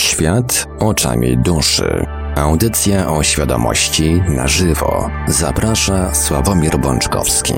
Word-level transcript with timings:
Świat 0.00 0.68
oczami 0.78 1.38
duszy. 1.38 2.06
Audycja 2.36 3.12
o 3.12 3.22
świadomości 3.22 4.22
na 4.28 4.48
żywo. 4.48 5.10
Zaprasza 5.28 6.14
Sławomir 6.14 6.78
Bączkowski. 6.78 7.54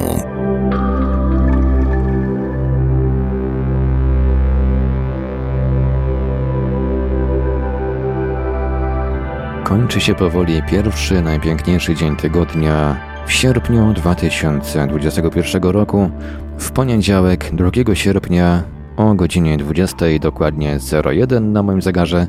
Kończy 9.64 10.00
się 10.00 10.14
powoli 10.14 10.62
pierwszy, 10.70 11.22
najpiękniejszy 11.22 11.94
dzień 11.94 12.16
tygodnia 12.16 12.96
w 13.26 13.32
sierpniu 13.32 13.92
2021 13.92 15.62
roku. 15.62 16.10
W 16.58 16.70
poniedziałek 16.70 17.50
2 17.52 17.94
sierpnia 17.94 18.62
o 18.96 19.14
godzinie 19.14 19.56
20 19.56 20.06
dokładnie 20.20 20.78
01 21.04 21.52
na 21.52 21.62
moim 21.62 21.82
zegarze 21.82 22.26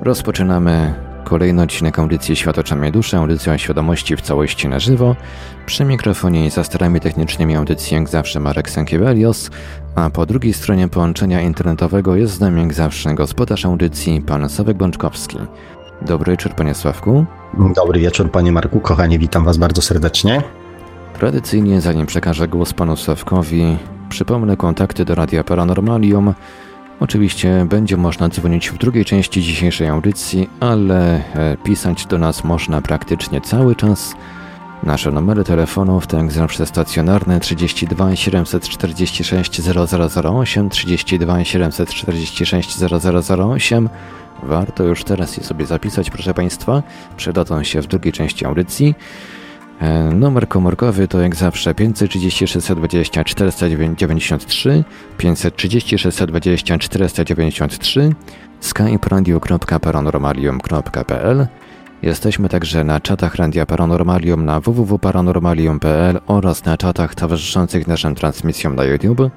rozpoczynamy 0.00 0.94
kolejny 1.24 1.62
odcinek 1.62 1.98
audycji 1.98 2.36
Świat 2.36 2.58
oczami 2.58 2.92
duszy, 2.92 3.16
audycja 3.16 3.58
świadomości 3.58 4.16
w 4.16 4.20
całości 4.20 4.68
na 4.68 4.78
żywo. 4.78 5.16
Przy 5.66 5.84
mikrofonie 5.84 6.46
i 6.46 6.50
za 6.50 6.64
starami 6.64 7.00
technicznymi 7.00 7.56
audycji 7.56 7.94
jak 7.94 8.08
zawsze 8.08 8.40
Marek 8.40 8.70
Sankiewelios, 8.70 9.50
a 9.94 10.10
po 10.10 10.26
drugiej 10.26 10.52
stronie 10.52 10.88
połączenia 10.88 11.40
internetowego 11.40 12.16
jest 12.16 12.34
z 12.34 12.40
nami 12.40 12.62
jak 12.62 12.74
zawsze 12.74 13.14
gospodarz 13.14 13.66
audycji 13.66 14.22
pan 14.22 14.48
Sławek 14.48 14.76
Bączkowski. 14.76 15.38
Dobry 16.02 16.32
wieczór 16.32 16.52
panie 16.52 16.74
Sławku. 16.74 17.24
Dobry 17.76 18.00
wieczór 18.00 18.30
panie 18.30 18.52
Marku, 18.52 18.80
kochani, 18.80 19.18
witam 19.18 19.44
was 19.44 19.56
bardzo 19.56 19.82
serdecznie. 19.82 20.42
Tradycyjnie 21.18 21.80
zanim 21.80 22.06
przekażę 22.06 22.48
głos 22.48 22.72
panu 22.72 22.96
Sławkowi, 22.96 23.76
Przypomnę 24.14 24.56
kontakty 24.56 25.04
do 25.04 25.14
Radia 25.14 25.44
Paranormalium. 25.44 26.34
Oczywiście 27.00 27.66
będzie 27.68 27.96
można 27.96 28.28
dzwonić 28.28 28.70
w 28.70 28.78
drugiej 28.78 29.04
części 29.04 29.42
dzisiejszej 29.42 29.88
audycji, 29.88 30.50
ale 30.60 31.16
e, 31.34 31.56
pisać 31.64 32.06
do 32.06 32.18
nas 32.18 32.44
można 32.44 32.80
praktycznie 32.80 33.40
cały 33.40 33.76
czas. 33.76 34.14
Nasze 34.82 35.10
numery 35.10 35.44
telefonów 35.44 36.06
to 36.06 36.16
jak 36.16 36.32
zawsze 36.32 36.66
stacjonarne 36.66 37.40
32 37.40 38.16
746 38.16 39.60
0008, 40.24 40.70
32 40.70 41.44
746 41.44 42.78
0008. 43.30 43.88
Warto 44.42 44.84
już 44.84 45.04
teraz 45.04 45.36
je 45.36 45.44
sobie 45.44 45.66
zapisać, 45.66 46.10
proszę 46.10 46.34
Państwa. 46.34 46.82
Przydadzą 47.16 47.62
się 47.62 47.82
w 47.82 47.86
drugiej 47.86 48.12
części 48.12 48.46
audycji. 48.46 48.94
E, 49.80 50.02
numer 50.02 50.48
komórkowy 50.48 51.08
to 51.08 51.20
jak 51.20 51.36
zawsze 51.36 51.74
530 51.74 52.46
620 52.46 53.24
493, 53.24 54.84
530 55.18 55.98
620 55.98 56.78
493, 56.78 58.12
skype 58.60 59.08
radio.paranormalium.pl. 59.08 61.46
Jesteśmy 62.02 62.48
także 62.48 62.84
na 62.84 63.00
czatach 63.00 63.34
Radia 63.34 63.66
Paranormalium 63.66 64.44
na 64.44 64.60
www.paranormalium.pl 64.60 66.20
oraz 66.26 66.64
na 66.64 66.76
czatach 66.76 67.14
towarzyszących 67.14 67.86
naszym 67.86 68.14
transmisjom 68.14 68.76
na 68.76 68.84
YouTube. 68.84 69.30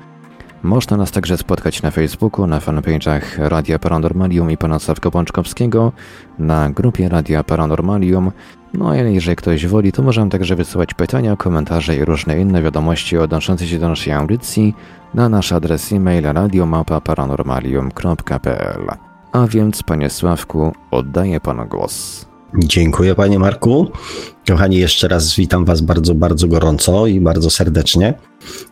Można 0.64 0.98
nas 0.98 1.12
także 1.12 1.38
spotkać 1.38 1.82
na 1.82 1.92
Facebooku, 1.92 2.48
na 2.48 2.60
fanpage'ach 2.60 3.22
Radia 3.38 3.80
Paranormalium 3.80 4.52
i 4.52 4.58
pana 4.58 4.80
Sławka 4.80 5.12
Pączkowskiego, 5.12 5.92
na 6.40 6.70
grupie 6.70 7.10
Radia 7.10 7.44
Paranormalium, 7.44 8.32
no 8.74 8.90
a 8.90 8.96
jeżeli 8.96 9.36
ktoś 9.36 9.68
woli, 9.68 9.92
to 9.92 10.04
możemy 10.04 10.30
także 10.30 10.56
wysyłać 10.56 10.94
pytania, 10.94 11.36
komentarze 11.36 11.96
i 11.96 12.06
różne 12.06 12.40
inne 12.40 12.62
wiadomości 12.62 13.18
odnoszące 13.18 13.68
się 13.68 13.80
do 13.80 13.90
naszej 13.90 14.14
audycji 14.14 14.76
na 15.14 15.30
nasz 15.30 15.52
adres 15.52 15.92
e-mail 15.92 16.24
radiomapa.paranormalium.pl. 16.24 18.88
A 19.32 19.48
więc, 19.48 19.84
panie 19.84 20.10
Sławku, 20.10 20.72
oddaję 20.92 21.40
panu 21.40 21.66
głos. 21.66 22.26
Dziękuję, 22.58 23.16
panie 23.16 23.40
Marku. 23.40 23.92
Kochani, 24.48 24.78
jeszcze 24.78 25.08
raz 25.08 25.36
witam 25.36 25.66
was 25.66 25.82
bardzo, 25.82 26.16
bardzo 26.16 26.48
gorąco 26.48 27.08
i 27.08 27.20
bardzo 27.20 27.50
serdecznie, 27.50 28.14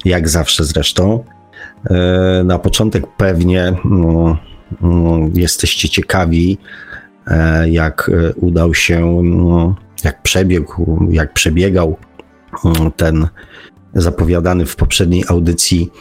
jak 0.05 0.29
zawsze 0.29 0.63
zresztą. 0.63 1.23
E, 1.89 2.44
na 2.44 2.59
początek 2.59 3.07
pewnie 3.17 3.73
no, 3.85 4.38
no, 4.81 5.17
jesteście 5.34 5.89
ciekawi, 5.89 6.57
e, 7.28 7.69
jak 7.69 8.11
e, 8.13 8.34
udał 8.34 8.73
się 8.73 9.22
no, 9.23 9.75
jak 10.03 10.22
przebiegł, 10.22 11.00
jak 11.09 11.33
przebiegał 11.33 11.97
mm, 12.66 12.91
ten 12.91 13.28
zapowiadany 13.94 14.66
w 14.66 14.75
poprzedniej 14.75 15.23
audycji 15.28 15.91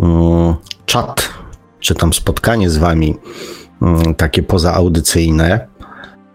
mm, 0.00 0.54
czat, 0.86 1.28
czy 1.80 1.94
tam 1.94 2.12
spotkanie 2.12 2.70
z 2.70 2.76
wami, 2.76 3.16
mm, 3.82 4.14
takie 4.14 4.42
pozaaudycyjne. 4.42 5.68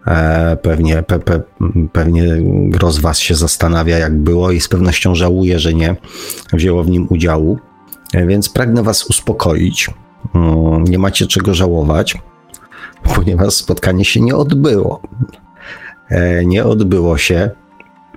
E, 0.06 0.56
pewnie, 0.62 1.02
pe, 1.02 1.18
pe, 1.18 1.40
pewnie 1.92 2.24
gro 2.68 2.90
z 2.90 2.98
was 2.98 3.18
się 3.18 3.34
zastanawia, 3.34 3.98
jak 3.98 4.18
było 4.18 4.50
i 4.50 4.60
z 4.60 4.68
pewnością 4.68 5.14
żałuje, 5.14 5.58
że 5.58 5.74
nie 5.74 5.96
wzięło 6.52 6.84
w 6.84 6.90
nim 6.90 7.06
udziału. 7.10 7.58
E, 8.14 8.26
więc 8.26 8.48
pragnę 8.48 8.82
was 8.82 9.06
uspokoić. 9.06 9.90
Nie 10.88 10.98
macie 10.98 11.26
czego 11.26 11.54
żałować, 11.54 12.18
ponieważ 13.14 13.54
spotkanie 13.54 14.04
się 14.04 14.20
nie 14.20 14.36
odbyło. 14.36 15.00
E, 16.08 16.44
nie 16.44 16.64
odbyło 16.64 17.18
się 17.18 17.50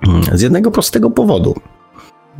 mm, 0.08 0.22
z 0.32 0.40
jednego 0.40 0.70
prostego 0.70 1.10
powodu. 1.10 1.54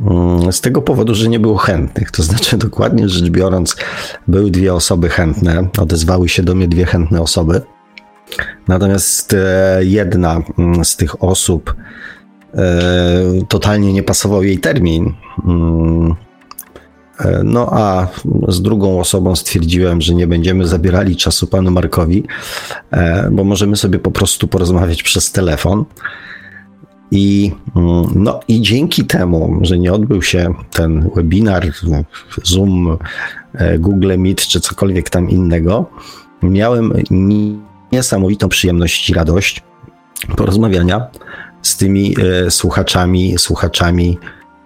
Mm, 0.01 0.51
z 0.51 0.61
tego 0.61 0.81
powodu, 0.81 1.15
że 1.15 1.29
nie 1.29 1.39
było 1.39 1.57
chętnych. 1.57 2.11
To 2.11 2.23
znaczy, 2.23 2.57
dokładnie 2.67 3.09
rzecz 3.09 3.29
biorąc, 3.29 3.75
były 4.27 4.51
dwie 4.51 4.73
osoby 4.73 5.09
chętne, 5.09 5.67
odezwały 5.77 6.29
się 6.29 6.43
do 6.43 6.55
mnie 6.55 6.67
dwie 6.67 6.85
chętne 6.85 7.21
osoby. 7.21 7.61
Natomiast 8.67 9.33
e, 9.33 9.79
jedna 9.81 10.41
mm, 10.57 10.85
z 10.85 10.95
tych 10.95 11.23
osób 11.23 11.75
e, 12.53 12.61
totalnie 13.47 13.93
nie 13.93 14.03
pasował 14.03 14.43
jej 14.43 14.59
termin. 14.59 15.13
No 17.43 17.67
a 17.71 18.07
z 18.47 18.61
drugą 18.61 18.99
osobą 18.99 19.35
stwierdziłem, 19.35 20.01
że 20.01 20.15
nie 20.15 20.27
będziemy 20.27 20.67
zabierali 20.67 21.15
czasu 21.15 21.47
panu 21.47 21.71
Markowi, 21.71 22.23
e, 22.91 23.29
bo 23.31 23.43
możemy 23.43 23.75
sobie 23.75 23.99
po 23.99 24.11
prostu 24.11 24.47
porozmawiać 24.47 25.03
przez 25.03 25.31
telefon. 25.31 25.85
I, 27.11 27.51
mm, 27.75 28.03
no, 28.15 28.39
I 28.47 28.61
dzięki 28.61 29.05
temu, 29.05 29.59
że 29.61 29.77
nie 29.77 29.93
odbył 29.93 30.21
się 30.21 30.53
ten 30.71 31.09
webinar, 31.15 31.67
Zoom, 32.43 32.97
e, 33.53 33.79
Google 33.79 34.17
Meet 34.17 34.41
czy 34.41 34.59
cokolwiek 34.59 35.09
tam 35.09 35.29
innego, 35.29 35.85
miałem 36.43 36.93
niesamowitą 37.91 38.49
przyjemność 38.49 39.09
i 39.09 39.13
radość 39.13 39.63
porozmawiania 40.37 41.07
z 41.61 41.77
tymi 41.77 42.15
e, 42.45 42.51
słuchaczami, 42.51 43.37
słuchaczami 43.37 44.17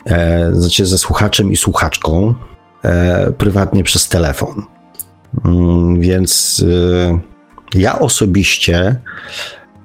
e, 0.06 0.50
znaczy 0.54 0.86
ze 0.86 0.98
słuchaczem 0.98 1.52
i 1.52 1.58
słuchaczką 1.58 2.34
e, 2.84 3.32
prywatnie 3.32 3.84
przez 3.84 4.10
telefon. 4.10 4.64
Mm, 5.46 6.02
więc 6.02 6.64
e, 6.70 7.80
ja 7.80 8.00
osobiście 8.00 8.96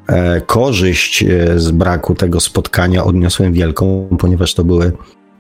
e, 0.07 0.41
korzyść 0.41 1.25
z 1.57 1.71
braku 1.71 2.15
tego 2.15 2.41
spotkania 2.41 3.05
odniosłem 3.05 3.53
wielką, 3.53 4.09
ponieważ 4.19 4.55
to 4.55 4.65
były 4.65 4.93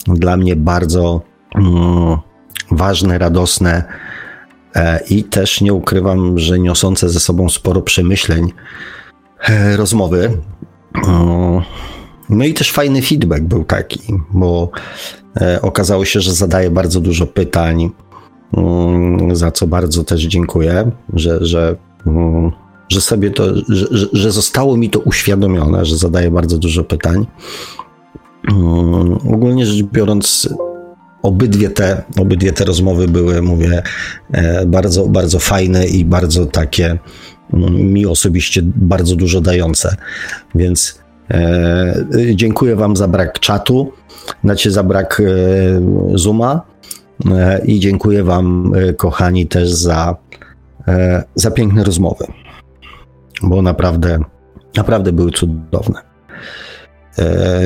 dla 0.06 0.36
mnie 0.36 0.56
bardzo 0.56 1.20
mm, 1.54 2.16
ważne, 2.70 3.18
radosne 3.18 3.84
i 5.10 5.24
też 5.24 5.60
nie 5.60 5.72
ukrywam, 5.72 6.38
że 6.38 6.58
niosące 6.58 7.08
ze 7.08 7.20
sobą 7.20 7.48
sporo 7.48 7.82
przemyśleń 7.82 8.52
rozmowy. 9.76 10.38
No 12.30 12.44
i 12.44 12.54
też 12.54 12.72
fajny 12.72 13.02
feedback 13.02 13.42
był 13.42 13.64
taki, 13.64 14.00
bo 14.30 14.70
e, 15.40 15.62
okazało 15.62 16.04
się, 16.04 16.20
że 16.20 16.32
zadaję 16.32 16.70
bardzo 16.70 17.00
dużo 17.00 17.26
pytań, 17.26 17.90
mm, 18.56 19.36
za 19.36 19.50
co 19.50 19.66
bardzo 19.66 20.04
też 20.04 20.22
dziękuję, 20.22 20.90
że, 21.14 21.46
że, 21.46 21.76
mm, 22.06 22.52
że 22.88 23.00
sobie 23.00 23.30
to, 23.30 23.44
że, 23.68 24.06
że 24.12 24.32
zostało 24.32 24.76
mi 24.76 24.90
to 24.90 25.00
uświadomione, 25.00 25.84
że 25.84 25.96
zadaję 25.96 26.30
bardzo 26.30 26.58
dużo 26.58 26.84
pytań. 26.84 27.26
Mm, 28.50 29.12
ogólnie 29.12 29.66
rzecz 29.66 29.82
biorąc, 29.82 30.48
obydwie 31.22 31.70
te, 31.70 32.02
obydwie 32.18 32.52
te 32.52 32.64
rozmowy 32.64 33.08
były, 33.08 33.42
mówię, 33.42 33.82
e, 34.32 34.66
bardzo, 34.66 35.06
bardzo 35.06 35.38
fajne 35.38 35.86
i 35.86 36.04
bardzo 36.04 36.46
takie 36.46 36.98
mi 37.70 38.06
osobiście 38.06 38.62
bardzo 38.64 39.16
dużo 39.16 39.40
dające. 39.40 39.96
Więc 40.54 40.98
dziękuję 42.34 42.76
Wam 42.76 42.96
za 42.96 43.08
brak 43.08 43.40
czatu, 43.40 43.92
znaczy 44.44 44.70
za 44.70 44.82
brak 44.82 45.22
e, 45.24 46.18
Zooma 46.18 46.62
e, 47.30 47.60
i 47.64 47.80
dziękuję 47.80 48.24
Wam, 48.24 48.72
kochani, 48.96 49.46
też 49.46 49.70
za, 49.70 50.16
za 51.34 51.50
piękne 51.50 51.84
rozmowy, 51.84 52.26
bo 53.42 53.62
naprawdę, 53.62 54.18
naprawdę 54.76 55.12
były 55.12 55.30
cudowne. 55.30 56.08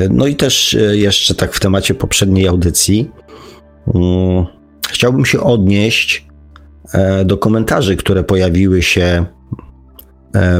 No 0.09 0.27
i 0.27 0.35
też 0.35 0.77
jeszcze 0.91 1.35
tak 1.35 1.53
w 1.53 1.59
temacie 1.59 1.93
poprzedniej 1.93 2.47
audycji 2.47 3.11
mm, 3.95 4.45
chciałbym 4.89 5.25
się 5.25 5.41
odnieść 5.41 6.27
do 7.25 7.37
komentarzy, 7.37 7.95
które 7.95 8.23
pojawiły 8.23 8.81
się 8.81 9.25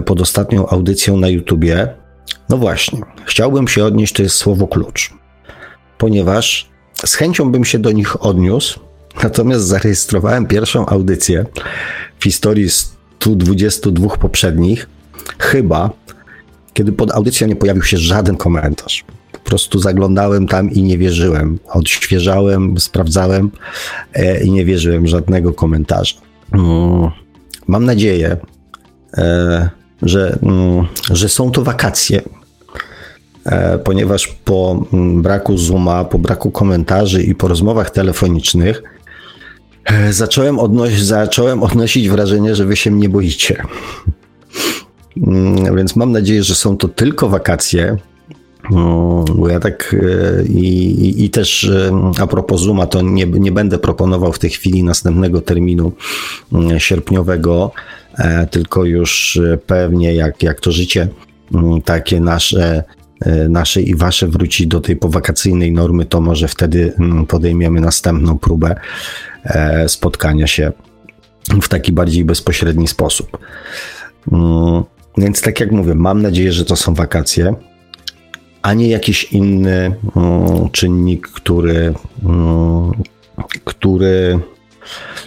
pod 0.06 0.22
ostatnią 0.22 0.68
audycją 0.68 1.18
na 1.18 1.28
YouTubie. 1.28 2.03
No 2.50 2.58
właśnie, 2.58 3.02
chciałbym 3.26 3.68
się 3.68 3.86
odnieść, 3.86 4.14
to 4.14 4.24
jest 4.24 4.36
słowo 4.36 4.68
klucz, 4.68 5.14
ponieważ 5.98 6.70
z 7.06 7.16
chęcią 7.16 7.52
bym 7.52 7.66
się 7.66 7.80
do 7.80 7.92
nich 7.92 8.26
odniósł, 8.26 8.80
natomiast 9.24 9.66
zarejestrowałem 9.66 10.48
pierwszą 10.48 10.86
audycję 10.86 11.46
w 12.20 12.24
historii 12.24 12.70
122 12.70 14.18
poprzednich, 14.18 14.90
chyba 15.40 15.90
kiedy 16.74 16.92
pod 16.92 17.12
audycją 17.12 17.48
nie 17.48 17.56
pojawił 17.56 17.84
się 17.84 17.98
żaden 17.98 18.38
komentarz. 18.38 19.06
Po 19.32 19.40
prostu 19.40 19.80
zaglądałem 19.80 20.48
tam 20.48 20.72
i 20.72 20.84
nie 20.84 20.98
wierzyłem. 20.98 21.60
Odświeżałem, 21.68 22.80
sprawdzałem 22.80 23.52
e, 24.14 24.44
i 24.44 24.52
nie 24.52 24.66
wierzyłem 24.66 25.08
żadnego 25.08 25.54
komentarza. 25.54 26.16
Mm, 26.52 27.10
mam 27.68 27.86
nadzieję, 27.86 28.38
e, 29.18 29.70
że, 30.02 30.38
mm, 30.44 30.86
że 31.12 31.30
są 31.30 31.52
to 31.52 31.64
wakacje, 31.64 32.22
e, 33.46 33.78
ponieważ 33.78 34.28
po 34.28 34.86
mm, 34.94 35.22
braku 35.22 35.58
Zooma, 35.58 36.06
po 36.06 36.20
braku 36.20 36.52
komentarzy 36.52 37.24
i 37.24 37.36
po 37.36 37.48
rozmowach 37.48 37.92
telefonicznych 37.92 38.84
zacząłem, 40.10 40.60
odnoś 40.60 41.02
zacząłem 41.02 41.64
odnosić 41.64 42.10
wrażenie, 42.10 42.56
że 42.56 42.66
wy 42.66 42.76
się 42.76 42.92
mnie 42.92 43.10
boicie. 43.10 43.64
Mm, 45.28 45.76
więc 45.76 45.96
mam 45.96 46.12
nadzieję, 46.12 46.44
że 46.44 46.56
są 46.56 46.78
to 46.78 46.88
tylko 46.88 47.30
wakacje. 47.30 47.98
Mm, 48.72 49.26
bo 49.36 49.50
ja 49.50 49.60
tak 49.60 49.96
e, 50.00 50.44
i, 50.46 51.26
i, 51.26 51.30
też 51.30 51.64
e, 51.64 51.92
a 52.20 52.28
propos 52.28 52.62
Zuma, 52.62 52.88
to 52.88 53.02
nie, 53.02 53.26
nie 53.26 53.52
będę 53.52 53.78
proponował 53.78 54.34
w 54.34 54.40
tej 54.40 54.50
chwili 54.50 54.84
następnego 54.84 55.42
terminu 55.42 55.92
sierpniowego, 56.78 57.72
e, 57.76 58.03
tylko 58.52 58.86
już 58.86 59.40
pewnie 59.68 60.14
jak, 60.14 60.44
jak 60.44 60.60
to 60.60 60.72
życie 60.72 61.08
takie 61.86 62.20
nasze, 62.20 62.84
nasze 63.50 63.82
i 63.82 63.96
wasze 63.96 64.28
wróci 64.28 64.68
do 64.68 64.82
tej 64.82 64.96
powakacyjnej 64.96 65.72
normy, 65.72 66.06
to 66.06 66.22
może 66.22 66.48
wtedy 66.48 66.94
podejmiemy 67.28 67.82
następną 67.82 68.40
próbę 68.40 68.76
spotkania 69.88 70.48
się 70.48 70.72
w 71.62 71.70
taki 71.70 71.92
bardziej 71.92 72.26
bezpośredni 72.26 72.88
sposób. 72.88 73.38
Więc 75.18 75.42
tak 75.42 75.60
jak 75.60 75.72
mówię, 75.72 75.96
mam 75.96 76.22
nadzieję, 76.22 76.52
że 76.52 76.66
to 76.66 76.76
są 76.76 76.94
wakacje, 76.94 77.54
a 78.62 78.74
nie 78.74 78.88
jakiś 78.88 79.24
inny 79.24 79.96
czynnik, 80.72 81.28
który, 81.28 81.94
który, 83.66 84.40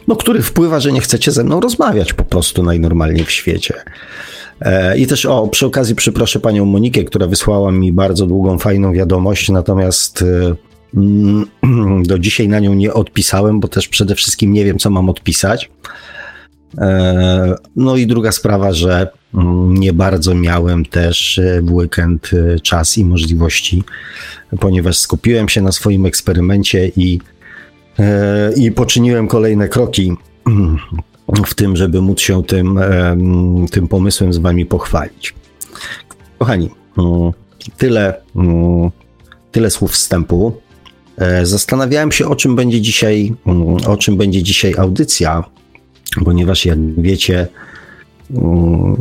no, 0.09 0.17
który 0.17 0.43
wpływa, 0.43 0.81
że 0.81 0.93
nie 0.93 1.01
chcecie 1.01 1.33
ze 1.33 1.45
mną 1.45 1.61
rozmawiać 1.61 2.13
po 2.13 2.25
prostu 2.25 2.63
najnormalniej 2.63 3.25
w 3.25 3.31
świecie. 3.31 3.75
E, 4.61 4.99
I 4.99 5.07
też 5.07 5.27
o, 5.27 5.49
przy 5.49 5.67
okazji 5.67 5.95
przyproszę 5.95 6.41
panią 6.41 6.65
Monikę, 6.65 7.05
która 7.05 7.27
wysłała 7.27 7.73
mi 7.73 7.93
bardzo 7.93 8.27
długą, 8.27 8.59
fajną 8.59 8.93
wiadomość, 8.93 9.49
natomiast 9.49 10.23
e, 10.23 10.55
mm, 10.95 12.03
do 12.07 12.19
dzisiaj 12.19 12.49
na 12.49 12.59
nią 12.59 12.75
nie 12.75 12.95
odpisałem, 12.95 13.61
bo 13.61 13.69
też 13.69 13.89
przede 13.89 14.15
wszystkim 14.15 14.53
nie 14.53 14.65
wiem, 14.65 14.79
co 14.79 14.91
mam 14.91 15.09
odpisać. 15.09 15.71
E, 16.79 17.55
no 17.77 17.97
i 17.97 18.07
druga 18.07 18.33
sprawa, 18.33 18.73
że 18.73 19.09
mm, 19.35 19.75
nie 19.75 19.93
bardzo 19.93 20.35
miałem 20.35 20.85
też 20.85 21.41
w 21.63 21.73
weekend 21.73 22.31
czas 22.63 22.99
i 22.99 23.05
możliwości, 23.05 23.83
ponieważ 24.61 24.99
skupiłem 24.99 25.49
się 25.49 25.63
na 25.63 25.73
swoim 25.73 26.07
eksperymencie 26.07 26.91
i, 26.97 27.21
i 28.57 28.73
poczyniłem 28.73 29.29
kolejne 29.29 29.69
kroki 29.69 30.13
w 31.47 31.55
tym, 31.55 31.77
żeby 31.77 32.03
móc 32.03 32.21
się 32.21 32.45
tym, 32.45 32.81
tym 33.71 33.89
pomysłem 33.89 34.33
z 34.33 34.39
Wami 34.39 34.67
pochwalić. 34.67 35.35
Kochani, 36.39 36.71
mm, 36.99 37.33
tyle, 37.77 38.15
mm, 38.37 38.91
tyle 39.53 39.71
słów 39.71 39.93
wstępu. 39.93 40.61
Zastanawiałem 41.43 42.13
się, 42.13 42.27
o 42.27 42.37
czym 42.37 42.57
będzie 42.57 42.81
dzisiaj, 42.81 43.35
o 43.87 43.97
czym 43.97 44.17
będzie 44.17 44.43
dzisiaj 44.43 44.75
audycja 44.79 45.45
ponieważ 46.25 46.65
jak 46.67 46.79
wiecie, 47.01 47.49
mm, 48.31 48.97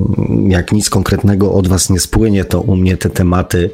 jak 0.49 0.71
nic 0.71 0.89
konkretnego 0.89 1.53
od 1.53 1.67
Was 1.67 1.89
nie 1.89 1.99
spłynie, 1.99 2.45
to 2.45 2.61
u 2.61 2.75
mnie 2.75 2.97
te 2.97 3.09
tematy 3.09 3.69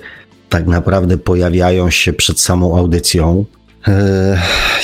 tak 0.49 0.67
naprawdę 0.67 1.17
pojawiają 1.17 1.89
się 1.89 2.13
przed 2.13 2.39
samą 2.39 2.77
audycją. 2.77 3.45
Eee, 3.87 4.37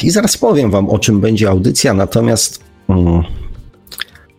I 0.04 0.10
zaraz 0.10 0.38
powiem 0.38 0.72
Wam, 0.72 0.90
o 0.90 1.00
czym 1.00 1.22
będzie 1.22 1.50
audycja, 1.50 1.94
natomiast 1.94 2.64
mm, 2.90 3.24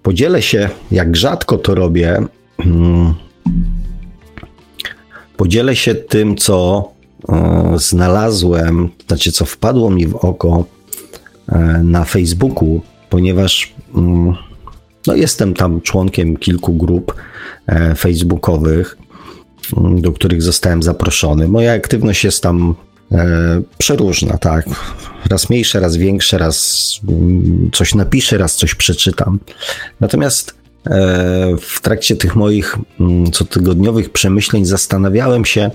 podzielę 0.02 0.42
się, 0.42 0.68
jak 0.90 1.16
rzadko 1.16 1.58
to 1.58 1.74
robię, 1.74 2.22
mm, 2.58 3.14
podzielę 5.36 5.76
się 5.76 5.94
tym, 5.94 6.36
co 6.36 6.88
e, 7.28 7.74
znalazłem, 7.76 8.88
znaczy 9.08 9.32
co 9.32 9.44
wpadło 9.44 9.90
mi 9.90 10.06
w 10.06 10.16
oko 10.16 10.64
e, 11.48 11.58
na 11.84 12.04
Facebooku 12.04 12.80
ponieważ 13.10 13.74
mm, 13.94 14.34
no, 15.06 15.14
jestem 15.14 15.54
tam 15.54 15.80
członkiem 15.80 16.36
kilku 16.36 16.72
grup 16.72 17.14
e, 17.66 17.94
facebookowych, 17.94 18.98
do 19.76 20.12
których 20.12 20.42
zostałem 20.42 20.82
zaproszony. 20.82 21.48
Moja 21.48 21.72
aktywność 21.72 22.24
jest 22.24 22.42
tam 22.42 22.74
przeróżna, 23.78 24.38
tak. 24.38 24.66
Raz 25.30 25.50
mniejsze, 25.50 25.80
raz 25.80 25.96
większe, 25.96 26.38
raz 26.38 26.88
mm, 27.08 27.70
coś 27.72 27.94
napiszę, 27.94 28.38
raz 28.38 28.56
coś 28.56 28.74
przeczytam. 28.74 29.38
Natomiast 30.00 30.54
e, 30.86 31.56
w 31.60 31.80
trakcie 31.80 32.16
tych 32.16 32.36
moich 32.36 32.76
cotygodniowych 33.32 34.10
przemyśleń 34.10 34.64
zastanawiałem 34.64 35.44
się, 35.44 35.70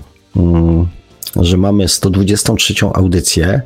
że 1.36 1.56
mamy 1.56 1.88
123 1.88 2.74
audycję. 2.94 3.62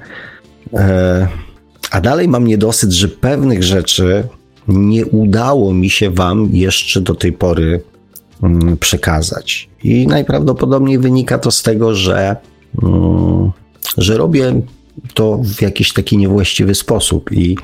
A 1.90 2.00
dalej 2.00 2.28
mam 2.28 2.46
niedosyt, 2.46 2.92
że 2.92 3.08
pewnych 3.08 3.62
rzeczy 3.62 4.28
nie 4.68 5.06
udało 5.06 5.74
mi 5.74 5.90
się 5.90 6.10
Wam 6.10 6.48
jeszcze 6.52 7.00
do 7.00 7.14
tej 7.14 7.32
pory 7.32 7.82
mm, 8.42 8.76
przekazać. 8.76 9.68
I 9.84 10.06
najprawdopodobniej 10.06 10.98
wynika 10.98 11.38
to 11.38 11.50
z 11.50 11.62
tego, 11.62 11.94
że, 11.94 12.16
mm, 12.18 12.36
że 13.98 14.16
robię 14.16 14.60
to 15.14 15.40
w 15.44 15.62
jakiś 15.62 15.92
taki 15.92 16.16
niewłaściwy 16.16 16.74
sposób 16.74 17.32
i, 17.32 17.56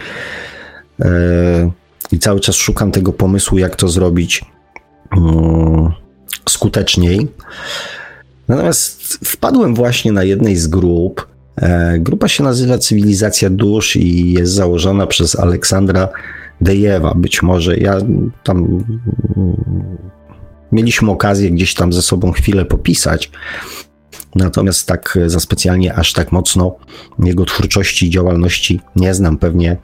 e, 1.01 1.71
i 2.13 2.19
cały 2.19 2.41
czas 2.41 2.57
szukam 2.57 2.91
tego 2.93 3.13
pomysłu, 3.13 3.59
jak 3.59 3.77
to 3.77 3.89
zrobić 3.89 4.45
mm, 5.17 5.93
skuteczniej. 6.49 7.29
Natomiast 8.49 9.03
wpadłem 9.25 9.75
właśnie 9.75 10.13
na 10.13 10.25
jednej 10.25 10.57
z 10.57 10.67
grup, 10.67 11.35
E, 11.57 11.99
grupa 11.99 12.29
się 12.29 12.45
nazywa 12.45 12.79
Cywilizacja 12.79 13.51
Dusz 13.51 13.97
i 13.97 14.33
jest 14.33 14.53
założona 14.53 15.07
przez 15.07 15.39
Aleksandra 15.39 16.09
Dejewa. 16.61 17.15
Być 17.15 17.43
może 17.43 17.77
ja 17.77 17.99
tam 18.45 18.85
mieliśmy 20.73 21.11
okazję 21.11 21.51
gdzieś 21.51 21.75
tam 21.75 21.93
ze 21.93 22.03
sobą 22.03 22.33
chwilę 22.33 22.65
popisać. 22.65 23.31
Natomiast 24.35 24.89
tak 24.89 25.19
za 25.27 25.41
specjalnie, 25.41 25.95
aż 25.95 26.13
tak 26.13 26.33
mocno 26.33 26.77
jego 27.19 27.45
twórczości 27.45 28.07
i 28.07 28.11
działalności 28.11 28.81
nie 28.97 29.15
znam. 29.15 29.39
Pewnie 29.39 29.77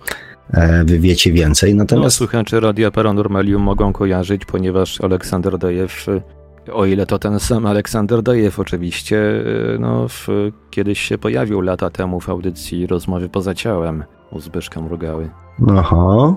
e, 0.50 0.85
wy 0.85 0.99
wiecie 0.99 1.33
więcej. 1.33 1.75
Natomiast... 1.75 2.04
No, 2.04 2.11
słuchacze 2.11 2.61
Radia 2.61 2.90
Paranormalium 2.90 3.62
mogą 3.62 3.92
kojarzyć, 3.92 4.45
ponieważ 4.45 5.00
Aleksander 5.00 5.59
Dejew 5.59 6.07
o 6.73 6.87
ile 6.87 7.07
to 7.07 7.19
ten 7.19 7.40
sam 7.40 7.66
Aleksander 7.66 8.23
Dajew 8.23 8.59
oczywiście, 8.59 9.19
e, 9.75 9.78
no, 9.78 10.09
w, 10.09 10.28
kiedyś 10.71 11.00
się 11.00 11.19
pojawił 11.19 11.61
lata 11.61 11.90
temu 11.90 12.21
w 12.21 12.28
audycji 12.28 12.87
Rozmowy 12.87 13.28
poza 13.28 13.54
ciałem 13.54 14.04
u 14.30 14.40
Zbyszka 14.40 14.80
Mrugały. 14.80 15.30
Aha. 15.69 16.37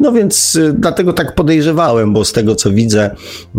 No 0.00 0.12
więc 0.12 0.54
y, 0.56 0.72
dlatego 0.72 1.12
tak 1.12 1.34
podejrzewałem, 1.34 2.12
bo 2.12 2.24
z 2.24 2.32
tego 2.32 2.54
co 2.54 2.70
widzę, 2.70 3.10
y, 3.10 3.58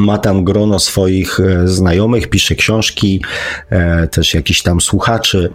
ma 0.00 0.18
tam 0.18 0.44
grono 0.44 0.78
swoich 0.78 1.40
e, 1.40 1.68
znajomych, 1.68 2.30
pisze 2.30 2.54
książki, 2.54 3.22
e, 3.70 4.06
też 4.06 4.34
jakiś 4.34 4.62
tam 4.62 4.80
słuchaczy, 4.80 5.52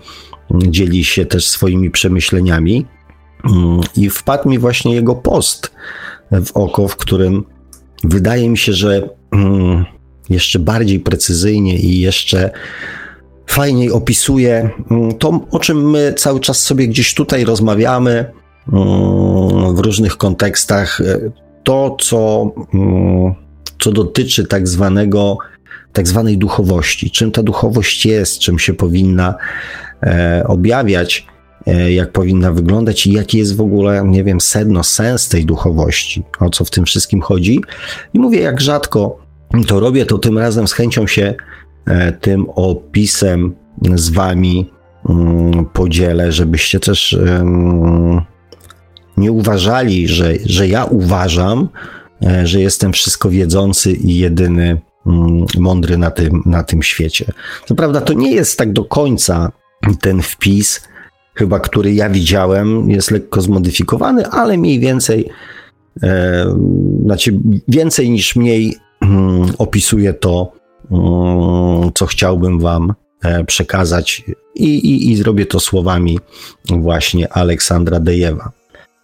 dzieli 0.52 1.04
się 1.04 1.26
też 1.26 1.48
swoimi 1.48 1.92
przemyśleniami. 1.92 2.86
I 3.96 4.10
wpadł 4.10 4.50
mi 4.50 4.60
właśnie 4.60 4.96
jego 4.96 5.16
post 5.16 5.72
w 6.32 6.52
oko, 6.54 6.88
w 6.88 6.96
którym 6.96 7.44
wydaje 8.04 8.50
mi 8.50 8.58
się, 8.58 8.74
że 8.74 9.10
mm, 9.32 9.86
jeszcze 10.30 10.60
bardziej 10.60 11.00
precyzyjnie 11.00 11.80
i 11.80 12.00
jeszcze 12.00 12.52
fajniej 13.52 13.92
opisuje 13.92 14.70
mm, 14.92 15.14
to, 15.14 15.40
o 15.52 15.60
czym 15.60 15.90
my 15.90 16.14
cały 16.18 16.40
czas 16.40 16.64
sobie 16.64 16.88
gdzieś 16.88 17.14
tutaj 17.14 17.46
rozmawiamy 17.46 18.12
mm, 18.74 19.76
w 19.76 19.80
różnych 19.80 20.18
kontekstach. 20.18 21.02
To, 21.64 21.98
co, 22.00 22.52
co 23.80 23.92
dotyczy 23.92 24.48
tak 24.48 24.68
zwanego, 24.68 25.38
tak 25.94 26.08
zwanej 26.08 26.38
duchowości. 26.38 27.12
Czym 27.12 27.32
ta 27.32 27.44
duchowość 27.44 28.06
jest, 28.06 28.40
czym 28.40 28.60
się 28.60 28.74
powinna 28.74 29.36
e, 30.04 30.44
objawiać. 30.48 31.28
e, 31.68 31.92
jak 31.92 32.12
powinna 32.12 32.52
wyglądać 32.52 33.08
i 33.08 33.14
jaki 33.14 33.38
jest 33.38 33.56
w 33.56 33.62
ogóle, 33.62 34.04
nie 34.06 34.24
wiem, 34.24 34.42
sedno, 34.42 34.84
sens 34.84 35.30
tej 35.30 35.46
duchowości, 35.46 36.24
o 36.40 36.50
co 36.50 36.66
w 36.66 36.70
tym 36.70 36.86
wszystkim 36.86 37.22
chodzi. 37.22 37.62
I 38.14 38.20
mówię, 38.20 38.40
jak 38.40 38.62
rzadko 38.62 39.18
to 39.68 39.80
robię, 39.80 40.06
to 40.06 40.18
tym 40.18 40.38
razem 40.38 40.68
z 40.68 40.74
chęcią 40.74 41.08
się 41.08 41.24
e, 41.24 41.36
tym 42.22 42.46
opisem 42.56 43.56
z 43.96 44.10
wami 44.10 44.70
mm, 45.10 45.66
podzielę, 45.66 46.32
żebyście 46.32 46.80
też 46.80 47.18
nie 49.18 49.32
uważali, 49.32 50.08
że, 50.08 50.34
że 50.46 50.68
ja 50.68 50.86
uważam, 50.86 51.70
e, 52.26 52.48
że 52.48 52.62
jestem 52.62 52.94
wszystko 52.94 53.30
wiedzący 53.30 53.92
i 53.92 54.18
jedyny 54.18 54.82
mm, 55.08 55.46
mądry 55.58 55.98
na 55.98 56.12
tym, 56.12 56.44
na 56.46 56.64
tym 56.64 56.84
świecie. 56.84 57.26
Co 57.66 57.76
prawda, 57.76 58.02
to 58.02 58.14
nie 58.14 58.32
jest 58.32 58.58
tak 58.58 58.74
do 58.74 58.86
końca 58.86 59.52
ten 60.02 60.22
wpis, 60.22 60.88
chyba 61.36 61.60
który 61.60 61.94
ja 61.94 62.10
widziałem, 62.10 62.90
jest 62.90 63.12
lekko 63.12 63.42
zmodyfikowany, 63.42 64.28
ale 64.28 64.58
mniej 64.58 64.80
więcej, 64.80 65.30
e, 66.04 66.46
znaczy 67.06 67.40
więcej 67.68 68.10
niż 68.10 68.36
mniej 68.36 68.76
mm, 69.02 69.50
opisuje 69.58 70.14
to, 70.14 70.54
co 71.96 72.06
chciałbym 72.06 72.60
Wam 72.60 72.94
e, 73.24 73.44
przekazać, 73.44 74.24
i, 74.56 74.66
i, 74.66 75.12
i 75.12 75.16
zrobię 75.16 75.46
to 75.46 75.60
słowami 75.60 76.20
właśnie 76.70 77.34
Aleksandra 77.34 78.00
Dejewa. 78.00 78.52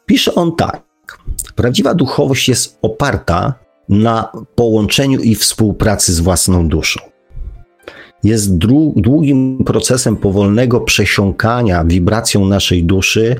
Pisze 0.05 0.35
on 0.35 0.55
tak. 0.55 0.81
Prawdziwa 1.55 1.93
duchowość 1.93 2.49
jest 2.49 2.77
oparta 2.81 3.53
na 3.89 4.31
połączeniu 4.55 5.19
i 5.19 5.35
współpracy 5.35 6.13
z 6.13 6.19
własną 6.19 6.67
duszą. 6.67 6.99
Jest 8.23 8.57
długim 8.95 9.63
procesem 9.65 10.17
powolnego 10.17 10.81
przesiąkania 10.81 11.85
wibracją 11.85 12.45
naszej 12.45 12.83
duszy 12.83 13.35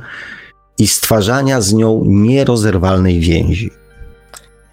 i 0.80 0.88
stwarzania 0.88 1.62
z 1.62 1.74
nią 1.74 2.04
nierozerwalnej 2.06 3.20
więzi. 3.20 3.72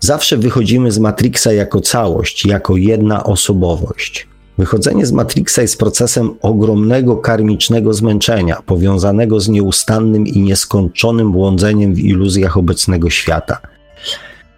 Zawsze 0.05 0.37
wychodzimy 0.37 0.93
z 0.93 0.99
Matrixa 0.99 1.53
jako 1.53 1.81
całość, 1.81 2.47
jako 2.47 2.77
jedna 2.77 3.25
osobowość. 3.25 4.29
Wychodzenie 4.59 5.07
z 5.07 5.13
Matrixa 5.13 5.63
jest 5.63 5.79
procesem 5.79 6.35
ogromnego 6.43 7.17
karmicznego 7.17 7.95
zmęczenia, 7.95 8.63
powiązanego 8.67 9.41
z 9.41 9.49
nieustannym 9.49 10.27
i 10.27 10.39
nieskończonym 10.41 11.33
błądzeniem 11.33 11.95
w 11.95 11.99
iluzjach 11.99 12.57
obecnego 12.57 13.11
świata. 13.11 13.59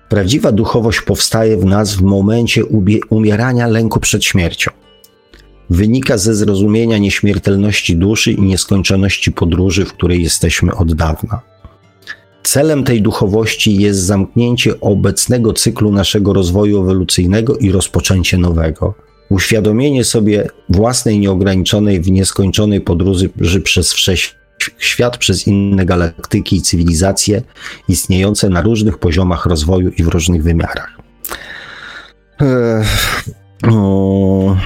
Prawdziwa 0.08 0.52
duchowość 0.52 1.00
powstaje 1.00 1.56
w 1.56 1.64
nas 1.64 1.94
w 1.94 2.02
momencie 2.02 2.62
umierania 3.10 3.66
lęku 3.66 4.00
przed 4.00 4.24
śmiercią. 4.24 4.70
Wynika 5.70 6.18
ze 6.18 6.34
zrozumienia 6.34 6.98
nieśmiertelności 6.98 7.96
duszy 7.96 8.32
i 8.32 8.42
nieskończoności 8.42 9.32
podróży, 9.32 9.84
w 9.84 9.92
której 9.92 10.22
jesteśmy 10.22 10.74
od 10.74 10.94
dawna. 10.94 11.55
Celem 12.46 12.84
tej 12.84 13.02
duchowości 13.02 13.76
jest 13.76 14.00
zamknięcie 14.00 14.80
obecnego 14.80 15.52
cyklu 15.52 15.92
naszego 15.92 16.32
rozwoju 16.32 16.82
ewolucyjnego 16.82 17.56
i 17.56 17.72
rozpoczęcie 17.72 18.38
nowego 18.38 18.94
uświadomienie 19.28 20.04
sobie 20.04 20.48
własnej 20.68 21.18
nieograniczonej 21.18 22.00
w 22.00 22.10
nieskończonej 22.10 22.80
podróży 22.80 23.30
przez 23.64 23.92
wszechświat, 23.92 25.18
przez 25.18 25.46
inne 25.46 25.84
galaktyki 25.84 26.56
i 26.56 26.62
cywilizacje 26.62 27.42
istniejące 27.88 28.48
na 28.48 28.62
różnych 28.62 28.98
poziomach 28.98 29.46
rozwoju 29.46 29.90
i 29.90 30.02
w 30.02 30.08
różnych 30.08 30.42
wymiarach. 30.42 30.98
no, 33.62 34.56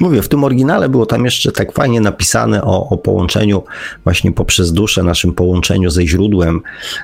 mówię, 0.00 0.22
w 0.22 0.28
tym 0.28 0.44
oryginale 0.44 0.88
było 0.88 1.06
tam 1.06 1.24
jeszcze 1.24 1.52
tak 1.52 1.72
fajnie 1.72 2.00
napisane 2.00 2.62
o, 2.62 2.88
o 2.88 2.98
połączeniu 2.98 3.62
właśnie 4.04 4.32
poprzez 4.32 4.72
duszę, 4.72 5.02
naszym 5.02 5.32
połączeniu 5.32 5.90
ze 5.90 6.06
źródłem, 6.06 6.60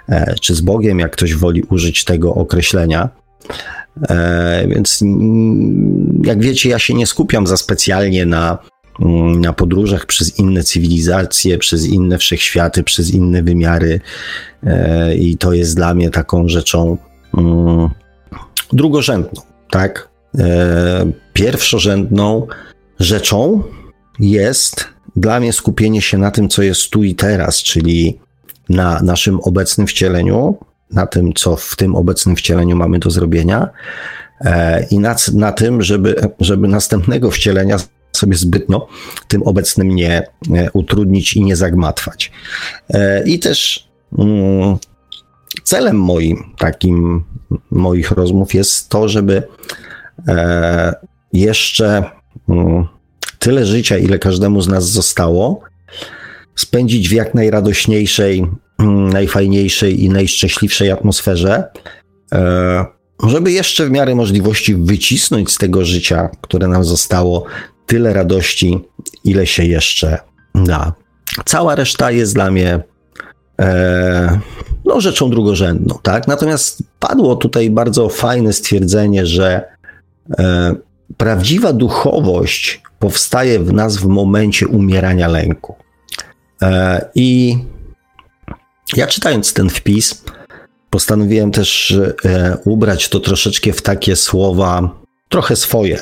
e, 0.08 0.34
czy 0.40 0.54
z 0.54 0.60
Bogiem, 0.60 0.98
jak 0.98 1.12
ktoś 1.12 1.34
woli 1.34 1.62
użyć 1.62 2.04
tego 2.04 2.34
określenia. 2.34 3.08
E, 4.08 4.68
więc 4.68 5.02
mm, 5.02 6.22
jak 6.24 6.42
wiecie, 6.42 6.68
ja 6.68 6.78
się 6.78 6.94
nie 6.94 7.06
skupiam 7.06 7.46
za 7.46 7.56
specjalnie 7.56 8.26
na, 8.26 8.58
mm, 9.00 9.40
na 9.40 9.52
podróżach 9.52 10.06
przez 10.06 10.38
inne 10.38 10.62
cywilizacje, 10.62 11.58
przez 11.58 11.86
inne 11.86 12.18
wszechświaty, 12.18 12.82
przez 12.82 13.10
inne 13.10 13.42
wymiary. 13.42 14.00
E, 14.62 15.14
I 15.14 15.36
to 15.36 15.52
jest 15.52 15.76
dla 15.76 15.94
mnie 15.94 16.10
taką 16.10 16.48
rzeczą 16.48 16.96
mm, 17.38 17.88
drugorzędną, 18.72 19.42
tak? 19.70 20.08
E, 20.38 21.12
pierwszorzędną 21.32 22.46
rzeczą 23.00 23.62
jest 24.18 24.84
dla 25.16 25.40
mnie 25.40 25.52
skupienie 25.52 26.02
się 26.02 26.18
na 26.18 26.30
tym, 26.30 26.48
co 26.48 26.62
jest 26.62 26.90
tu 26.90 27.04
i 27.04 27.14
teraz, 27.14 27.62
czyli 27.62 28.20
na 28.68 29.02
naszym 29.02 29.40
obecnym 29.40 29.86
wcieleniu, 29.86 30.58
na 30.92 31.06
tym, 31.06 31.32
co 31.32 31.56
w 31.56 31.76
tym 31.76 31.96
obecnym 31.96 32.36
wcieleniu 32.36 32.76
mamy 32.76 32.98
do 32.98 33.10
zrobienia 33.10 33.68
e, 34.40 34.86
i 34.90 34.98
na, 34.98 35.16
na 35.34 35.52
tym, 35.52 35.82
żeby, 35.82 36.16
żeby 36.40 36.68
następnego 36.68 37.30
wcielenia 37.30 37.76
sobie 38.12 38.36
zbytnio 38.36 38.88
tym 39.28 39.42
obecnym 39.42 39.88
nie 39.88 40.18
e, 40.54 40.70
utrudnić 40.72 41.36
i 41.36 41.44
nie 41.44 41.56
zagmatwać. 41.56 42.32
E, 42.90 43.24
I 43.24 43.38
też 43.38 43.88
mm, 44.18 44.76
celem 45.64 45.96
moim, 46.00 46.44
takim 46.58 47.24
moich 47.70 48.10
rozmów 48.10 48.54
jest 48.54 48.88
to, 48.88 49.08
żeby 49.08 49.42
jeszcze 51.32 51.96
mm, 51.96 52.19
tyle 53.38 53.66
życia, 53.66 53.98
ile 53.98 54.18
każdemu 54.18 54.60
z 54.60 54.68
nas 54.68 54.90
zostało, 54.90 55.60
spędzić 56.56 57.08
w 57.08 57.12
jak 57.12 57.34
najradośniejszej 57.34 58.46
Mm, 58.80 59.08
najfajniejszej 59.12 60.04
i 60.04 60.08
najszczęśliwszej 60.08 60.90
atmosferze, 60.90 61.64
e, 62.32 62.84
żeby 63.26 63.52
jeszcze 63.52 63.86
w 63.86 63.90
miarę 63.90 64.14
możliwości 64.14 64.74
wycisnąć 64.74 65.52
z 65.52 65.58
tego 65.58 65.84
życia, 65.84 66.28
które 66.40 66.68
nam 66.68 66.84
zostało, 66.84 67.44
tyle 67.86 68.12
radości, 68.12 68.80
ile 69.24 69.46
się 69.46 69.64
jeszcze 69.64 70.18
da. 70.54 70.92
Cała 71.44 71.74
reszta 71.74 72.10
jest 72.10 72.34
dla 72.34 72.50
mnie 72.50 72.80
e, 73.60 74.40
no, 74.84 75.00
rzeczą 75.00 75.30
drugorzędną, 75.30 75.98
tak? 76.02 76.28
Natomiast 76.28 76.82
padło 76.98 77.36
tutaj 77.36 77.70
bardzo 77.70 78.08
fajne 78.08 78.52
stwierdzenie, 78.52 79.26
że 79.26 79.64
e, 80.38 80.74
prawdziwa 81.16 81.72
duchowość 81.72 82.82
powstaje 82.98 83.60
w 83.60 83.72
nas 83.72 83.96
w 83.96 84.06
momencie 84.06 84.68
umierania 84.68 85.28
lęku. 85.28 85.74
I 87.14 87.58
ja 88.96 89.06
czytając 89.06 89.52
ten 89.52 89.70
wpis, 89.70 90.24
postanowiłem 90.90 91.50
też 91.50 91.98
e, 92.24 92.56
ubrać 92.64 93.08
to 93.08 93.20
troszeczkę 93.20 93.72
w 93.72 93.82
takie 93.82 94.16
słowa 94.16 95.00
trochę 95.28 95.56
swoje, 95.56 95.98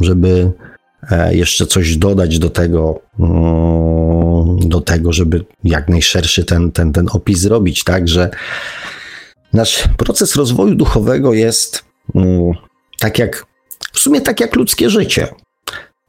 żeby 0.00 0.52
e, 1.10 1.36
jeszcze 1.36 1.66
coś 1.66 1.96
dodać 1.96 2.38
do 2.38 2.50
tego, 2.50 3.00
mm, 3.20 4.68
do 4.68 4.80
tego, 4.80 5.12
żeby 5.12 5.44
jak 5.64 5.88
najszerszy 5.88 6.44
ten, 6.44 6.72
ten, 6.72 6.92
ten 6.92 7.06
opis 7.12 7.38
zrobić, 7.38 7.84
tak, 7.84 8.08
że 8.08 8.30
nasz 9.52 9.88
proces 9.96 10.36
rozwoju 10.36 10.74
duchowego 10.74 11.32
jest 11.32 11.84
mm, 12.14 12.52
tak 12.98 13.18
jak, 13.18 13.46
w 13.92 13.98
sumie 13.98 14.20
tak 14.20 14.40
jak 14.40 14.56
ludzkie 14.56 14.90
życie. 14.90 15.28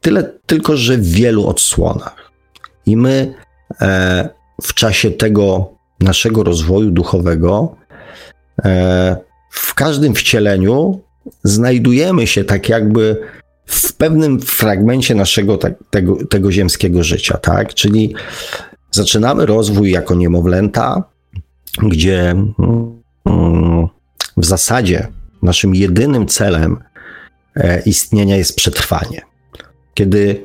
Tyle 0.00 0.32
tylko, 0.46 0.76
że 0.76 0.96
w 0.96 1.06
wielu 1.06 1.46
odsłonach. 1.46 2.32
I 2.86 2.96
my 2.96 3.34
e, 3.80 4.28
w 4.62 4.74
czasie 4.74 5.10
tego 5.10 5.70
naszego 6.00 6.42
rozwoju 6.42 6.90
duchowego, 6.90 7.76
e, 8.64 9.16
w 9.50 9.74
każdym 9.74 10.14
wcieleniu 10.14 11.00
znajdujemy 11.44 12.26
się 12.26 12.44
tak 12.44 12.68
jakby 12.68 13.16
w 13.66 13.92
pewnym 13.92 14.40
fragmencie 14.40 15.14
naszego 15.14 15.58
tak, 15.58 15.74
tego, 15.90 16.26
tego 16.26 16.52
ziemskiego 16.52 17.04
życia, 17.04 17.38
tak? 17.38 17.74
Czyli 17.74 18.14
zaczynamy 18.90 19.46
rozwój 19.46 19.90
jako 19.90 20.14
niemowlęta, 20.14 21.04
gdzie 21.82 22.30
mm, 22.30 23.88
w 24.36 24.44
zasadzie 24.44 25.08
naszym 25.42 25.74
jedynym 25.74 26.26
celem 26.26 26.76
istnienia 27.86 28.36
jest 28.36 28.56
przetrwanie. 28.56 29.22
Kiedy 29.94 30.44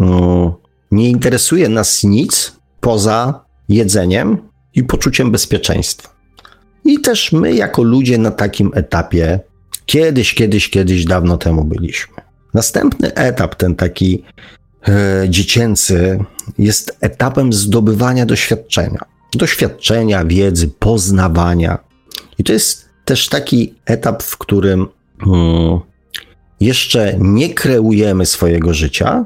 mm, 0.00 0.52
nie 0.90 1.10
interesuje 1.10 1.68
nas 1.68 2.04
nic 2.04 2.52
poza 2.80 3.44
jedzeniem 3.68 4.38
i 4.74 4.84
poczuciem 4.84 5.30
bezpieczeństwa. 5.30 6.18
I 6.84 7.00
też 7.00 7.32
my, 7.32 7.54
jako 7.54 7.82
ludzie 7.82 8.18
na 8.18 8.30
takim 8.30 8.70
etapie, 8.74 9.40
kiedyś, 9.86 10.34
kiedyś, 10.34 10.70
kiedyś 10.70 11.04
dawno 11.04 11.36
temu 11.36 11.64
byliśmy. 11.64 12.14
Następny 12.54 13.14
etap, 13.14 13.54
ten 13.54 13.74
taki 13.74 14.24
e, 14.88 15.26
dziecięcy, 15.28 16.24
jest 16.58 16.96
etapem 17.00 17.52
zdobywania 17.52 18.26
doświadczenia. 18.26 19.00
Doświadczenia, 19.34 20.24
wiedzy, 20.24 20.68
poznawania. 20.78 21.78
I 22.38 22.44
to 22.44 22.52
jest 22.52 22.88
też 23.04 23.28
taki 23.28 23.74
etap, 23.86 24.22
w 24.22 24.38
którym 24.38 24.86
hmm, 25.20 25.80
jeszcze 26.60 27.16
nie 27.20 27.54
kreujemy 27.54 28.26
swojego 28.26 28.74
życia, 28.74 29.24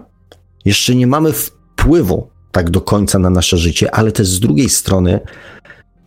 jeszcze 0.65 0.95
nie 0.95 1.07
mamy 1.07 1.33
wpływu 1.33 2.29
tak 2.53 2.71
do 2.71 2.81
końca 2.81 3.19
na 3.19 3.31
nasze 3.31 3.59
życie, 3.59 3.95
ale 3.95 4.13
też 4.13 4.29
z 4.29 4.41
drugiej 4.41 4.69
strony 4.69 5.21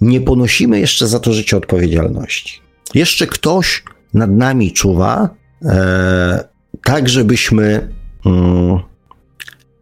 nie 0.01 0.21
ponosimy 0.21 0.79
jeszcze 0.79 1.07
za 1.07 1.19
to 1.19 1.33
życie 1.33 1.57
odpowiedzialności. 1.57 2.61
Jeszcze 2.93 3.27
ktoś 3.27 3.83
nad 4.13 4.31
nami 4.31 4.71
czuwa, 4.71 5.29
e, 5.65 6.43
tak 6.83 7.09
żebyśmy 7.09 7.93
mm, 8.25 8.79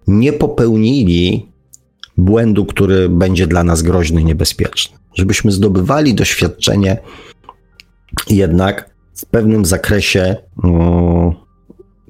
nie 0.07 0.33
popełnili 0.33 1.51
błędu, 2.17 2.65
który 2.65 3.09
będzie 3.09 3.47
dla 3.47 3.63
nas 3.63 3.81
groźny, 3.81 4.23
niebezpieczny. 4.23 4.97
Żebyśmy 5.13 5.51
zdobywali 5.51 6.13
doświadczenie 6.13 6.97
jednak 8.29 8.89
w 9.15 9.25
pewnym 9.25 9.65
zakresie 9.65 10.35
mm, 10.63 11.32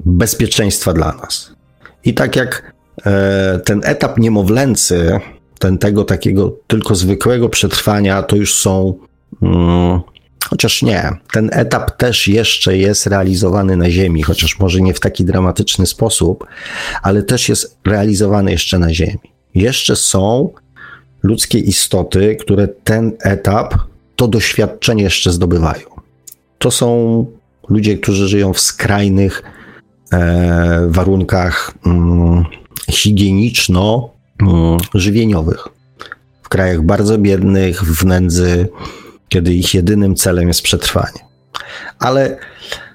bezpieczeństwa 0.05 0.93
dla 0.93 1.11
nas. 1.11 1.51
I 2.05 2.13
tak 2.13 2.35
jak 2.35 2.73
e, 3.05 3.59
ten 3.65 3.81
etap 3.83 4.17
niemowlęcy, 4.17 5.19
ten 5.59 5.77
tego 5.77 6.03
takiego 6.03 6.55
tylko 6.67 6.95
zwykłego 6.95 7.49
przetrwania, 7.49 8.23
to 8.23 8.35
już 8.35 8.55
są. 8.55 8.93
Mm, 9.41 9.99
chociaż 10.49 10.81
nie, 10.81 11.09
ten 11.31 11.49
etap 11.53 11.97
też 11.97 12.27
jeszcze 12.27 12.77
jest 12.77 13.07
realizowany 13.07 13.77
na 13.77 13.89
Ziemi, 13.89 14.23
chociaż 14.23 14.59
może 14.59 14.81
nie 14.81 14.93
w 14.93 14.99
taki 14.99 15.25
dramatyczny 15.25 15.85
sposób, 15.85 16.47
ale 17.01 17.23
też 17.23 17.49
jest 17.49 17.77
realizowany 17.85 18.51
jeszcze 18.51 18.79
na 18.79 18.93
Ziemi. 18.93 19.33
Jeszcze 19.55 19.95
są 19.95 20.49
ludzkie 21.23 21.59
istoty, 21.59 22.35
które 22.35 22.67
ten 22.67 23.11
etap, 23.21 23.75
to 24.15 24.27
doświadczenie 24.27 25.03
jeszcze 25.03 25.31
zdobywają. 25.31 25.87
To 26.57 26.71
są 26.71 27.25
ludzie, 27.69 27.97
którzy 27.97 28.27
żyją 28.27 28.53
w 28.53 28.59
skrajnych 28.59 29.43
warunkach 30.87 31.71
mm, 31.85 32.45
higieniczno-żywieniowych. 32.91 35.67
W 36.43 36.49
krajach 36.49 36.81
bardzo 36.81 37.17
biednych, 37.17 37.83
w 37.83 38.05
nędzy, 38.05 38.67
kiedy 39.29 39.53
ich 39.53 39.73
jedynym 39.73 40.15
celem 40.15 40.47
jest 40.47 40.61
przetrwanie. 40.61 41.19
Ale 41.99 42.37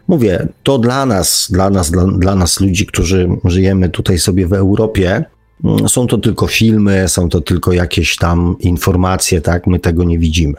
mówię, 0.08 0.48
to 0.62 0.78
dla 0.78 1.06
nas, 1.06 1.48
dla 1.50 1.70
nas, 1.70 1.90
dla, 1.90 2.04
dla 2.04 2.34
nas 2.34 2.60
ludzi, 2.60 2.86
którzy 2.86 3.28
żyjemy 3.44 3.88
tutaj 3.88 4.18
sobie 4.18 4.46
w 4.46 4.52
Europie, 4.52 5.24
mm, 5.64 5.88
są 5.88 6.06
to 6.06 6.18
tylko 6.18 6.46
filmy, 6.46 7.08
są 7.08 7.28
to 7.28 7.40
tylko 7.40 7.72
jakieś 7.72 8.16
tam 8.16 8.56
informacje, 8.60 9.40
tak? 9.40 9.66
My 9.66 9.78
tego 9.78 10.04
nie 10.04 10.18
widzimy. 10.18 10.54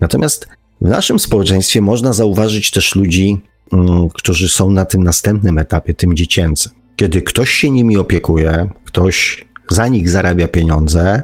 Natomiast 0.00 0.48
w 0.80 0.88
naszym 0.88 1.18
społeczeństwie 1.18 1.80
można 1.80 2.12
zauważyć 2.12 2.70
też 2.70 2.94
ludzi, 2.94 3.40
którzy 4.14 4.48
są 4.48 4.70
na 4.70 4.84
tym 4.84 5.02
następnym 5.02 5.58
etapie, 5.58 5.94
tym 5.94 6.16
dziecięcym. 6.16 6.72
Kiedy 6.96 7.22
ktoś 7.22 7.50
się 7.50 7.70
nimi 7.70 7.96
opiekuje, 7.96 8.68
ktoś 8.84 9.44
za 9.70 9.88
nich 9.88 10.10
zarabia 10.10 10.48
pieniądze, 10.48 11.22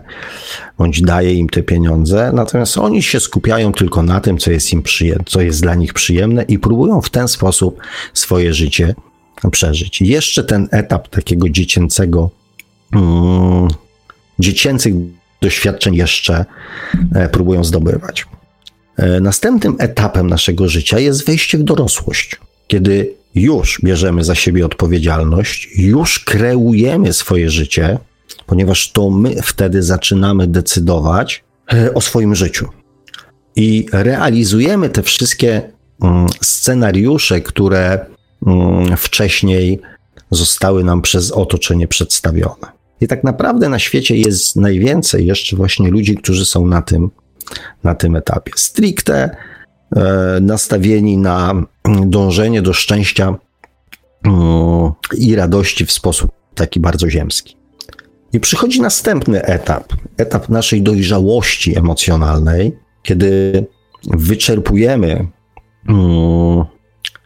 bądź 0.78 1.02
daje 1.02 1.34
im 1.34 1.48
te 1.48 1.62
pieniądze, 1.62 2.30
natomiast 2.34 2.78
oni 2.78 3.02
się 3.02 3.20
skupiają 3.20 3.72
tylko 3.72 4.02
na 4.02 4.20
tym, 4.20 4.38
co 4.38 4.50
jest 4.50 4.72
im 4.72 4.82
przyjemne, 4.82 5.24
co 5.26 5.40
jest 5.40 5.62
dla 5.62 5.74
nich 5.74 5.94
przyjemne 5.94 6.42
i 6.42 6.58
próbują 6.58 7.02
w 7.02 7.10
ten 7.10 7.28
sposób 7.28 7.80
swoje 8.14 8.54
życie 8.54 8.94
przeżyć. 9.50 10.00
jeszcze 10.00 10.44
ten 10.44 10.68
etap 10.70 11.08
takiego 11.08 11.48
dziecięcego, 11.48 12.30
mm, 12.92 13.68
dziecięcych 14.38 14.94
doświadczeń 15.42 15.94
jeszcze 15.94 16.44
e, 17.14 17.28
próbują 17.28 17.64
zdobywać. 17.64 18.26
E, 18.98 19.20
następnym 19.20 19.76
etapem 19.78 20.26
naszego 20.26 20.68
życia 20.68 20.98
jest 20.98 21.26
wejście 21.26 21.58
w 21.58 21.62
dorosłość, 21.62 22.36
kiedy 22.66 23.14
już 23.34 23.80
bierzemy 23.84 24.24
za 24.24 24.34
siebie 24.34 24.66
odpowiedzialność, 24.66 25.68
już 25.76 26.18
kreujemy 26.18 27.12
swoje 27.12 27.50
życie, 27.50 27.98
ponieważ 28.46 28.92
to 28.92 29.10
my 29.10 29.42
wtedy 29.42 29.82
zaczynamy 29.82 30.46
decydować 30.46 31.44
e, 31.72 31.94
o 31.94 32.00
swoim 32.00 32.34
życiu. 32.34 32.68
I 33.56 33.86
realizujemy 33.92 34.88
te 34.88 35.02
wszystkie 35.02 35.62
mm, 36.02 36.26
scenariusze, 36.40 37.40
które 37.40 38.06
mm, 38.46 38.96
wcześniej 38.96 39.80
zostały 40.30 40.84
nam 40.84 41.02
przez 41.02 41.32
otoczenie 41.32 41.88
przedstawione. 41.88 42.78
I 43.00 43.08
tak 43.08 43.24
naprawdę 43.24 43.68
na 43.68 43.78
świecie 43.78 44.16
jest 44.16 44.56
najwięcej 44.56 45.26
jeszcze 45.26 45.56
właśnie 45.56 45.90
ludzi, 45.90 46.16
którzy 46.16 46.46
są 46.46 46.66
na 46.66 46.82
tym 46.82 47.10
na 47.84 47.94
tym 47.94 48.16
etapie. 48.16 48.52
Stricte 48.56 49.36
e, 49.96 50.38
nastawieni 50.40 51.18
na 51.18 51.54
dążenie 52.06 52.62
do 52.62 52.72
szczęścia 52.72 53.34
mm, 54.24 54.92
i 55.18 55.34
radości 55.34 55.86
w 55.86 55.92
sposób 55.92 56.30
taki 56.54 56.80
bardzo 56.80 57.10
ziemski. 57.10 57.56
I 58.32 58.40
przychodzi 58.40 58.80
następny 58.80 59.42
etap, 59.42 59.92
etap 60.16 60.48
naszej 60.48 60.82
dojrzałości 60.82 61.78
emocjonalnej, 61.78 62.78
kiedy 63.02 63.66
wyczerpujemy, 64.04 65.26
mm, 65.88 66.64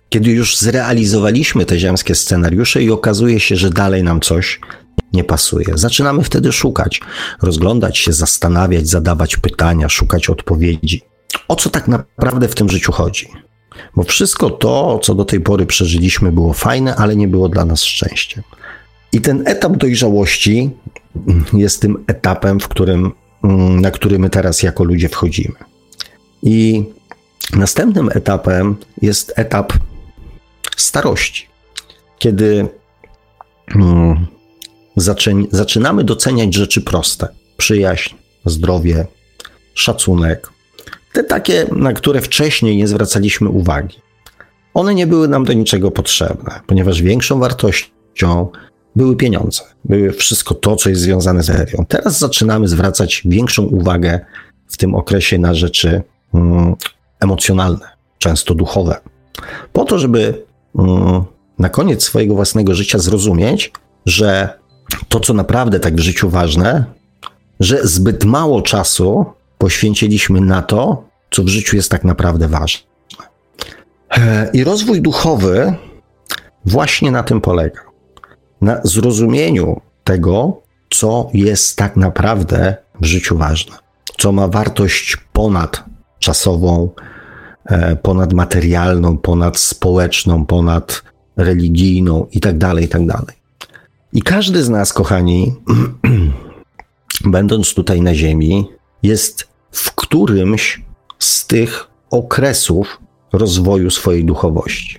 kiedy 0.09 0.31
już 0.31 0.57
zrealizowaliśmy 0.57 1.65
te 1.65 1.79
ziemskie 1.79 2.15
scenariusze 2.15 2.83
i 2.83 2.91
okazuje 2.91 3.41
się, 3.41 3.57
że 3.57 3.71
dalej 3.71 4.03
nam 4.03 4.21
coś 4.21 4.61
nie 5.13 5.25
pasuje. 5.25 5.67
Zaczynamy 5.75 6.23
wtedy 6.23 6.53
szukać, 6.53 7.01
rozglądać 7.43 7.99
się, 7.99 8.13
zastanawiać, 8.13 8.89
zadawać 8.89 9.37
pytania, 9.37 9.89
szukać 9.89 10.31
odpowiedzi. 10.31 11.03
O 11.49 11.57
co 11.57 11.71
tak 11.71 11.89
naprawdę 11.89 12.49
w 12.49 12.55
tym 12.55 12.69
życiu 12.69 12.93
chodzi? 12.93 13.29
Bo 13.97 14.03
wszystko 14.03 14.51
to, 14.51 14.99
co 15.03 15.15
do 15.15 15.25
tej 15.25 15.41
pory 15.41 15.67
przeżyliśmy, 15.67 16.33
było 16.33 16.53
fajne, 16.53 16.97
ale 16.97 17.17
nie 17.17 17.29
było 17.29 17.49
dla 17.49 17.65
nas 17.65 17.83
szczęściem. 17.83 18.45
I 19.13 19.21
ten 19.21 19.43
etap 19.47 19.77
dojrzałości 19.77 20.71
jest 21.53 21.81
tym 21.81 22.05
etapem, 22.07 22.61
w 22.61 22.69
którym, 22.69 23.13
na 23.81 23.91
który 23.91 24.19
my 24.19 24.31
teraz 24.31 24.63
jako 24.63 24.85
ludzie 24.85 25.09
wchodzimy. 25.09 25.55
I 26.43 26.85
następnym 27.57 28.09
etapem 28.15 28.77
jest 29.03 29.33
etap 29.37 29.73
starości, 30.77 31.49
kiedy 32.19 32.69
mm, 33.75 34.27
zaczynamy 35.51 36.05
doceniać 36.05 36.55
rzeczy 36.55 36.81
proste: 36.81 37.29
przyjaźń, 37.57 38.15
zdrowie, 38.45 39.07
szacunek. 39.75 40.49
Te 41.13 41.25
takie, 41.25 41.67
na 41.73 41.93
które 41.93 42.21
wcześniej 42.21 42.77
nie 42.77 42.89
zwracaliśmy 42.89 43.49
uwagi. 43.49 43.99
One 44.75 44.95
nie 44.95 45.07
były 45.07 45.29
nam 45.29 45.45
do 45.45 45.53
niczego 45.53 45.91
potrzebne, 45.91 46.61
ponieważ 46.67 47.03
większą 47.03 47.39
wartością 47.39 48.49
były 48.97 49.17
pieniądze, 49.17 49.63
były 49.85 50.13
wszystko 50.13 50.55
to, 50.55 50.77
co 50.77 50.91
jest 50.91 51.03
związane 51.03 51.43
z 51.43 51.51
energią. 51.51 51.85
Teraz 51.89 52.19
zaczynamy 52.19 52.69
zwracać 52.69 53.23
większą 53.25 53.63
uwagę 53.63 54.21
w 54.69 54.77
tym 54.77 54.95
okresie 54.95 55.39
na 55.39 55.55
rzeczy 55.55 56.03
mm, 56.35 56.75
emocjonalne, 57.21 57.89
często 58.19 58.55
duchowe, 58.55 59.01
po 59.73 59.85
to, 59.85 59.99
żeby 59.99 60.45
mm, 60.79 61.25
na 61.59 61.69
koniec 61.69 62.05
swojego 62.05 62.35
własnego 62.35 62.75
życia 62.75 62.99
zrozumieć, 62.99 63.73
że 64.07 64.59
to, 65.13 65.21
co 65.21 65.35
naprawdę 65.35 65.81
tak 65.81 65.95
w 65.95 65.99
życiu 65.99 66.31
ważne, 66.31 66.85
że 67.61 67.87
zbyt 67.87 68.25
mało 68.25 68.63
czasu 68.63 69.25
poświęciliśmy 69.59 70.41
na 70.41 70.63
to, 70.63 71.05
co 71.31 71.43
w 71.43 71.49
życiu 71.49 71.77
jest 71.77 71.91
tak 71.91 72.05
naprawdę 72.05 72.49
ważne. 72.49 72.87
I 74.53 74.65
rozwój 74.65 75.03
duchowy 75.03 75.75
właśnie 76.65 77.11
na 77.11 77.23
tym 77.23 77.41
polega. 77.41 77.81
Na 78.61 78.81
zrozumieniu 78.85 79.81
tego, 80.05 80.63
co 80.91 81.31
jest 81.35 81.77
tak 81.77 81.97
naprawdę 81.97 82.77
w 83.01 83.05
życiu 83.05 83.39
ważne, 83.39 83.77
co 84.19 84.33
ma 84.33 84.49
wartość 84.49 85.17
ponad 85.33 85.85
czasową, 86.19 86.91
e, 87.67 87.97
ponad 87.97 88.33
materialną, 88.33 89.19
ponad 89.19 89.59
społeczną, 89.59 90.47
ponad 90.47 91.03
religijną 91.37 92.27
itd., 92.33 92.59
tak 92.59 92.81
itd. 92.81 93.42
I 94.13 94.23
każdy 94.23 94.63
z 94.63 94.69
nas, 94.69 94.93
kochani, 94.93 95.55
będąc 97.25 97.75
tutaj 97.75 98.01
na 98.01 98.15
Ziemi, 98.15 98.69
jest 99.03 99.49
w 99.71 99.95
którymś 99.95 100.83
z 101.19 101.47
tych 101.47 101.87
okresów 102.11 103.01
rozwoju 103.33 103.91
swojej 103.91 104.25
duchowości. 104.25 104.99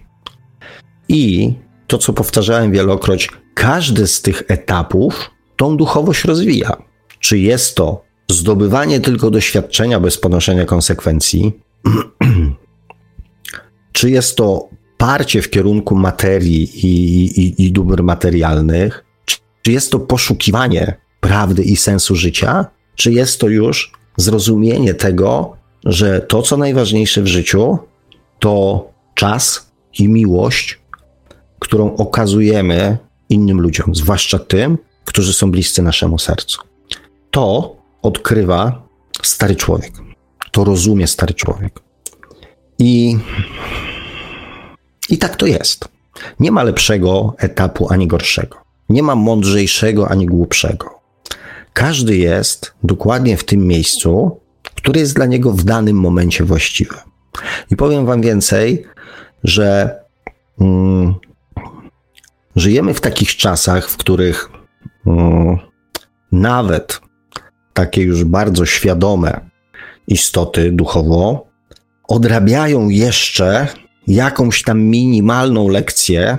I 1.10 1.54
to, 1.88 1.98
co 1.98 2.14
powtarzałem 2.14 2.72
wielokroć, 2.72 3.30
każdy 3.54 4.08
z 4.08 4.22
tych 4.22 4.44
etapów 4.48 5.32
tą 5.56 5.78
duchowość 5.78 6.26
rozwija. 6.26 6.78
Czy 7.20 7.40
jest 7.40 7.76
to 7.76 8.04
zdobywanie 8.32 9.00
tylko 9.00 9.32
doświadczenia 9.32 10.00
bez 10.00 10.18
ponoszenia 10.18 10.66
konsekwencji, 10.66 11.60
czy 13.94 14.10
jest 14.10 14.38
to 14.38 14.70
parcie 15.04 15.42
w 15.42 15.50
kierunku 15.50 15.96
materii 15.96 16.64
i, 16.88 17.26
i, 17.42 17.66
i 17.66 17.72
dóbr 17.72 18.04
materialnych, 18.04 19.06
czy 19.62 19.72
jest 19.72 19.92
to 19.92 20.00
poszukiwanie 20.00 20.98
prawdy 21.20 21.64
i 21.64 21.76
sensu 21.76 22.16
życia, 22.16 22.66
czy 22.96 23.12
jest 23.12 23.40
to 23.40 23.50
już 23.50 23.92
zrozumienie 24.18 24.94
tego, 24.94 25.58
że 25.86 26.22
to, 26.22 26.42
co 26.42 26.58
najważniejsze 26.58 27.22
w 27.22 27.28
życiu, 27.28 27.78
to 28.40 28.86
czas 29.16 29.72
i 30.00 30.08
miłość, 30.08 30.80
którą 31.60 31.96
okazujemy 31.96 32.98
innym 33.30 33.62
ludziom, 33.62 33.96
zwłaszcza 33.96 34.40
tym, 34.40 34.78
którzy 35.06 35.34
są 35.34 35.52
bliscy 35.52 35.82
naszemu 35.82 36.20
sercu. 36.20 36.58
to 37.32 37.76
odkrywa 38.02 38.88
stary 39.24 39.56
człowiek. 39.56 39.94
To 40.52 40.64
rozumie 40.64 41.08
stary 41.08 41.34
człowiek. 41.34 41.80
I, 42.80 43.18
I 45.14 45.18
tak 45.18 45.36
to 45.36 45.46
jest. 45.46 45.88
Nie 46.40 46.52
ma 46.52 46.64
lepszego 46.64 47.36
etapu 47.38 47.94
ani 47.94 48.08
gorszego. 48.08 48.58
Nie 48.90 49.04
ma 49.04 49.16
mądrzejszego 49.16 50.10
ani 50.10 50.26
głupszego. 50.26 51.00
Każdy 51.74 52.18
jest 52.18 52.74
dokładnie 52.84 53.38
w 53.38 53.44
tym 53.44 53.68
miejscu, 53.68 54.40
które 54.76 55.00
jest 55.00 55.16
dla 55.16 55.26
niego 55.26 55.52
w 55.52 55.64
danym 55.64 56.00
momencie 56.00 56.44
właściwe. 56.44 56.96
I 57.72 57.76
powiem 57.76 58.06
Wam 58.06 58.22
więcej, 58.22 58.86
że 59.44 59.96
mm, 60.62 61.14
żyjemy 62.56 62.94
w 62.94 63.02
takich 63.02 63.36
czasach, 63.36 63.90
w 63.90 63.98
których 63.98 64.50
mm, 65.08 65.58
nawet 66.32 67.02
takie 67.74 68.02
już 68.02 68.24
bardzo 68.24 68.66
świadome 68.66 69.50
istoty 70.08 70.72
duchowo 70.72 71.48
odrabiają 72.08 72.90
jeszcze 72.90 73.68
jakąś 74.08 74.64
tam 74.64 74.82
minimalną 74.82 75.68
lekcję 75.68 76.38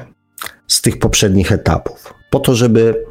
z 0.66 0.82
tych 0.82 0.98
poprzednich 0.98 1.52
etapów, 1.52 2.14
po 2.30 2.40
to, 2.40 2.54
żeby 2.54 3.04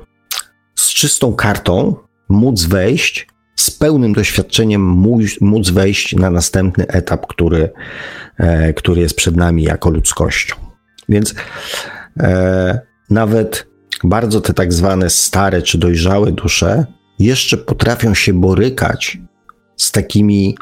z 0.76 0.88
czystą 0.88 1.34
kartą 1.34 1.96
móc 2.30 2.63
wejść, 2.63 3.28
z 3.56 3.72
pełnym 3.72 4.13
doświadczeniem 4.13 4.82
móc 5.42 5.70
wejść 5.70 6.16
na 6.16 6.30
następny 6.30 6.88
etap, 6.88 7.28
który, 7.28 7.70
e, 8.38 8.74
który 8.74 9.02
jest 9.02 9.16
przed 9.16 9.36
nami 9.36 9.63
jako 9.63 9.89
ludzkością. 9.89 10.56
Więc 11.10 11.36
e, 12.20 12.80
nawet 13.10 13.68
bardzo 14.04 14.42
te 14.42 14.54
tak 14.54 14.74
zwane 14.74 15.10
stare 15.10 15.62
czy 15.62 15.78
dojrzałe 15.78 16.32
dusze 16.32 16.86
jeszcze 17.20 17.58
potrafią 17.58 18.13
się 18.13 18.34
borykać 18.34 19.18
z 19.78 19.92
takimi 19.92 20.58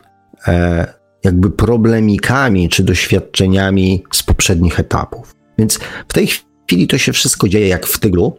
e, 0.48 0.94
jakby 1.24 1.52
problemikami 1.52 2.70
czy 2.70 2.84
doświadczeniami 2.84 4.04
z 4.12 4.24
poprzednich 4.24 4.80
etapów. 4.80 5.36
Więc 5.58 5.80
w 6.08 6.14
tej 6.14 6.28
chwili 6.68 6.88
to 6.88 6.98
się 6.98 7.14
wszystko 7.14 7.48
dzieje 7.48 7.68
jak 7.68 7.88
w 7.88 8.00
tyglu, 8.00 8.38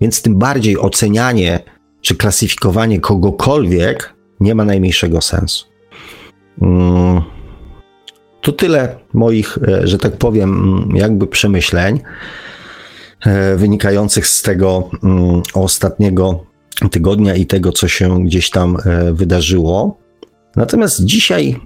więc 0.00 0.22
tym 0.22 0.38
bardziej 0.38 0.78
ocenianie 0.78 1.60
czy 2.00 2.16
klasyfikowanie 2.16 3.00
kogokolwiek 3.00 4.14
nie 4.40 4.54
ma 4.54 4.64
najmniejszego 4.64 5.20
sensu. 5.20 5.66
Mm. 6.62 7.22
To 8.40 8.52
tyle 8.52 8.96
moich, 9.14 9.58
e, 9.68 9.86
że 9.86 9.98
tak 9.98 10.16
powiem, 10.16 10.50
mm, 10.50 10.96
jakby 10.96 11.26
przemyśleń 11.26 12.00
e, 13.26 13.56
wynikających 13.56 14.26
z 14.26 14.42
tego 14.42 14.90
mm, 15.02 15.42
ostatniego 15.54 16.44
tygodnia 16.90 17.34
i 17.34 17.46
tego, 17.46 17.72
co 17.72 17.88
się 17.88 18.24
gdzieś 18.24 18.50
tam 18.50 18.76
e, 18.84 19.12
wydarzyło. 19.12 19.98
Natomiast 20.56 21.04
dzisiaj 21.04 21.60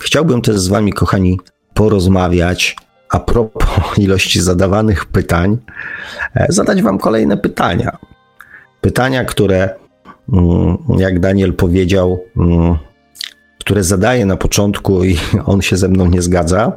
chciałbym 0.00 0.42
też 0.42 0.58
z 0.58 0.68
Wami, 0.68 0.92
kochani, 0.92 1.40
porozmawiać 1.74 2.76
a 3.10 3.20
propos 3.20 3.64
ilości 3.98 4.40
zadawanych 4.40 5.06
pytań, 5.06 5.58
zadać 6.48 6.82
Wam 6.82 6.98
kolejne 6.98 7.36
pytania. 7.36 7.98
Pytania, 8.80 9.24
które, 9.24 9.74
mm, 10.32 10.78
jak 10.98 11.20
Daniel 11.20 11.54
powiedział, 11.54 12.24
mm, 12.36 12.76
które 13.58 13.84
zadaję 13.84 14.26
na 14.26 14.36
początku 14.36 15.04
i 15.04 15.16
on 15.44 15.62
się 15.62 15.76
ze 15.76 15.88
mną 15.88 16.06
nie 16.06 16.22
zgadza. 16.22 16.72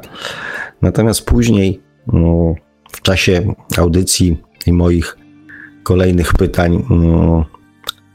Natomiast 0.82 1.24
później, 1.24 1.82
mm, 2.12 2.54
w 2.92 3.02
czasie 3.02 3.54
audycji 3.78 4.42
i 4.66 4.72
moich 4.72 5.16
kolejnych 5.82 6.34
pytań, 6.34 6.84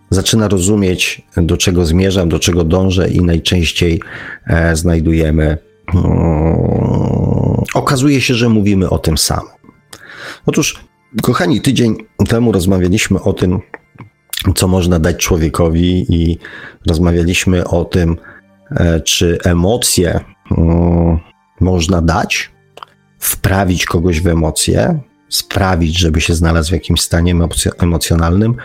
zaczyna 0.10 0.48
rozumieć, 0.48 1.22
do 1.38 1.58
czego 1.58 1.86
zmierzam, 1.86 2.30
do 2.30 2.40
czego 2.40 2.64
dążę, 2.64 3.10
i 3.10 3.22
najczęściej 3.22 4.02
e, 4.48 4.76
znajdujemy. 4.76 5.58
Okazuje 7.74 8.22
się, 8.22 8.34
że 8.34 8.50
mówimy 8.50 8.90
o 8.90 9.00
tym 9.00 9.18
samym. 9.18 9.52
Otóż, 10.46 10.84
kochani, 11.22 11.62
tydzień 11.62 11.96
temu 12.28 12.52
rozmawialiśmy 12.52 13.22
o 13.22 13.34
tym, 13.34 13.60
co 14.56 14.68
można 14.68 15.00
dać 15.00 15.18
człowiekowi, 15.18 16.06
i 16.10 16.38
rozmawialiśmy 16.88 17.68
o 17.68 17.86
tym, 17.86 18.18
e, 18.72 19.02
czy 19.02 19.38
emocje 19.44 20.20
mm, 20.58 21.20
można 21.60 22.02
dać, 22.02 22.52
wprawić 23.20 23.86
kogoś 23.86 24.22
w 24.22 24.28
emocje, 24.28 25.00
sprawić, 25.30 26.00
żeby 26.00 26.22
się 26.22 26.36
znalazł 26.36 26.70
w 26.70 26.74
jakimś 26.74 27.02
stanie 27.02 27.36
emocjonalnym, 27.80 28.56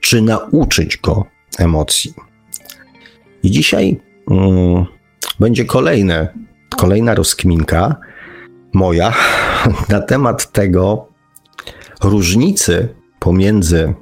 czy 0.00 0.22
nauczyć 0.22 0.96
go 0.96 1.24
emocji. 1.58 2.14
I 3.42 3.50
dzisiaj 3.50 4.00
mm, 4.30 4.84
będzie 5.40 5.64
kolejne, 5.64 6.28
kolejna 6.76 7.14
rozkminka 7.14 7.96
moja 8.72 9.14
na 9.88 10.00
temat 10.00 10.52
tego 10.52 11.08
różnicy 12.02 12.88
pomiędzy 13.18 13.94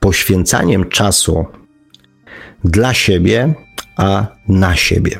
poświęcaniem 0.00 0.88
czasu 0.88 1.46
dla 2.64 2.94
siebie, 2.94 3.54
a 3.96 4.26
na 4.48 4.76
siebie. 4.76 5.18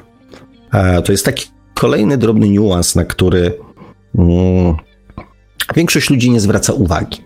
E, 0.73 1.03
to 1.03 1.13
jest 1.13 1.25
taki 1.25 1.47
kolejny 1.75 2.19
drobny 2.19 2.49
niuans, 2.49 2.95
na 2.95 3.05
który 3.05 3.59
mm, 4.19 4.77
większość 5.75 6.11
ludzi 6.11 6.31
nie 6.31 6.41
zwraca 6.41 6.73
uwagi. 6.73 7.25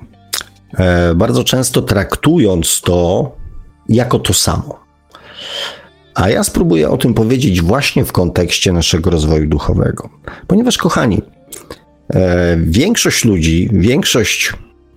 E, 0.78 1.14
bardzo 1.14 1.44
często 1.44 1.82
traktując 1.82 2.80
to 2.80 3.30
jako 3.88 4.18
to 4.18 4.34
samo. 4.34 4.80
A 6.14 6.28
ja 6.28 6.44
spróbuję 6.44 6.90
o 6.90 6.96
tym 6.96 7.14
powiedzieć 7.14 7.62
właśnie 7.62 8.04
w 8.04 8.12
kontekście 8.12 8.72
naszego 8.72 9.10
rozwoju 9.10 9.46
duchowego. 9.46 10.10
Ponieważ, 10.46 10.78
kochani, 10.78 11.22
e, 12.14 12.56
większość 12.56 13.24
ludzi, 13.24 13.68
większość 13.72 14.52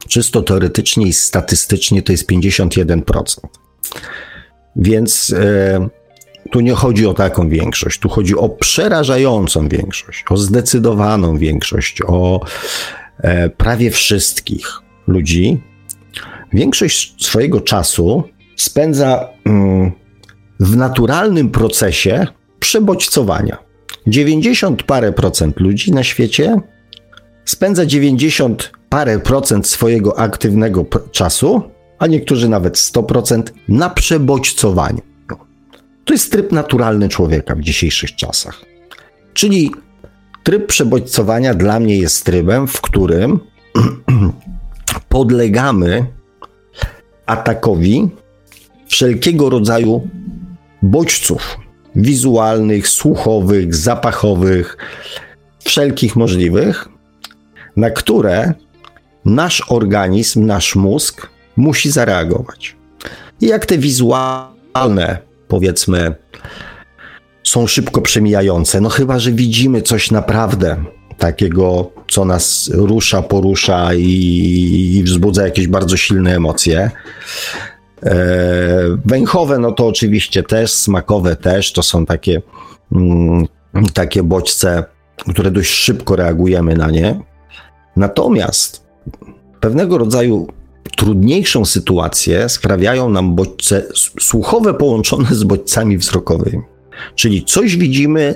czysto 0.08 0.42
teoretycznie 0.42 1.08
i 1.08 1.14
statystycznie 1.14 2.02
to 2.02 2.12
jest 2.12 2.30
51%. 2.30 3.40
Więc 4.76 5.34
e, 5.40 5.90
tu 6.52 6.60
nie 6.60 6.74
chodzi 6.74 7.08
o 7.08 7.14
taką 7.14 7.50
większość, 7.50 8.00
tu 8.00 8.10
chodzi 8.10 8.36
o 8.36 8.50
przerażającą 8.50 9.68
większość, 9.68 10.24
o 10.30 10.38
zdecydowaną 10.38 11.38
większość, 11.38 12.02
o 12.08 12.42
prawie 13.58 13.92
wszystkich 13.92 14.68
ludzi. 15.08 15.62
Większość 16.54 17.26
swojego 17.26 17.62
czasu 17.62 18.24
spędza 18.56 19.30
mm, 19.46 19.92
w 20.60 20.76
naturalnym 20.76 21.50
procesie 21.50 22.28
przebodźcowania. 22.60 23.58
90 24.08 24.84
parę 24.84 25.14
procent 25.14 25.60
ludzi 25.60 25.92
na 25.92 26.04
świecie 26.04 26.62
spędza 27.46 27.86
90 27.86 28.72
parę 28.90 29.20
procent 29.20 29.68
swojego 29.68 30.20
aktywnego 30.20 30.86
czasu, 31.12 31.62
a 32.00 32.08
niektórzy 32.08 32.50
nawet 32.50 32.78
100% 32.78 33.44
na 33.68 33.90
przebodźcowaniu. 33.90 35.02
To 36.06 36.14
jest 36.14 36.32
tryb 36.32 36.52
naturalny 36.52 37.10
człowieka 37.10 37.56
w 37.56 37.62
dzisiejszych 37.62 38.16
czasach. 38.16 38.62
Czyli 39.34 39.72
tryb 40.44 40.68
przebodźcowania 40.68 41.54
dla 41.54 41.80
mnie 41.80 41.98
jest 41.98 42.26
trybem, 42.26 42.68
w 42.68 42.82
którym 42.82 43.40
podlegamy 45.10 46.06
atakowi 47.26 48.10
wszelkiego 48.88 49.50
rodzaju 49.50 50.08
bodźców 50.82 51.58
wizualnych, 51.96 52.88
słuchowych, 52.88 53.76
zapachowych, 53.76 54.78
wszelkich 55.64 56.16
możliwych, 56.16 56.90
na 57.76 57.90
które 57.90 58.54
nasz 59.26 59.64
organizm, 59.70 60.46
nasz 60.46 60.76
mózg 60.76 61.30
musi 61.56 61.92
zareagować. 61.92 62.76
I 63.42 63.48
jak 63.48 63.66
te 63.66 63.78
wizualne, 63.78 65.18
powiedzmy, 65.48 66.16
są 67.54 67.68
szybko 67.68 68.02
przemijające, 68.02 68.82
no 68.82 68.90
chyba, 68.90 69.20
że 69.20 69.32
widzimy 69.32 69.82
coś 69.82 70.12
naprawdę 70.12 70.84
takiego, 71.18 71.92
co 72.12 72.26
nas 72.26 72.70
rusza, 72.74 73.22
porusza 73.22 73.94
i, 73.94 74.96
i 74.96 75.04
wzbudza 75.04 75.46
jakieś 75.46 75.68
bardzo 75.68 75.98
silne 75.98 76.36
emocje. 76.36 76.92
E, 78.04 78.16
węchowe, 79.06 79.60
no 79.60 79.72
to 79.72 79.88
oczywiście 79.88 80.44
też, 80.44 80.72
smakowe 80.72 81.36
też, 81.36 81.72
to 81.72 81.84
są 81.84 82.06
takie, 82.06 82.42
mm, 82.92 83.48
takie 83.94 84.24
bodźce, 84.24 84.84
które 85.30 85.52
dość 85.52 85.70
szybko 85.70 86.16
reagujemy 86.16 86.76
na 86.76 86.92
nie. 86.92 87.20
Natomiast 87.96 88.88
pewnego 89.60 89.98
rodzaju 89.98 90.48
trudniejszą 90.98 91.66
sytuację 91.66 92.50
sprawiają 92.50 93.10
nam 93.10 93.36
bodźce 93.36 93.84
słuchowe 94.22 94.74
połączone 94.74 95.28
z 95.36 95.44
bodźcami 95.44 95.98
wzrokowymi. 95.98 96.73
Czyli 97.16 97.46
coś 97.46 97.78
widzimy 97.78 98.36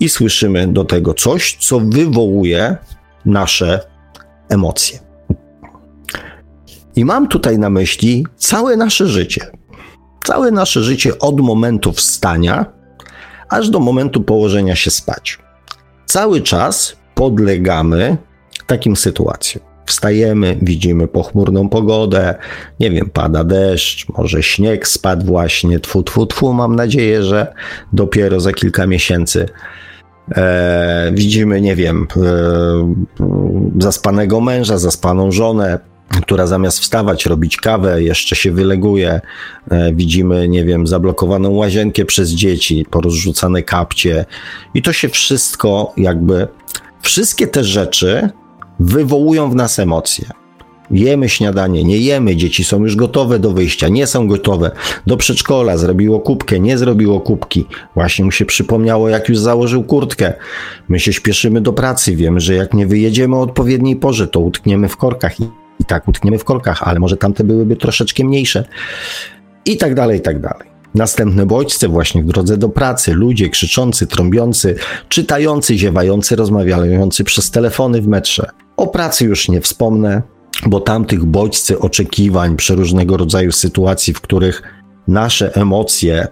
i 0.00 0.08
słyszymy 0.08 0.66
do 0.66 0.84
tego 0.84 1.14
coś, 1.14 1.56
co 1.60 1.80
wywołuje 1.80 2.76
nasze 3.24 3.80
emocje. 4.48 4.98
I 6.96 7.04
mam 7.04 7.28
tutaj 7.28 7.58
na 7.58 7.70
myśli 7.70 8.26
całe 8.36 8.76
nasze 8.76 9.06
życie. 9.06 9.50
Całe 10.24 10.50
nasze 10.50 10.82
życie 10.82 11.18
od 11.18 11.40
momentu 11.40 11.92
wstania 11.92 12.66
aż 13.48 13.70
do 13.70 13.80
momentu 13.80 14.22
położenia 14.22 14.76
się 14.76 14.90
spać. 14.90 15.38
Cały 16.06 16.40
czas 16.40 16.96
podlegamy 17.14 18.16
takim 18.66 18.96
sytuacjom. 18.96 19.75
Wstajemy, 19.86 20.58
widzimy 20.62 21.08
pochmurną 21.08 21.68
pogodę, 21.68 22.34
nie 22.80 22.90
wiem, 22.90 23.10
pada 23.12 23.44
deszcz, 23.44 24.08
może 24.08 24.42
śnieg 24.42 24.88
spadł 24.88 25.26
właśnie, 25.26 25.80
tfu, 25.80 26.02
tfu, 26.02 26.26
tfu, 26.26 26.52
mam 26.52 26.76
nadzieję, 26.76 27.22
że 27.22 27.54
dopiero 27.92 28.40
za 28.40 28.52
kilka 28.52 28.86
miesięcy. 28.86 29.46
E, 30.36 31.10
widzimy, 31.14 31.60
nie 31.60 31.76
wiem, 31.76 32.06
e, 32.16 32.94
zaspanego 33.78 34.40
męża, 34.40 34.78
zaspaną 34.78 35.32
żonę, 35.32 35.78
która 36.22 36.46
zamiast 36.46 36.78
wstawać, 36.80 37.26
robić 37.26 37.56
kawę, 37.56 38.02
jeszcze 38.02 38.36
się 38.36 38.52
wyleguje. 38.52 39.20
E, 39.70 39.92
widzimy, 39.92 40.48
nie 40.48 40.64
wiem, 40.64 40.86
zablokowaną 40.86 41.50
łazienkę 41.50 42.04
przez 42.04 42.30
dzieci, 42.30 42.86
porozrzucane 42.90 43.62
kapcie. 43.62 44.24
I 44.74 44.82
to 44.82 44.92
się 44.92 45.08
wszystko 45.08 45.92
jakby, 45.96 46.48
wszystkie 47.02 47.46
te 47.46 47.64
rzeczy 47.64 48.30
wywołują 48.80 49.50
w 49.50 49.54
nas 49.54 49.78
emocje. 49.78 50.26
Jemy 50.90 51.28
śniadanie, 51.28 51.84
nie 51.84 51.98
jemy, 51.98 52.36
dzieci 52.36 52.64
są 52.64 52.82
już 52.82 52.96
gotowe 52.96 53.38
do 53.38 53.50
wyjścia, 53.50 53.88
nie 53.88 54.06
są 54.06 54.28
gotowe. 54.28 54.70
Do 55.06 55.16
przedszkola 55.16 55.76
zrobiło 55.76 56.20
kubkę, 56.20 56.60
nie 56.60 56.78
zrobiło 56.78 57.20
kubki. 57.20 57.66
Właśnie 57.94 58.24
mu 58.24 58.30
się 58.30 58.44
przypomniało, 58.44 59.08
jak 59.08 59.28
już 59.28 59.38
założył 59.38 59.84
kurtkę. 59.84 60.32
My 60.88 61.00
się 61.00 61.12
śpieszymy 61.12 61.60
do 61.60 61.72
pracy, 61.72 62.16
wiemy, 62.16 62.40
że 62.40 62.54
jak 62.54 62.74
nie 62.74 62.86
wyjedziemy 62.86 63.36
o 63.36 63.40
odpowiedniej 63.40 63.96
porze, 63.96 64.28
to 64.28 64.40
utkniemy 64.40 64.88
w 64.88 64.96
korkach. 64.96 65.40
I, 65.40 65.44
tak 65.86 66.08
utkniemy 66.08 66.38
w 66.38 66.44
korkach, 66.44 66.82
ale 66.82 67.00
może 67.00 67.16
tamte 67.16 67.44
byłyby 67.44 67.76
troszeczkę 67.76 68.24
mniejsze. 68.24 68.64
I 69.64 69.76
tak 69.76 69.94
dalej, 69.94 70.18
i 70.18 70.22
tak 70.22 70.40
dalej. 70.40 70.68
Następne 70.94 71.46
bodźce 71.46 71.88
właśnie 71.88 72.22
w 72.22 72.26
drodze 72.26 72.56
do 72.56 72.68
pracy, 72.68 73.12
ludzie 73.14 73.50
krzyczący, 73.50 74.06
trąbiący, 74.06 74.76
czytający, 75.08 75.78
ziewający, 75.78 76.36
rozmawiający 76.36 77.24
przez 77.24 77.50
telefony 77.50 78.02
w 78.02 78.08
metrze. 78.08 78.50
O 78.76 78.86
pracy 78.86 79.24
już 79.24 79.48
nie 79.48 79.60
wspomnę, 79.60 80.22
bo 80.66 80.80
tamtych 80.80 81.24
bodźcy 81.24 81.78
oczekiwań, 81.78 82.56
przeróżnego 82.56 83.16
rodzaju 83.16 83.52
sytuacji, 83.52 84.14
w 84.14 84.20
których 84.20 84.62
nasze 85.08 85.54
emocje 85.54 86.26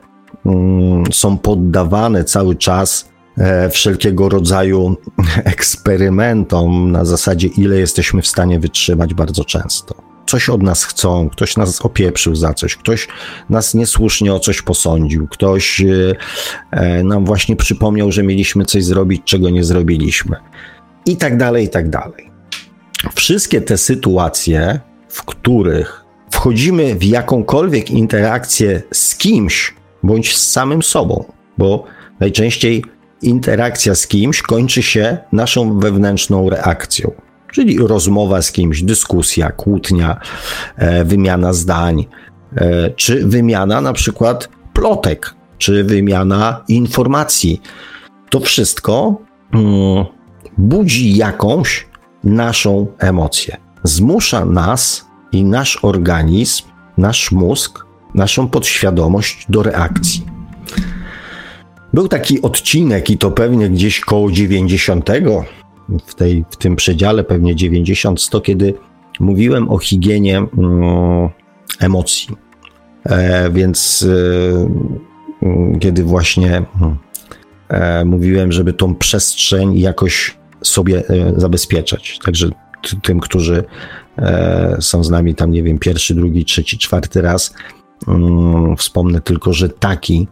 mm, 0.46 1.04
są 1.12 1.38
poddawane 1.38 2.24
cały 2.24 2.57
czas 2.57 3.09
e, 3.38 3.70
wszelkiego 3.70 4.28
rodzaju 4.28 4.96
eksperymentom 5.44 6.92
na 6.92 7.04
zasadzie, 7.04 7.48
ile 7.48 7.76
jesteśmy 7.76 8.22
w 8.22 8.26
stanie 8.26 8.61
wytrzymać 8.61 9.14
bardzo 9.14 9.44
często. 9.44 9.94
Coś 10.26 10.48
od 10.48 10.62
nas 10.62 10.85
chcą, 10.85 11.28
ktoś 11.28 11.57
nas 11.57 11.83
opieprzył 11.83 12.35
za 12.35 12.54
coś, 12.54 12.76
ktoś 12.76 13.09
nas 13.50 13.74
niesłusznie 13.74 14.35
o 14.35 14.40
coś 14.40 14.62
posądził, 14.62 15.28
ktoś 15.28 15.80
e, 15.80 16.14
e 16.70 17.04
nam 17.04 17.24
właśnie 17.24 17.57
przypomniał, 17.57 18.12
że 18.12 18.22
mieliśmy 18.22 18.64
coś 18.64 18.85
zrobić, 18.85 19.22
czego 19.24 19.50
nie 19.50 19.64
zrobiliśmy. 19.64 20.37
I 21.07 21.16
tak 21.16 21.37
dalej, 21.37 21.64
i 21.64 21.68
tak 21.68 21.90
dalej. 21.90 22.34
Wszystkie 23.14 23.61
te 23.61 23.79
sytuacje, 23.79 24.81
w 25.09 25.25
których 25.25 26.05
wchodzimy 26.31 26.95
w 26.95 27.05
jakąkolwiek 27.05 27.90
interakcję 27.90 28.83
z 28.93 29.17
kimś 29.17 29.75
bądź 30.03 30.37
z 30.37 30.53
samym 30.53 30.83
sobą, 30.83 31.25
bo 31.59 31.85
najczęściej 32.21 32.85
interakcja 33.23 33.95
z 33.95 34.07
kimś 34.07 34.43
kończy 34.43 34.83
się 34.83 35.19
naszą 35.33 35.79
wewnętrzną 35.79 36.51
reakcją, 36.51 37.11
czyli 37.53 37.79
rozmowa 37.79 38.43
z 38.43 38.53
kimś, 38.53 38.83
dyskusja, 38.83 39.51
kłótnia, 39.51 40.21
e, 40.77 41.05
wymiana 41.05 41.53
zdań, 41.53 42.07
e, 42.57 42.90
czy 42.90 43.27
wymiana 43.27 43.81
na 43.81 43.93
przykład 43.93 44.49
plotek, 44.73 45.35
czy 45.59 45.85
wymiana 45.85 46.64
informacji. 46.69 47.62
To 48.31 48.40
wszystko 48.40 49.21
mm, 49.53 50.05
budzi 50.59 51.17
jakąś 51.17 51.87
naszą 52.24 52.87
emocję. 52.98 53.56
Zmusza 53.82 54.44
nas 54.44 55.06
i 55.32 55.44
nasz 55.44 55.78
organizm, 55.82 56.64
nasz 56.98 57.32
mózg, 57.32 57.87
naszą 58.14 58.48
podświadomość 58.48 59.46
do 59.48 59.62
reakcji. 59.62 60.24
Był 61.92 62.08
taki 62.08 62.42
odcinek, 62.42 63.10
i 63.10 63.18
to 63.18 63.30
pewnie 63.30 63.68
gdzieś 63.70 64.00
koło 64.00 64.32
90, 64.32 65.10
w, 66.06 66.14
tej, 66.14 66.44
w 66.50 66.56
tym 66.56 66.76
przedziale 66.76 67.24
pewnie 67.24 67.54
90-100, 67.54 68.42
kiedy 68.42 68.74
mówiłem 69.20 69.70
o 69.70 69.78
higienie 69.78 70.38
mm, 70.38 71.28
emocji. 71.80 72.37
E, 73.04 73.50
więc 73.50 74.06
e, 75.42 75.46
mm, 75.46 75.78
kiedy 75.78 76.04
właśnie 76.04 76.56
mm, 76.56 76.96
e, 77.68 78.04
mówiłem, 78.04 78.52
żeby 78.52 78.72
tą 78.72 78.94
przestrzeń 78.94 79.78
jakoś 79.78 80.37
sobie 80.66 81.09
e, 81.09 81.40
zabezpieczać. 81.40 82.18
Także 82.24 82.50
tym, 83.03 83.20
którzy 83.20 83.64
e, 84.18 84.77
są 84.81 85.05
z 85.05 85.11
nami 85.11 85.35
tam, 85.35 85.50
nie 85.50 85.62
wiem, 85.62 85.79
pierwszy, 85.79 86.14
drugi, 86.14 86.44
trzeci, 86.44 86.79
czwarty 86.79 87.22
raz, 87.22 87.55
mm, 88.09 88.77
wspomnę 88.77 89.20
tylko, 89.20 89.53
że 89.53 89.68
taki 89.68 90.29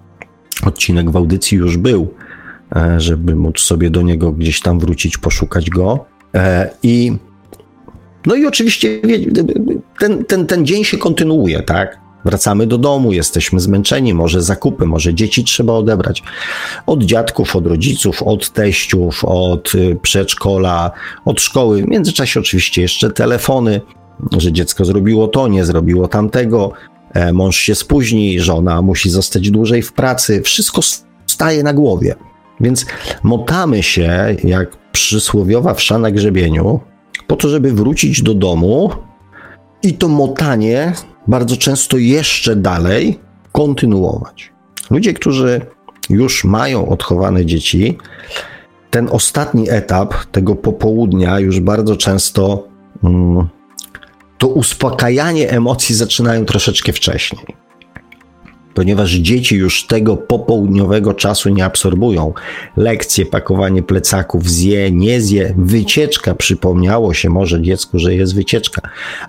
odcinek 0.67 1.11
w 1.11 1.17
audycji 1.17 1.59
już 1.59 1.77
był, 1.77 2.15
e, 2.77 3.01
żeby 3.01 3.37
móc 3.37 3.61
sobie 3.61 3.91
do 3.91 4.03
niego 4.03 4.33
gdzieś 4.33 4.61
tam 4.61 4.81
wrócić, 4.81 5.19
poszukać 5.19 5.71
go. 5.71 6.05
I 6.83 7.13
no 8.27 8.35
i 8.35 8.47
oczywiście 8.47 9.01
ten, 9.99 10.25
ten, 10.25 10.47
ten 10.47 10.67
dzień 10.67 10.85
się 10.85 10.99
kontynuuje, 10.99 11.63
tak? 11.63 11.99
Wracamy 12.25 12.67
do 12.67 12.79
domu, 12.79 13.13
jesteśmy 13.13 13.61
zmęczeni, 13.61 14.15
może 14.15 14.43
zakupy, 14.43 14.87
może 14.87 15.15
dzieci 15.15 15.45
trzeba 15.45 15.73
odebrać. 15.73 16.23
Od 16.87 17.03
dziadków, 17.03 17.57
od 17.57 17.67
rodziców, 17.67 18.23
od 18.23 18.51
teściów, 18.51 19.25
od 19.25 19.75
y, 19.75 19.99
przedszkola, 20.03 20.91
od 21.25 21.41
szkoły. 21.41 21.83
W 21.83 21.89
międzyczasie 21.89 22.41
oczywiście 22.41 22.83
jeszcze 22.83 23.11
telefony, 23.11 23.81
że 24.39 24.53
dziecko 24.53 24.85
zrobiło 24.85 25.29
to, 25.29 25.49
nie 25.49 25.65
zrobiło 25.65 26.09
tamtego, 26.09 26.73
e, 27.15 27.33
mąż 27.33 27.57
się 27.57 27.75
spóźni, 27.75 28.41
żona 28.41 28.83
musi 28.83 29.11
zostać 29.11 29.51
dłużej 29.51 29.83
w 29.83 29.93
pracy. 29.93 30.43
Wszystko 30.43 30.81
staje 31.27 31.63
na 31.63 31.75
głowie. 31.75 32.15
Więc 32.61 32.87
motamy 33.23 33.83
się 33.83 34.37
jak 34.45 34.77
przysłowiowa 34.93 35.75
wsza 35.75 35.99
na 35.99 36.11
grzebieniu, 36.11 36.81
po 37.27 37.37
to, 37.37 37.49
żeby 37.49 37.73
wrócić 37.73 38.23
do 38.23 38.35
domu 38.35 38.91
i 39.83 39.95
to 39.95 40.09
motanie 40.09 40.93
bardzo 41.27 41.57
często 41.57 41.97
jeszcze 41.97 42.57
dalej 42.57 43.19
kontynuować. 43.53 44.53
Ludzie, 44.91 45.15
którzy 45.15 45.61
już 46.11 46.45
mają 46.45 46.89
odchowane 46.89 47.47
dzieci, 47.47 47.99
ten 48.91 49.09
ostatni 49.11 49.71
etap 49.71 50.15
tego 50.33 50.55
popołudnia 50.55 51.41
już 51.41 51.61
bardzo 51.61 51.97
często 51.97 52.69
mm, 53.05 53.49
to 54.39 54.49
uspokajanie 54.49 55.51
emocji 55.51 55.95
zaczynają 55.95 56.45
troszeczkę 56.45 56.93
wcześniej. 56.93 57.62
Ponieważ 58.75 59.11
dzieci 59.11 59.57
już 59.57 59.87
tego 59.87 60.17
popołudniowego 60.17 61.15
czasu 61.15 61.49
nie 61.49 61.65
absorbują. 61.65 62.33
Lekcje, 62.77 63.27
pakowanie 63.27 63.83
plecaków, 63.83 64.51
zje, 64.51 64.91
nie 64.91 65.21
zje, 65.21 65.55
wycieczka, 65.59 66.35
przypomniało 66.35 67.15
się 67.15 67.31
może 67.31 67.63
dziecku, 67.63 67.99
że 67.99 68.15
jest 68.15 68.35
wycieczka, 68.35 68.83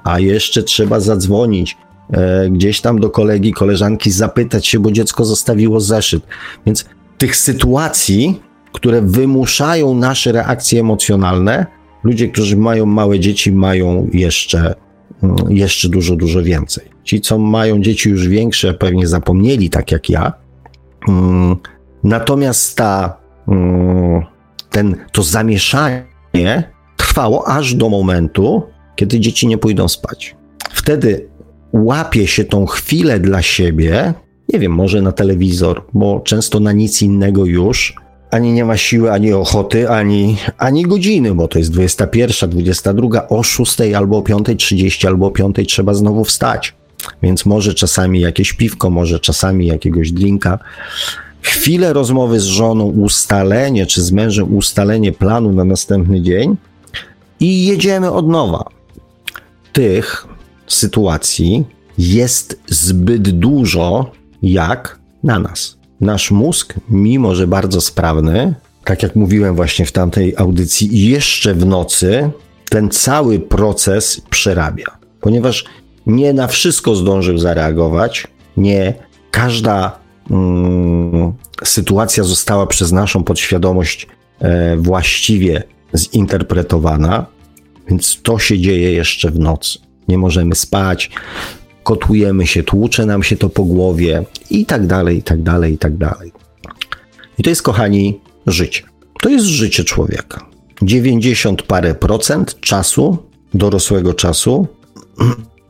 a 0.04 0.20
jeszcze 0.20 0.64
trzeba 0.64 1.00
zadzwonić, 1.00 1.78
E, 2.14 2.50
gdzieś 2.50 2.82
tam 2.82 3.00
do 3.00 3.10
kolegi, 3.10 3.54
koleżanki 3.54 4.12
zapytać 4.12 4.68
się, 4.68 4.80
bo 4.80 4.92
dziecko 4.92 5.26
zostawiło 5.26 5.80
zeszyt. 5.80 6.24
Więc 6.66 6.86
tych 7.18 7.36
sytuacji, 7.36 8.42
które 8.72 9.02
wymuszają 9.02 9.96
nasze 9.96 10.32
reakcje 10.32 10.80
emocjonalne, 10.80 11.66
ludzie, 12.04 12.28
którzy 12.28 12.58
mają 12.58 12.86
małe 12.86 13.20
dzieci, 13.20 13.52
mają 13.52 14.10
jeszcze, 14.14 14.76
mm, 15.24 15.36
jeszcze 15.50 15.90
dużo, 15.90 16.16
dużo 16.16 16.44
więcej. 16.44 16.93
Ci, 17.04 17.22
co 17.22 17.38
mają 17.38 17.82
dzieci 17.82 18.10
już 18.10 18.28
większe, 18.28 18.74
pewnie 18.74 19.08
zapomnieli, 19.08 19.70
tak 19.70 19.92
jak 19.92 20.10
ja. 20.10 20.34
Mm, 21.10 21.56
natomiast 22.04 22.78
ta, 22.78 23.18
mm, 23.48 24.22
ten, 24.70 24.96
to 25.12 25.24
zamieszanie 25.24 26.04
trwało 26.98 27.48
aż 27.48 27.76
do 27.76 27.90
momentu, 27.90 28.64
kiedy 28.96 29.20
dzieci 29.20 29.48
nie 29.48 29.58
pójdą 29.58 29.88
spać. 29.88 30.36
Wtedy 30.72 31.30
łapie 31.74 32.28
się 32.28 32.44
tą 32.44 32.66
chwilę 32.66 33.20
dla 33.20 33.42
siebie, 33.42 34.14
nie 34.54 34.60
wiem, 34.60 34.72
może 34.72 35.02
na 35.02 35.12
telewizor, 35.12 35.86
bo 35.94 36.20
często 36.20 36.60
na 36.60 36.72
nic 36.72 37.02
innego 37.02 37.46
już 37.46 37.96
ani 38.34 38.54
nie 38.54 38.66
ma 38.66 38.78
siły, 38.78 39.12
ani 39.12 39.34
ochoty, 39.34 39.90
ani, 39.90 40.38
ani 40.58 40.84
godziny, 40.84 41.36
bo 41.36 41.48
to 41.48 41.60
jest 41.60 41.72
21, 41.72 42.50
22, 42.50 43.28
o 43.28 43.44
6 43.44 43.82
albo 43.96 44.18
o 44.18 44.22
5.30 44.22 45.08
albo 45.08 45.28
o 45.28 45.32
5 45.32 45.56
trzeba 45.68 45.94
znowu 45.94 46.24
wstać. 46.24 46.74
Więc 47.22 47.46
może 47.46 47.74
czasami 47.74 48.20
jakieś 48.20 48.54
piwko, 48.54 48.90
może 48.90 49.20
czasami 49.20 49.66
jakiegoś 49.66 50.12
drinka. 50.12 50.60
Chwilę 51.42 51.94
rozmowy 51.94 52.40
z 52.40 52.44
żoną, 52.44 52.86
ustalenie, 52.86 53.86
czy 53.86 54.02
z 54.02 54.12
mężem 54.12 54.56
ustalenie 54.56 55.12
planu 55.12 55.52
na 55.52 55.64
następny 55.64 56.22
dzień 56.22 56.58
i 57.40 57.66
jedziemy 57.66 58.12
od 58.12 58.28
nowa. 58.28 58.66
Tych 59.74 60.28
sytuacji 60.68 61.66
jest 61.98 62.60
zbyt 62.68 63.30
dużo, 63.30 64.12
jak 64.42 65.00
na 65.24 65.40
nas. 65.40 65.78
Nasz 66.02 66.32
mózg, 66.32 66.74
mimo 66.90 67.36
że 67.36 67.48
bardzo 67.48 67.82
sprawny, 67.82 68.54
tak 68.84 69.04
jak 69.04 69.16
mówiłem 69.16 69.56
właśnie 69.56 69.86
w 69.86 69.92
tamtej 69.92 70.34
audycji, 70.38 71.10
jeszcze 71.10 71.54
w 71.54 71.66
nocy 71.66 72.30
ten 72.70 72.90
cały 72.90 73.40
proces 73.40 74.22
przerabia, 74.30 74.98
ponieważ 75.22 75.66
nie 76.08 76.34
na 76.34 76.48
wszystko 76.48 76.96
zdążył 76.96 77.38
zareagować, 77.38 78.28
nie 78.58 78.94
każda 79.32 80.00
mm, 80.32 81.34
sytuacja 81.64 82.24
została 82.24 82.68
przez 82.68 82.92
naszą 82.92 83.24
podświadomość 83.24 84.08
e, 84.40 84.78
właściwie 84.78 85.64
zinterpretowana, 85.96 87.26
więc 87.88 88.22
to 88.22 88.40
się 88.40 88.60
dzieje 88.60 88.92
jeszcze 88.94 89.32
w 89.32 89.40
nocy. 89.40 89.80
Nie 90.08 90.18
możemy 90.18 90.56
spać, 90.56 91.10
kotujemy 91.84 92.48
się, 92.48 92.64
tłucze 92.64 93.06
nam 93.06 93.24
się 93.24 93.38
to 93.38 93.50
po 93.50 93.64
głowie 93.64 94.24
i 94.50 94.66
tak 94.66 94.88
dalej, 94.88 95.18
i 95.18 95.24
tak 95.24 95.44
dalej, 95.44 95.74
i 95.74 95.78
tak 95.78 95.98
dalej. 95.98 96.32
I 97.38 97.44
to 97.44 97.50
jest, 97.50 97.62
kochani, 97.62 98.20
życie. 98.48 98.84
To 99.22 99.30
jest 99.30 99.46
życie 99.46 99.84
człowieka. 99.84 100.46
90 100.82 101.62
parę 101.64 101.96
procent 101.96 102.60
czasu, 102.60 103.18
dorosłego 103.54 104.14
czasu, 104.14 104.68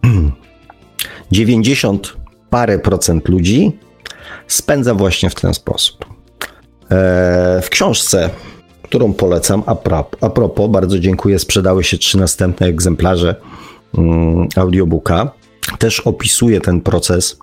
90 1.32 2.18
parę 2.50 2.80
procent 2.80 3.30
ludzi 3.30 3.72
spędza 4.48 4.94
właśnie 4.94 5.30
w 5.30 5.36
ten 5.36 5.54
sposób. 5.54 6.06
E, 6.92 7.62
w 7.64 7.70
książce, 7.70 8.30
którą 8.82 9.14
polecam, 9.14 9.64
a 10.22 10.30
propos, 10.30 10.72
bardzo 10.72 11.00
dziękuję, 11.00 11.40
sprzedały 11.40 11.84
się 11.84 11.98
trzy 11.98 12.18
następne 12.18 12.68
egzemplarze 12.68 13.36
mm, 13.98 14.48
audiobooka. 14.56 15.32
Też 15.80 16.00
opisuje 16.00 16.62
ten 16.62 16.82
proces, 16.82 17.40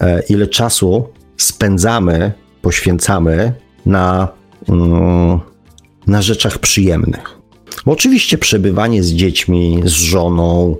e, 0.00 0.22
ile 0.28 0.46
czasu 0.46 1.08
spędzamy, 1.36 2.32
poświęcamy 2.62 3.52
na, 3.86 4.28
mm, 4.68 5.40
na 6.06 6.22
rzeczach 6.22 6.58
przyjemnych. 6.58 7.38
Bo 7.86 7.92
oczywiście 7.92 8.38
przebywanie 8.38 9.02
z 9.02 9.12
dziećmi, 9.12 9.82
z 9.84 9.92
żoną, 9.92 10.76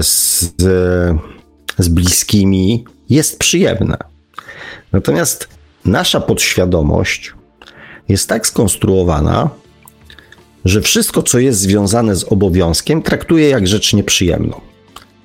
z, 0.00 0.54
z 1.78 1.88
bliskimi 1.88 2.84
jest 3.10 3.38
przyjemne. 3.38 3.96
Natomiast 4.92 5.48
nasza 5.84 6.20
podświadomość 6.20 7.34
jest 8.08 8.28
tak 8.28 8.46
skonstruowana, 8.46 9.50
że 10.64 10.80
wszystko, 10.80 11.22
co 11.22 11.38
jest 11.38 11.60
związane 11.60 12.16
z 12.16 12.24
obowiązkiem, 12.24 13.02
traktuje 13.02 13.48
jak 13.48 13.66
rzecz 13.66 13.92
nieprzyjemną. 13.92 14.60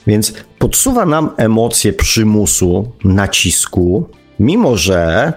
Więc 0.07 0.33
podsuwa 0.59 1.05
nam 1.05 1.29
emocje 1.37 1.93
przymusu, 1.93 2.91
nacisku, 3.03 4.09
mimo 4.39 4.77
że 4.77 5.33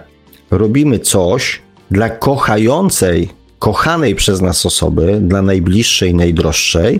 robimy 0.51 0.99
coś 0.99 1.61
dla 1.91 2.09
kochającej, 2.09 3.29
kochanej 3.59 4.15
przez 4.15 4.41
nas 4.41 4.65
osoby, 4.65 5.19
dla 5.21 5.41
najbliższej, 5.41 6.15
najdroższej, 6.15 6.99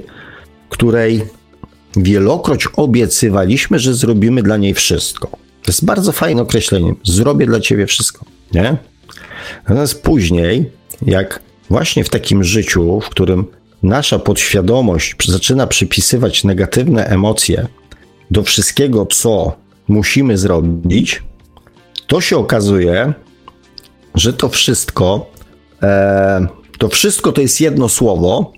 której 0.69 1.25
wielokroć 1.95 2.67
obiecywaliśmy, 2.75 3.79
że 3.79 3.93
zrobimy 3.93 4.43
dla 4.43 4.57
niej 4.57 4.73
wszystko. 4.73 5.27
To 5.29 5.71
jest 5.71 5.85
bardzo 5.85 6.11
fajne 6.11 6.41
określenie. 6.41 6.93
Zrobię 7.03 7.45
dla 7.45 7.59
ciebie 7.59 7.87
wszystko, 7.87 8.25
nie? 8.53 8.77
Natomiast 9.63 10.03
później, 10.03 10.71
jak 11.01 11.39
właśnie 11.69 12.03
w 12.03 12.09
takim 12.09 12.43
życiu, 12.43 13.01
w 13.01 13.09
którym 13.09 13.45
nasza 13.83 14.19
podświadomość 14.19 15.15
zaczyna 15.27 15.67
przypisywać 15.67 16.43
negatywne 16.43 17.07
emocje 17.07 17.67
do 18.31 18.43
wszystkiego, 18.43 19.05
co 19.05 19.55
musimy 19.87 20.37
zrobić, 20.37 21.23
to 22.07 22.21
się 22.21 22.37
okazuje, 22.37 23.13
że 24.15 24.33
to 24.33 24.49
wszystko, 24.49 25.31
e, 25.83 26.47
to 26.77 26.89
wszystko 26.89 27.31
to 27.31 27.41
jest 27.41 27.61
jedno 27.61 27.89
słowo, 27.89 28.53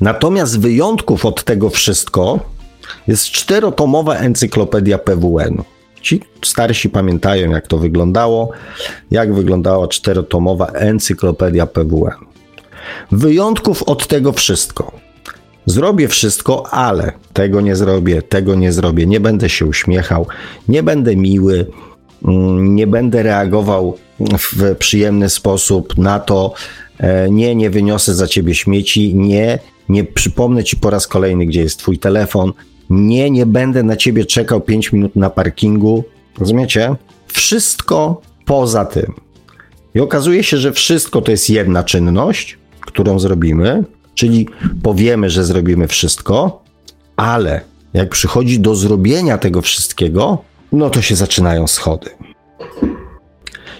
natomiast 0.00 0.60
wyjątków 0.60 1.24
od 1.24 1.44
tego 1.44 1.70
wszystko 1.70 2.40
jest 3.08 3.24
czterotomowa 3.24 4.14
encyklopedia 4.14 4.98
PWN. 4.98 5.62
Ci 6.02 6.20
starsi 6.44 6.90
pamiętają, 6.90 7.50
jak 7.50 7.66
to 7.66 7.78
wyglądało, 7.78 8.50
jak 9.10 9.34
wyglądała 9.34 9.88
czterotomowa 9.88 10.66
encyklopedia 10.66 11.66
PWN. 11.66 12.28
Wyjątków 13.12 13.82
od 13.82 14.06
tego 14.06 14.32
wszystko. 14.32 14.92
Zrobię 15.66 16.08
wszystko, 16.08 16.66
ale 16.70 17.12
tego 17.32 17.60
nie 17.60 17.76
zrobię, 17.76 18.22
tego 18.22 18.54
nie 18.54 18.72
zrobię, 18.72 19.06
nie 19.06 19.20
będę 19.20 19.48
się 19.48 19.66
uśmiechał, 19.66 20.26
nie 20.68 20.82
będę 20.82 21.16
miły, 21.16 21.66
mm, 22.24 22.74
nie 22.74 22.86
będę 22.86 23.22
reagował 23.22 23.98
w 24.20 24.76
przyjemny 24.76 25.30
sposób 25.30 25.98
na 25.98 26.20
to, 26.20 26.54
e, 26.98 27.30
nie, 27.30 27.54
nie 27.54 27.70
wyniosę 27.70 28.14
za 28.14 28.26
ciebie 28.26 28.54
śmieci, 28.54 29.14
nie, 29.14 29.58
nie 29.88 30.04
przypomnę 30.04 30.64
ci 30.64 30.76
po 30.76 30.90
raz 30.90 31.06
kolejny, 31.06 31.46
gdzie 31.46 31.60
jest 31.60 31.78
twój 31.78 31.98
telefon, 31.98 32.52
nie, 32.90 33.30
nie 33.30 33.46
będę 33.46 33.82
na 33.82 33.96
ciebie 33.96 34.24
czekał 34.24 34.60
5 34.60 34.92
minut 34.92 35.16
na 35.16 35.30
parkingu. 35.30 36.04
Rozumiecie? 36.38 36.94
Wszystko 37.26 38.20
poza 38.44 38.84
tym. 38.84 39.14
I 39.94 40.00
okazuje 40.00 40.42
się, 40.42 40.56
że 40.56 40.72
wszystko 40.72 41.20
to 41.20 41.30
jest 41.30 41.50
jedna 41.50 41.84
czynność, 41.84 42.58
którą 42.80 43.18
zrobimy, 43.18 43.84
czyli 44.14 44.48
powiemy, 44.82 45.30
że 45.30 45.44
zrobimy 45.44 45.88
wszystko, 45.88 46.62
ale 47.16 47.60
jak 47.94 48.08
przychodzi 48.08 48.60
do 48.60 48.74
zrobienia 48.74 49.38
tego 49.38 49.62
wszystkiego, 49.62 50.38
no 50.72 50.90
to 50.90 51.02
się 51.02 51.16
zaczynają 51.16 51.66
schody. 51.66 52.10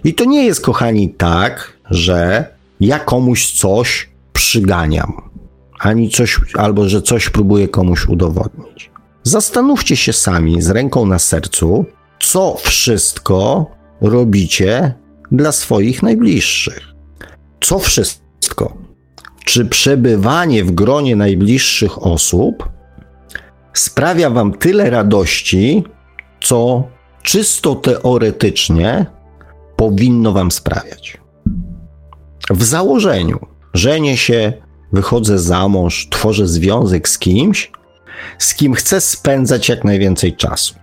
I 0.04 0.14
to 0.14 0.24
nie 0.24 0.44
jest, 0.44 0.60
kochani, 0.60 1.10
tak, 1.10 1.72
że 1.90 2.46
ja 2.80 2.98
komuś 2.98 3.52
coś 3.52 4.08
przyganiam, 4.32 5.27
ani 5.78 6.10
coś, 6.10 6.40
albo 6.54 6.88
że 6.88 7.02
coś 7.02 7.30
próbuję 7.30 7.68
komuś 7.68 8.06
udowodnić. 8.06 8.90
Zastanówcie 9.22 9.96
się 9.96 10.12
sami 10.12 10.62
z 10.62 10.70
ręką 10.70 11.06
na 11.06 11.18
sercu, 11.18 11.84
co 12.20 12.56
wszystko 12.56 13.66
robicie 14.00 14.94
dla 15.32 15.52
swoich 15.52 16.02
najbliższych. 16.02 16.80
Co 17.60 17.78
wszystko? 17.78 18.76
Czy 19.44 19.64
przebywanie 19.64 20.64
w 20.64 20.70
gronie 20.70 21.16
najbliższych 21.16 22.06
osób 22.06 22.68
sprawia 23.72 24.30
Wam 24.30 24.52
tyle 24.52 24.90
radości, 24.90 25.84
co 26.40 26.88
czysto 27.22 27.74
teoretycznie 27.74 29.06
powinno 29.76 30.32
Wam 30.32 30.50
sprawiać? 30.50 31.18
W 32.50 32.64
założeniu, 32.64 33.38
żenię 33.74 34.16
się, 34.16 34.52
wychodzę 34.92 35.38
za 35.38 35.68
mąż, 35.68 36.08
tworzę 36.10 36.48
związek 36.48 37.08
z 37.08 37.18
kimś, 37.18 37.72
z 38.38 38.54
kim 38.54 38.74
chcę 38.74 39.00
spędzać 39.00 39.68
jak 39.68 39.84
najwięcej 39.84 40.36
czasu. 40.36 40.74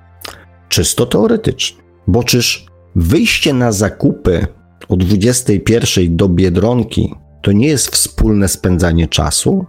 Czysto 0.69 1.05
teoretycznie. 1.05 1.83
Bo 2.07 2.23
czyż 2.23 2.65
wyjście 2.95 3.53
na 3.53 3.71
zakupy 3.71 4.47
o 4.89 4.97
21 4.97 6.17
do 6.17 6.29
biedronki 6.29 7.15
to 7.41 7.51
nie 7.51 7.67
jest 7.67 7.87
wspólne 7.87 8.47
spędzanie 8.47 9.07
czasu? 9.07 9.65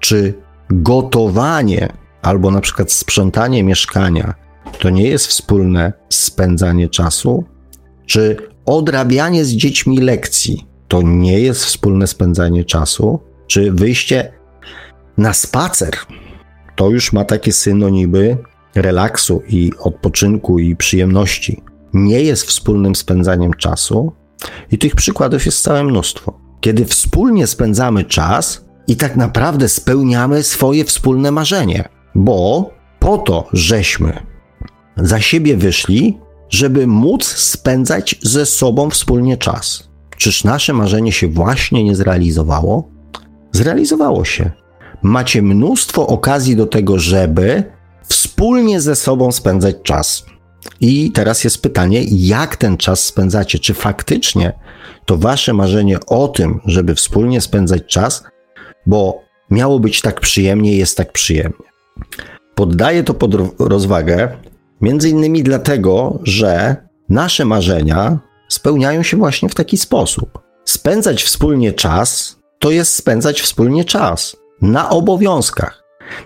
Czy 0.00 0.34
gotowanie 0.70 1.92
albo 2.22 2.50
na 2.50 2.60
przykład 2.60 2.92
sprzątanie 2.92 3.64
mieszkania 3.64 4.34
to 4.78 4.90
nie 4.90 5.08
jest 5.08 5.26
wspólne 5.26 5.92
spędzanie 6.08 6.88
czasu? 6.88 7.44
Czy 8.06 8.36
odrabianie 8.66 9.44
z 9.44 9.50
dziećmi 9.50 9.98
lekcji 9.98 10.66
to 10.88 11.02
nie 11.02 11.40
jest 11.40 11.64
wspólne 11.64 12.06
spędzanie 12.06 12.64
czasu? 12.64 13.20
Czy 13.50 13.72
wyjście 13.72 14.32
na 15.18 15.32
spacer 15.32 15.90
to 16.76 16.90
już 16.90 17.12
ma 17.12 17.24
takie 17.24 17.52
synonimy 17.52 18.36
relaksu 18.74 19.42
i 19.48 19.72
odpoczynku 19.78 20.58
i 20.58 20.76
przyjemności. 20.76 21.62
Nie 21.94 22.20
jest 22.20 22.42
wspólnym 22.42 22.94
spędzaniem 22.94 23.54
czasu 23.54 24.12
i 24.70 24.78
tych 24.78 24.94
przykładów 24.94 25.46
jest 25.46 25.62
całe 25.62 25.84
mnóstwo. 25.84 26.40
Kiedy 26.60 26.84
wspólnie 26.84 27.46
spędzamy 27.46 28.04
czas 28.04 28.64
i 28.86 28.96
tak 28.96 29.16
naprawdę 29.16 29.68
spełniamy 29.68 30.42
swoje 30.42 30.84
wspólne 30.84 31.30
marzenie, 31.30 31.88
bo 32.14 32.70
po 32.98 33.18
to 33.18 33.48
żeśmy 33.52 34.26
za 34.96 35.20
siebie 35.20 35.56
wyszli, 35.56 36.18
żeby 36.50 36.86
móc 36.86 37.24
spędzać 37.24 38.16
ze 38.22 38.46
sobą 38.46 38.90
wspólnie 38.90 39.36
czas. 39.36 39.88
Czyż 40.16 40.44
nasze 40.44 40.72
marzenie 40.72 41.12
się 41.12 41.28
właśnie 41.28 41.84
nie 41.84 41.96
zrealizowało? 41.96 42.99
Zrealizowało 43.52 44.24
się 44.24 44.50
macie 45.02 45.42
mnóstwo 45.42 46.06
okazji 46.06 46.56
do 46.56 46.66
tego, 46.66 46.98
żeby 46.98 47.64
wspólnie 48.08 48.80
ze 48.80 48.96
sobą 48.96 49.32
spędzać 49.32 49.76
czas. 49.82 50.24
I 50.80 51.12
teraz 51.12 51.44
jest 51.44 51.62
pytanie, 51.62 52.02
jak 52.10 52.56
ten 52.56 52.76
czas 52.76 53.04
spędzacie? 53.04 53.58
Czy 53.58 53.74
faktycznie 53.74 54.52
to 55.04 55.16
wasze 55.16 55.52
marzenie 55.52 55.98
o 56.06 56.28
tym, 56.28 56.60
żeby 56.64 56.94
wspólnie 56.94 57.40
spędzać 57.40 57.82
czas, 57.86 58.24
bo 58.86 59.22
miało 59.50 59.80
być 59.80 60.00
tak 60.00 60.20
przyjemnie, 60.20 60.76
jest 60.76 60.96
tak 60.96 61.12
przyjemnie? 61.12 61.70
Poddaję 62.54 63.04
to 63.04 63.14
pod 63.14 63.34
rozwagę 63.58 64.28
Między 64.80 65.08
innymi 65.08 65.42
dlatego, 65.42 66.18
że 66.22 66.76
nasze 67.08 67.44
marzenia 67.44 68.18
spełniają 68.48 69.02
się 69.02 69.16
właśnie 69.16 69.48
w 69.48 69.54
taki 69.54 69.76
sposób. 69.76 70.38
Spędzać 70.64 71.22
wspólnie 71.22 71.72
czas 71.72 72.39
to 72.60 72.70
jest 72.70 72.94
spędzać 72.94 73.40
wspólnie 73.40 73.84
czas 73.84 74.36
na 74.62 74.90
obowiązkach, 74.90 75.82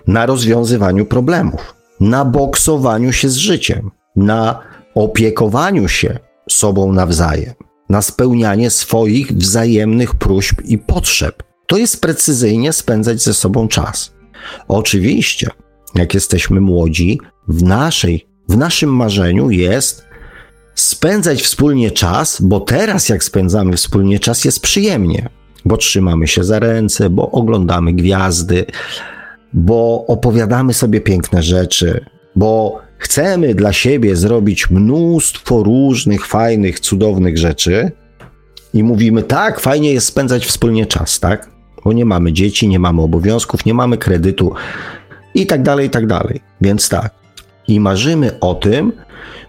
na 0.07 0.25
rozwiązywaniu 0.25 1.05
problemów, 1.05 1.75
na 1.99 2.25
boksowaniu 2.25 3.13
się 3.13 3.29
z 3.29 3.35
życiem, 3.35 3.91
na 4.15 4.59
opiekowaniu 4.95 5.87
się 5.87 6.19
sobą 6.49 6.93
nawzajem, 6.93 7.53
na 7.89 8.01
spełnianie 8.01 8.69
swoich 8.69 9.31
wzajemnych 9.31 10.15
próśb 10.15 10.61
i 10.65 10.77
potrzeb. 10.77 11.43
To 11.67 11.77
jest 11.77 12.01
precyzyjnie 12.01 12.73
spędzać 12.73 13.23
ze 13.23 13.33
sobą 13.33 13.67
czas. 13.67 14.13
Oczywiście, 14.67 15.49
jak 15.95 16.13
jesteśmy 16.13 16.61
młodzi, 16.61 17.19
w 17.47 17.63
naszej, 17.63 18.27
w 18.49 18.57
naszym 18.57 18.95
marzeniu 18.95 19.49
jest 19.49 20.05
spędzać 20.75 21.41
wspólnie 21.41 21.91
czas, 21.91 22.41
bo 22.41 22.59
teraz 22.59 23.09
jak 23.09 23.23
spędzamy 23.23 23.77
wspólnie 23.77 24.19
czas 24.19 24.45
jest 24.45 24.59
przyjemnie, 24.59 25.29
bo 25.65 25.77
trzymamy 25.77 26.27
się 26.27 26.43
za 26.43 26.59
ręce, 26.59 27.09
bo 27.09 27.31
oglądamy 27.31 27.93
gwiazdy, 27.93 28.65
bo 29.53 30.05
opowiadamy 30.07 30.73
sobie 30.73 31.01
piękne 31.01 31.43
rzeczy, 31.43 32.05
bo 32.35 32.81
chcemy 32.97 33.55
dla 33.55 33.73
siebie 33.73 34.15
zrobić 34.15 34.69
mnóstwo 34.69 35.63
różnych 35.63 36.27
fajnych, 36.27 36.79
cudownych 36.79 37.37
rzeczy 37.37 37.91
i 38.73 38.83
mówimy 38.83 39.23
tak, 39.23 39.59
fajnie 39.59 39.93
jest 39.93 40.07
spędzać 40.07 40.45
wspólnie 40.45 40.85
czas, 40.85 41.19
tak? 41.19 41.49
Bo 41.85 41.93
nie 41.93 42.05
mamy 42.05 42.33
dzieci, 42.33 42.67
nie 42.67 42.79
mamy 42.79 43.01
obowiązków, 43.01 43.65
nie 43.65 43.73
mamy 43.73 43.97
kredytu 43.97 44.53
i 45.33 45.45
tak 45.45 45.63
dalej, 45.63 45.87
i 45.87 45.89
tak 45.89 46.07
dalej. 46.07 46.41
Więc 46.61 46.89
tak. 46.89 47.13
I 47.67 47.79
marzymy 47.79 48.39
o 48.39 48.55
tym, 48.55 48.91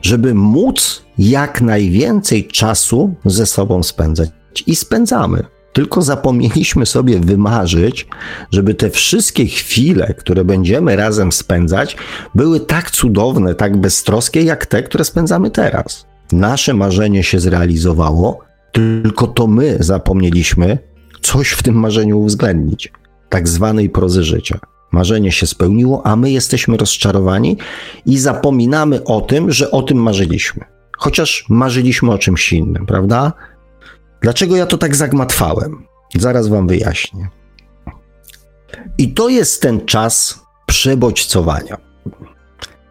żeby 0.02 0.34
móc 0.34 1.02
jak 1.18 1.60
najwięcej 1.60 2.46
czasu 2.46 3.14
ze 3.24 3.46
sobą 3.46 3.82
spędzać. 3.82 4.30
I 4.66 4.76
spędzamy. 4.76 5.55
Tylko 5.76 6.02
zapomnieliśmy 6.02 6.86
sobie 6.86 7.20
wymarzyć, 7.20 8.06
żeby 8.52 8.74
te 8.74 8.90
wszystkie 8.90 9.46
chwile, 9.46 10.14
które 10.18 10.44
będziemy 10.44 10.96
razem 10.96 11.32
spędzać, 11.32 11.96
były 12.34 12.60
tak 12.60 12.90
cudowne, 12.90 13.54
tak 13.54 13.76
beztroskie, 13.76 14.42
jak 14.42 14.66
te, 14.66 14.82
które 14.82 15.04
spędzamy 15.04 15.50
teraz. 15.50 16.06
Nasze 16.32 16.74
marzenie 16.74 17.22
się 17.22 17.40
zrealizowało, 17.40 18.38
tylko 18.72 19.26
to 19.26 19.46
my 19.46 19.76
zapomnieliśmy 19.80 20.78
coś 21.22 21.50
w 21.50 21.62
tym 21.62 21.74
marzeniu 21.74 22.18
uwzględnić, 22.18 22.92
tak 23.28 23.48
zwanej 23.48 23.90
prozy 23.90 24.24
życia. 24.24 24.58
Marzenie 24.92 25.32
się 25.32 25.46
spełniło, 25.46 26.06
a 26.06 26.16
my 26.16 26.30
jesteśmy 26.30 26.76
rozczarowani 26.76 27.56
i 28.06 28.18
zapominamy 28.18 29.04
o 29.04 29.20
tym, 29.20 29.52
że 29.52 29.70
o 29.70 29.82
tym 29.82 29.98
marzyliśmy. 29.98 30.64
Chociaż 30.98 31.44
marzyliśmy 31.48 32.12
o 32.12 32.18
czymś 32.18 32.52
innym, 32.52 32.86
prawda? 32.86 33.32
Dlaczego 34.20 34.56
ja 34.56 34.66
to 34.66 34.78
tak 34.78 34.96
zagmatwałem? 34.96 35.86
Zaraz 36.14 36.48
wam 36.48 36.66
wyjaśnię. 36.66 37.28
I 38.98 39.14
to 39.14 39.28
jest 39.28 39.62
ten 39.62 39.86
czas 39.86 40.40
przebodźcowania. 40.66 41.76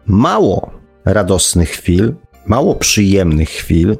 Mało 0.06 0.70
radosnych 1.04 1.70
chwil, 1.70 2.14
mało 2.46 2.74
przyjemnych 2.74 3.48
chwil, 3.48 3.96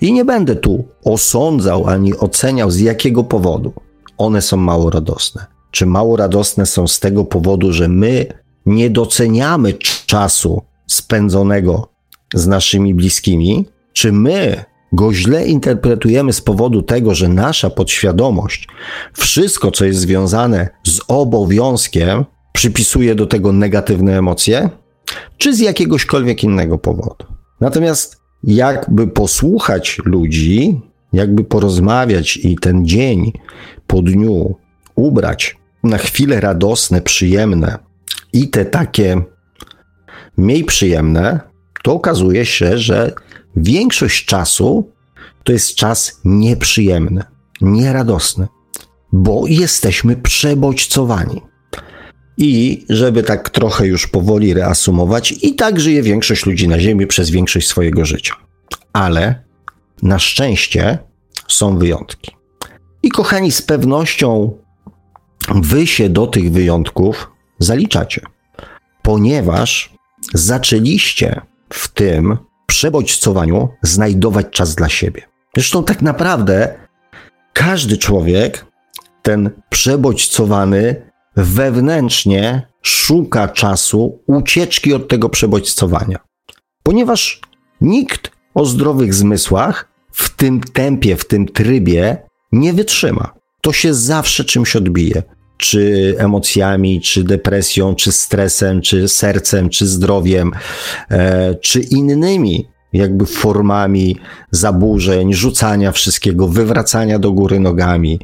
i 0.00 0.12
nie 0.12 0.24
będę 0.24 0.56
tu 0.56 0.88
osądzał 1.04 1.86
ani 1.86 2.16
oceniał 2.16 2.70
z 2.70 2.78
jakiego 2.78 3.24
powodu 3.24 3.72
one 4.20 4.42
są 4.42 4.56
mało 4.56 4.90
radosne. 4.90 5.46
Czy 5.70 5.86
mało 5.86 6.16
radosne 6.16 6.66
są 6.66 6.88
z 6.88 7.00
tego 7.00 7.24
powodu, 7.24 7.72
że 7.72 7.88
my 7.88 8.26
nie 8.66 8.90
doceniamy 8.90 9.74
czasu 10.06 10.62
spędzonego 10.86 11.88
z 12.34 12.46
naszymi 12.46 12.94
bliskimi, 12.94 13.66
czy 13.92 14.12
my 14.12 14.64
go 14.92 15.14
źle 15.14 15.46
interpretujemy 15.46 16.32
z 16.32 16.40
powodu 16.40 16.82
tego, 16.82 17.14
że 17.14 17.28
nasza 17.28 17.70
podświadomość 17.70 18.68
wszystko, 19.12 19.70
co 19.70 19.84
jest 19.84 20.00
związane 20.00 20.68
z 20.86 21.00
obowiązkiem, 21.08 22.24
przypisuje 22.52 23.14
do 23.14 23.26
tego 23.26 23.52
negatywne 23.52 24.18
emocje, 24.18 24.70
czy 25.38 25.54
z 25.54 25.60
jakiegośkolwiek 25.60 26.44
innego 26.44 26.78
powodu. 26.78 27.26
Natomiast 27.60 28.20
jakby 28.44 29.08
posłuchać 29.08 29.98
ludzi, 30.04 30.80
jakby 31.12 31.44
porozmawiać 31.44 32.36
i 32.36 32.56
ten 32.56 32.86
dzień 32.86 33.32
po 33.86 34.02
dniu 34.02 34.54
ubrać 34.94 35.56
na 35.84 35.98
chwile 35.98 36.40
radosne, 36.40 37.00
przyjemne 37.00 37.78
i 38.32 38.48
te 38.48 38.64
takie 38.64 39.22
mniej 40.36 40.64
przyjemne, 40.64 41.40
to 41.82 41.92
okazuje 41.92 42.46
się, 42.46 42.78
że 42.78 43.12
większość 43.56 44.24
czasu 44.24 44.92
to 45.44 45.52
jest 45.52 45.74
czas 45.74 46.20
nieprzyjemny, 46.24 47.24
nieradosny, 47.60 48.46
bo 49.12 49.46
jesteśmy 49.46 50.16
przebodźcowani. 50.16 51.40
I 52.36 52.84
żeby 52.88 53.22
tak 53.22 53.50
trochę 53.50 53.86
już 53.86 54.06
powoli 54.06 54.54
reasumować, 54.54 55.34
i 55.42 55.54
tak 55.54 55.80
żyje 55.80 56.02
większość 56.02 56.46
ludzi 56.46 56.68
na 56.68 56.80
Ziemi 56.80 57.06
przez 57.06 57.30
większość 57.30 57.68
swojego 57.68 58.04
życia. 58.04 58.34
Ale 58.92 59.42
na 60.02 60.18
szczęście 60.18 60.98
są 61.48 61.78
wyjątki. 61.78 62.30
I 63.02 63.10
kochani, 63.10 63.52
z 63.52 63.62
pewnością 63.62 64.58
wy 65.54 65.86
się 65.86 66.08
do 66.08 66.26
tych 66.26 66.52
wyjątków 66.52 67.30
zaliczacie, 67.58 68.22
ponieważ 69.02 69.94
zaczęliście 70.34 71.40
w 71.72 71.88
tym 71.88 72.38
przebodźcowaniu 72.80 73.68
znajdować 73.82 74.46
czas 74.50 74.74
dla 74.74 74.88
siebie. 74.88 75.22
Zresztą 75.56 75.84
tak 75.84 76.02
naprawdę 76.02 76.74
każdy 77.52 77.98
człowiek, 77.98 78.66
ten 79.22 79.50
przebodźcowany, 79.70 81.10
wewnętrznie 81.36 82.66
szuka 82.82 83.48
czasu 83.48 84.22
ucieczki 84.26 84.94
od 84.94 85.08
tego 85.08 85.28
przebodźcowania. 85.28 86.18
Ponieważ 86.82 87.40
nikt 87.80 88.30
o 88.54 88.64
zdrowych 88.64 89.14
zmysłach 89.14 89.88
w 90.12 90.30
tym 90.36 90.60
tempie, 90.60 91.16
w 91.16 91.24
tym 91.24 91.48
trybie 91.48 92.22
nie 92.52 92.72
wytrzyma. 92.72 93.34
To 93.62 93.72
się 93.72 93.94
zawsze 93.94 94.44
czymś 94.44 94.76
odbije. 94.76 95.22
Czy 95.60 96.14
emocjami, 96.18 97.00
czy 97.00 97.24
depresją, 97.24 97.94
czy 97.94 98.12
stresem, 98.12 98.80
czy 98.80 99.08
sercem, 99.08 99.68
czy 99.68 99.86
zdrowiem, 99.86 100.52
e, 101.10 101.54
czy 101.54 101.80
innymi 101.80 102.68
jakby 102.92 103.26
formami 103.26 104.16
zaburzeń, 104.50 105.34
rzucania 105.34 105.92
wszystkiego, 105.92 106.48
wywracania 106.48 107.18
do 107.18 107.32
góry 107.32 107.60
nogami 107.60 108.20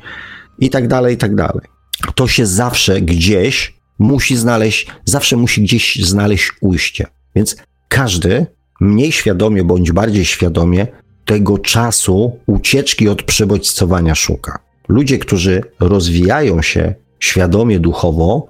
i 0.59 0.71
tak 0.71 0.89
dalej, 0.89 1.15
i 1.15 1.19
tak 1.19 1.35
dalej. 1.35 1.67
To 2.15 2.29
się 2.29 2.47
zawsze 2.47 3.01
gdzieś 3.01 3.77
musi 3.99 4.37
znaleźć, 4.37 4.87
zawsze 5.05 5.37
musi 5.37 5.63
gdzieś 5.63 5.97
znaleźć 5.97 6.53
ujście. 6.61 7.07
Więc 7.35 7.57
każdy 7.89 8.47
mniej 8.81 9.13
świadomie 9.13 9.65
bądź 9.65 9.93
bardziej 9.93 10.25
świadomie 10.25 10.87
tego 11.25 11.59
czasu 11.59 12.39
ucieczki 12.47 13.09
od 13.09 13.23
przebodźcowania 13.23 14.15
szuka. 14.15 14.59
Ludzie, 14.89 15.19
którzy 15.19 15.63
rozwijają 15.81 16.63
się 16.63 16.95
świadomie 17.27 17.81
duchowo, 17.81 18.49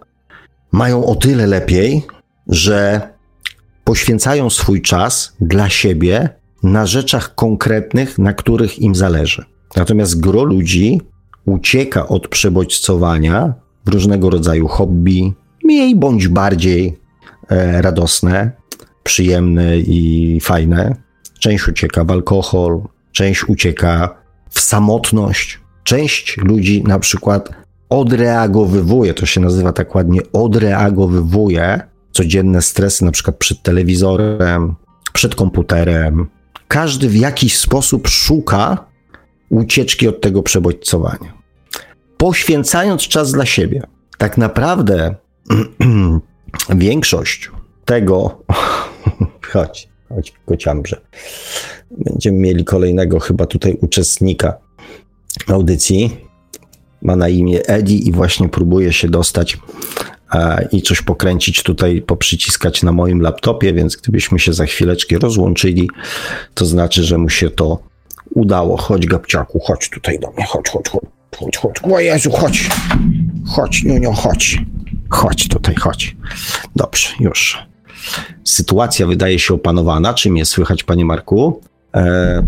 mają 0.72 1.06
o 1.06 1.14
tyle 1.14 1.46
lepiej, 1.46 2.02
że 2.48 3.08
poświęcają 3.84 4.50
swój 4.50 4.82
czas 4.82 5.36
dla 5.40 5.68
siebie 5.68 6.28
na 6.62 6.86
rzeczach 6.86 7.34
konkretnych, 7.34 8.18
na 8.18 8.32
których 8.32 8.78
im 8.78 8.94
zależy. 8.94 9.44
Natomiast 9.76 10.20
gro 10.20 10.44
ludzi 10.44 11.00
ucieka 11.44 12.08
od 12.08 12.28
przebodźcowania 12.28 13.54
w 13.86 13.88
różnego 13.88 14.30
rodzaju 14.30 14.68
hobby, 14.68 15.32
mniej 15.64 15.96
bądź 15.96 16.28
bardziej 16.28 16.98
e, 17.48 17.82
radosne, 17.82 18.50
przyjemne 19.02 19.78
i 19.78 20.38
fajne. 20.42 20.96
Część 21.40 21.68
ucieka 21.68 22.04
w 22.04 22.10
alkohol, 22.10 22.80
część 23.12 23.48
ucieka 23.48 24.16
w 24.50 24.60
samotność. 24.60 25.60
Część 25.84 26.36
ludzi 26.36 26.82
na 26.82 26.98
przykład 26.98 27.65
odreagowywuje, 27.88 29.14
to 29.14 29.26
się 29.26 29.40
nazywa 29.40 29.72
tak 29.72 29.94
ładnie, 29.94 30.20
odreagowywuje 30.32 31.80
codzienne 32.12 32.62
stresy, 32.62 33.04
na 33.04 33.10
przykład 33.10 33.36
przed 33.36 33.62
telewizorem, 33.62 34.74
przed 35.12 35.34
komputerem. 35.34 36.26
Każdy 36.68 37.08
w 37.08 37.16
jakiś 37.16 37.58
sposób 37.58 38.08
szuka 38.08 38.86
ucieczki 39.48 40.08
od 40.08 40.20
tego 40.20 40.42
przebodźcowania. 40.42 41.32
Poświęcając 42.16 43.02
czas 43.02 43.32
dla 43.32 43.46
siebie. 43.46 43.82
Tak 44.18 44.38
naprawdę 44.38 45.14
większość 46.76 47.50
tego, 47.84 48.42
chodź, 49.52 49.88
chodź 50.08 50.34
kociambrze, 50.46 51.00
będziemy 51.90 52.38
mieli 52.38 52.64
kolejnego 52.64 53.20
chyba 53.20 53.46
tutaj 53.46 53.78
uczestnika 53.80 54.58
audycji. 55.48 56.25
Ma 57.06 57.16
na 57.16 57.28
imię 57.28 57.66
Edi 57.66 58.08
i 58.08 58.12
właśnie 58.12 58.48
próbuje 58.48 58.92
się 58.92 59.08
dostać 59.08 59.58
e, 60.32 60.68
i 60.72 60.82
coś 60.82 61.02
pokręcić 61.02 61.62
tutaj, 61.62 62.02
poprzyciskać 62.02 62.82
na 62.82 62.92
moim 62.92 63.20
laptopie, 63.20 63.72
więc 63.72 63.96
gdybyśmy 63.96 64.38
się 64.38 64.52
za 64.52 64.66
chwileczkę 64.66 65.18
rozłączyli, 65.18 65.90
to 66.54 66.66
znaczy, 66.66 67.04
że 67.04 67.18
mu 67.18 67.28
się 67.28 67.50
to 67.50 67.78
udało. 68.34 68.76
Chodź, 68.76 69.06
Gabciaku, 69.06 69.60
chodź 69.60 69.90
tutaj 69.90 70.18
do 70.18 70.30
mnie, 70.30 70.44
chodź, 70.44 70.68
chodź, 70.68 70.88
chodź, 70.88 71.02
chodź, 71.36 71.56
chodź. 71.56 71.76
O 71.92 72.00
Jezu, 72.00 72.30
chodź, 72.30 72.68
chodź, 73.46 73.84
Nunio, 73.84 74.12
chodź. 74.12 74.58
Chodź 75.10 75.48
tutaj, 75.48 75.74
chodź. 75.74 76.16
Dobrze, 76.76 77.08
już. 77.20 77.58
Sytuacja 78.44 79.06
wydaje 79.06 79.38
się 79.38 79.54
opanowana. 79.54 80.14
Czym 80.14 80.36
jest 80.36 80.52
słychać, 80.52 80.82
panie 80.82 81.04
Marku? 81.04 81.60
E... 81.94 82.42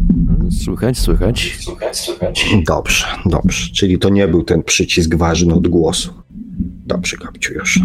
Słychać, 0.65 0.99
słychać. 0.99 1.57
Słychać, 1.61 2.01
słychać. 2.01 2.47
Dobrze, 2.67 3.07
dobrze. 3.27 3.73
Czyli 3.73 3.99
to 3.99 4.09
nie 4.09 4.29
był 4.29 4.43
ten 4.43 4.63
przycisk 4.63 5.15
ważny 5.15 5.55
od 5.55 5.69
głosu. 5.69 6.15
Dobrze, 6.87 7.17
Gabciu, 7.17 7.55
już. 7.55 7.81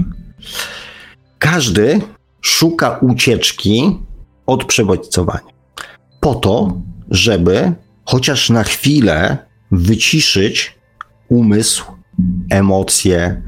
Każdy 1.39 2.01
szuka 2.41 2.97
ucieczki 2.97 3.99
od 4.45 4.65
przebodźcowania. 4.65 5.53
Po 6.19 6.35
to, 6.35 6.81
żeby 7.09 7.73
chociaż 8.05 8.49
na 8.49 8.63
chwilę 8.63 9.37
wyciszyć 9.71 10.75
umysł, 11.29 11.85
emocje, 12.49 13.41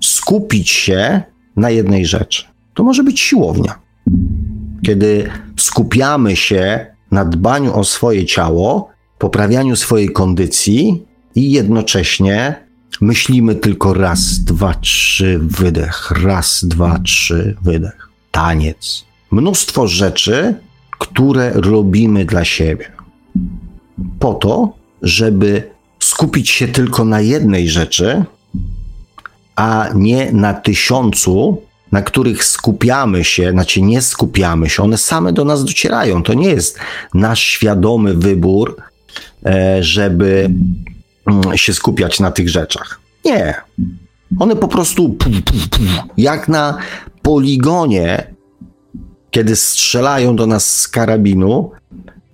skupić 0.00 0.70
się 0.70 1.22
na 1.56 1.70
jednej 1.70 2.06
rzeczy. 2.06 2.44
To 2.74 2.82
może 2.84 3.02
być 3.04 3.20
siłownia. 3.20 3.78
Kiedy 4.82 5.30
skupiamy 5.56 6.36
się 6.36 6.86
na 7.10 7.24
dbaniu 7.24 7.74
o 7.74 7.84
swoje 7.84 8.26
ciało, 8.26 8.88
poprawianiu 9.18 9.76
swojej 9.76 10.10
kondycji 10.12 11.06
i 11.34 11.52
jednocześnie 11.52 12.66
myślimy 13.00 13.54
tylko 13.54 13.94
raz, 13.94 14.38
dwa, 14.38 14.74
trzy, 14.74 15.38
wydech, 15.42 16.10
raz, 16.10 16.64
dwa, 16.64 16.98
trzy, 16.98 17.56
wydech. 17.62 18.08
Taniec. 18.30 19.04
Mnóstwo 19.30 19.86
rzeczy, 19.86 20.54
które 20.98 21.52
robimy 21.54 22.24
dla 22.24 22.44
siebie. 22.44 22.92
Po 24.18 24.34
to, 24.34 24.72
żeby 25.02 25.70
skupić 26.00 26.50
się 26.50 26.68
tylko 26.68 27.04
na 27.04 27.20
jednej 27.20 27.68
rzeczy, 27.68 28.24
a 29.56 29.88
nie 29.94 30.32
na 30.32 30.54
tysiącu, 30.54 31.62
na 31.92 32.02
których 32.02 32.44
skupiamy 32.44 33.24
się, 33.24 33.50
znaczy 33.50 33.82
nie 33.82 34.02
skupiamy 34.02 34.70
się, 34.70 34.82
one 34.82 34.98
same 34.98 35.32
do 35.32 35.44
nas 35.44 35.64
docierają. 35.64 36.22
To 36.22 36.34
nie 36.34 36.48
jest 36.48 36.78
nasz 37.14 37.40
świadomy 37.40 38.14
wybór, 38.14 38.76
e, 39.46 39.82
żeby 39.82 40.50
mm, 41.26 41.58
się 41.58 41.74
skupiać 41.74 42.20
na 42.20 42.30
tych 42.30 42.48
rzeczach. 42.48 43.00
Nie. 43.24 43.54
One 44.38 44.56
po 44.56 44.68
prostu 44.68 45.16
jak 46.16 46.48
na 46.48 46.78
poligonie, 47.22 48.34
kiedy 49.30 49.56
strzelają 49.56 50.36
do 50.36 50.46
nas 50.46 50.80
z 50.80 50.88
karabinu, 50.88 51.70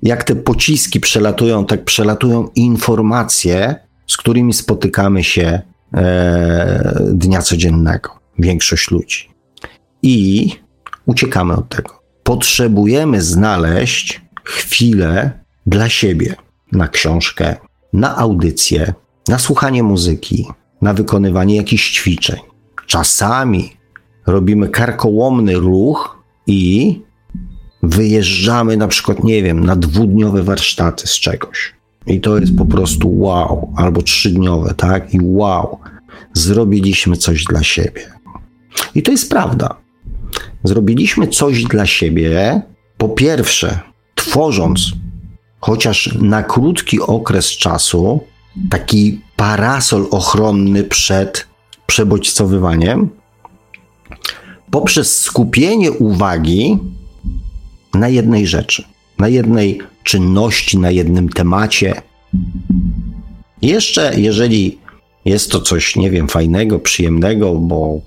jak 0.03 0.25
te 0.25 0.37
pociski 0.37 1.01
przelatują, 1.01 1.67
tak 1.67 1.85
przelatują 1.85 2.49
informacje, 2.55 3.75
z 4.07 4.17
którymi 4.17 4.55
spotykamy 4.55 5.25
się 5.25 5.61
e, 5.95 7.01
dnia 7.13 7.43
codziennego. 7.43 8.11
Większość 8.39 8.91
ludzi. 8.91 9.36
I 10.07 10.51
uciekamy 11.07 11.55
od 11.55 11.69
tego. 11.69 12.03
Potrzebujemy 12.23 13.23
znaleźć 13.23 14.23
chwilę 14.45 15.31
dla 15.67 15.89
siebie 15.89 16.35
na 16.73 16.89
książkę, 16.89 17.57
na 17.93 18.17
audycję, 18.17 18.95
na 19.29 19.39
słuchanie 19.39 19.83
muzyki, 19.83 20.47
na 20.83 20.95
wykonywanie 20.95 21.57
jakichś 21.57 21.93
ćwiczeń. 21.93 22.41
Czasami 22.87 23.77
robimy 24.27 24.69
karkołomny 24.69 25.55
ruch 25.55 26.23
i 26.47 27.01
wyjeżdżamy 27.83 28.77
na 28.77 28.89
przykład, 28.89 29.25
nie 29.25 29.43
wiem, 29.43 29.65
na 29.65 29.77
dwudniowe 29.77 30.43
warsztaty 30.43 31.07
z 31.07 31.13
czegoś. 31.13 31.75
I 32.07 32.21
to 32.21 32.39
jest 32.39 32.57
po 32.57 32.67
prostu 32.67 33.19
wow, 33.21 33.73
albo 33.77 34.03
trzydniowe, 34.03 34.75
tak? 34.75 35.15
I 35.15 35.19
wow, 35.23 35.79
zrobiliśmy 36.33 37.17
coś 37.17 37.45
dla 37.45 37.63
siebie. 37.63 38.13
I 38.95 39.03
to 39.03 39.11
jest 39.11 39.31
prawda. 39.31 39.86
Zrobiliśmy 40.67 41.29
coś 41.29 41.65
dla 41.65 41.87
siebie, 41.87 42.63
po 42.99 43.09
pierwsze, 43.09 43.81
tworząc 44.15 44.93
chociaż 45.61 46.15
na 46.21 46.43
krótki 46.43 47.01
okres 47.01 47.51
czasu 47.51 48.21
taki 48.71 49.21
parasol 49.37 50.07
ochronny 50.11 50.85
przed 50.85 51.47
przebodźcowywaniem, 51.87 53.09
poprzez 54.71 55.21
skupienie 55.21 55.93
uwagi 55.93 56.79
na 57.95 58.09
jednej 58.09 58.47
rzeczy, 58.47 58.85
na 59.19 59.29
jednej 59.29 59.81
czynności, 60.03 60.79
na 60.79 60.91
jednym 60.91 61.29
temacie. 61.29 62.03
Jeszcze 63.63 64.13
jeżeli 64.17 64.79
jest 65.25 65.51
to 65.51 65.61
coś, 65.61 65.97
nie 65.97 66.11
wiem, 66.11 66.29
fajnego, 66.29 66.79
przyjemnego, 66.79 67.55
bo, 67.55 68.01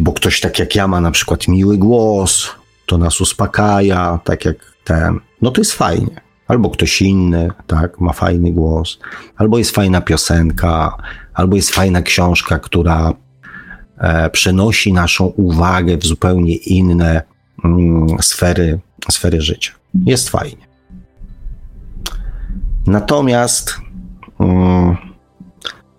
bo 0.00 0.12
ktoś 0.12 0.40
tak 0.40 0.58
jak 0.58 0.74
ja 0.74 0.88
ma 0.88 1.00
na 1.00 1.10
przykład 1.10 1.48
miły 1.48 1.78
głos, 1.78 2.50
to 2.86 2.98
nas 2.98 3.20
uspokaja, 3.20 4.18
tak 4.24 4.44
jak 4.44 4.56
ten, 4.84 5.20
no 5.42 5.50
to 5.50 5.60
jest 5.60 5.72
fajnie. 5.72 6.20
Albo 6.48 6.70
ktoś 6.70 7.02
inny, 7.02 7.50
tak, 7.66 8.00
ma 8.00 8.12
fajny 8.12 8.52
głos, 8.52 8.98
albo 9.36 9.58
jest 9.58 9.70
fajna 9.70 10.00
piosenka, 10.00 10.96
albo 11.34 11.56
jest 11.56 11.70
fajna 11.70 12.02
książka, 12.02 12.58
która 12.58 13.12
e, 13.98 14.30
przenosi 14.30 14.92
naszą 14.92 15.26
uwagę 15.26 15.96
w 15.96 16.06
zupełnie 16.06 16.56
inne 16.56 17.22
mm, 17.64 18.06
sfery, 18.20 18.80
sfery 19.10 19.40
życia. 19.40 19.72
Jest 20.06 20.30
fajnie. 20.30 20.66
Natomiast 22.86 23.80
mm, 24.40 24.96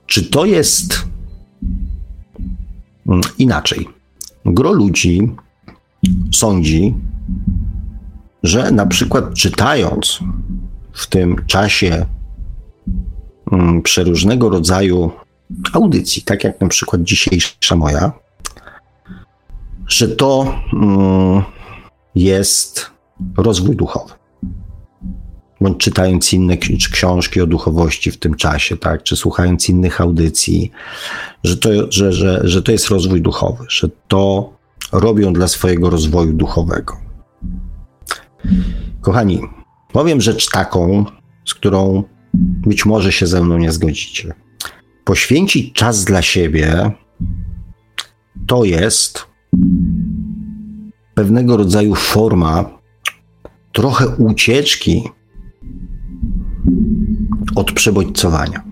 czy 0.06 0.30
to 0.30 0.46
jest 0.46 1.08
inaczej? 3.38 3.88
Gro 4.46 4.72
ludzi 4.72 5.36
sądzi, 6.36 6.96
że 8.44 8.72
na 8.72 8.86
przykład 8.86 9.34
czytając 9.34 10.20
w 10.94 11.08
tym 11.08 11.46
czasie 11.48 12.06
mm, 13.52 13.82
przeróżnego 13.82 14.50
rodzaju 14.50 15.12
audycji, 15.74 16.22
tak 16.22 16.44
jak 16.44 16.62
na 16.62 16.68
przykład 16.68 17.04
dzisiejsza 17.04 17.76
moja, 17.76 18.12
że 19.88 20.08
to 20.08 20.56
mm, 20.74 21.44
jest 22.16 22.92
rozwój 23.38 23.76
duchowy. 23.76 24.17
Bądź 25.62 25.78
czytając 25.78 26.34
inne 26.34 26.58
książki 26.92 27.42
o 27.42 27.48
duchowości 27.48 28.12
w 28.12 28.18
tym 28.18 28.36
czasie, 28.36 28.78
tak, 28.78 29.04
czy 29.04 29.16
słuchając 29.16 29.70
innych 29.70 30.02
audycji, 30.02 30.72
że 31.44 31.58
to, 31.58 31.70
że, 31.92 32.14
że, 32.14 32.42
że 32.44 32.62
to 32.62 32.72
jest 32.72 32.88
rozwój 32.88 33.22
duchowy, 33.22 33.66
że 33.70 33.90
to 34.08 34.54
robią 34.92 35.34
dla 35.34 35.48
swojego 35.48 35.90
rozwoju 35.90 36.34
duchowego. 36.34 36.98
Kochani, 39.02 39.42
powiem 39.94 40.22
rzecz 40.22 40.50
taką, 40.50 41.06
z 41.46 41.54
którą 41.54 42.04
być 42.68 42.86
może 42.86 43.12
się 43.12 43.28
ze 43.28 43.44
mną 43.44 43.58
nie 43.58 43.72
zgodzicie. 43.72 44.34
Poświęcić 45.04 45.74
czas 45.74 46.06
dla 46.06 46.22
siebie 46.22 46.92
to 48.48 48.64
jest 48.64 49.26
pewnego 51.16 51.58
rodzaju 51.58 51.96
forma 51.96 52.80
trochę 53.72 54.08
ucieczki 54.08 55.04
od 57.58 57.72
przebodźcowania. 57.72 58.64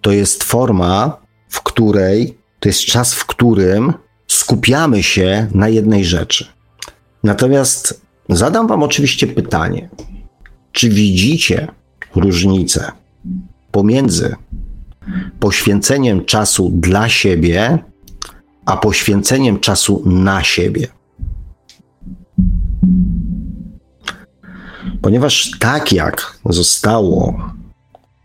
To 0.00 0.12
jest 0.12 0.44
forma, 0.44 1.16
w 1.48 1.62
której, 1.62 2.38
to 2.60 2.68
jest 2.68 2.80
czas, 2.80 3.14
w 3.14 3.26
którym 3.26 3.92
skupiamy 4.26 5.02
się 5.02 5.46
na 5.54 5.68
jednej 5.68 6.04
rzeczy. 6.04 6.46
Natomiast 7.24 8.00
zadam 8.28 8.66
Wam 8.66 8.82
oczywiście 8.82 9.26
pytanie: 9.26 9.88
czy 10.72 10.88
widzicie 10.88 11.68
różnicę 12.14 12.92
pomiędzy 13.70 14.36
poświęceniem 15.40 16.24
czasu 16.24 16.70
dla 16.74 17.08
siebie, 17.08 17.78
a 18.66 18.76
poświęceniem 18.76 19.60
czasu 19.60 20.02
na 20.06 20.44
siebie? 20.44 20.86
Ponieważ 25.02 25.50
tak 25.58 25.92
jak 25.92 26.38
zostało 26.44 27.50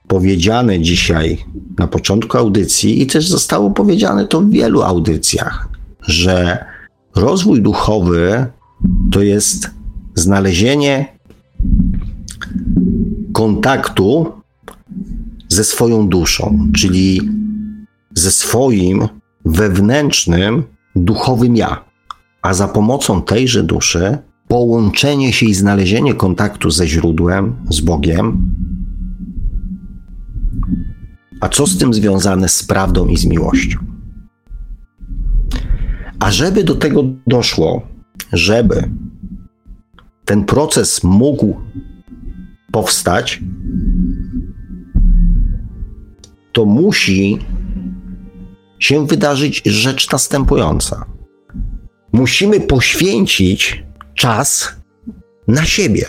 powiedziane 0.07 0.79
dzisiaj 0.81 1.45
na 1.77 1.87
początku 1.87 2.37
audycji 2.37 3.01
i 3.01 3.07
też 3.07 3.27
zostało 3.27 3.71
powiedziane 3.71 4.27
to 4.27 4.41
w 4.41 4.49
wielu 4.49 4.81
audycjach, 4.81 5.69
że 6.01 6.65
rozwój 7.15 7.61
duchowy 7.61 8.45
to 9.11 9.21
jest 9.21 9.69
znalezienie 10.15 11.17
kontaktu 13.33 14.31
ze 15.47 15.63
swoją 15.63 16.07
duszą, 16.07 16.59
czyli 16.75 17.21
ze 18.13 18.31
swoim 18.31 19.07
wewnętrznym, 19.45 20.63
duchowym 20.95 21.55
ja. 21.55 21.85
A 22.41 22.53
za 22.53 22.67
pomocą 22.67 23.21
tejże 23.21 23.63
duszy 23.63 24.17
połączenie 24.47 25.33
się 25.33 25.45
i 25.45 25.53
znalezienie 25.53 26.13
kontaktu 26.13 26.71
ze 26.71 26.87
źródłem, 26.87 27.55
z 27.69 27.81
Bogiem. 27.81 28.55
A 31.45 31.49
co 31.49 31.67
z 31.67 31.77
tym 31.77 31.93
związane 31.93 32.49
z 32.49 32.63
prawdą 32.63 33.07
i 33.07 33.17
z 33.17 33.25
miłością? 33.25 33.77
A 36.19 36.31
żeby 36.31 36.63
do 36.63 36.75
tego 36.75 37.03
doszło, 37.27 37.87
żeby 38.33 38.89
ten 40.25 40.45
proces 40.45 41.03
mógł 41.03 41.61
powstać, 42.71 43.43
to 46.51 46.65
musi 46.65 47.39
się 48.79 49.07
wydarzyć 49.07 49.61
rzecz 49.65 50.11
następująca. 50.11 51.05
Musimy 52.11 52.59
poświęcić 52.59 53.83
czas 54.15 54.75
na 55.47 55.65
siebie. 55.65 56.05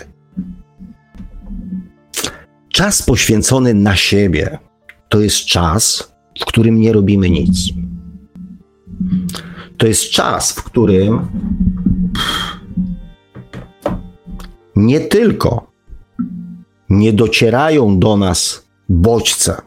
Czas 2.69 3.01
poświęcony 3.01 3.73
na 3.73 3.95
siebie 3.95 4.66
to 5.09 5.19
jest 5.19 5.45
czas, 5.45 6.13
w 6.41 6.45
którym 6.45 6.79
nie 6.79 6.93
robimy 6.93 7.29
nic. 7.29 7.69
To 9.77 9.87
jest 9.87 10.09
czas, 10.09 10.51
w 10.51 10.63
którym 10.63 11.27
nie 14.75 14.99
tylko 14.99 15.71
nie 16.89 17.13
docierają 17.13 17.99
do 17.99 18.17
nas 18.17 18.67
bodźce 18.89 19.61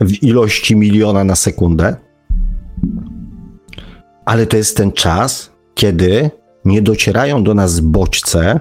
w 0.00 0.22
ilości 0.22 0.76
miliona 0.76 1.24
na 1.24 1.36
sekundę, 1.36 1.96
ale 4.24 4.46
to 4.46 4.56
jest 4.56 4.76
ten 4.76 4.92
czas, 4.92 5.52
kiedy 5.74 6.30
nie 6.64 6.82
docierają 6.82 7.44
do 7.44 7.54
nas 7.54 7.80
bodźce 7.80 8.60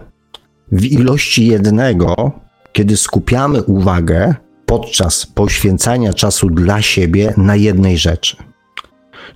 w 0.71 0.85
ilości 0.85 1.47
jednego, 1.47 2.31
kiedy 2.73 2.97
skupiamy 2.97 3.63
uwagę 3.63 4.35
podczas 4.65 5.25
poświęcania 5.25 6.13
czasu 6.13 6.49
dla 6.49 6.81
siebie 6.81 7.33
na 7.37 7.55
jednej 7.55 7.97
rzeczy. 7.97 8.37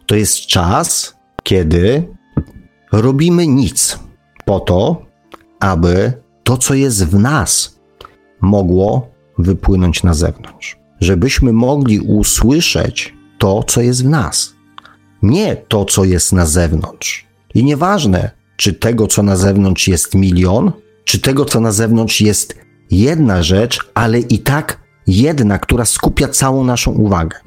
To 0.05 0.15
jest 0.15 0.39
czas, 0.39 1.17
kiedy 1.43 2.07
robimy 2.91 3.47
nic 3.47 3.99
po 4.45 4.59
to, 4.59 5.05
aby 5.59 6.13
to, 6.43 6.57
co 6.57 6.73
jest 6.73 7.05
w 7.05 7.19
nas, 7.19 7.79
mogło 8.41 9.09
wypłynąć 9.37 10.03
na 10.03 10.13
zewnątrz. 10.13 10.77
Żebyśmy 11.01 11.53
mogli 11.53 11.99
usłyszeć 11.99 13.13
to, 13.37 13.63
co 13.63 13.81
jest 13.81 14.03
w 14.03 14.09
nas, 14.09 14.53
nie 15.21 15.55
to, 15.55 15.85
co 15.85 16.05
jest 16.05 16.33
na 16.33 16.45
zewnątrz. 16.45 17.27
I 17.53 17.63
nieważne, 17.63 18.31
czy 18.55 18.73
tego, 18.73 19.07
co 19.07 19.23
na 19.23 19.35
zewnątrz 19.35 19.87
jest 19.87 20.15
milion, 20.15 20.71
czy 21.03 21.19
tego, 21.19 21.45
co 21.45 21.59
na 21.59 21.71
zewnątrz 21.71 22.21
jest 22.21 22.55
jedna 22.91 23.43
rzecz, 23.43 23.79
ale 23.93 24.19
i 24.19 24.39
tak 24.39 24.86
jedna, 25.07 25.59
która 25.59 25.85
skupia 25.85 26.27
całą 26.27 26.63
naszą 26.63 26.91
uwagę. 26.91 27.37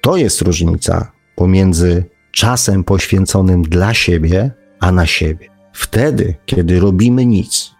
To 0.00 0.16
jest 0.16 0.40
różnica 0.40 1.12
pomiędzy 1.36 2.04
czasem 2.32 2.84
poświęconym 2.84 3.62
dla 3.62 3.94
siebie, 3.94 4.50
a 4.80 4.92
na 4.92 5.06
siebie. 5.06 5.48
Wtedy, 5.72 6.34
kiedy 6.46 6.80
robimy 6.80 7.26
nic, 7.26 7.70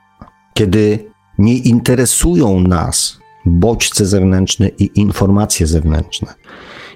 kiedy 0.54 1.10
nie 1.38 1.58
interesują 1.58 2.60
nas 2.60 3.18
bodźce 3.44 4.06
zewnętrzne 4.06 4.68
i 4.68 5.00
informacje 5.00 5.66
zewnętrzne, 5.66 6.34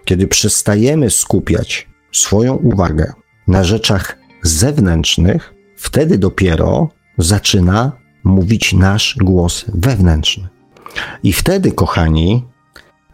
kiedy 0.04 0.26
przestajemy 0.26 1.10
skupiać 1.10 1.88
swoją 2.12 2.54
uwagę 2.54 3.12
na 3.48 3.64
rzeczach 3.64 4.18
zewnętrznych, 4.42 5.54
wtedy 5.76 6.18
dopiero 6.18 6.88
zaczyna 7.18 7.92
mówić 8.24 8.72
nasz 8.72 9.16
głos 9.20 9.64
wewnętrzny. 9.68 10.48
I 11.22 11.32
wtedy, 11.32 11.72
kochani, 11.72 12.44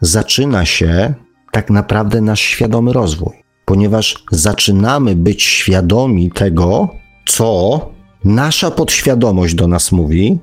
zaczyna 0.01 0.65
się 0.65 1.13
tak 1.51 1.69
naprawdę 1.69 2.21
nasz 2.21 2.41
świadomy 2.41 2.93
rozwój, 2.93 3.43
ponieważ 3.65 4.23
zaczynamy 4.31 5.15
być 5.15 5.43
świadomi 5.43 6.31
tego, 6.31 6.89
co 7.25 7.79
nasza 8.23 8.71
podświadomość 8.71 9.55
do 9.55 9.67
nas 9.67 9.91
mówi, 9.91 10.39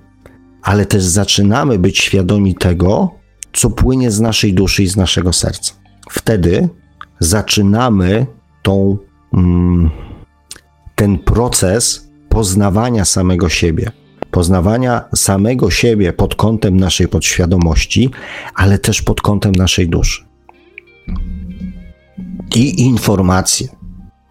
ale 0.63 0.87
też 0.87 1.03
zaczynamy 1.03 1.79
być 1.79 1.99
świadomi 1.99 2.55
tego, 2.55 3.11
co 3.53 3.71
płynie 3.71 4.11
z 4.11 4.21
naszej 4.21 4.55
duszy 4.55 4.83
i 4.83 4.87
z 4.87 4.97
naszego 4.97 5.33
serca. 5.33 5.75
Wtedy 6.11 6.69
zaczynamy 7.21 8.27
tą, 8.63 8.97
mm, 9.35 9.91
ten 10.95 11.19
proces 11.19 12.09
poznawania 12.29 13.05
samego 13.05 13.49
siebie. 13.49 13.93
Poznawania 14.35 15.05
samego 15.15 15.71
siebie 15.71 16.13
pod 16.13 16.35
kątem 16.35 16.77
naszej 16.77 17.09
podświadomości, 17.09 18.11
ale 18.55 18.79
też 18.79 19.03
pod 19.03 19.21
kątem 19.21 19.53
naszej 19.53 19.89
duszy. 19.89 20.25
I 22.55 22.83
informacje 22.83 23.69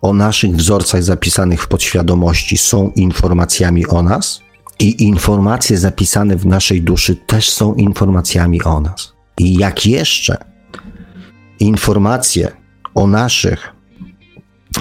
o 0.02 0.14
naszych 0.14 0.56
wzorcach 0.56 1.04
zapisanych 1.04 1.64
w 1.64 1.68
podświadomości 1.68 2.58
są 2.58 2.92
informacjami 2.96 3.88
o 3.88 4.04
nas, 4.04 4.40
i 4.80 5.04
informacje 5.04 5.78
zapisane 5.78 6.36
w 6.36 6.46
naszej 6.46 6.82
duszy 6.82 7.16
też 7.16 7.50
są 7.50 7.74
informacjami 7.74 8.64
o 8.64 8.82
nas. 8.82 9.14
I 9.38 9.58
jak 9.58 9.86
jeszcze 9.86 10.38
informacje 11.60 12.52
o 12.96 13.08
naszych 13.08 13.74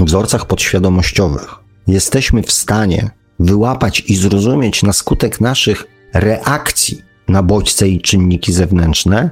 wzorcach 0.01 0.47
podświadomościowych 0.47 1.55
jesteśmy 1.87 2.43
w 2.43 2.53
stanie 2.53 3.22
wyłapać 3.43 4.01
i 4.01 4.17
zrozumieć 4.17 4.83
na 4.83 4.93
skutek 4.93 5.41
naszych 5.41 5.87
reakcji 6.15 7.03
na 7.29 7.43
bodźce 7.43 7.89
i 7.89 8.01
czynniki 8.01 8.53
zewnętrzne, 8.53 9.31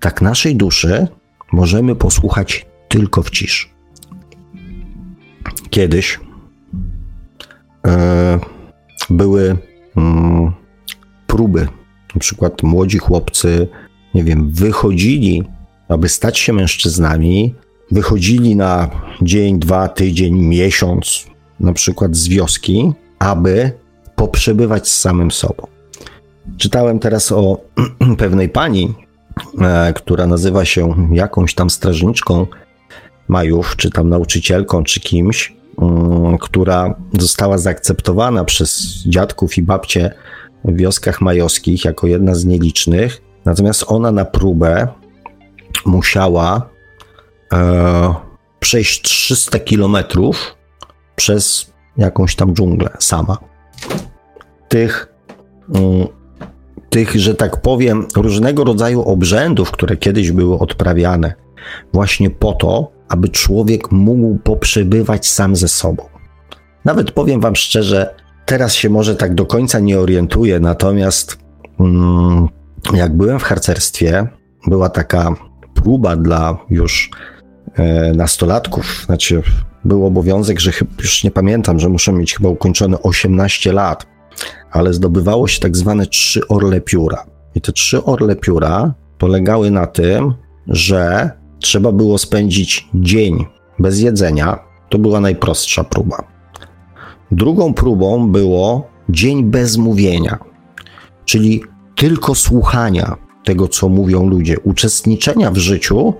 tak 0.00 0.22
naszej 0.22 0.56
duszy 0.56 1.08
możemy 1.52 1.94
posłuchać 1.96 2.66
tylko 2.88 3.22
w 3.22 3.30
ciszy. 3.30 3.68
Kiedyś 5.70 6.20
yy, 7.84 7.92
były 9.10 9.42
yy, 9.96 10.52
próby, 11.26 11.68
na 12.14 12.20
przykład 12.20 12.62
młodzi 12.62 12.98
chłopcy, 12.98 13.68
nie 14.14 14.24
wiem, 14.24 14.50
wychodzili, 14.50 15.42
aby 15.88 16.08
stać 16.08 16.38
się 16.38 16.52
mężczyznami, 16.52 17.54
wychodzili 17.90 18.56
na 18.56 18.90
dzień, 19.22 19.58
dwa, 19.58 19.88
tydzień, 19.88 20.34
miesiąc, 20.34 21.26
na 21.60 21.72
przykład 21.72 22.16
z 22.16 22.28
wioski, 22.28 22.92
aby 23.22 23.72
poprzebywać 24.16 24.88
z 24.88 25.00
samym 25.00 25.30
sobą. 25.30 25.66
Czytałem 26.58 26.98
teraz 26.98 27.32
o 27.32 27.60
pewnej 28.18 28.48
pani, 28.48 28.94
e, 29.60 29.92
która 29.92 30.26
nazywa 30.26 30.64
się 30.64 30.94
jakąś 31.12 31.54
tam 31.54 31.70
strażniczką 31.70 32.46
Majów, 33.28 33.76
czy 33.76 33.90
tam 33.90 34.08
nauczycielką, 34.08 34.84
czy 34.84 35.00
kimś, 35.00 35.56
mm, 35.82 36.38
która 36.38 36.94
została 37.18 37.58
zaakceptowana 37.58 38.44
przez 38.44 38.82
dziadków 39.06 39.58
i 39.58 39.62
babcie 39.62 40.14
w 40.64 40.76
wioskach 40.76 41.20
majowskich 41.20 41.84
jako 41.84 42.06
jedna 42.06 42.34
z 42.34 42.44
nielicznych. 42.44 43.22
Natomiast 43.44 43.84
ona 43.86 44.12
na 44.12 44.24
próbę 44.24 44.88
musiała 45.86 46.68
e, 47.52 48.14
przejść 48.60 49.02
300 49.02 49.58
kilometrów 49.58 50.56
przez 51.16 51.71
jakąś 51.96 52.36
tam 52.36 52.54
dżunglę 52.54 52.90
sama. 52.98 53.38
Tych, 54.68 55.14
mm, 55.74 56.06
tych, 56.90 57.20
że 57.20 57.34
tak 57.34 57.62
powiem, 57.62 58.06
różnego 58.16 58.64
rodzaju 58.64 59.02
obrzędów, 59.02 59.70
które 59.70 59.96
kiedyś 59.96 60.32
były 60.32 60.58
odprawiane, 60.58 61.34
właśnie 61.92 62.30
po 62.30 62.52
to, 62.52 62.92
aby 63.08 63.28
człowiek 63.28 63.92
mógł 63.92 64.38
poprzebywać 64.38 65.28
sam 65.28 65.56
ze 65.56 65.68
sobą. 65.68 66.04
Nawet 66.84 67.10
powiem 67.10 67.40
Wam 67.40 67.56
szczerze, 67.56 68.14
teraz 68.46 68.74
się 68.74 68.90
może 68.90 69.16
tak 69.16 69.34
do 69.34 69.46
końca 69.46 69.78
nie 69.78 69.98
orientuję, 69.98 70.60
natomiast 70.60 71.38
mm, 71.80 72.48
jak 72.94 73.16
byłem 73.16 73.38
w 73.38 73.42
harcerstwie, 73.42 74.26
była 74.66 74.88
taka 74.88 75.34
próba 75.74 76.16
dla 76.16 76.58
już 76.70 77.10
nastolatków, 78.14 79.02
znaczy 79.06 79.42
był 79.84 80.06
obowiązek, 80.06 80.60
że 80.60 80.70
już 80.98 81.24
nie 81.24 81.30
pamiętam, 81.30 81.78
że 81.78 81.88
muszę 81.88 82.12
mieć 82.12 82.34
chyba 82.34 82.48
ukończone 82.48 83.02
18 83.02 83.72
lat, 83.72 84.06
ale 84.70 84.92
zdobywało 84.92 85.48
się 85.48 85.60
tak 85.60 85.76
zwane 85.76 86.06
trzy 86.06 86.48
orle 86.48 86.80
pióra. 86.80 87.24
I 87.54 87.60
te 87.60 87.72
trzy 87.72 88.04
orle 88.04 88.36
pióra 88.36 88.94
polegały 89.18 89.70
na 89.70 89.86
tym, 89.86 90.34
że 90.68 91.30
trzeba 91.60 91.92
było 91.92 92.18
spędzić 92.18 92.88
dzień 92.94 93.44
bez 93.78 94.00
jedzenia. 94.00 94.58
To 94.88 94.98
była 94.98 95.20
najprostsza 95.20 95.84
próba. 95.84 96.22
Drugą 97.30 97.74
próbą 97.74 98.28
było 98.28 98.86
dzień 99.08 99.44
bez 99.44 99.76
mówienia, 99.76 100.38
czyli 101.24 101.62
tylko 101.96 102.34
słuchania 102.34 103.16
tego, 103.44 103.68
co 103.68 103.88
mówią 103.88 104.26
ludzie, 104.26 104.60
uczestniczenia 104.60 105.50
w 105.50 105.56
życiu, 105.56 106.14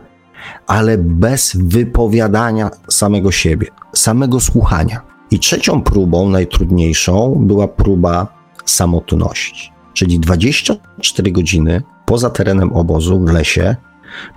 ale 0.66 0.98
bez 0.98 1.56
wypowiadania 1.56 2.70
samego 2.88 3.32
siebie, 3.32 3.66
samego 3.94 4.40
słuchania. 4.40 5.00
I 5.30 5.38
trzecią 5.38 5.82
próbą, 5.82 6.28
najtrudniejszą, 6.28 7.34
była 7.40 7.68
próba 7.68 8.26
samotności, 8.64 9.72
czyli 9.94 10.20
24 10.20 11.32
godziny 11.32 11.82
poza 12.06 12.30
terenem 12.30 12.72
obozu 12.72 13.20
w 13.20 13.32
lesie, 13.32 13.76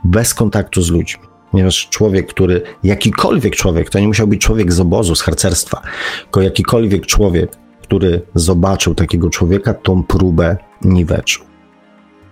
bez 0.03 0.33
kontaktu 0.33 0.81
z 0.81 0.89
ludźmi. 0.89 1.23
Ponieważ 1.51 1.89
człowiek, 1.89 2.27
który, 2.27 2.61
jakikolwiek 2.83 3.55
człowiek, 3.55 3.89
to 3.89 3.99
nie 3.99 4.07
musiał 4.07 4.27
być 4.27 4.41
człowiek 4.41 4.73
z 4.73 4.79
obozu, 4.79 5.15
z 5.15 5.21
harcerstwa, 5.21 5.81
tylko 6.21 6.41
jakikolwiek 6.41 7.05
człowiek, 7.05 7.55
który 7.81 8.21
zobaczył 8.35 8.95
takiego 8.95 9.29
człowieka, 9.29 9.73
tą 9.73 10.03
próbę 10.03 10.57
niweczył. 10.81 11.45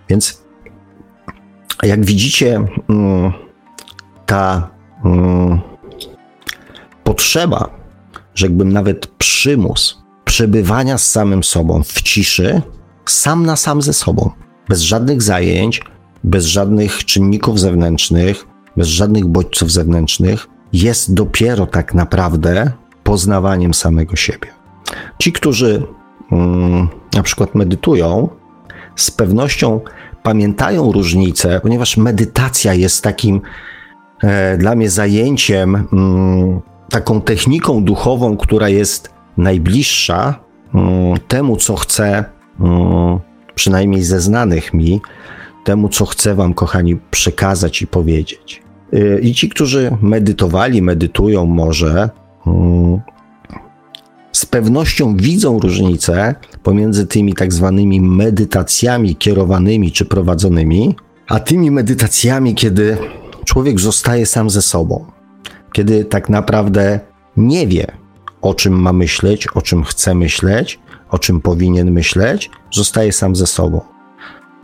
Więc 0.08 0.44
jak 1.82 2.04
widzicie, 2.04 2.66
mm, 2.88 3.32
ta 4.26 4.70
mm, 5.04 5.60
potrzeba, 7.04 7.70
rzekłbym 8.34 8.72
nawet 8.72 9.06
przymus 9.06 10.04
przebywania 10.24 10.98
z 10.98 11.10
samym 11.10 11.44
sobą 11.44 11.82
w 11.82 12.02
ciszy, 12.02 12.62
sam 13.06 13.46
na 13.46 13.56
sam 13.56 13.82
ze 13.82 13.92
sobą, 13.92 14.30
bez 14.68 14.80
żadnych 14.80 15.22
zajęć, 15.22 15.82
bez 16.24 16.44
żadnych 16.44 17.04
czynników 17.04 17.60
zewnętrznych, 17.60 18.46
bez 18.76 18.88
żadnych 18.88 19.26
bodźców 19.26 19.72
zewnętrznych, 19.72 20.48
jest 20.72 21.14
dopiero 21.14 21.66
tak 21.66 21.94
naprawdę 21.94 22.72
poznawaniem 23.04 23.74
samego 23.74 24.16
siebie. 24.16 24.48
Ci, 25.18 25.32
którzy 25.32 25.82
mm, 26.32 26.88
na 27.14 27.22
przykład 27.22 27.54
medytują, 27.54 28.28
z 28.96 29.10
pewnością 29.10 29.80
pamiętają 30.22 30.92
różnicę, 30.92 31.60
ponieważ 31.62 31.96
medytacja 31.96 32.74
jest 32.74 33.02
takim 33.02 33.40
dla 34.58 34.74
mnie 34.74 34.90
zajęciem, 34.90 35.74
mm, 35.92 36.60
taką 36.90 37.20
techniką 37.20 37.84
duchową, 37.84 38.36
która 38.36 38.68
jest 38.68 39.10
najbliższa 39.36 40.40
mm, 40.74 41.18
temu, 41.28 41.56
co 41.56 41.76
chcę, 41.76 42.24
mm, 42.60 43.18
przynajmniej 43.54 44.02
ze 44.02 44.20
znanych 44.20 44.74
mi, 44.74 45.00
temu, 45.64 45.88
co 45.88 46.06
chcę 46.06 46.34
Wam, 46.34 46.54
kochani, 46.54 46.96
przekazać 47.10 47.82
i 47.82 47.86
powiedzieć. 47.86 48.62
E, 48.92 49.20
I 49.20 49.34
ci, 49.34 49.48
którzy 49.48 49.96
medytowali, 50.02 50.82
medytują 50.82 51.46
może, 51.46 52.10
z 54.32 54.46
pewnością 54.46 55.16
widzą 55.16 55.58
różnicę 55.58 56.34
pomiędzy 56.62 57.06
tymi 57.06 57.34
tak 57.34 57.52
zwanymi 57.52 58.00
medytacjami 58.00 59.16
kierowanymi 59.16 59.92
czy 59.92 60.04
prowadzonymi, 60.04 60.96
a 61.28 61.40
tymi 61.40 61.70
medytacjami, 61.70 62.54
kiedy 62.54 62.96
człowiek 63.44 63.80
zostaje 63.80 64.26
sam 64.26 64.50
ze 64.50 64.62
sobą, 64.62 65.04
kiedy 65.72 66.04
tak 66.04 66.28
naprawdę 66.28 67.00
nie 67.36 67.66
wie, 67.66 67.86
o 68.42 68.54
czym 68.54 68.72
ma 68.80 68.92
myśleć, 68.92 69.46
o 69.46 69.62
czym 69.62 69.84
chce 69.84 70.14
myśleć, 70.14 70.80
o 71.10 71.18
czym 71.18 71.40
powinien 71.40 71.90
myśleć, 71.90 72.50
zostaje 72.72 73.12
sam 73.12 73.36
ze 73.36 73.46
sobą. 73.46 73.80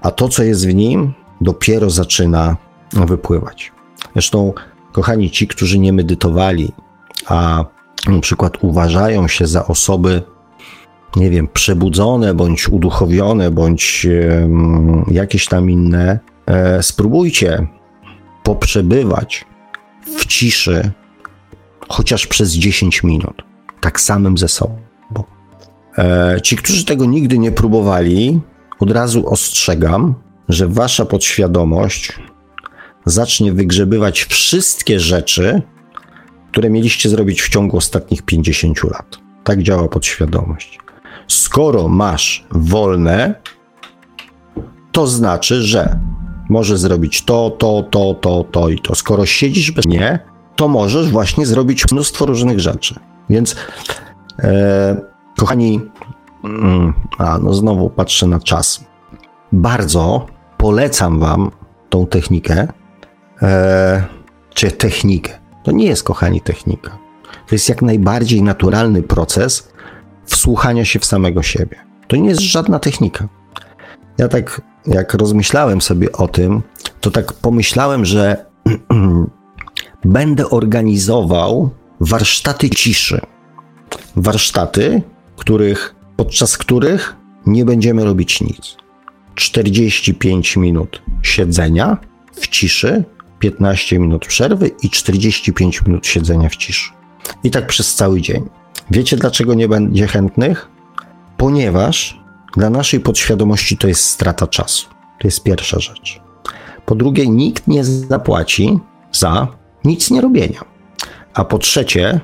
A 0.03 0.11
to, 0.11 0.29
co 0.29 0.43
jest 0.43 0.67
w 0.67 0.75
nim, 0.75 1.13
dopiero 1.41 1.91
zaczyna 1.91 2.57
wypływać. 2.93 3.73
Zresztą, 4.13 4.53
kochani, 4.93 5.31
ci, 5.31 5.49
którzy 5.49 5.79
nie 5.79 5.93
medytowali, 5.93 6.73
a 7.27 7.65
na 8.09 8.21
przykład 8.21 8.59
uważają 8.61 9.29
się 9.29 9.47
za 9.47 9.67
osoby, 9.67 10.23
nie 11.17 11.31
wiem, 11.31 11.49
przebudzone, 11.53 12.35
bądź 12.35 12.69
uduchowione, 12.69 13.51
bądź 13.51 14.07
jakieś 15.11 15.47
tam 15.47 15.71
inne, 15.71 16.19
e, 16.47 16.83
spróbujcie 16.83 17.67
poprzebywać 18.43 19.45
w 20.19 20.27
ciszy 20.27 20.91
chociaż 21.89 22.27
przez 22.27 22.53
10 22.53 23.03
minut, 23.03 23.43
tak 23.81 24.01
samym 24.01 24.39
ze 24.39 24.49
sobą. 24.49 24.91
E, 25.99 26.41
ci, 26.43 26.57
którzy 26.57 26.85
tego 26.85 27.05
nigdy 27.05 27.39
nie 27.39 27.53
próbowali, 27.53 28.41
od 28.81 28.91
razu 28.91 29.29
ostrzegam, 29.29 30.15
że 30.49 30.69
wasza 30.69 31.05
podświadomość 31.05 32.13
zacznie 33.05 33.53
wygrzebywać 33.53 34.25
wszystkie 34.25 35.01
rzeczy, 35.01 35.63
które 36.53 36.71
mieliście 36.71 37.09
zrobić 37.09 37.43
w 37.43 37.49
ciągu 37.49 37.77
ostatnich 37.77 38.23
50 38.23 38.85
lat. 38.85 39.19
Tak 39.45 39.63
działa 39.63 39.89
podświadomość. 39.89 40.79
Skoro 41.29 41.89
masz 41.89 42.47
wolne, 42.51 43.35
to 44.93 45.07
znaczy, 45.07 45.63
że 45.63 46.01
możesz 46.51 46.81
zrobić 46.81 47.25
to, 47.25 47.51
to, 47.59 47.83
to, 47.91 48.15
to, 48.15 48.45
to 48.51 48.69
i 48.69 48.79
to. 48.79 48.95
Skoro 48.95 49.27
siedzisz 49.27 49.71
bez 49.71 49.87
mnie, 49.87 50.19
to 50.57 50.69
możesz 50.69 51.11
właśnie 51.11 51.47
zrobić 51.47 51.93
mnóstwo 51.93 52.27
różnych 52.27 52.61
rzeczy. 52.61 52.95
Więc, 53.31 53.57
e, 54.39 54.97
kochani, 55.39 55.81
mm, 56.45 56.93
a 57.19 57.39
no 57.39 57.55
znowu 57.55 57.91
patrzę 57.91 58.27
na 58.27 58.41
czas. 58.41 58.85
Bardzo 59.53 60.27
polecam 60.57 61.21
Wam 61.21 61.51
tą 61.89 62.07
technikę, 62.07 62.69
e, 63.43 64.05
czy 64.55 64.71
technikę. 64.71 65.39
To 65.63 65.73
nie 65.73 65.87
jest, 65.87 66.03
kochani, 66.03 66.41
technika. 66.41 66.99
To 67.47 67.55
jest 67.55 67.69
jak 67.69 67.83
najbardziej 67.83 68.43
naturalny 68.43 69.03
proces 69.03 69.73
wsłuchania 70.25 70.85
się 70.85 70.99
w 70.99 71.05
samego 71.05 71.43
siebie. 71.43 71.77
To 72.09 72.17
nie 72.17 72.29
jest 72.29 72.41
żadna 72.41 72.79
technika. 72.79 73.29
Ja 74.19 74.29
tak, 74.29 74.61
jak 74.87 75.15
rozmyślałem 75.15 75.81
sobie 75.81 76.13
o 76.13 76.29
tym, 76.29 76.63
to 77.01 77.11
tak 77.11 77.33
pomyślałem, 77.33 78.05
że 78.05 78.45
będę 80.05 80.51
organizował 80.51 81.71
warsztaty 82.01 82.71
ciszy. 82.71 83.21
Warsztaty, 84.17 85.03
których, 85.37 85.95
podczas 86.17 86.59
których 86.59 87.17
nie 87.47 87.65
będziemy 87.65 88.05
robić 88.05 88.41
nic. 88.41 88.77
45 89.35 90.57
minut 90.57 91.03
siedzenia 91.23 91.97
w 92.33 92.49
ciszy, 92.49 93.05
15 93.39 93.99
minut 93.99 94.27
przerwy 94.27 94.71
i 94.83 94.91
45 94.91 95.83
minut 95.87 96.07
siedzenia 96.07 96.49
w 96.49 96.57
ciszy. 96.57 96.91
I 97.45 97.51
tak 97.51 97.67
przez 97.67 97.95
cały 97.95 98.21
dzień. 98.21 98.49
Wiecie 98.91 99.17
dlaczego 99.17 99.55
nie 99.55 99.69
będzie 99.69 100.07
chętnych? 100.07 100.69
Ponieważ 101.37 102.20
dla 102.57 102.71
naszej 102.71 103.01
podświadomości 103.01 103.77
to 103.77 103.89
jest 103.89 104.05
strata 104.05 104.47
czasu. 104.47 104.89
To 105.21 105.29
jest 105.29 105.43
pierwsza 105.43 105.81
rzecz. 105.81 106.21
Po 106.87 106.95
drugie, 106.95 107.27
nikt 107.27 107.69
nie 107.69 107.85
zapłaci 107.85 108.79
za 109.13 109.49
nic 109.85 110.11
nie 110.11 110.21
robienia. 110.21 110.65
A 111.35 111.45
po 111.45 111.59
trzecie, 111.59 112.21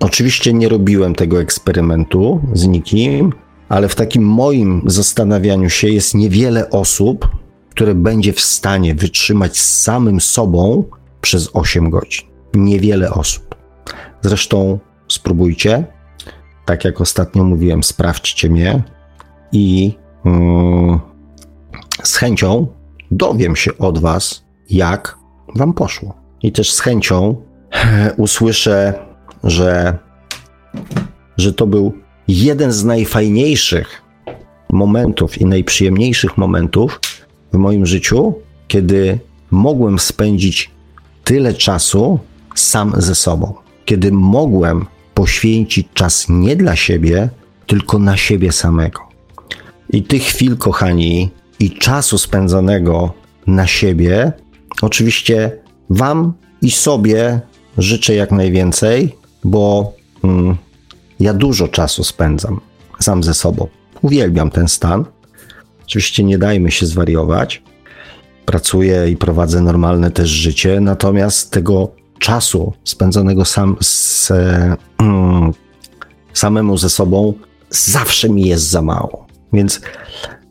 oczywiście 0.00 0.52
nie 0.52 0.68
robiłem 0.68 1.14
tego 1.14 1.40
eksperymentu 1.40 2.40
z 2.52 2.66
nikim, 2.66 3.32
ale 3.68 3.88
w 3.88 3.94
takim 3.94 4.22
moim 4.22 4.82
zastanawianiu 4.86 5.70
się 5.70 5.88
jest 5.88 6.14
niewiele 6.14 6.70
osób, 6.70 7.28
które 7.70 7.94
będzie 7.94 8.32
w 8.32 8.40
stanie 8.40 8.94
wytrzymać 8.94 9.58
z 9.58 9.82
samym 9.82 10.20
sobą 10.20 10.84
przez 11.20 11.50
8 11.52 11.90
godzin. 11.90 12.26
Niewiele 12.54 13.10
osób. 13.10 13.54
Zresztą 14.22 14.78
spróbujcie, 15.08 15.84
tak 16.64 16.84
jak 16.84 17.00
ostatnio 17.00 17.44
mówiłem, 17.44 17.82
sprawdźcie 17.82 18.50
mnie 18.50 18.82
i 19.54 19.92
mm, 20.24 21.00
z 22.02 22.16
chęcią 22.16 22.66
dowiem 23.10 23.56
się 23.56 23.78
od 23.78 23.98
Was, 23.98 24.44
jak 24.70 25.18
Wam 25.54 25.72
poszło. 25.72 26.14
I 26.42 26.52
też 26.52 26.72
z 26.72 26.80
chęcią 26.80 27.36
usłyszę, 28.16 28.94
że, 29.44 29.98
że 31.36 31.52
to 31.52 31.66
był 31.66 31.92
jeden 32.28 32.72
z 32.72 32.84
najfajniejszych 32.84 34.02
momentów 34.70 35.40
i 35.40 35.46
najprzyjemniejszych 35.46 36.38
momentów, 36.38 37.00
w 37.52 37.56
moim 37.56 37.86
życiu, 37.86 38.34
kiedy 38.68 39.18
mogłem 39.50 39.98
spędzić 39.98 40.70
tyle 41.24 41.54
czasu 41.54 42.18
sam 42.54 42.92
ze 42.96 43.14
sobą, 43.14 43.54
kiedy 43.84 44.12
mogłem 44.12 44.86
poświęcić 45.14 45.88
czas 45.94 46.26
nie 46.28 46.56
dla 46.56 46.76
siebie, 46.76 47.28
tylko 47.66 47.98
na 47.98 48.16
siebie 48.16 48.52
samego. 48.52 49.13
I 49.94 50.02
tych 50.02 50.22
chwil, 50.22 50.56
kochani, 50.56 51.30
i 51.60 51.70
czasu 51.70 52.18
spędzonego 52.18 53.12
na 53.46 53.66
siebie, 53.66 54.32
oczywiście 54.82 55.58
Wam 55.90 56.32
i 56.62 56.70
sobie 56.70 57.40
życzę 57.78 58.14
jak 58.14 58.32
najwięcej, 58.32 59.16
bo 59.44 59.92
mm, 60.24 60.56
ja 61.20 61.34
dużo 61.34 61.68
czasu 61.68 62.04
spędzam 62.04 62.60
sam 63.00 63.22
ze 63.22 63.34
sobą. 63.34 63.68
Uwielbiam 64.02 64.50
ten 64.50 64.68
stan. 64.68 65.04
Oczywiście 65.84 66.24
nie 66.24 66.38
dajmy 66.38 66.70
się 66.70 66.86
zwariować. 66.86 67.62
Pracuję 68.46 69.10
i 69.10 69.16
prowadzę 69.16 69.60
normalne 69.60 70.10
też 70.10 70.28
życie, 70.28 70.80
natomiast 70.80 71.50
tego 71.50 71.88
czasu 72.18 72.72
spędzonego 72.84 73.44
sam 73.44 73.76
z, 73.80 74.30
mm, 74.98 75.52
samemu 76.32 76.78
ze 76.78 76.90
sobą 76.90 77.34
zawsze 77.70 78.28
mi 78.28 78.46
jest 78.46 78.70
za 78.70 78.82
mało. 78.82 79.33
Więc 79.54 79.80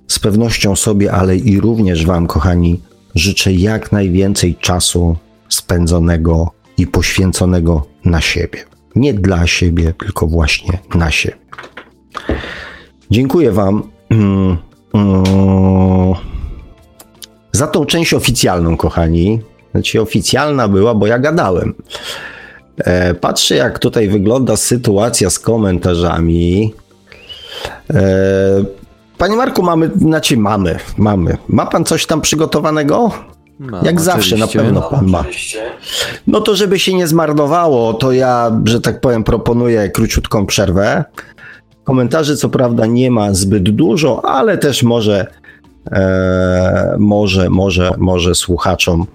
z 0.07 0.19
pewnością 0.19 0.75
sobie, 0.75 1.11
ale 1.11 1.35
i 1.37 1.59
również 1.59 2.05
Wam, 2.05 2.27
kochani, 2.27 2.79
życzę 3.15 3.53
jak 3.53 3.91
najwięcej 3.91 4.55
czasu 4.55 5.15
spędzonego 5.49 6.51
i 6.77 6.87
poświęconego 6.87 7.85
na 8.05 8.21
siebie. 8.21 8.65
Nie 8.95 9.13
dla 9.13 9.47
siebie, 9.47 9.93
tylko 9.99 10.27
właśnie 10.27 10.79
na 10.95 11.11
siebie. 11.11 11.37
Dziękuję 13.11 13.51
Wam 13.51 13.83
mm, 14.09 14.57
mm, 14.93 15.23
za 17.51 17.67
tą 17.67 17.85
część 17.85 18.13
oficjalną, 18.13 18.77
kochani. 18.77 19.41
Znaczy, 19.71 20.01
oficjalna 20.01 20.67
była, 20.67 20.95
bo 20.95 21.07
ja 21.07 21.19
gadałem. 21.19 21.73
E, 22.77 23.13
patrzę, 23.13 23.55
jak 23.55 23.79
tutaj 23.79 24.07
wygląda 24.09 24.57
sytuacja 24.57 25.29
z 25.29 25.39
komentarzami. 25.39 26.73
Panie 29.17 29.35
Marku, 29.35 29.63
mamy, 29.63 29.91
znaczy 29.95 30.37
mamy, 30.37 30.79
mamy. 30.97 31.37
Ma 31.47 31.65
pan 31.65 31.85
coś 31.85 32.05
tam 32.05 32.21
przygotowanego? 32.21 33.11
Mam, 33.59 33.85
Jak 33.85 34.01
zawsze 34.01 34.37
na 34.37 34.47
pewno 34.47 34.81
pan 34.81 35.07
ma. 35.07 35.23
No 36.27 36.41
to 36.41 36.55
żeby 36.55 36.79
się 36.79 36.93
nie 36.93 37.07
zmarnowało, 37.07 37.93
to 37.93 38.11
ja, 38.11 38.61
że 38.65 38.81
tak 38.81 39.01
powiem, 39.01 39.23
proponuję 39.23 39.89
króciutką 39.89 40.45
przerwę. 40.45 41.03
Komentarzy 41.83 42.37
co 42.37 42.49
prawda 42.49 42.85
nie 42.85 43.11
ma 43.11 43.33
zbyt 43.33 43.69
dużo, 43.69 44.25
ale 44.25 44.57
też 44.57 44.83
może, 44.83 45.27
e, 45.91 46.95
może, 46.99 47.49
może, 47.49 47.91
może 47.97 48.35
słuchaczom 48.35 49.05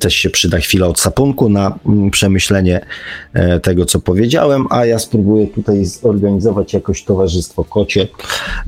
też 0.00 0.14
się 0.14 0.30
przyda 0.30 0.58
chwila 0.58 0.86
od 0.86 1.00
sapunku 1.00 1.48
na 1.48 1.78
mm, 1.86 2.10
przemyślenie 2.10 2.86
e, 3.32 3.60
tego, 3.60 3.84
co 3.84 4.00
powiedziałem, 4.00 4.66
a 4.70 4.86
ja 4.86 4.98
spróbuję 4.98 5.46
tutaj 5.46 5.84
zorganizować 5.84 6.74
jakoś 6.74 7.04
towarzystwo 7.04 7.64
kocie, 7.64 8.08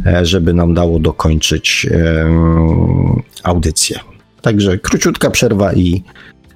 e, 0.06 0.26
żeby 0.26 0.54
nam 0.54 0.74
dało 0.74 0.98
dokończyć 0.98 1.86
audycję. 3.42 3.98
Także 4.42 4.78
króciutka 4.78 5.30
przerwa 5.30 5.72
i 5.72 6.02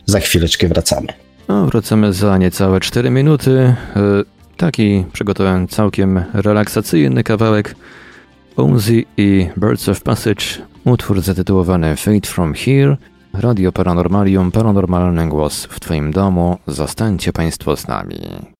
za 0.06 0.20
chwileczkę 0.20 0.68
wracamy. 0.68 1.06
No, 1.48 1.66
wracamy 1.66 2.12
za 2.12 2.38
niecałe 2.38 2.80
4 2.80 3.10
minuty. 3.10 3.74
E, 3.96 4.34
Taki 4.56 5.04
przygotowałem 5.12 5.68
całkiem 5.68 6.24
relaksacyjny 6.32 7.24
kawałek. 7.24 7.74
Uzi 8.56 9.06
i 9.16 9.48
Birds 9.56 9.88
of 9.88 10.02
Passage, 10.02 10.44
utwór 10.84 11.20
zatytułowany 11.20 11.96
Fate 11.96 12.28
from 12.28 12.54
Here. 12.54 12.96
Radio 13.38 13.72
Paranormalium, 13.72 14.52
paranormalny 14.52 15.28
głos 15.28 15.64
w 15.64 15.80
Twoim 15.80 16.10
domu. 16.10 16.58
Zostańcie 16.66 17.32
Państwo 17.32 17.76
z 17.76 17.88
nami. 17.88 18.53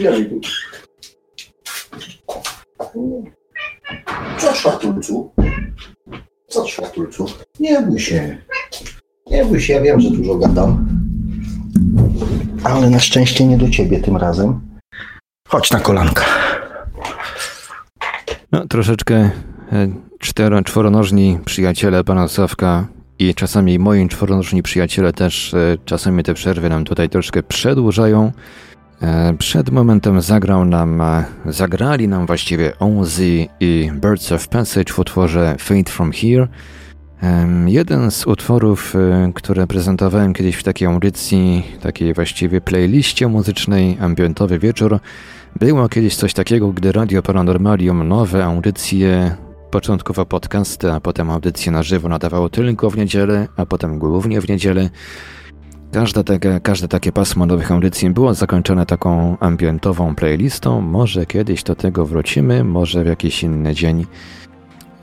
Drzwiami 0.00 0.26
tu. 0.26 0.40
Co 4.38 4.54
szwatulcu? 4.54 5.32
Co 6.48 6.68
szwatulcu? 6.68 7.26
Nie 7.60 7.82
bój 7.82 8.00
się. 8.00 8.36
Nie 9.30 9.44
bój 9.44 9.60
się, 9.60 9.72
ja 9.72 9.82
wiem, 9.82 10.00
że 10.00 10.10
dużo 10.10 10.34
gadam. 10.34 10.88
Ale 12.64 12.90
na 12.90 13.00
szczęście 13.00 13.46
nie 13.46 13.58
do 13.58 13.70
ciebie 13.70 14.00
tym 14.00 14.16
razem. 14.16 14.60
Chodź 15.48 15.70
na 15.70 15.80
kolanka. 15.80 16.24
No, 18.52 18.66
troszeczkę 18.66 19.14
e, 19.14 19.30
cztero, 20.18 20.62
czworonożni 20.62 21.38
przyjaciele 21.44 22.04
pana 22.04 22.28
Sławka 22.28 22.86
i 23.18 23.34
czasami 23.34 23.78
moi 23.78 24.08
czworonożni 24.08 24.62
przyjaciele 24.62 25.12
też 25.12 25.54
e, 25.54 25.78
czasami 25.84 26.22
te 26.22 26.34
przerwy 26.34 26.68
nam 26.68 26.84
tutaj 26.84 27.08
troszkę 27.08 27.42
przedłużają. 27.42 28.32
E, 29.02 29.34
przed 29.38 29.70
momentem 29.70 30.20
zagrał 30.20 30.64
nam, 30.64 31.00
e, 31.00 31.24
zagrali 31.46 32.08
nam 32.08 32.26
właściwie 32.26 32.78
Ozzy 32.78 33.46
i 33.60 33.90
Birds 33.94 34.32
of 34.32 34.48
Passage 34.48 34.92
w 34.92 34.98
utworze 34.98 35.56
Fade 35.58 35.90
From 35.90 36.12
Here. 36.12 36.48
Jeden 37.66 38.10
z 38.10 38.26
utworów, 38.26 38.94
które 39.34 39.66
prezentowałem 39.66 40.32
kiedyś 40.32 40.56
w 40.56 40.62
takiej 40.62 40.88
audycji, 40.88 41.66
takiej 41.82 42.14
właściwie 42.14 42.60
playliście 42.60 43.28
muzycznej, 43.28 43.98
ambientowy 44.00 44.58
wieczór, 44.58 44.98
było 45.56 45.88
kiedyś 45.88 46.16
coś 46.16 46.34
takiego, 46.34 46.72
gdy 46.72 46.92
Radio 46.92 47.22
Paranormalium 47.22 48.08
nowe 48.08 48.44
audycje 48.44 49.36
Początkowo 49.70 50.26
podcasty, 50.26 50.92
a 50.92 51.00
potem 51.00 51.30
audycje 51.30 51.72
na 51.72 51.82
żywo 51.82 52.08
nadawało 52.08 52.48
tylko 52.48 52.90
w 52.90 52.96
niedzielę, 52.96 53.48
a 53.56 53.66
potem 53.66 53.98
głównie 53.98 54.40
w 54.40 54.48
niedzielę. 54.48 54.90
Każde 55.92 56.24
takie, 56.24 56.60
każde 56.60 56.88
takie 56.88 57.12
pasmo 57.12 57.46
nowych 57.46 57.72
audycji 57.72 58.10
było 58.10 58.34
zakończone 58.34 58.86
taką 58.86 59.36
ambientową 59.40 60.14
playlistą. 60.14 60.80
Może 60.80 61.26
kiedyś 61.26 61.62
do 61.62 61.74
tego 61.74 62.06
wrócimy, 62.06 62.64
może 62.64 63.04
w 63.04 63.06
jakiś 63.06 63.42
inny 63.42 63.74
dzień. 63.74 64.06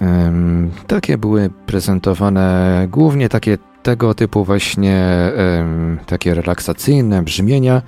Um, 0.01 0.71
takie 0.87 1.17
były 1.17 1.49
prezentowane 1.65 2.87
głównie 2.91 3.29
takie 3.29 3.57
tego 3.83 4.13
typu 4.13 4.43
właśnie 4.43 5.31
um, 5.57 5.99
takie 6.05 6.33
relaksacyjne 6.33 7.23
brzmienia. 7.23 7.81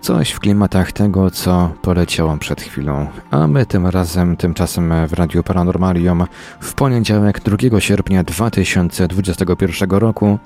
Coś 0.00 0.30
w 0.30 0.40
klimatach 0.40 0.92
tego, 0.92 1.30
co 1.30 1.72
poleciało 1.82 2.36
przed 2.36 2.60
chwilą. 2.62 3.06
A 3.30 3.46
my 3.46 3.66
tym 3.66 3.86
razem, 3.86 4.36
tymczasem 4.36 5.06
w 5.06 5.12
Radiu 5.12 5.42
Paranormalium 5.42 6.24
w 6.60 6.74
poniedziałek 6.74 7.40
2 7.40 7.80
sierpnia 7.80 8.24
2021 8.24 9.90
roku 9.90 10.38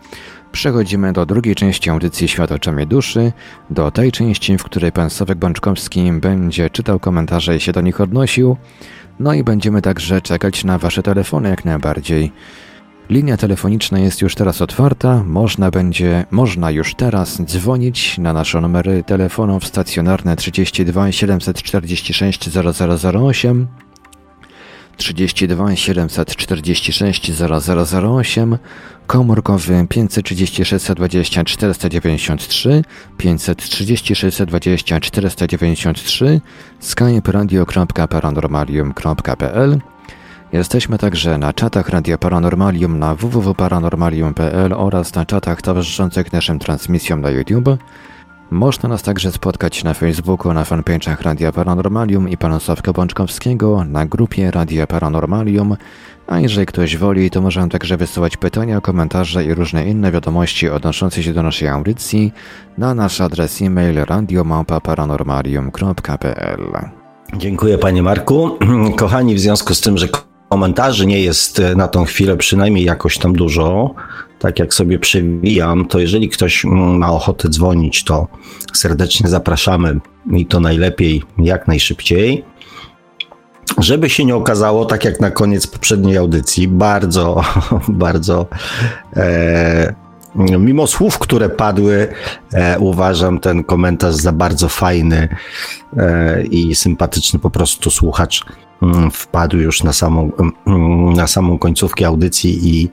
przechodzimy 0.53 1.13
do 1.13 1.27
drugiej 1.27 1.55
części 1.55 1.91
audycji 1.91 2.29
Świat 2.29 2.53
oczami 2.53 2.87
duszy, 2.87 3.33
do 3.71 3.91
tej 3.91 4.13
części, 4.13 4.59
w 4.59 4.65
której 4.65 4.93
pan 4.93 5.11
Sławek 5.11 5.39
Bączkowski 5.39 6.13
będzie 6.13 6.71
czytał 6.71 6.99
komentarze 6.99 7.57
i 7.57 7.61
się 7.61 7.73
do 7.73 7.81
nich 7.81 8.01
odnosił. 8.01 8.57
No 9.21 9.35
i 9.35 9.45
będziemy 9.45 9.83
także 9.83 10.21
czekać 10.21 10.65
na 10.65 10.79
wasze 10.79 11.03
telefony 11.03 11.49
jak 11.49 11.65
najbardziej. 11.65 12.33
Linia 13.11 13.37
telefoniczna 13.37 13.99
jest 13.99 14.23
już 14.23 14.35
teraz 14.35 14.63
otwarta. 14.63 15.25
Można 15.25 15.71
będzie, 15.71 16.25
można 16.31 16.71
już 16.71 16.95
teraz 16.95 17.43
dzwonić 17.43 18.19
na 18.19 18.33
nasze 18.33 18.61
numery 18.61 19.05
telefonów 19.07 19.67
stacjonarne 19.67 20.37
32 20.37 21.13
746 21.13 22.51
0008 23.15 23.67
32 24.97 25.77
746 25.77 27.33
0008 27.33 28.59
komórkowy 29.07 29.87
536 29.89 30.93
20 30.93 31.45
493 31.45 32.83
536 33.19 34.43
20 34.43 35.01
493 35.01 36.41
skype 36.81 37.33
radio.paranormalium.pl 37.33 39.79
Jesteśmy 40.53 40.99
także 40.99 41.39
na 41.39 41.53
czatach 41.53 41.89
Radia 41.89 42.19
Paranormalium 42.19 42.99
na 42.99 43.15
www.paranormalium.pl 43.15 44.73
oraz 44.73 45.15
na 45.15 45.27
czatach 45.27 45.63
towarzyszących 45.63 46.33
naszym 46.33 46.59
transmisjom 46.59 47.21
na 47.21 47.31
YouTube. 47.31 47.69
Można 48.53 48.89
nas 48.89 49.03
także 49.03 49.33
spotkać 49.33 49.85
na 49.85 49.95
Facebooku, 49.95 50.53
na 50.53 50.65
fanpage'ach 50.65 51.23
Radia 51.23 51.53
Paranormalium 51.53 52.29
i 52.29 52.37
pana 52.37 52.61
Sławka 52.61 52.93
Bączkowskiego, 52.93 53.85
na 53.85 54.07
grupie 54.07 54.51
Radia 54.51 54.87
Paranormalium, 54.87 55.77
a 56.27 56.41
jeżeli 56.41 56.67
ktoś 56.67 56.97
woli, 56.97 57.31
to 57.31 57.41
możemy 57.41 57.69
także 57.69 57.97
wysyłać 57.97 58.37
pytania, 58.37 58.81
komentarze 58.81 59.45
i 59.45 59.55
różne 59.55 59.87
inne 59.87 60.13
wiadomości 60.13 60.69
odnoszące 60.69 61.23
się 61.23 61.33
do 61.33 61.43
naszej 61.43 61.69
audycji 61.69 62.33
na 62.79 62.95
nasz 62.95 63.21
adres 63.21 63.63
e-mail 63.63 63.97
radiomałpa-paranormalium.pl 63.97 66.91
Dziękuję 67.37 67.79
panie 67.79 68.03
Marku. 68.03 68.59
Kochani, 68.97 69.35
w 69.35 69.41
związku 69.41 69.75
z 69.75 69.81
tym, 69.81 69.99
że 69.99 70.09
komentarzy 70.49 71.07
nie 71.07 71.23
jest 71.23 71.63
na 71.77 71.89
tą 71.89 72.05
chwilę 72.05 72.37
przynajmniej 72.37 72.85
jakoś 72.85 73.19
tam 73.19 73.33
dużo, 73.33 73.95
tak 74.43 74.59
jak 74.59 74.75
sobie 74.75 74.99
przewijam, 74.99 75.87
to 75.87 75.99
jeżeli 75.99 76.29
ktoś 76.29 76.65
ma 76.65 77.13
ochotę 77.13 77.49
dzwonić, 77.49 78.05
to 78.05 78.29
serdecznie 78.73 79.29
zapraszamy 79.29 80.01
i 80.33 80.47
to 80.47 80.61
najlepiej 80.61 81.23
jak 81.39 81.69
najszybciej. 81.69 82.45
Żeby 83.79 84.11
się 84.11 84.25
nie 84.25 84.37
okazało, 84.37 84.85
tak 84.85 85.05
jak 85.05 85.21
na 85.21 85.31
koniec 85.31 85.67
poprzedniej 85.67 86.17
audycji, 86.17 86.69
bardzo, 86.69 87.43
bardzo 87.89 88.47
e, 89.17 89.95
mimo 90.59 90.87
słów, 90.87 91.19
które 91.19 91.49
padły, 91.49 92.09
e, 92.53 92.79
uważam 92.79 93.41
ten 93.41 93.65
komentarz 93.65 94.15
za 94.15 94.33
bardzo 94.33 94.69
fajny 94.69 95.29
e, 95.97 96.43
i 96.43 96.75
sympatyczny 96.75 97.39
po 97.39 97.51
prostu 97.51 97.91
słuchacz 97.91 98.45
wpadł 99.13 99.57
już 99.57 99.83
na 99.83 99.93
samą, 99.93 100.31
mm, 100.67 101.13
na 101.13 101.27
samą 101.27 101.59
końcówkę 101.59 102.07
audycji 102.07 102.59
i 102.63 102.91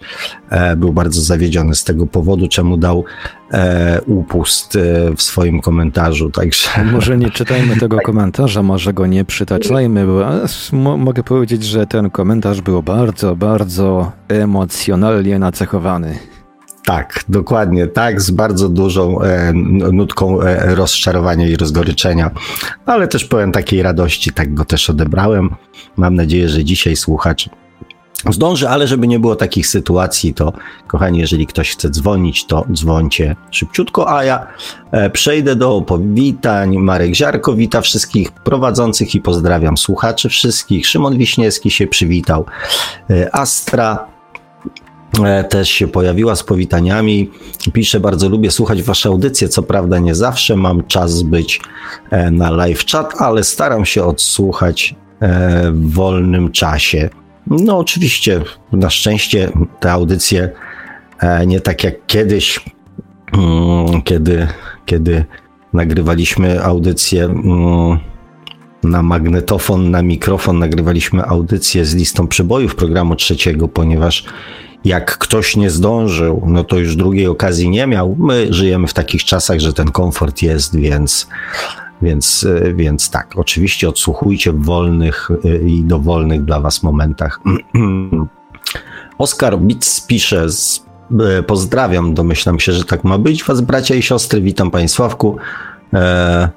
e, 0.49 0.75
był 0.75 0.93
bardzo 0.93 1.21
zawiedziony 1.21 1.75
z 1.75 1.83
tego 1.83 2.07
powodu, 2.07 2.47
czemu 2.47 2.77
dał 2.77 3.05
e, 3.51 4.01
upust 4.05 4.75
e, 4.75 5.15
w 5.15 5.21
swoim 5.21 5.61
komentarzu. 5.61 6.29
Także... 6.29 6.69
Może 6.91 7.17
nie 7.17 7.31
czytajmy 7.31 7.77
tego 7.77 7.95
tak. 7.95 8.05
komentarza, 8.05 8.63
może 8.63 8.93
go 8.93 9.05
nie 9.05 9.25
przytaczajmy, 9.25 10.05
bo 10.05 10.97
mogę 10.97 11.23
powiedzieć, 11.23 11.63
że 11.63 11.87
ten 11.87 12.09
komentarz 12.09 12.61
był 12.61 12.83
bardzo, 12.83 13.35
bardzo 13.35 14.11
emocjonalnie 14.27 15.39
nacechowany. 15.39 16.19
Tak, 16.89 17.23
dokładnie, 17.29 17.87
tak, 17.87 18.21
z 18.21 18.31
bardzo 18.31 18.69
dużą 18.69 19.21
e, 19.21 19.53
nutką 19.53 20.41
e, 20.41 20.75
rozczarowania 20.75 21.47
i 21.47 21.55
rozgoryczenia, 21.55 22.31
ale 22.85 23.07
też 23.07 23.25
pełen 23.25 23.51
takiej 23.51 23.83
radości, 23.83 24.31
tak 24.31 24.53
go 24.53 24.65
też 24.65 24.89
odebrałem. 24.89 25.49
Mam 25.97 26.15
nadzieję, 26.15 26.49
że 26.49 26.63
dzisiaj 26.63 26.95
słuchacz 26.95 27.49
zdąży, 28.29 28.69
ale 28.69 28.87
żeby 28.87 29.07
nie 29.07 29.19
było 29.19 29.35
takich 29.35 29.67
sytuacji, 29.67 30.33
to 30.33 30.53
kochani, 30.87 31.19
jeżeli 31.19 31.47
ktoś 31.47 31.71
chce 31.71 31.89
dzwonić, 31.89 32.45
to 32.45 32.65
dzwońcie 32.73 33.35
szybciutko, 33.51 34.17
a 34.17 34.23
ja 34.23 34.47
e, 34.91 35.09
przejdę 35.09 35.55
do 35.55 35.81
powitań. 35.81 36.77
Marek 36.77 37.15
Ziarko 37.15 37.53
wita 37.53 37.81
wszystkich 37.81 38.31
prowadzących 38.31 39.15
i 39.15 39.21
pozdrawiam 39.21 39.77
słuchaczy 39.77 40.29
wszystkich. 40.29 40.87
Szymon 40.87 41.17
Wiśniewski 41.17 41.71
się 41.71 41.87
przywitał. 41.87 42.45
E, 43.09 43.35
Astra 43.35 44.18
też 45.49 45.69
się 45.69 45.87
pojawiła 45.87 46.35
z 46.35 46.43
powitaniami. 46.43 47.31
Pisze, 47.73 47.99
bardzo 47.99 48.29
lubię 48.29 48.51
słuchać 48.51 48.83
Wasze 48.83 49.09
audycje. 49.09 49.49
Co 49.49 49.63
prawda, 49.63 49.99
nie 49.99 50.15
zawsze 50.15 50.55
mam 50.55 50.83
czas 50.83 51.23
być 51.23 51.61
e, 52.09 52.31
na 52.31 52.51
live 52.51 52.85
chat, 52.85 53.21
ale 53.21 53.43
staram 53.43 53.85
się 53.85 54.03
odsłuchać 54.03 54.95
e, 55.19 55.71
w 55.71 55.93
wolnym 55.93 56.51
czasie. 56.51 57.09
No, 57.47 57.77
oczywiście, 57.77 58.41
na 58.71 58.89
szczęście 58.89 59.51
te 59.79 59.91
audycje 59.91 60.51
nie 61.47 61.61
tak 61.61 61.83
jak 61.83 62.05
kiedyś, 62.07 62.59
mm, 63.33 64.01
kiedy, 64.01 64.47
kiedy 64.85 65.25
nagrywaliśmy 65.73 66.63
audycję 66.63 67.25
mm, 67.25 67.99
na 68.83 69.03
magnetofon, 69.03 69.91
na 69.91 70.01
mikrofon, 70.01 70.59
nagrywaliśmy 70.59 71.25
audycję 71.25 71.85
z 71.85 71.95
listą 71.95 72.27
przebojów 72.27 72.75
programu 72.75 73.15
trzeciego, 73.15 73.67
ponieważ 73.67 74.25
jak 74.85 75.17
ktoś 75.17 75.55
nie 75.55 75.69
zdążył, 75.69 76.43
no 76.47 76.63
to 76.63 76.77
już 76.77 76.95
drugiej 76.95 77.27
okazji 77.27 77.69
nie 77.69 77.87
miał. 77.87 78.15
My 78.19 78.53
żyjemy 78.53 78.87
w 78.87 78.93
takich 78.93 79.23
czasach, 79.23 79.59
że 79.59 79.73
ten 79.73 79.91
komfort 79.91 80.41
jest, 80.41 80.75
więc, 80.75 81.27
więc, 82.01 82.45
e, 82.65 82.73
więc 82.73 83.09
tak, 83.09 83.27
oczywiście 83.35 83.89
odsłuchujcie 83.89 84.53
w 84.53 84.65
wolnych 84.65 85.29
e, 85.45 85.57
i 85.57 85.83
dowolnych 85.83 86.45
dla 86.45 86.59
Was 86.59 86.83
momentach. 86.83 87.39
Oskar 89.17 89.59
Bitz 89.59 90.07
pisze, 90.07 90.47
e, 91.19 91.43
pozdrawiam, 91.43 92.13
domyślam 92.13 92.59
się, 92.59 92.71
że 92.71 92.83
tak 92.83 93.03
ma 93.03 93.17
być. 93.17 93.43
Was 93.43 93.61
bracia 93.61 93.95
i 93.95 94.01
siostry, 94.01 94.41
witam 94.41 94.71
Państwawku. 94.71 95.37
E, 95.93 96.49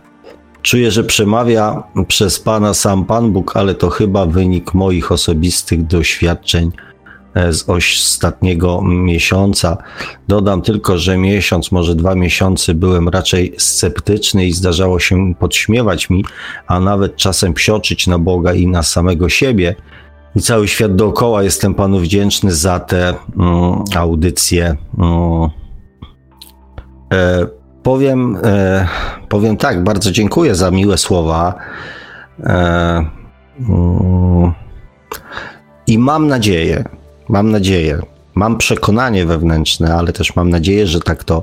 czuję, 0.63 0.91
że 0.91 1.05
przemawia 1.05 1.83
przez 2.09 2.41
Pana 2.41 2.75
sam 2.75 3.05
Pan 3.05 3.33
Bóg, 3.33 3.57
ale 3.57 3.75
to 3.75 3.91
chyba 3.91 4.27
wynik 4.27 4.75
moich 4.75 5.13
osobistych 5.13 5.87
doświadczeń 5.87 6.71
z 7.51 7.69
ostatniego 7.69 8.83
miesiąca. 8.83 9.77
Dodam 10.29 10.63
tylko, 10.63 10.99
że 10.99 11.17
miesiąc, 11.17 11.73
może 11.73 11.95
dwa 11.95 12.15
miesiące 12.15 12.75
byłem 12.75 13.09
raczej 13.09 13.55
sceptyczny 13.59 14.47
i 14.47 14.53
zdarzało 14.53 14.99
się 14.99 15.35
podśmiewać 15.35 16.11
mi, 16.11 16.25
a 16.67 16.81
nawet 16.81 17.17
czasem 17.17 17.55
psioczyć 17.55 18.07
na 18.07 18.19
Boga 18.19 18.53
i 18.53 18.67
na 18.67 18.83
samego 18.83 19.29
siebie. 19.29 19.75
I 20.37 20.41
cały 20.41 20.69
świat 20.69 20.97
dookoła 20.97 21.43
jestem 21.43 21.75
Panu 21.75 21.99
wdzięczny 21.99 22.53
za 22.53 22.81
te 22.81 23.09
mm, 23.09 23.85
audycje. 23.97 24.77
Mm. 24.99 25.51
E, 27.13 27.47
powiem, 27.83 28.39
e, 28.45 28.87
powiem 29.29 29.57
tak, 29.57 29.85
bardzo 29.85 30.11
dziękuję 30.11 30.55
za 30.55 30.71
miłe 30.71 30.99
słowa. 30.99 31.55
E, 32.41 33.07
mm. 33.61 34.53
I 35.87 35.99
mam 35.99 36.27
nadzieję, 36.27 36.85
mam 37.29 37.51
nadzieję, 37.51 38.03
mam 38.35 38.59
przekonanie 38.59 39.27
wewnętrzne, 39.27 39.95
ale 39.95 40.13
też 40.13 40.37
mam 40.37 40.51
nadzieję, 40.51 40.87
że 40.87 41.01
tak 41.01 41.25
to 41.25 41.43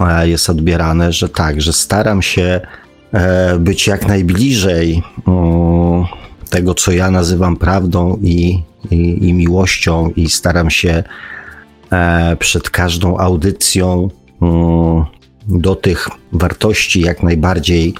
e, 0.00 0.28
jest 0.28 0.50
odbierane, 0.50 1.12
że 1.12 1.28
tak, 1.28 1.60
że 1.60 1.72
staram 1.72 2.22
się 2.22 2.60
e, 3.12 3.58
być 3.58 3.86
jak 3.86 4.08
najbliżej 4.08 5.02
mm, 5.26 6.04
tego, 6.50 6.74
co 6.74 6.92
ja 6.92 7.10
nazywam 7.10 7.56
prawdą 7.56 8.18
i, 8.22 8.62
i, 8.90 9.28
i 9.28 9.32
miłością, 9.32 10.10
i 10.16 10.30
staram 10.30 10.70
się 10.70 11.04
e, 11.92 12.36
przed 12.36 12.70
każdą 12.70 13.18
audycją 13.18 14.08
mm, 14.42 15.04
do 15.48 15.74
tych 15.74 16.08
wartości 16.32 17.00
jak 17.00 17.22
najbardziej 17.22 17.94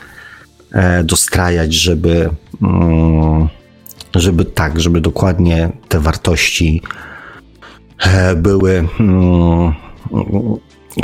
dostrajać, 1.04 1.74
żeby, 1.74 2.30
mm, 2.62 3.48
żeby 4.20 4.44
tak, 4.44 4.80
żeby 4.80 5.00
dokładnie 5.00 5.70
te 5.88 6.00
wartości 6.00 6.82
E, 7.98 8.36
były 8.36 8.88
mm, 9.00 9.72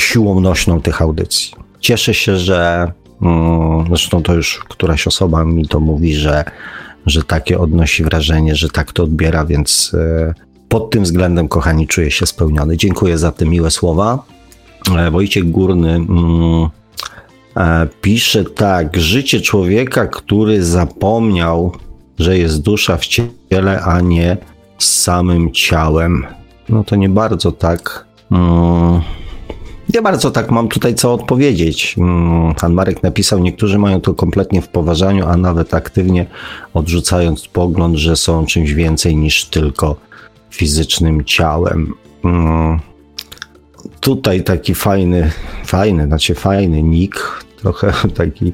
siłą 0.00 0.40
nośną 0.40 0.80
tych 0.80 1.02
audycji. 1.02 1.54
Cieszę 1.80 2.14
się, 2.14 2.36
że 2.36 2.92
mm, 3.22 3.84
zresztą 3.88 4.22
to 4.22 4.34
już 4.34 4.64
któraś 4.68 5.06
osoba 5.06 5.44
mi 5.44 5.68
to 5.68 5.80
mówi, 5.80 6.14
że, 6.14 6.44
że 7.06 7.22
takie 7.22 7.58
odnosi 7.58 8.04
wrażenie, 8.04 8.56
że 8.56 8.68
tak 8.68 8.92
to 8.92 9.02
odbiera, 9.02 9.44
więc 9.44 9.92
e, 9.94 10.34
pod 10.68 10.90
tym 10.90 11.02
względem, 11.02 11.48
kochani, 11.48 11.86
czuję 11.86 12.10
się 12.10 12.26
spełniony. 12.26 12.76
Dziękuję 12.76 13.18
za 13.18 13.32
te 13.32 13.46
miłe 13.46 13.70
słowa. 13.70 14.24
E, 14.98 15.10
Wojciech 15.10 15.50
Górny 15.50 15.94
mm, 15.94 16.68
pisze 18.00 18.44
tak: 18.44 18.96
Życie 18.96 19.40
człowieka, 19.40 20.06
który 20.06 20.64
zapomniał, 20.64 21.72
że 22.18 22.38
jest 22.38 22.62
dusza 22.62 22.96
w 22.96 23.06
ciele, 23.06 23.82
a 23.82 24.00
nie 24.00 24.36
z 24.78 25.02
samym 25.02 25.52
ciałem 25.52 26.26
no 26.68 26.84
to 26.84 26.96
nie 26.96 27.08
bardzo 27.08 27.52
tak. 27.52 28.06
Mm, 28.30 29.00
nie 29.94 30.02
bardzo 30.02 30.30
tak 30.30 30.50
mam 30.50 30.68
tutaj 30.68 30.94
co 30.94 31.14
odpowiedzieć. 31.14 31.94
Mm, 31.98 32.54
pan 32.54 32.72
Marek 32.72 33.02
napisał, 33.02 33.38
niektórzy 33.38 33.78
mają 33.78 34.00
to 34.00 34.14
kompletnie 34.14 34.62
w 34.62 34.68
poważaniu, 34.68 35.26
a 35.26 35.36
nawet 35.36 35.74
aktywnie 35.74 36.26
odrzucając 36.74 37.48
pogląd, 37.48 37.96
że 37.96 38.16
są 38.16 38.46
czymś 38.46 38.72
więcej 38.72 39.16
niż 39.16 39.44
tylko 39.44 39.96
fizycznym 40.50 41.24
ciałem. 41.24 41.94
Mm, 42.24 42.80
tutaj 44.00 44.44
taki 44.44 44.74
fajny, 44.74 45.30
fajny, 45.64 46.06
znaczy 46.06 46.34
fajny 46.34 46.82
nick, 46.82 47.16
trochę 47.62 47.92
taki 48.14 48.52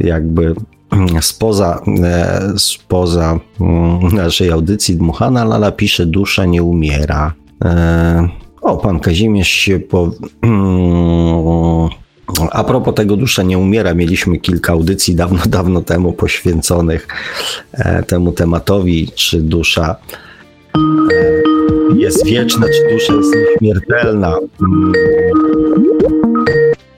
jakby 0.00 0.54
spoza, 1.20 1.82
e, 2.04 2.52
spoza 2.56 3.40
mm, 3.60 4.16
naszej 4.16 4.50
audycji 4.50 4.96
Dmuchana 4.96 5.44
Lala 5.44 5.72
pisze 5.72 6.06
Dusza 6.06 6.44
nie 6.44 6.62
umiera. 6.62 7.34
E, 7.64 8.28
o, 8.62 8.76
pan 8.76 9.00
Kazimierz 9.00 9.48
się 9.48 9.80
po... 9.80 10.10
A 12.50 12.64
propos 12.64 12.94
tego 12.94 13.16
Dusza 13.16 13.42
nie 13.42 13.58
umiera, 13.58 13.94
mieliśmy 13.94 14.38
kilka 14.38 14.72
audycji 14.72 15.14
dawno, 15.14 15.42
dawno 15.58 15.80
temu 15.80 16.12
poświęconych 16.12 17.08
e, 17.72 18.02
temu 18.02 18.32
tematowi, 18.32 19.08
czy 19.14 19.40
dusza 19.40 19.96
jest 21.96 22.26
wieczna, 22.26 22.66
czy 22.66 22.94
dusza 22.94 23.12
jest 23.12 23.34
nieśmiertelna. 23.34 24.38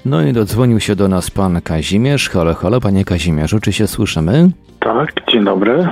No 0.06 0.22
i 0.22 0.32
dodzwonił 0.32 0.80
się 0.80 0.96
do 0.96 1.08
nas 1.08 1.30
pan 1.30 1.62
Kazimierz. 1.62 2.30
Halo, 2.30 2.54
halo, 2.54 2.80
panie 2.80 3.04
Kazimierzu, 3.04 3.60
czy 3.60 3.72
się 3.72 3.86
słyszymy? 3.86 4.48
Tak, 4.80 5.12
dzień 5.28 5.44
dobry. 5.44 5.88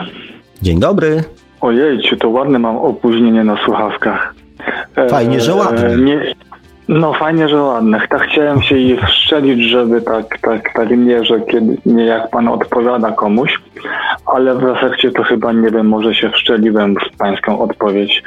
Dzień 0.63 0.81
dobry. 0.81 1.25
Ojej, 1.61 1.99
to 2.21 2.29
ładne 2.29 2.59
mam 2.59 2.77
opóźnienie 2.77 3.45
na 3.45 3.57
słuchawkach. 3.65 4.35
E, 4.97 5.09
fajnie, 5.09 5.41
że 5.41 5.55
ładne. 5.55 5.87
E, 5.87 5.97
nie, 5.97 6.35
no 6.89 7.13
fajnie, 7.13 7.49
że 7.49 7.63
ładne. 7.63 8.01
Tak 8.09 8.23
chciałem 8.23 8.63
się 8.63 8.79
je 8.79 9.07
wszczelić, 9.07 9.71
żeby 9.71 10.03
tak, 10.03 10.39
tak, 10.39 10.73
tak 10.75 10.91
nie, 10.91 11.25
że 11.25 11.41
kiedy, 11.41 11.79
nie 11.87 12.05
jak 12.05 12.31
pan 12.31 12.49
odpowiada 12.49 13.13
komuś, 13.13 13.59
ale 14.27 14.55
w 14.55 14.65
efekcie 14.65 15.11
to 15.11 15.23
chyba, 15.23 15.53
nie 15.53 15.71
wiem, 15.71 15.89
może 15.89 16.15
się 16.15 16.31
wszczeliłem 16.31 16.95
w 16.95 17.17
pańską 17.17 17.61
odpowiedź, 17.61 18.23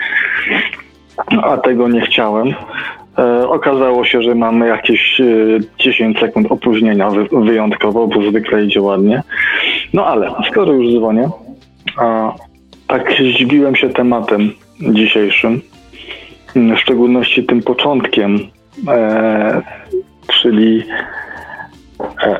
a 1.43 1.57
tego 1.57 1.87
nie 1.87 2.01
chciałem. 2.01 2.53
E, 3.17 3.49
okazało 3.49 4.05
się, 4.05 4.21
że 4.21 4.35
mamy 4.35 4.67
jakieś 4.67 5.21
10 5.79 6.17
e, 6.17 6.19
sekund 6.19 6.51
opóźnienia 6.51 7.09
wyjątkowo, 7.31 8.07
bo 8.07 8.29
zwykle 8.29 8.63
idzie 8.63 8.81
ładnie. 8.81 9.23
No 9.93 10.05
ale 10.05 10.31
skoro 10.51 10.73
już 10.73 10.93
dzwonię, 10.93 11.29
a 11.97 12.33
tak 12.87 13.11
zdziwiłem 13.11 13.75
się 13.75 13.89
tematem 13.89 14.51
dzisiejszym, 14.79 15.61
w 16.55 16.77
szczególności 16.77 17.43
tym 17.43 17.61
początkiem, 17.61 18.39
e, 18.87 19.61
czyli 20.41 20.83
e, 22.23 22.37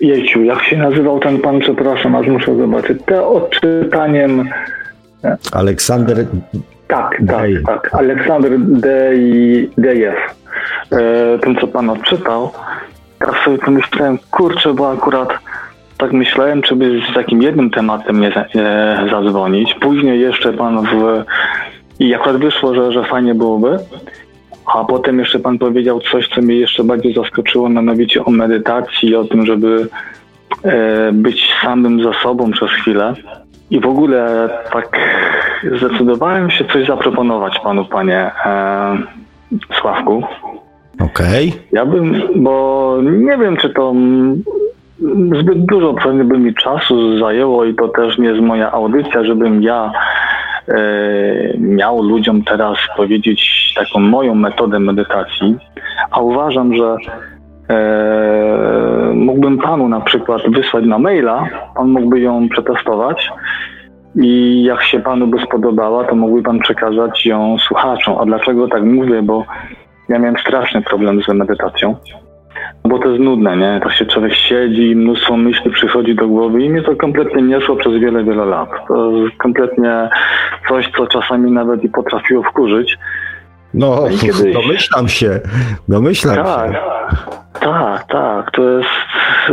jejciu, 0.00 0.44
jak 0.44 0.62
się 0.62 0.76
nazywał 0.76 1.20
ten 1.20 1.38
pan, 1.38 1.60
przepraszam, 1.60 2.14
aż 2.14 2.26
muszę 2.26 2.56
zobaczyć, 2.56 2.98
te 3.06 3.26
odczytaniem 3.26 4.48
Aleksander 5.52 6.26
tak, 6.92 7.22
tak, 7.28 7.50
tak. 7.66 7.94
Aleksander 7.94 8.52
Dejew. 9.78 10.16
E, 10.92 11.38
tym, 11.38 11.56
co 11.56 11.66
pan 11.66 11.90
odczytał. 11.90 12.50
Teraz 13.18 13.36
sobie 13.44 13.58
pomyślałem, 13.58 14.18
kurczę, 14.30 14.74
bo 14.74 14.90
akurat 14.90 15.28
tak 15.98 16.12
myślałem, 16.12 16.62
czy 16.62 16.76
by 16.76 17.00
z 17.10 17.14
takim 17.14 17.42
jednym 17.42 17.70
tematem 17.70 18.20
nie, 18.20 18.32
nie 18.54 19.10
zadzwonić. 19.10 19.74
Później 19.74 20.20
jeszcze 20.20 20.52
pan 20.52 20.82
w... 20.82 21.24
I 21.98 22.14
akurat 22.14 22.36
wyszło, 22.36 22.74
że, 22.74 22.92
że 22.92 23.04
fajnie 23.04 23.34
byłoby. 23.34 23.78
A 24.74 24.84
potem 24.84 25.18
jeszcze 25.18 25.38
pan 25.38 25.58
powiedział 25.58 26.00
coś, 26.00 26.28
co 26.28 26.42
mnie 26.42 26.54
jeszcze 26.54 26.84
bardziej 26.84 27.14
zaskoczyło, 27.14 27.68
mianowicie 27.68 28.24
o 28.24 28.30
medytacji, 28.30 29.16
o 29.16 29.24
tym, 29.24 29.46
żeby 29.46 29.88
e, 30.64 31.12
być 31.12 31.52
samym 31.62 32.04
za 32.04 32.12
sobą 32.22 32.50
przez 32.50 32.70
chwilę. 32.70 33.14
I 33.72 33.80
w 33.80 33.86
ogóle 33.86 34.48
tak 34.72 34.98
zdecydowałem 35.76 36.50
się 36.50 36.64
coś 36.64 36.86
zaproponować 36.86 37.58
panu, 37.58 37.84
panie 37.84 38.30
e, 38.44 38.96
Sławku. 39.80 40.22
Okej. 41.00 41.48
Okay. 41.48 41.62
Ja 41.72 41.86
bym, 41.86 42.22
bo 42.36 42.96
nie 43.02 43.38
wiem, 43.38 43.56
czy 43.56 43.70
to 43.70 43.94
zbyt 45.40 45.66
dużo 45.66 45.94
pewnie 45.94 46.24
by 46.24 46.38
mi 46.38 46.54
czasu 46.54 47.18
zajęło 47.18 47.64
i 47.64 47.74
to 47.74 47.88
też 47.88 48.18
nie 48.18 48.28
jest 48.28 48.40
moja 48.40 48.72
audycja, 48.72 49.24
żebym 49.24 49.62
ja 49.62 49.92
e, 50.68 50.78
miał 51.58 52.02
ludziom 52.02 52.44
teraz 52.44 52.78
powiedzieć 52.96 53.72
taką 53.76 54.00
moją 54.00 54.34
metodę 54.34 54.78
medytacji, 54.78 55.56
a 56.10 56.20
uważam, 56.20 56.74
że 56.76 56.96
e, 57.70 59.12
mógłbym 59.14 59.58
panu 59.58 59.88
na 59.88 60.00
przykład 60.00 60.42
wysłać 60.48 60.84
na 60.84 60.98
maila, 60.98 61.48
pan 61.74 61.88
mógłby 61.88 62.20
ją 62.20 62.48
przetestować 62.48 63.30
i 64.16 64.62
jak 64.64 64.82
się 64.82 65.00
panu 65.00 65.26
by 65.26 65.38
spodobała, 65.40 66.04
to 66.04 66.14
mógłby 66.14 66.42
pan 66.42 66.58
przekazać 66.58 67.26
ją 67.26 67.58
słuchaczom. 67.58 68.18
A 68.20 68.24
dlaczego 68.24 68.68
tak 68.68 68.82
mówię? 68.84 69.22
Bo 69.22 69.44
ja 70.08 70.18
miałem 70.18 70.38
straszny 70.38 70.82
problem 70.82 71.22
z 71.22 71.28
medytacją. 71.28 71.96
Bo 72.84 72.98
to 72.98 73.08
jest 73.08 73.20
nudne, 73.20 73.56
nie? 73.56 73.80
Tak 73.82 73.92
się 73.92 74.06
człowiek 74.06 74.34
siedzi 74.34 74.96
mnóstwo 74.96 75.36
myśli 75.36 75.70
przychodzi 75.70 76.14
do 76.14 76.28
głowy 76.28 76.62
i 76.62 76.70
mnie 76.70 76.82
to 76.82 76.96
kompletnie 76.96 77.42
nie 77.42 77.60
szło 77.60 77.76
przez 77.76 77.92
wiele, 77.92 78.24
wiele 78.24 78.44
lat. 78.44 78.68
To 78.88 79.12
kompletnie 79.38 80.08
coś, 80.68 80.90
co 80.96 81.06
czasami 81.06 81.52
nawet 81.52 81.84
i 81.84 81.88
potrafiło 81.88 82.42
wkurzyć. 82.42 82.98
No, 83.74 84.08
no 84.10 84.18
kiedyś... 84.18 84.54
domyślam 84.54 85.08
się, 85.08 85.40
domyślam 85.88 86.36
tak, 86.36 86.72
się. 86.72 86.78
Tak, 87.60 88.04
tak, 88.08 88.50
to 88.50 88.70
jest 88.70 88.88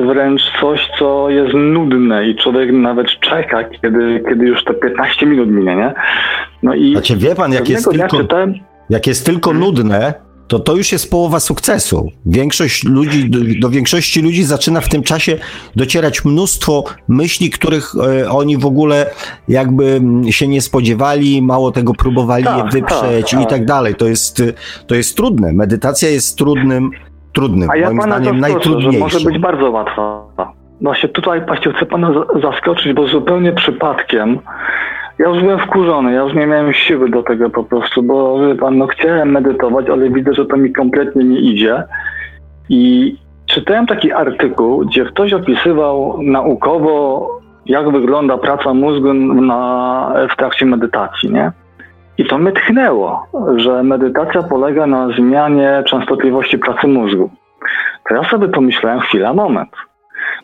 wręcz 0.08 0.42
coś, 0.62 0.90
co 1.00 1.30
jest 1.30 1.54
nudne 1.54 2.28
i 2.28 2.36
człowiek 2.36 2.72
nawet 2.72 3.08
czeka, 3.08 3.64
kiedy, 3.64 4.24
kiedy 4.30 4.46
już 4.46 4.64
te 4.64 4.74
15 4.74 5.26
minut 5.26 5.50
minie, 5.50 5.76
nie? 5.76 5.94
No 6.64 6.74
i 6.74 6.92
znaczy, 6.92 7.18
wie 7.18 7.36
pan, 7.36 7.54
jak 7.54 7.70
jest, 7.70 7.92
tylko, 7.92 8.18
czytałem... 8.18 8.54
jak 8.90 9.08
jest 9.08 9.26
tylko 9.26 9.54
nudne, 9.54 10.14
to 10.50 10.60
to 10.60 10.76
już 10.76 10.92
jest 10.92 11.12
połowa 11.12 11.40
sukcesu. 11.40 12.12
Większość 12.26 12.84
ludzi, 12.84 13.30
do, 13.30 13.40
do, 13.60 13.70
większości 13.70 14.22
ludzi 14.22 14.44
zaczyna 14.44 14.82
w 14.82 14.90
tym 14.90 15.04
czasie 15.04 15.38
docierać 15.76 16.26
mnóstwo 16.26 16.84
myśli, 17.08 17.50
których 17.50 17.94
e, 17.96 18.30
oni 18.30 18.58
w 18.58 18.66
ogóle 18.66 19.06
jakby 19.48 20.02
się 20.30 20.48
nie 20.48 20.62
spodziewali, 20.62 21.42
mało 21.42 21.72
tego 21.72 21.94
próbowali 21.94 22.44
tak, 22.44 22.58
je 22.58 22.64
wyprzeć 22.72 23.32
tak, 23.32 23.42
i 23.42 23.44
tak. 23.44 23.50
tak 23.50 23.66
dalej. 23.66 23.96
To 23.96 24.08
jest, 24.08 24.44
to 24.88 24.96
jest 24.96 25.18
trudne. 25.18 25.54
Medytacja 25.54 26.10
jest 26.10 26.38
trudnym, 26.38 26.92
trudnym, 27.34 27.70
A 27.70 27.78
ja 27.78 27.92
moim 27.92 28.02
zdaniem 28.02 28.40
najtrudniejszym. 28.40 28.92
Że 28.92 29.00
może 29.00 29.20
być 29.20 29.40
bardzo 29.40 29.72
łatwa. 29.72 30.24
Właśnie 30.82 31.10
tutaj, 31.10 31.46
patrzcie, 31.46 31.74
chcę 31.74 31.86
pana 31.86 32.26
zaskoczyć, 32.42 32.94
bo 32.94 33.08
zupełnie 33.08 33.52
przypadkiem 33.52 34.40
ja 35.20 35.30
już 35.30 35.42
byłem 35.42 35.60
wkurzony, 35.60 36.14
ja 36.14 36.22
już 36.22 36.34
nie 36.34 36.48
miałem 36.48 36.74
siły 36.74 37.10
do 37.10 37.24
tego 37.24 37.50
po 37.50 37.64
prostu, 37.64 38.04
bo 38.04 38.40
pan, 38.60 38.78
no 38.78 38.88
chciałem 38.88 39.32
medytować, 39.32 39.90
ale 39.90 40.10
widzę, 40.10 40.34
że 40.34 40.46
to 40.46 40.58
mi 40.58 40.74
kompletnie 40.74 41.24
nie 41.24 41.40
idzie. 41.40 41.84
I 42.70 43.16
czytałem 43.46 43.88
taki 43.88 44.12
artykuł, 44.14 44.86
gdzie 44.86 45.06
ktoś 45.06 45.34
opisywał 45.34 46.24
naukowo, 46.24 47.28
jak 47.66 47.92
wygląda 47.92 48.38
praca 48.38 48.74
mózgu 48.74 49.14
na, 49.14 50.14
w 50.32 50.36
trakcie 50.36 50.66
medytacji, 50.66 51.32
nie? 51.32 51.52
I 52.18 52.26
to 52.26 52.38
mnie 52.38 52.52
tchnęło, 52.52 53.28
że 53.56 53.84
medytacja 53.84 54.44
polega 54.44 54.88
na 54.88 55.10
zmianie 55.10 55.84
częstotliwości 55.86 56.58
pracy 56.58 56.88
mózgu. 56.88 57.30
To 58.10 58.16
ja 58.16 58.24
sobie 58.24 58.48
pomyślałem, 58.48 59.00
chwila, 59.00 59.34
moment. 59.34 59.70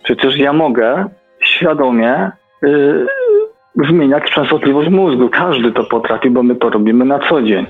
Przecież 0.04 0.38
ja 0.38 0.54
mogę 0.54 1.06
świadomie 1.40 2.32
yy, 2.62 3.08
zmieniać 3.90 4.32
częstotliwość 4.32 4.90
mózgu. 4.90 5.30
Każdy 5.30 5.72
to 5.72 5.84
potrafi, 5.84 6.30
bo 6.30 6.44
my 6.44 6.56
to 6.56 6.70
robimy 6.70 7.06
na 7.06 7.20
co 7.20 7.42
dzień. 7.42 7.66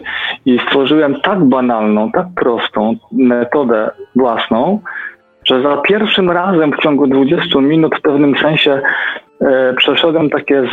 I 0.45 0.60
stworzyłem 0.60 1.22
tak 1.22 1.44
banalną, 1.44 2.11
tak 2.11 2.26
prostą 2.36 2.95
metodę 3.11 3.91
własną, 4.15 4.80
że 5.45 5.61
za 5.61 5.77
pierwszym 5.77 6.32
razem 6.32 6.72
w 6.72 6.77
ciągu 6.77 7.07
20 7.07 7.61
minut 7.61 7.95
w 7.98 8.02
pewnym 8.02 8.38
sensie 8.38 8.82
e, 9.41 9.73
przeszedłem 9.73 10.30
takie, 10.30 10.64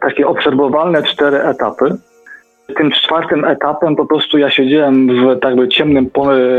takie 0.00 0.26
obserwowalne 0.26 1.02
cztery 1.02 1.42
etapy. 1.42 1.96
Tym 2.76 2.90
czwartym 2.90 3.44
etapem 3.44 3.96
po 3.96 4.06
prostu 4.06 4.38
ja 4.38 4.50
siedziałem 4.50 5.08
w 5.08 5.40
tak 5.40 5.56
by 5.56 5.68
ciemnym 5.68 6.10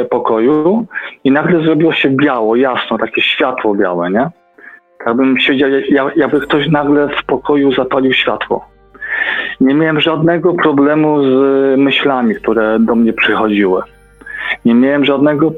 pokoju 0.10 0.86
i 1.24 1.32
nagle 1.32 1.64
zrobiło 1.64 1.94
się 1.94 2.10
biało, 2.10 2.56
jasno, 2.56 2.98
takie 2.98 3.22
światło 3.22 3.76
białe, 3.76 4.12
nie? 4.12 4.30
Jakbym 5.08 5.40
siedział, 5.40 5.70
jakby 6.16 6.42
ktoś 6.42 6.68
nagle 6.68 7.10
w 7.10 7.26
pokoju 7.26 7.72
zapalił 7.72 8.14
światło. 8.14 8.66
Nie 9.62 9.74
miałem 9.74 10.00
żadnego 10.00 10.54
problemu 10.54 11.24
z 11.24 11.80
myślami, 11.80 12.36
które 12.36 12.80
do 12.80 12.96
mnie 12.96 13.14
przychodziły. 13.14 13.82
Nie 14.66 14.74
miałem 14.76 15.06
żadnego 15.06 15.48
e, 15.48 15.54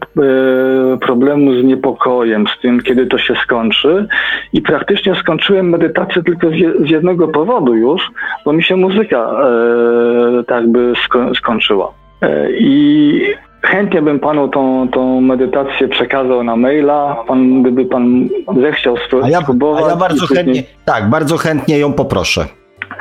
problemu 0.98 1.62
z 1.62 1.64
niepokojem, 1.64 2.46
z 2.48 2.62
tym, 2.62 2.82
kiedy 2.82 3.06
to 3.06 3.18
się 3.18 3.36
skończy. 3.36 4.08
I 4.54 4.62
praktycznie 4.62 5.16
skończyłem 5.16 5.70
medytację 5.70 6.24
tylko 6.24 6.50
z, 6.50 6.90
jednego 6.90 7.28
powodu 7.28 7.76
już, 7.76 8.12
bo 8.46 8.54
mi 8.54 8.64
się 8.64 8.76
muzyka 8.76 9.18
e, 9.20 10.44
tak 10.44 10.68
by 10.68 10.94
sko 11.06 11.36
skończyła. 11.36 11.92
E, 12.22 12.52
I 12.52 13.22
chętnie 13.66 14.02
bym 14.02 14.20
panu 14.20 14.48
tą, 14.48 14.88
tą 14.92 15.22
medytację 15.22 15.88
przekazał 15.88 16.44
na 16.44 16.56
maila, 16.56 17.24
pan, 17.28 17.62
gdyby 17.62 17.86
pan 17.86 18.30
zechciał 18.62 18.98
spróbować. 18.98 19.84
A 19.86 19.90
ja 19.90 19.96
bardzo 19.96 20.28
chętnie, 20.28 20.64
tak, 20.86 21.10
bardzo 21.10 21.38
chętnie 21.38 21.80
ją 21.80 21.94
poproszę. 21.94 22.46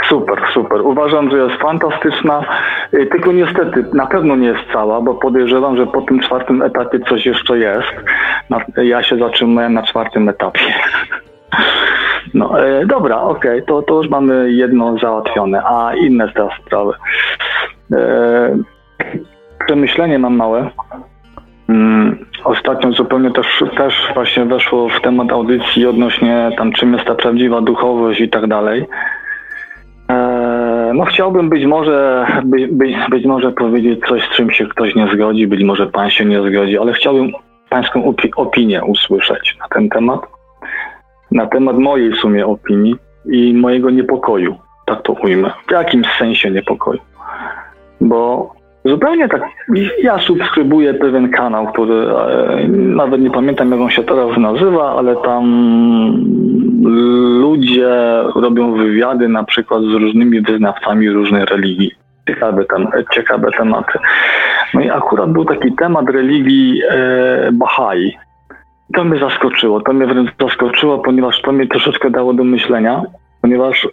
Super, 0.09 0.39
super. 0.55 0.81
Uważam, 0.81 1.31
że 1.31 1.37
jest 1.37 1.63
fantastyczna, 1.63 2.45
y, 2.95 3.07
tylko 3.07 3.33
niestety 3.33 3.85
na 3.93 4.07
pewno 4.07 4.37
nie 4.37 4.47
jest 4.47 4.61
cała, 4.73 5.01
bo 5.01 5.15
podejrzewam, 5.15 5.77
że 5.77 5.87
po 5.87 6.03
tym 6.03 6.21
czwartym 6.21 6.63
etapie 6.63 7.01
coś 7.09 7.27
jeszcze 7.27 7.59
jest. 7.59 7.95
Ja 8.77 9.03
się 9.03 9.19
zatrzymałem 9.19 9.75
na 9.75 9.83
czwartym 9.83 10.29
etapie. 10.29 10.61
No, 12.35 12.67
e, 12.67 12.87
dobra, 12.87 13.21
okej, 13.21 13.51
okay, 13.51 13.63
to, 13.63 13.83
to 13.83 13.95
już 13.95 14.09
mamy 14.09 14.53
jedno 14.53 14.99
załatwione, 14.99 15.63
a 15.65 15.95
inne 15.95 16.29
teraz 16.29 16.53
sprawy. 16.67 16.93
E, 17.93 18.59
przemyślenie 19.67 20.19
mam 20.19 20.37
małe. 20.37 20.71
Mm, 21.69 22.27
ostatnio 22.45 22.93
zupełnie 22.93 23.31
też, 23.31 23.65
też 23.77 23.95
właśnie 24.15 24.45
weszło 24.45 24.89
w 24.89 25.01
temat 25.01 25.33
audycji 25.33 25.87
odnośnie 25.87 26.51
tam 26.59 26.73
czym 26.73 26.93
jest 26.93 27.05
ta 27.05 27.15
prawdziwa 27.15 27.61
duchowość 27.61 28.21
i 28.21 28.29
tak 28.29 28.47
dalej. 28.47 28.87
No 30.95 31.05
chciałbym 31.05 31.49
być 31.49 31.65
może, 31.65 32.27
być, 32.45 32.67
być, 32.67 32.97
być 33.11 33.27
może 33.27 33.53
powiedzieć 33.53 34.01
coś, 34.09 34.23
z 34.23 34.37
czym 34.37 34.51
się 34.51 34.67
ktoś 34.67 34.95
nie 34.95 35.09
zgodzi, 35.15 35.47
być 35.47 35.65
może 35.65 35.87
pan 35.87 36.11
się 36.11 36.25
nie 36.25 36.43
zgodzi, 36.43 36.79
ale 36.79 36.93
chciałbym 36.93 37.33
pańską 37.71 38.05
opi 38.05 38.31
opinię 38.37 38.85
usłyszeć 38.85 39.57
na 39.61 39.69
ten 39.69 39.89
temat, 39.89 40.21
na 41.31 41.47
temat 41.47 41.79
mojej 41.79 42.13
w 42.13 42.17
sumie 42.17 42.47
opinii 42.47 42.97
i 43.33 43.55
mojego 43.55 43.91
niepokoju, 43.91 44.57
tak 44.87 45.03
to 45.03 45.13
ujmę, 45.13 45.51
w 45.69 45.73
jakimś 45.73 46.07
sensie 46.19 46.51
niepokoju. 46.51 47.01
Bo 48.01 48.51
zupełnie 48.85 49.29
tak, 49.29 49.43
ja 50.03 50.19
subskrybuję 50.19 50.95
pewien 50.95 51.31
kanał, 51.31 51.67
który 51.67 51.95
e, 51.95 52.69
nawet 52.69 53.21
nie 53.21 53.31
pamiętam 53.31 53.71
jak 53.71 53.81
on 53.81 53.91
się 53.91 54.03
teraz 54.03 54.39
nazywa, 54.39 54.97
ale 54.99 55.17
tam 55.17 55.45
ludzie 57.41 57.89
robią 58.35 58.75
wywiady 58.75 59.29
na 59.29 59.45
przykład 59.45 59.83
z 59.83 59.93
różnymi 59.95 60.41
wyznawcami 60.41 61.11
różnej 61.11 61.45
religii. 61.45 61.91
Ciekawe, 62.29 62.65
tam, 62.65 62.89
ciekawe 63.13 63.51
tematy. 63.59 63.99
No 64.75 64.81
i 64.81 64.91
akurat 64.91 65.33
był 65.33 65.45
taki 65.45 65.73
temat 65.73 66.11
religii 66.11 66.83
e, 66.91 67.53
Bahai. 67.53 68.17
To 68.95 69.05
mnie 69.05 69.19
zaskoczyło, 69.19 69.81
to 69.81 69.93
mnie 69.93 70.07
wręcz 70.07 70.31
zaskoczyło, 70.41 70.99
ponieważ 70.99 71.43
to 71.43 71.53
mnie 71.53 71.67
troszeczkę 71.67 72.11
dało 72.11 72.33
do 72.35 72.45
myślenia, 72.45 73.03
ponieważ 73.45 73.85
e, 73.85 73.89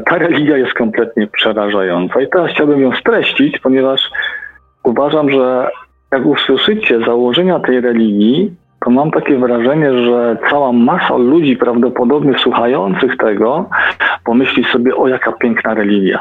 ta 0.00 0.18
religia 0.18 0.56
jest 0.56 0.74
kompletnie 0.74 1.26
przerażająca. 1.26 2.20
I 2.20 2.28
teraz 2.28 2.50
chciałbym 2.50 2.80
ją 2.80 2.92
streścić, 2.92 3.58
ponieważ 3.58 4.00
uważam, 4.82 5.30
że 5.30 5.70
jak 6.12 6.26
usłyszycie 6.26 7.00
założenia 7.06 7.60
tej 7.60 7.80
religii, 7.80 8.52
to 8.84 8.90
mam 8.90 9.10
takie 9.10 9.38
wrażenie, 9.38 10.04
że 10.04 10.36
cała 10.50 10.72
masa 10.72 11.16
ludzi 11.16 11.56
prawdopodobnie 11.56 12.38
słuchających 12.38 13.16
tego 13.16 13.68
pomyśli 14.24 14.64
sobie, 14.64 14.96
o 14.96 15.08
jaka 15.08 15.32
piękna 15.32 15.74
religia. 15.74 16.20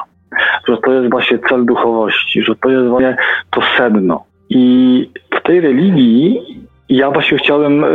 Że 0.67 0.77
to 0.77 0.93
jest 0.93 1.11
właśnie 1.11 1.39
cel 1.39 1.65
duchowości, 1.65 2.41
że 2.41 2.55
to 2.55 2.69
jest 2.69 2.87
właśnie 2.87 3.17
to 3.51 3.61
sedno. 3.77 4.23
I 4.49 5.09
w 5.39 5.41
tej 5.41 5.61
religii 5.61 6.41
ja 6.89 7.11
właśnie 7.11 7.37
chciałem 7.37 7.83
y, 7.83 7.87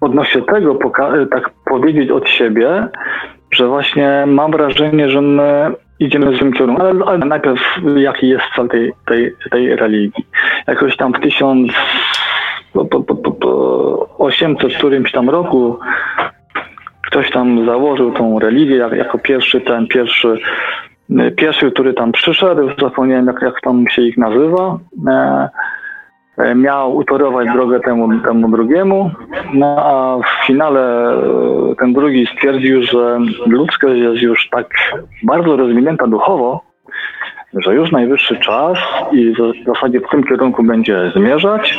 odnośnie 0.00 0.42
tego 0.42 0.78
tak 1.30 1.50
powiedzieć 1.64 2.10
od 2.10 2.28
siebie, 2.28 2.88
że 3.50 3.68
właśnie 3.68 4.24
mam 4.26 4.50
wrażenie, 4.50 5.10
że 5.10 5.20
my 5.22 5.74
idziemy 5.98 6.36
w 6.36 6.38
tym 6.38 6.52
kierunku. 6.52 6.82
Ale, 6.82 7.04
ale 7.06 7.18
najpierw 7.18 7.60
jaki 7.96 8.28
jest 8.28 8.44
cel 8.56 8.68
tej, 8.68 8.92
tej, 9.06 9.34
tej 9.50 9.76
religii. 9.76 10.26
Jakoś 10.66 10.96
tam 10.96 11.12
w 11.12 11.20
tysiąc 11.20 11.72
po, 12.72 12.84
po, 12.84 13.14
po, 13.14 13.32
po 13.32 14.08
800 14.18 14.74
którymś 14.74 15.12
tam 15.12 15.30
roku 15.30 15.78
ktoś 17.06 17.30
tam 17.30 17.66
założył 17.66 18.12
tą 18.12 18.38
religię 18.38 18.76
jako 18.76 19.18
pierwszy 19.18 19.60
ten 19.60 19.86
pierwszy 19.86 20.38
pierwszy, 21.36 21.70
który 21.70 21.94
tam 21.94 22.12
przyszedł, 22.12 22.70
zapomniałem 22.80 23.26
jak, 23.26 23.42
jak 23.42 23.60
tam 23.60 23.84
się 23.88 24.02
ich 24.02 24.16
nazywa, 24.16 24.78
e, 25.08 25.48
miał 26.54 26.96
utorować 26.96 27.48
drogę 27.52 27.80
temu, 27.80 28.20
temu 28.20 28.48
drugiemu, 28.48 29.10
no 29.54 29.76
a 29.78 30.18
w 30.18 30.46
finale 30.46 31.12
e, 31.12 31.74
ten 31.78 31.92
drugi 31.92 32.26
stwierdził, 32.26 32.82
że 32.82 33.20
ludzkość 33.46 34.00
jest 34.00 34.22
już 34.22 34.48
tak 34.48 34.66
bardzo 35.22 35.56
rozwinięta 35.56 36.06
duchowo, 36.06 36.64
że 37.54 37.74
już 37.74 37.92
najwyższy 37.92 38.36
czas 38.36 38.78
i 39.12 39.34
w 39.34 39.66
zasadzie 39.66 40.00
w 40.00 40.10
tym 40.10 40.24
kierunku 40.24 40.62
będzie 40.62 41.12
zmierzać, 41.16 41.78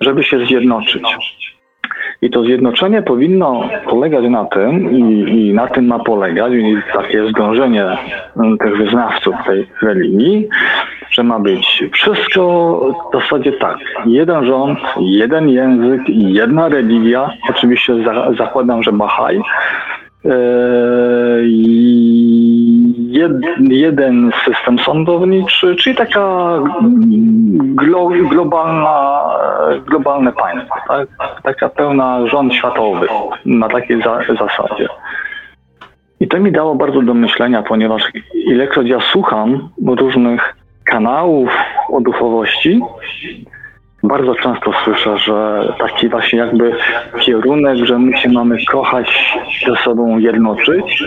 żeby 0.00 0.24
się 0.24 0.46
zjednoczyć. 0.46 1.02
I 2.24 2.30
to 2.30 2.42
zjednoczenie 2.42 3.02
powinno 3.02 3.68
polegać 3.88 4.24
na 4.24 4.44
tym, 4.44 4.92
i, 4.92 5.00
i, 5.38 5.54
na 5.54 5.66
tym 5.66 5.86
ma 5.86 5.98
polegać, 5.98 6.52
i 6.52 6.76
takie 6.92 7.28
zdążenie 7.28 7.84
tych 8.60 8.76
wyznawców 8.76 9.34
tej 9.46 9.68
religii, 9.82 10.48
że 11.10 11.22
ma 11.22 11.38
być 11.38 11.84
wszystko 11.92 12.42
w 13.12 13.20
zasadzie 13.20 13.52
tak. 13.52 13.78
Jeden 14.06 14.46
rząd, 14.46 14.78
jeden 15.00 15.48
język 15.48 16.00
jedna 16.08 16.68
religia. 16.68 17.30
Oczywiście 17.50 18.04
za, 18.04 18.32
zakładam, 18.38 18.82
że 18.82 18.92
Bahaj. 18.92 19.40
Yy, 20.24 21.44
jed, 23.14 23.32
jeden 23.58 24.32
system 24.44 24.78
sądowniczy, 24.78 25.76
czyli 25.76 25.96
taka 25.96 26.52
glo, 27.58 28.08
globalna, 28.08 29.30
globalne 29.86 30.32
państwo, 30.32 30.74
tak? 30.88 31.08
taka 31.42 31.68
pełna 31.68 32.26
rząd 32.26 32.54
światowy 32.54 33.06
na 33.46 33.68
takiej 33.68 34.02
za, 34.02 34.20
zasadzie. 34.38 34.88
I 36.20 36.28
to 36.28 36.40
mi 36.40 36.52
dało 36.52 36.74
bardzo 36.74 37.02
do 37.02 37.14
myślenia, 37.14 37.62
ponieważ 37.62 38.02
ilekroć 38.34 38.88
ja 38.88 39.00
słucham 39.12 39.68
różnych 39.86 40.56
kanałów 40.84 41.50
o 41.92 42.00
duchowości, 42.00 42.80
bardzo 44.04 44.34
często 44.34 44.72
słyszę, 44.84 45.18
że 45.18 45.68
taki 45.78 46.08
właśnie 46.08 46.38
jakby 46.38 46.72
kierunek, 47.20 47.84
że 47.84 47.98
my 47.98 48.18
się 48.18 48.28
mamy 48.28 48.64
kochać, 48.64 49.38
ze 49.66 49.76
sobą 49.76 50.18
jednoczyć. 50.18 51.04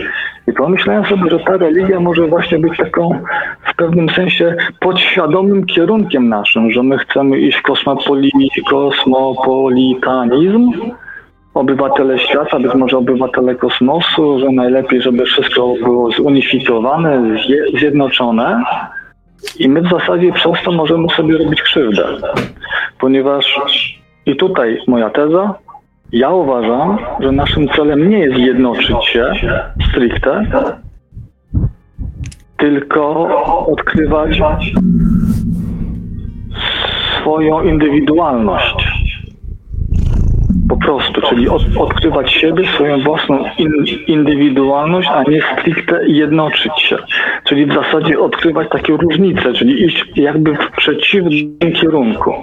I 0.48 0.54
pomyślałem 0.54 1.06
sobie, 1.06 1.32
że 1.32 1.40
ta 1.40 1.58
religia 1.58 2.00
może 2.00 2.28
właśnie 2.28 2.60
być 2.60 2.78
taką 2.78 3.20
w 3.74 3.76
pewnym 3.76 4.10
sensie 4.10 4.56
podświadomym 4.80 5.66
kierunkiem 5.66 6.30
naszym, 6.30 6.72
że 6.72 6.84
my 6.84 6.98
chcemy 6.98 7.40
iść 7.40 7.58
w 7.58 7.62
kosmopoli, 7.62 8.32
kosmopolitanizm, 8.70 10.72
obywatele 11.54 12.20
świata, 12.20 12.60
być 12.60 12.74
może 12.74 12.98
obywatele 12.98 13.56
kosmosu, 13.56 14.40
że 14.40 14.50
najlepiej, 14.50 15.02
żeby 15.02 15.26
wszystko 15.26 15.74
było 15.84 16.12
zunifikowane, 16.12 17.38
zjednoczone. 17.80 18.64
I 19.60 19.70
my 19.70 19.82
w 19.82 19.90
zasadzie 19.90 20.34
przez 20.34 20.64
to 20.66 20.72
możemy 20.72 21.10
sobie 21.10 21.38
robić 21.38 21.62
krzywdę, 21.62 22.04
ponieważ 23.00 23.60
i 24.26 24.36
tutaj 24.36 24.80
moja 24.88 25.10
teza, 25.10 25.56
Ja 26.12 26.30
uważam, 26.30 26.98
że 27.20 27.32
naszym 27.32 27.68
celem 27.68 28.10
nie 28.10 28.20
jest 28.20 28.38
jednoczyć 28.38 29.06
się 29.06 29.32
stricte, 29.90 30.46
tylko 32.58 33.28
odkrywać 33.68 34.42
swoją 37.22 37.64
indywidualność. 37.64 38.97
Po 40.80 40.86
prostu, 40.86 41.22
czyli 41.22 41.50
od, 41.50 41.62
odkrywać 41.78 42.34
siebie, 42.34 42.68
swoją 42.76 43.04
własną 43.04 43.44
in, 43.58 43.72
indywidualność, 44.08 45.10
a 45.14 45.24
nie 45.24 45.42
stricte 45.54 46.08
jednoczyć 46.08 46.72
się. 46.78 46.98
Czyli 47.44 47.66
w 47.66 47.74
zasadzie 47.74 48.20
odkrywać 48.20 48.70
takie 48.70 48.94
różnice, 48.94 49.54
czyli 49.54 49.86
iść 49.86 50.06
jakby 50.16 50.56
w 50.56 50.72
przeciwnym 50.78 51.72
kierunku. 51.82 52.34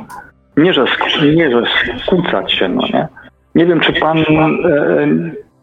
Nie, 0.56 0.74
że, 0.74 0.86
nie, 1.35 1.51
że 1.51 1.62
skłócać 2.02 2.52
się, 2.52 2.69
no 2.69 2.82
nie? 2.94 3.09
Nie 3.55 3.66
wiem, 3.66 3.81
czy 3.81 3.93
pan 3.93 4.19
e, 4.19 4.24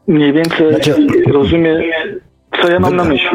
mniej 0.07 0.33
więcej 0.33 0.69
znaczy, 0.69 0.95
rozumie, 1.33 1.79
co 2.61 2.71
ja 2.71 2.79
mam 2.79 2.95
na 2.95 3.03
myśli. 3.03 3.29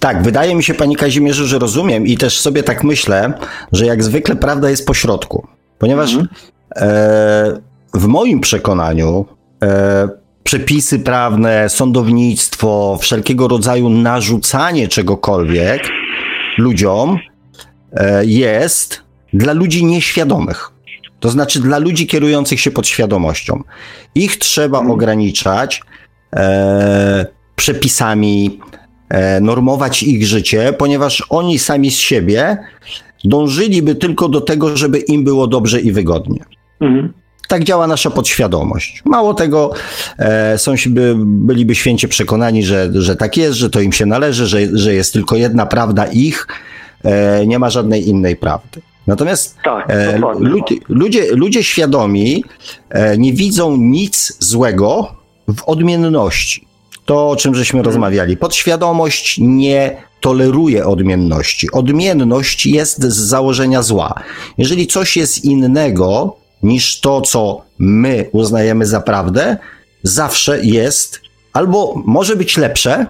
Tak, 0.00 0.22
wydaje 0.22 0.54
mi 0.54 0.62
się, 0.62 0.74
panie 0.74 0.96
Kazimierzu, 0.96 1.46
że 1.46 1.58
rozumiem 1.58 2.06
i 2.06 2.16
też 2.16 2.40
sobie 2.40 2.62
tak 2.62 2.84
myślę, 2.84 3.32
że 3.72 3.86
jak 3.86 4.02
zwykle 4.02 4.36
prawda 4.36 4.70
jest 4.70 4.86
po 4.86 4.94
środku. 4.94 5.46
Ponieważ 5.78 6.14
mhm. 6.14 6.28
e, 6.76 7.67
w 7.94 8.06
moim 8.06 8.40
przekonaniu 8.40 9.26
e, 9.62 10.08
przepisy 10.44 10.98
prawne, 10.98 11.68
sądownictwo, 11.68 12.98
wszelkiego 13.00 13.48
rodzaju 13.48 13.88
narzucanie 13.88 14.88
czegokolwiek 14.88 15.88
ludziom 16.58 17.18
e, 17.92 18.24
jest 18.24 19.02
dla 19.32 19.52
ludzi 19.52 19.84
nieświadomych. 19.84 20.70
To 21.20 21.30
znaczy 21.30 21.60
dla 21.60 21.78
ludzi 21.78 22.06
kierujących 22.06 22.60
się 22.60 22.70
podświadomością. 22.70 23.62
Ich 24.14 24.36
trzeba 24.36 24.78
hmm. 24.78 24.92
ograniczać 24.92 25.82
e, 26.36 27.26
przepisami, 27.56 28.60
e, 29.08 29.40
normować 29.40 30.02
ich 30.02 30.26
życie, 30.26 30.72
ponieważ 30.72 31.26
oni 31.30 31.58
sami 31.58 31.90
z 31.90 31.96
siebie 31.96 32.58
dążyliby 33.24 33.94
tylko 33.94 34.28
do 34.28 34.40
tego, 34.40 34.76
żeby 34.76 34.98
im 34.98 35.24
było 35.24 35.46
dobrze 35.46 35.80
i 35.80 35.92
wygodnie. 35.92 36.44
Mhm. 36.80 37.12
Tak 37.48 37.64
działa 37.64 37.86
nasza 37.86 38.10
podświadomość. 38.10 39.02
Mało 39.04 39.34
tego, 39.34 39.72
e, 40.18 40.58
są, 40.58 40.74
by, 40.86 41.14
byliby 41.18 41.74
święcie 41.74 42.08
przekonani, 42.08 42.64
że, 42.64 42.90
że 42.94 43.16
tak 43.16 43.36
jest, 43.36 43.58
że 43.58 43.70
to 43.70 43.80
im 43.80 43.92
się 43.92 44.06
należy, 44.06 44.46
że, 44.46 44.58
że 44.72 44.94
jest 44.94 45.12
tylko 45.12 45.36
jedna 45.36 45.66
prawda 45.66 46.06
ich, 46.06 46.46
e, 47.04 47.46
nie 47.46 47.58
ma 47.58 47.70
żadnej 47.70 48.08
innej 48.08 48.36
prawdy. 48.36 48.80
Natomiast 49.06 49.56
tak, 49.64 49.90
e, 49.90 50.18
ludzie, 50.38 50.76
ludzie, 50.88 51.34
ludzie 51.34 51.64
świadomi 51.64 52.44
e, 52.90 53.18
nie 53.18 53.32
widzą 53.32 53.76
nic 53.76 54.36
złego 54.38 55.14
w 55.56 55.62
odmienności. 55.66 56.68
To, 57.04 57.30
o 57.30 57.36
czym 57.36 57.54
żeśmy 57.54 57.76
hmm. 57.76 57.86
rozmawiali. 57.86 58.36
Podświadomość 58.36 59.38
nie 59.38 59.96
toleruje 60.20 60.86
odmienności. 60.86 61.70
Odmienność 61.72 62.66
jest 62.66 63.02
z 63.02 63.16
założenia 63.16 63.82
zła. 63.82 64.14
Jeżeli 64.58 64.86
coś 64.86 65.16
jest 65.16 65.44
innego 65.44 66.36
niż 66.62 67.00
to, 67.00 67.20
co 67.20 67.62
my 67.78 68.28
uznajemy 68.32 68.86
za 68.86 69.00
prawdę, 69.00 69.56
zawsze 70.02 70.64
jest 70.64 71.20
albo 71.52 72.02
może 72.06 72.36
być 72.36 72.56
lepsze, 72.56 73.06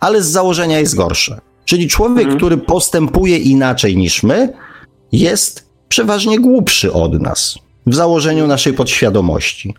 ale 0.00 0.22
z 0.22 0.26
założenia 0.26 0.78
jest 0.78 0.94
gorsze. 0.94 1.40
Czyli 1.64 1.88
człowiek, 1.88 2.18
hmm. 2.18 2.36
który 2.36 2.56
postępuje 2.56 3.38
inaczej 3.38 3.96
niż 3.96 4.22
my, 4.22 4.52
jest 5.12 5.68
przeważnie 5.88 6.40
głupszy 6.40 6.92
od 6.92 7.20
nas 7.20 7.58
w 7.86 7.94
założeniu 7.94 8.46
naszej 8.46 8.72
podświadomości. 8.72 9.74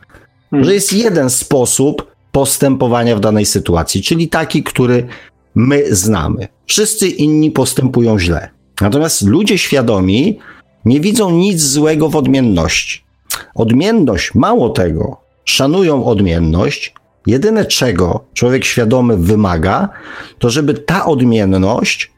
Hmm. 0.49 0.65
Że 0.65 0.73
jest 0.73 0.93
jeden 0.93 1.29
sposób 1.29 2.11
postępowania 2.31 3.15
w 3.15 3.19
danej 3.19 3.45
sytuacji, 3.45 4.01
czyli 4.01 4.27
taki, 4.27 4.63
który 4.63 5.07
my 5.55 5.95
znamy. 5.95 6.47
Wszyscy 6.65 7.07
inni 7.07 7.51
postępują 7.51 8.19
źle. 8.19 8.49
Natomiast 8.81 9.21
ludzie 9.21 9.57
świadomi 9.57 10.39
nie 10.85 10.99
widzą 10.99 11.31
nic 11.31 11.61
złego 11.61 12.09
w 12.09 12.15
odmienności. 12.15 13.03
Odmienność, 13.55 14.35
mało 14.35 14.69
tego, 14.69 15.17
szanują 15.45 16.05
odmienność. 16.05 16.93
Jedyne 17.27 17.65
czego 17.65 18.25
człowiek 18.33 18.65
świadomy 18.65 19.17
wymaga, 19.17 19.89
to 20.39 20.49
żeby 20.49 20.73
ta 20.73 21.05
odmienność 21.05 22.11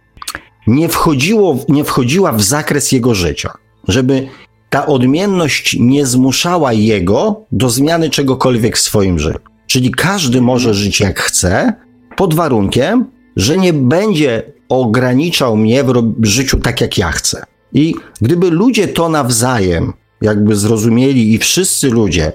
nie, 0.67 0.89
wchodziło, 0.89 1.57
nie 1.69 1.83
wchodziła 1.83 2.31
w 2.31 2.41
zakres 2.41 2.91
jego 2.91 3.15
życia, 3.15 3.51
żeby 3.87 4.27
ta 4.69 4.85
odmienność 4.85 5.77
nie 5.79 6.05
zmuszała 6.05 6.73
jego 6.73 7.41
do 7.51 7.69
zmiany 7.69 8.09
czegokolwiek 8.09 8.77
w 8.77 8.81
swoim 8.81 9.19
życiu. 9.19 9.39
Czyli 9.67 9.91
każdy 9.91 10.41
może 10.41 10.73
żyć 10.73 10.99
jak 10.99 11.19
chce, 11.19 11.73
pod 12.15 12.33
warunkiem, 12.33 13.05
że 13.35 13.57
nie 13.57 13.73
będzie 13.73 14.43
ograniczał 14.69 15.57
mnie 15.57 15.83
w 16.19 16.25
życiu 16.25 16.59
tak, 16.59 16.81
jak 16.81 16.97
ja 16.97 17.11
chcę. 17.11 17.45
I 17.73 17.95
gdyby 18.21 18.49
ludzie 18.49 18.87
to 18.87 19.09
nawzajem 19.09 19.93
jakby 20.21 20.55
zrozumieli 20.55 21.33
i 21.33 21.37
wszyscy 21.37 21.89
ludzie 21.89 22.31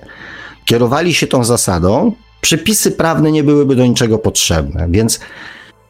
kierowali 0.65 1.15
się 1.15 1.27
tą 1.27 1.45
zasadą, 1.45 2.13
przepisy 2.41 2.91
prawne 2.91 3.33
nie 3.33 3.45
byłyby 3.45 3.77
do 3.77 3.87
niczego 3.87 4.19
potrzebne. 4.19 4.87
Więc 4.91 5.21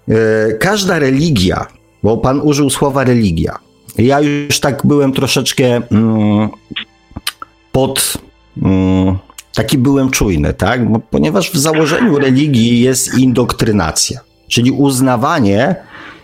yy, 0.08 0.16
każda 0.60 0.98
religia 0.98 1.66
bo 2.02 2.16
pan 2.16 2.40
użył 2.40 2.70
słowa 2.70 3.04
religia. 3.04 3.58
Ja 3.98 4.20
już 4.20 4.60
tak 4.60 4.86
byłem 4.86 5.12
troszeczkę 5.12 5.64
mm, 5.90 6.48
pod. 7.72 8.18
Mm, 8.62 9.18
taki 9.54 9.78
byłem 9.78 10.10
czujny, 10.10 10.54
tak? 10.54 10.88
Bo, 10.92 10.98
ponieważ 10.98 11.50
w 11.50 11.56
założeniu 11.56 12.18
religii 12.18 12.80
jest 12.80 13.18
indoktrynacja, 13.18 14.20
czyli 14.48 14.70
uznawanie 14.70 15.74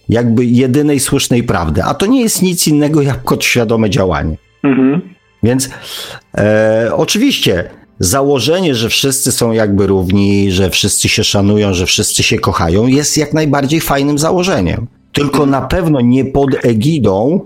jakby 0.09 0.45
jedynej 0.45 1.01
słusznej 1.01 1.43
prawdy, 1.43 1.83
a 1.85 1.95
to 1.95 2.07
nie 2.07 2.23
jest 2.23 2.43
nic 2.43 2.69
innego 2.69 3.03
jak 3.03 3.19
podświadome 3.23 3.91
działanie. 3.91 4.37
Mhm. 4.63 5.16
Więc 5.47 5.71
e, 6.39 6.91
oczywiście 6.93 7.65
założenie, 7.99 8.75
że 8.75 8.89
wszyscy 8.89 9.33
są 9.33 9.53
jakby 9.53 9.87
równi, 9.87 10.53
że 10.53 10.71
wszyscy 10.71 11.09
się 11.09 11.25
szanują, 11.25 11.75
że 11.75 11.87
wszyscy 11.87 12.23
się 12.23 12.39
kochają, 12.39 12.87
jest 12.87 13.19
jak 13.19 13.33
najbardziej 13.33 13.81
fajnym 13.81 14.19
założeniem 14.19 14.87
tylko 15.17 15.47
na 15.47 15.63
pewno 15.63 16.01
nie 16.01 16.25
pod 16.25 16.65
egidą 16.65 17.41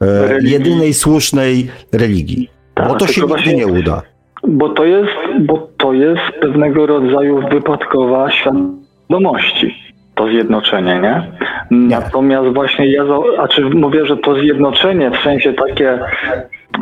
e, 0.00 0.38
jedynej 0.42 0.94
słusznej 0.94 1.68
religii. 1.92 2.50
Tak, 2.74 2.88
bo 2.88 2.94
to 2.94 3.06
się 3.06 3.20
nigdy 3.20 3.34
właśnie, 3.34 3.54
nie 3.54 3.66
uda. 3.66 4.02
Bo 4.48 4.68
to, 4.68 4.84
jest, 4.84 5.12
bo 5.40 5.68
to 5.76 5.92
jest 5.92 6.22
pewnego 6.40 6.86
rodzaju 6.86 7.48
wypadkowa 7.50 8.30
świadomości. 8.30 9.74
To 10.14 10.28
zjednoczenie, 10.28 11.00
nie? 11.00 11.32
Natomiast 11.70 12.54
właśnie 12.54 12.92
ja, 12.92 13.02
a 13.38 13.48
czy 13.48 13.62
mówię, 13.62 14.06
że 14.06 14.16
to 14.16 14.34
zjednoczenie 14.34 15.10
w 15.10 15.16
sensie 15.16 15.52
takie 15.52 15.98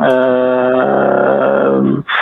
e, 0.03 0.83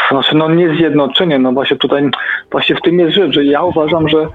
znaczy 0.10 0.38
no 0.38 0.50
nie 0.50 0.76
zjednoczenie, 0.76 1.40
no 1.40 1.52
właśnie 1.52 1.78
tutaj 1.78 2.10
właśnie 2.52 2.76
w 2.76 2.82
tym 2.82 3.00
jest 3.00 3.16
rzecz, 3.16 3.34
że 3.34 3.46
ja 3.46 3.64
uważam, 3.64 4.10
że 4.10 4.28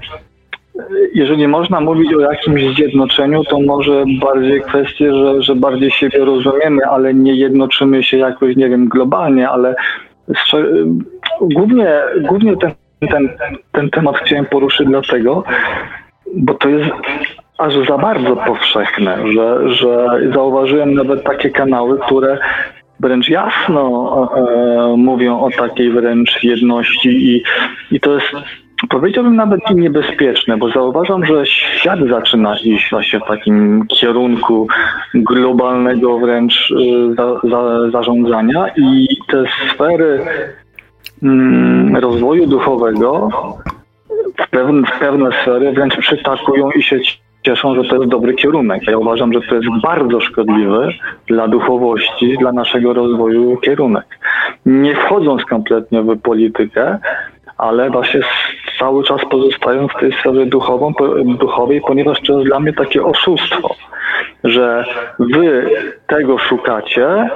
jeżeli 1.13 1.47
można 1.47 1.79
mówić 1.79 2.13
o 2.13 2.19
jakimś 2.19 2.75
zjednoczeniu, 2.75 3.43
to 3.43 3.59
może 3.59 4.05
bardziej 4.21 4.61
kwestie, 4.61 5.13
że, 5.13 5.41
że 5.41 5.55
bardziej 5.55 5.91
siebie 5.91 6.25
rozumiemy, 6.25 6.85
ale 6.85 7.13
nie 7.13 7.35
jednoczymy 7.35 8.03
się 8.03 8.17
jakoś, 8.17 8.55
nie 8.55 8.69
wiem, 8.69 8.87
globalnie, 8.87 9.49
ale 9.49 9.75
głównie, 11.41 11.99
głównie 12.21 12.57
ten, 12.57 12.71
ten, 13.11 13.29
ten 13.71 13.89
temat 13.89 14.17
chciałem 14.17 14.45
poruszyć 14.45 14.87
dlatego, 14.87 15.43
bo 16.35 16.53
to 16.53 16.69
jest 16.69 16.91
aż 17.57 17.73
za 17.87 17.97
bardzo 17.97 18.35
powszechne, 18.35 19.17
że, 19.33 19.73
że 19.73 20.07
zauważyłem 20.33 20.93
nawet 20.93 21.23
takie 21.23 21.49
kanały, 21.49 21.99
które 21.99 22.37
wręcz 22.99 23.29
jasno 23.29 24.29
e, 24.35 24.97
mówią 24.97 25.39
o 25.39 25.49
takiej 25.49 25.91
wręcz 25.91 26.43
jedności 26.43 27.09
i, 27.09 27.43
i 27.91 27.99
to 27.99 28.13
jest 28.13 28.27
Powiedziałbym 28.89 29.35
nawet 29.35 29.59
i 29.71 29.75
niebezpieczne, 29.75 30.57
bo 30.57 30.69
zauważam, 30.69 31.25
że 31.25 31.45
świat 31.45 31.99
zaczyna 32.09 32.55
iść 32.63 32.89
właśnie 32.89 33.19
w 33.19 33.27
takim 33.27 33.85
kierunku 33.87 34.67
globalnego 35.13 36.19
wręcz 36.19 36.71
y, 36.71 37.15
za, 37.15 37.49
za, 37.49 37.91
zarządzania 37.91 38.67
i 38.77 39.07
te 39.27 39.43
sfery 39.73 40.25
mm, 41.23 41.95
rozwoju 41.95 42.47
duchowego 42.47 43.29
w 44.37 44.49
pewne, 44.49 44.87
w 44.87 44.99
pewne 44.99 45.29
sfery 45.41 45.71
wręcz 45.71 45.97
przytakują 45.97 46.71
i 46.71 46.83
się 46.83 46.99
cieszą, 47.45 47.75
że 47.75 47.89
to 47.89 47.95
jest 47.95 48.09
dobry 48.09 48.33
kierunek. 48.33 48.87
Ja 48.87 48.97
uważam, 48.97 49.33
że 49.33 49.41
to 49.41 49.55
jest 49.55 49.67
bardzo 49.83 50.19
szkodliwy 50.19 50.89
dla 51.27 51.47
duchowości, 51.47 52.37
dla 52.37 52.51
naszego 52.51 52.93
rozwoju 52.93 53.57
kierunek. 53.57 54.05
Nie 54.65 54.95
wchodząc 54.95 55.45
kompletnie 55.45 56.01
w 56.01 56.21
politykę, 56.21 56.97
ale 57.57 57.89
właśnie 57.89 58.21
cały 58.79 59.03
czas 59.03 59.21
pozostają 59.31 59.87
w 59.87 59.99
tej 59.99 60.11
sferze 60.13 60.45
duchową, 60.45 60.93
duchowej, 61.25 61.81
ponieważ 61.81 62.21
to 62.21 62.33
jest 62.33 62.45
dla 62.45 62.59
mnie 62.59 62.73
takie 62.73 63.03
oszustwo, 63.03 63.75
że 64.43 64.85
wy 65.19 65.69
tego 66.07 66.37
szukacie, 66.37 67.29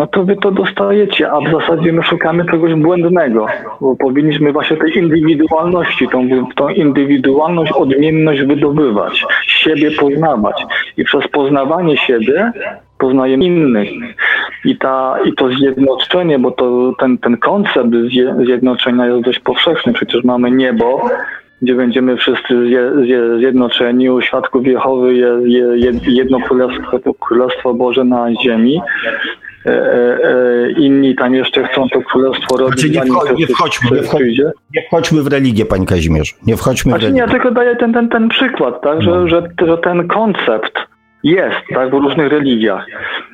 no 0.00 0.06
to 0.06 0.24
wy 0.24 0.36
to 0.36 0.50
dostajecie, 0.50 1.30
a 1.30 1.40
w 1.40 1.50
zasadzie 1.52 1.92
my 1.92 2.02
szukamy 2.02 2.44
czegoś 2.44 2.74
błędnego, 2.74 3.46
bo 3.80 3.96
powinniśmy 3.96 4.52
właśnie 4.52 4.76
tej 4.76 4.98
indywidualności, 4.98 6.08
tą, 6.08 6.28
tą 6.56 6.68
indywidualność, 6.68 7.72
odmienność 7.72 8.42
wydobywać, 8.42 9.24
siebie 9.46 9.90
poznawać 9.90 10.64
i 10.96 11.04
przez 11.04 11.28
poznawanie 11.28 11.96
siebie 11.96 12.52
poznajemy 12.98 13.44
innych. 13.44 13.88
I, 14.64 14.76
ta, 14.76 15.16
I 15.24 15.32
to 15.32 15.48
zjednoczenie, 15.48 16.38
bo 16.38 16.50
to 16.50 16.92
ten, 16.98 17.18
ten 17.18 17.36
koncept 17.36 17.90
zjednoczenia 18.44 19.06
jest 19.06 19.24
dość 19.24 19.38
powszechny. 19.38 19.92
Przecież 19.92 20.24
mamy 20.24 20.50
niebo, 20.50 21.08
gdzie 21.62 21.74
będziemy 21.74 22.16
wszyscy 22.16 22.54
zjednoczeni. 23.38 24.10
U 24.10 24.20
świadków 24.20 24.66
Jehowy 24.66 25.14
jest 25.76 26.06
jedno 26.06 26.40
królestwo, 26.40 27.14
królestwo 27.20 27.74
Boże 27.74 28.04
na 28.04 28.26
ziemi. 28.42 28.80
E, 29.66 29.70
e, 29.70 30.70
inni 30.70 31.14
tam 31.14 31.34
jeszcze 31.34 31.64
chcą 31.64 31.88
to 31.88 32.00
królestwo 32.00 32.56
robić. 32.56 32.80
Znaczy 32.80 32.90
nie, 32.90 33.12
wchodź, 33.12 33.38
nie, 33.38 33.46
wchodźmy, 33.46 33.96
nie, 33.96 34.02
wchodź, 34.02 34.22
nie 34.74 34.82
wchodźmy 34.82 35.22
w 35.22 35.26
religię, 35.26 35.64
panie 35.64 35.86
Kazimierzu. 35.86 36.36
Nie 36.46 36.56
wchodźmy 36.56 36.90
znaczy, 36.90 37.00
w 37.00 37.04
religię. 37.04 37.26
Nie, 37.26 37.32
ja 37.32 37.38
tylko 37.38 37.50
daję 37.50 37.76
ten, 37.76 37.92
ten, 37.92 38.08
ten 38.08 38.28
przykład, 38.28 38.82
tak, 38.82 39.02
że, 39.02 39.10
no. 39.10 39.28
że, 39.28 39.42
że 39.66 39.78
ten 39.78 40.08
koncept 40.08 40.72
jest 41.22 41.56
tak, 41.74 41.90
w 41.90 41.92
różnych 41.92 42.28
religiach. 42.28 42.86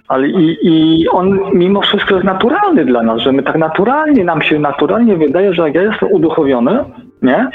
Ale 0.09 0.29
i, 0.29 0.59
i 0.63 1.09
on 1.09 1.39
mimo 1.53 1.81
wszystko 1.81 2.15
jest 2.15 2.27
naturalny 2.27 2.85
dla 2.85 3.03
nas, 3.03 3.21
że 3.21 3.33
my 3.33 3.43
tak 3.43 3.59
naturalnie, 3.59 4.25
nam 4.25 4.43
się 4.43 4.59
naturalnie 4.59 5.17
wydaje, 5.17 5.55
że 5.55 5.63
jak 5.63 5.75
ja 5.75 5.83
jestem 5.83 6.13
uduchowiony, 6.13 6.85
nie? 7.23 7.51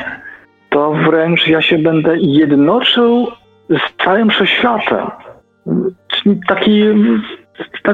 To 0.69 0.93
wręcz 0.93 1.47
ja 1.47 1.61
się 1.61 1.77
będę 1.77 2.17
jednoczył 2.17 3.27
z 3.69 4.03
całym 4.03 4.29
wszechświatem. 4.29 5.07
Taki 6.47 6.83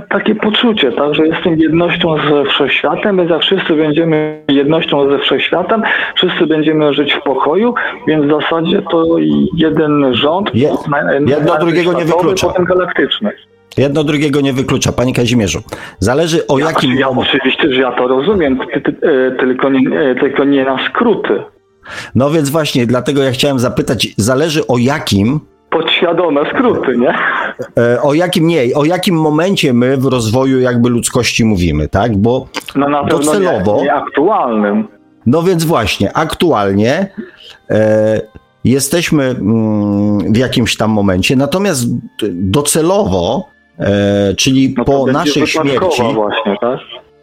takie 0.10 0.36
poczucie, 0.36 0.92
tak, 0.92 1.16
że 1.16 1.28
jestem 1.28 1.60
jednością 1.60 2.16
ze 2.30 2.46
wszechświatem, 2.46 3.16
my 3.16 3.28
za 3.28 3.40
wszyscy 3.40 3.74
będziemy 3.74 4.44
jednością 4.50 5.10
ze 5.10 5.20
wszechświatem, 5.20 5.82
wszyscy 6.16 6.48
będziemy 6.48 6.94
żyć 6.94 7.14
w 7.14 7.22
pokoju, 7.22 7.74
więc 8.08 8.26
w 8.26 8.30
zasadzie 8.42 8.82
to 8.92 9.06
jeden 9.58 10.14
rząd, 10.14 10.56
Je, 10.56 10.70
jedno 11.28 11.58
drugiego 11.60 11.94
nie 11.94 12.06
wyklucza. 12.06 12.48
potem 12.48 12.66
galaktyczny. 12.66 13.32
Jedno 13.78 14.04
drugiego 14.04 14.42
nie 14.42 14.54
wyklucza, 14.54 14.92
panie 14.92 15.14
Kazimierzu. 15.14 15.60
Zależy 16.00 16.48
o 16.48 16.60
ja, 16.60 16.66
jakim... 16.66 16.96
Ja 16.96 17.10
oczywiście, 17.10 17.74
że 17.74 17.82
ja 17.82 17.92
to 17.92 18.08
rozumiem, 18.08 18.60
e, 18.74 19.32
tylko 19.32 19.70
nie, 19.70 20.00
e, 20.00 20.16
tylko 20.16 20.44
nie 20.44 20.66
na 20.66 20.78
skróty. 20.90 21.44
No 22.16 22.30
więc 22.30 22.50
właśnie, 22.50 22.86
dlatego 22.86 23.24
ja 23.24 23.32
chciałem 23.32 23.60
zapytać, 23.60 24.08
zależy 24.18 24.68
o 24.68 24.78
jakim 24.78 25.40
podświadome 25.70 26.50
skróty, 26.50 26.98
nie? 26.98 27.14
E, 27.80 28.02
o 28.02 28.14
jakim 28.14 28.48
nie, 28.48 28.76
o 28.76 28.86
jakim 28.86 29.16
momencie 29.16 29.74
my 29.74 29.98
w 29.98 30.06
rozwoju 30.06 30.60
jakby 30.60 30.90
ludzkości 30.90 31.46
mówimy, 31.46 31.88
tak? 31.88 32.18
Bo 32.18 32.48
no 32.76 32.90
na 32.90 33.04
docelowo. 33.04 33.78
Nie, 33.78 33.84
nie 33.84 33.94
aktualnym. 33.94 34.88
No 35.26 35.44
więc 35.44 35.64
właśnie, 35.64 36.14
aktualnie 36.14 37.08
e, 37.70 38.22
jesteśmy 38.64 39.24
mm, 39.24 40.34
w 40.34 40.38
jakimś 40.38 40.78
tam 40.78 40.92
momencie, 40.92 41.36
natomiast 41.36 41.88
docelowo, 42.32 43.48
e, 43.80 44.34
czyli 44.36 44.74
no 44.78 44.86
po 44.86 45.08
naszej 45.08 45.48
śmierci. 45.48 46.02
Właśnie, 46.14 46.56
tak? 46.62 46.80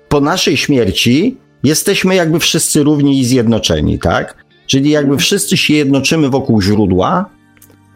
Po 0.08 0.20
naszej 0.20 0.56
śmierci 0.56 1.36
jesteśmy 1.62 2.14
jakby 2.14 2.38
wszyscy 2.38 2.82
równi 2.82 3.18
i 3.18 3.24
zjednoczeni, 3.24 3.98
tak? 3.98 4.44
Czyli 4.66 4.90
jakby 4.90 5.16
wszyscy 5.16 5.56
się 5.56 5.74
jednoczymy 5.74 6.28
wokół 6.28 6.62
źródła, 6.62 7.24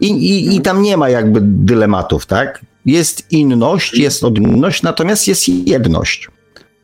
i, 0.01 0.07
i, 0.07 0.57
I 0.57 0.61
tam 0.61 0.83
nie 0.83 0.97
ma 0.97 1.09
jakby 1.09 1.41
dylematów, 1.43 2.27
tak? 2.27 2.65
Jest 2.87 3.33
inność, 3.33 3.99
jest 3.99 4.25
odmienność, 4.25 4.83
natomiast 4.83 5.29
jest 5.29 5.49
jedność. 5.49 6.29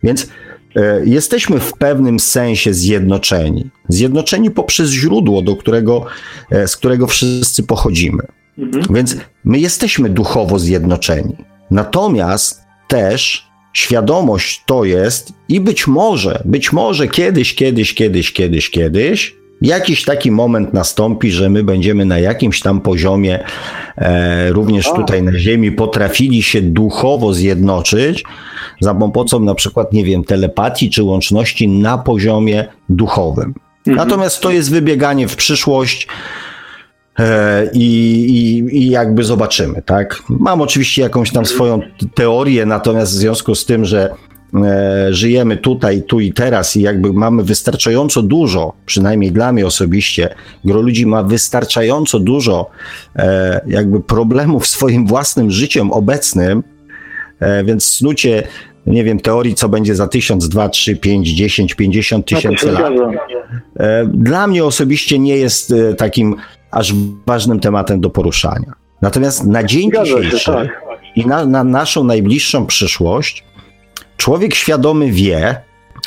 Więc 0.02 0.28
e, 0.76 1.00
jesteśmy 1.04 1.60
w 1.60 1.72
pewnym 1.72 2.20
sensie 2.20 2.74
zjednoczeni. 2.74 3.70
Zjednoczeni 3.88 4.50
poprzez 4.50 4.90
źródło, 4.90 5.42
do 5.42 5.56
którego, 5.56 6.06
e, 6.50 6.68
z 6.68 6.76
którego 6.76 7.06
wszyscy 7.06 7.62
pochodzimy. 7.62 8.22
Mhm. 8.58 8.84
Więc 8.90 9.16
my 9.44 9.58
jesteśmy 9.58 10.10
duchowo 10.10 10.58
zjednoczeni. 10.58 11.36
Natomiast 11.70 12.60
też 12.88 13.48
świadomość 13.72 14.62
to 14.66 14.84
jest 14.84 15.32
i 15.48 15.60
być 15.60 15.86
może, 15.86 16.42
być 16.44 16.72
może 16.72 17.08
kiedyś, 17.08 17.54
kiedyś, 17.54 17.94
kiedyś, 17.94 18.32
kiedyś, 18.32 18.70
kiedyś 18.70 19.43
jakiś 19.62 20.04
taki 20.04 20.30
moment 20.30 20.74
nastąpi, 20.74 21.30
że 21.30 21.50
my 21.50 21.64
będziemy 21.64 22.04
na 22.04 22.18
jakimś 22.18 22.60
tam 22.60 22.80
poziomie, 22.80 23.44
e, 23.96 24.52
również 24.52 24.92
tutaj 24.92 25.22
na 25.22 25.38
Ziemi, 25.38 25.72
potrafili 25.72 26.42
się 26.42 26.62
duchowo 26.62 27.34
zjednoczyć 27.34 28.24
za 28.80 28.94
pomocą 28.94 29.40
na 29.40 29.54
przykład, 29.54 29.92
nie 29.92 30.04
wiem, 30.04 30.24
telepatii 30.24 30.90
czy 30.90 31.02
łączności 31.02 31.68
na 31.68 31.98
poziomie 31.98 32.64
duchowym. 32.88 33.54
Mhm. 33.86 34.08
Natomiast 34.08 34.40
to 34.40 34.50
jest 34.50 34.70
wybieganie 34.70 35.28
w 35.28 35.36
przyszłość. 35.36 36.08
E, 37.18 37.70
I, 37.72 37.86
i, 38.30 38.76
I 38.78 38.90
jakby 38.90 39.24
zobaczymy, 39.24 39.82
tak? 39.82 40.22
Mam 40.28 40.60
oczywiście 40.60 41.02
jakąś 41.02 41.32
tam 41.32 41.46
swoją 41.46 41.80
teorię, 42.14 42.66
natomiast 42.66 43.12
w 43.12 43.16
związku 43.16 43.54
z 43.54 43.64
tym, 43.64 43.84
że 43.84 44.14
żyjemy 45.10 45.56
tutaj, 45.56 46.02
tu 46.02 46.20
i 46.20 46.32
teraz 46.32 46.76
i 46.76 46.82
jakby 46.82 47.12
mamy 47.12 47.42
wystarczająco 47.42 48.22
dużo, 48.22 48.72
przynajmniej 48.86 49.32
dla 49.32 49.52
mnie 49.52 49.66
osobiście, 49.66 50.34
gro 50.64 50.80
ludzi 50.80 51.06
ma 51.06 51.22
wystarczająco 51.22 52.20
dużo 52.20 52.70
e, 53.16 53.60
jakby 53.66 54.00
problemów 54.00 54.66
swoim 54.76 55.06
własnym 55.06 55.50
życiem 55.50 55.92
obecnym, 55.92 56.62
e, 57.40 57.64
więc 57.64 57.84
snucie 57.84 58.42
nie 58.86 59.04
wiem, 59.04 59.20
teorii, 59.20 59.54
co 59.54 59.68
będzie 59.68 59.94
za 59.94 60.08
tysiąc, 60.08 60.48
dwa, 60.48 60.68
trzy, 60.68 60.96
pięć, 60.96 61.28
dziesięć, 61.28 61.74
pięćdziesiąt 61.74 62.26
tysięcy 62.26 62.72
lat. 62.72 62.92
Dla 64.06 64.46
mnie 64.46 64.64
osobiście 64.64 65.18
nie 65.18 65.36
jest 65.36 65.74
takim 65.98 66.36
aż 66.70 66.94
ważnym 67.26 67.60
tematem 67.60 68.00
do 68.00 68.10
poruszania. 68.10 68.72
Natomiast 69.02 69.46
na 69.46 69.64
dzień 69.64 69.90
dzisiejszy 70.04 70.52
tak. 70.52 70.68
i 71.16 71.26
na, 71.26 71.46
na 71.46 71.64
naszą 71.64 72.04
najbliższą 72.04 72.66
przyszłość 72.66 73.44
Człowiek 74.16 74.54
świadomy 74.54 75.10
wie, 75.10 75.56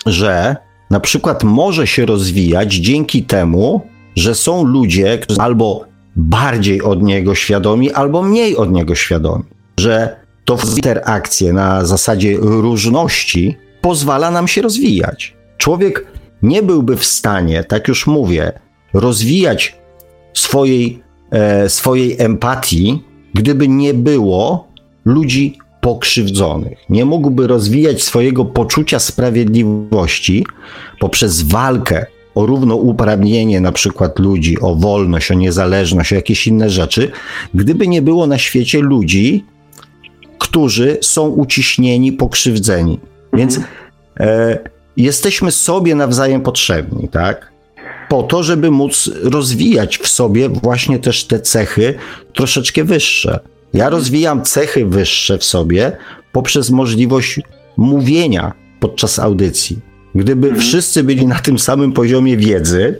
że 0.05 0.55
na 0.89 0.99
przykład 0.99 1.43
może 1.43 1.87
się 1.87 2.05
rozwijać 2.05 2.73
dzięki 2.73 3.23
temu, 3.23 3.81
że 4.15 4.35
są 4.35 4.63
ludzie, 4.63 5.17
którzy 5.17 5.41
albo 5.41 5.85
bardziej 6.15 6.81
od 6.81 7.03
niego 7.03 7.35
świadomi, 7.35 7.91
albo 7.91 8.23
mniej 8.23 8.57
od 8.57 8.71
niego 8.71 8.95
świadomi. 8.95 9.43
Że 9.79 10.15
to 10.45 10.57
interakcje 10.75 11.53
na 11.53 11.85
zasadzie 11.85 12.37
różności 12.37 13.57
pozwala 13.81 14.31
nam 14.31 14.47
się 14.47 14.61
rozwijać. 14.61 15.35
Człowiek 15.57 16.05
nie 16.41 16.63
byłby 16.63 16.97
w 16.97 17.05
stanie, 17.05 17.63
tak 17.63 17.87
już 17.87 18.07
mówię, 18.07 18.51
rozwijać 18.93 19.75
swojej, 20.33 21.03
e, 21.31 21.69
swojej 21.69 22.15
empatii, 22.19 23.03
gdyby 23.33 23.67
nie 23.67 23.93
było 23.93 24.67
ludzi 25.05 25.57
pokrzywdzonych. 25.81 26.77
Nie 26.89 27.05
mógłby 27.05 27.47
rozwijać 27.47 28.03
swojego 28.03 28.45
poczucia 28.45 28.99
sprawiedliwości 28.99 30.45
poprzez 30.99 31.41
walkę 31.41 32.05
o 32.35 32.45
równouprawnienie 32.45 33.61
na 33.61 33.71
przykład 33.71 34.19
ludzi, 34.19 34.59
o 34.59 34.75
wolność, 34.75 35.31
o 35.31 35.33
niezależność, 35.33 36.13
o 36.13 36.15
jakieś 36.15 36.47
inne 36.47 36.69
rzeczy, 36.69 37.11
gdyby 37.53 37.87
nie 37.87 38.01
było 38.01 38.27
na 38.27 38.37
świecie 38.37 38.79
ludzi, 38.81 39.45
którzy 40.39 40.97
są 41.01 41.27
uciśnieni, 41.27 42.11
pokrzywdzeni. 42.11 42.99
Więc 43.33 43.59
e, 44.19 44.59
jesteśmy 44.97 45.51
sobie 45.51 45.95
nawzajem 45.95 46.41
potrzebni, 46.41 47.07
tak? 47.07 47.51
Po 48.09 48.23
to, 48.23 48.43
żeby 48.43 48.71
móc 48.71 49.09
rozwijać 49.23 49.97
w 49.97 50.07
sobie 50.07 50.49
właśnie 50.49 50.99
też 50.99 51.23
te 51.23 51.39
cechy 51.39 51.93
troszeczkę 52.33 52.83
wyższe. 52.83 53.39
Ja 53.77 53.89
rozwijam 53.89 54.41
cechy 54.41 54.85
wyższe 54.85 55.37
w 55.37 55.43
sobie 55.43 55.91
poprzez 56.31 56.71
możliwość 56.71 57.39
mówienia 57.77 58.53
podczas 58.79 59.19
audycji. 59.19 59.79
Gdyby 60.15 60.47
mhm. 60.47 60.61
wszyscy 60.61 61.03
byli 61.03 61.27
na 61.27 61.35
tym 61.35 61.59
samym 61.59 61.91
poziomie 61.91 62.37
wiedzy, 62.37 62.99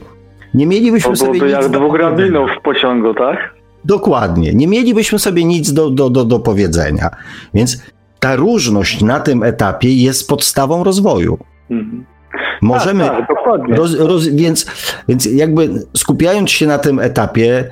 nie 0.54 0.66
mielibyśmy 0.66 1.10
to 1.10 1.16
sobie 1.16 1.40
nic 1.40 1.52
jak 1.52 1.70
dwóch 1.70 2.00
rabinów 2.00 2.50
w 2.60 2.62
pociągu, 2.64 3.14
tak? 3.14 3.38
Dokładnie. 3.86 4.54
Nie 4.54 4.68
mielibyśmy 4.68 5.20
sobie 5.20 5.46
nic 5.46 5.74
do, 5.74 5.90
do, 5.90 6.10
do, 6.10 6.26
do 6.26 6.40
powiedzenia. 6.40 7.10
Więc 7.54 7.84
ta 8.20 8.36
różność 8.36 9.02
na 9.02 9.20
tym 9.20 9.44
etapie 9.44 9.94
jest 9.94 10.30
podstawą 10.30 10.84
rozwoju. 10.84 11.38
Mhm. 11.72 12.06
Możemy. 12.62 13.06
Tak, 13.06 13.28
tak. 13.28 13.78
Roz, 13.78 14.00
roz, 14.00 14.28
więc, 14.28 14.66
więc 15.08 15.26
jakby 15.26 15.70
skupiając 15.98 16.52
się 16.52 16.68
na 16.68 16.78
tym 16.78 17.00
etapie, 17.00 17.72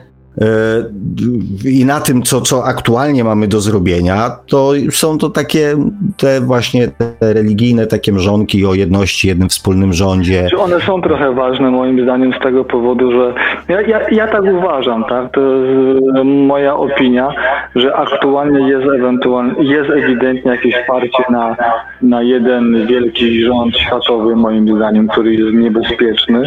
i 1.66 1.86
na 1.86 2.00
tym, 2.00 2.24
co, 2.24 2.42
co 2.42 2.66
aktualnie 2.66 3.24
mamy 3.24 3.48
do 3.48 3.62
zrobienia, 3.62 4.32
to 4.48 4.72
są 4.92 5.18
to 5.18 5.30
takie 5.30 5.76
te 6.18 6.42
właśnie 6.42 6.88
te 6.88 7.34
religijne 7.34 7.88
takie 7.88 8.12
mrzonki 8.12 8.66
o 8.66 8.74
jedności, 8.74 9.28
jednym 9.28 9.50
wspólnym 9.50 9.94
rządzie. 9.94 10.48
One 10.60 10.82
są 10.82 11.02
trochę 11.02 11.34
ważne 11.34 11.72
moim 11.72 12.04
zdaniem 12.04 12.34
z 12.40 12.44
tego 12.44 12.66
powodu, 12.66 13.12
że 13.12 13.34
ja, 13.70 13.82
ja, 13.82 14.10
ja 14.10 14.28
tak 14.28 14.44
uważam, 14.60 15.04
tak? 15.04 15.32
To 15.32 15.42
jest 15.42 16.26
moja 16.26 16.76
opinia, 16.76 17.30
że 17.76 17.96
aktualnie 17.96 18.70
jest 18.70 18.88
ewentualnie, 18.88 19.54
jest 19.60 19.90
ewidentnie 19.90 20.52
jakieś 20.52 20.76
parcie 20.88 21.24
na, 21.30 21.56
na 22.02 22.22
jeden 22.22 22.88
wielki 22.88 23.44
rząd 23.44 23.78
światowy 23.78 24.36
moim 24.36 24.76
zdaniem, 24.76 25.08
który 25.08 25.36
jest 25.36 25.54
niebezpieczny 25.54 26.44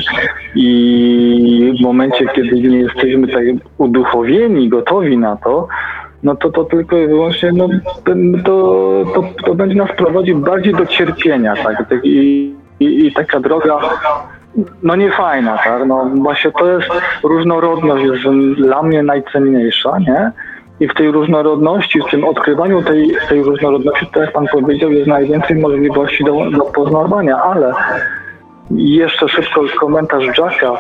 i 0.54 1.74
w 1.80 1.82
momencie, 1.82 2.26
kiedy 2.34 2.60
nie 2.60 2.78
jesteśmy 2.78 3.28
tak 3.28 3.44
uduchowieni, 3.78 4.68
gotowi 4.68 5.18
na 5.18 5.36
to, 5.36 5.68
no 6.22 6.36
to 6.36 6.50
to 6.50 6.64
tylko 6.64 6.96
i 6.96 7.06
wyłącznie 7.06 7.52
no, 7.52 7.68
to, 8.44 8.52
to, 9.14 9.44
to 9.46 9.54
będzie 9.54 9.76
nas 9.76 9.92
prowadzić 9.96 10.34
bardziej 10.34 10.74
do 10.74 10.86
cierpienia, 10.86 11.54
tak? 11.56 11.84
I, 12.02 12.54
i, 12.80 13.06
i 13.06 13.12
taka 13.12 13.40
droga 13.40 13.80
no 14.82 14.96
nie 14.96 15.12
fajna, 15.12 15.58
tak? 15.58 15.86
No 15.86 16.10
właśnie 16.14 16.50
to 16.50 16.70
jest 16.70 16.88
różnorodność 17.22 18.04
jest 18.04 18.22
dla 18.56 18.82
mnie 18.82 19.02
najcenniejsza, 19.02 19.98
nie? 19.98 20.32
I 20.80 20.88
w 20.88 20.94
tej 20.94 21.10
różnorodności, 21.10 22.00
w 22.00 22.10
tym 22.10 22.24
odkrywaniu 22.24 22.82
tej, 22.82 23.16
tej 23.28 23.42
różnorodności, 23.42 24.06
tak 24.06 24.22
jak 24.22 24.32
Pan 24.32 24.46
powiedział, 24.52 24.92
jest 24.92 25.08
najwięcej 25.08 25.56
możliwości 25.56 26.24
do, 26.24 26.50
do 26.50 26.64
poznawania, 26.64 27.42
ale 27.42 27.72
jeszcze 28.70 29.28
szybko 29.28 29.60
komentarz 29.80 30.38
Jacka 30.38 30.72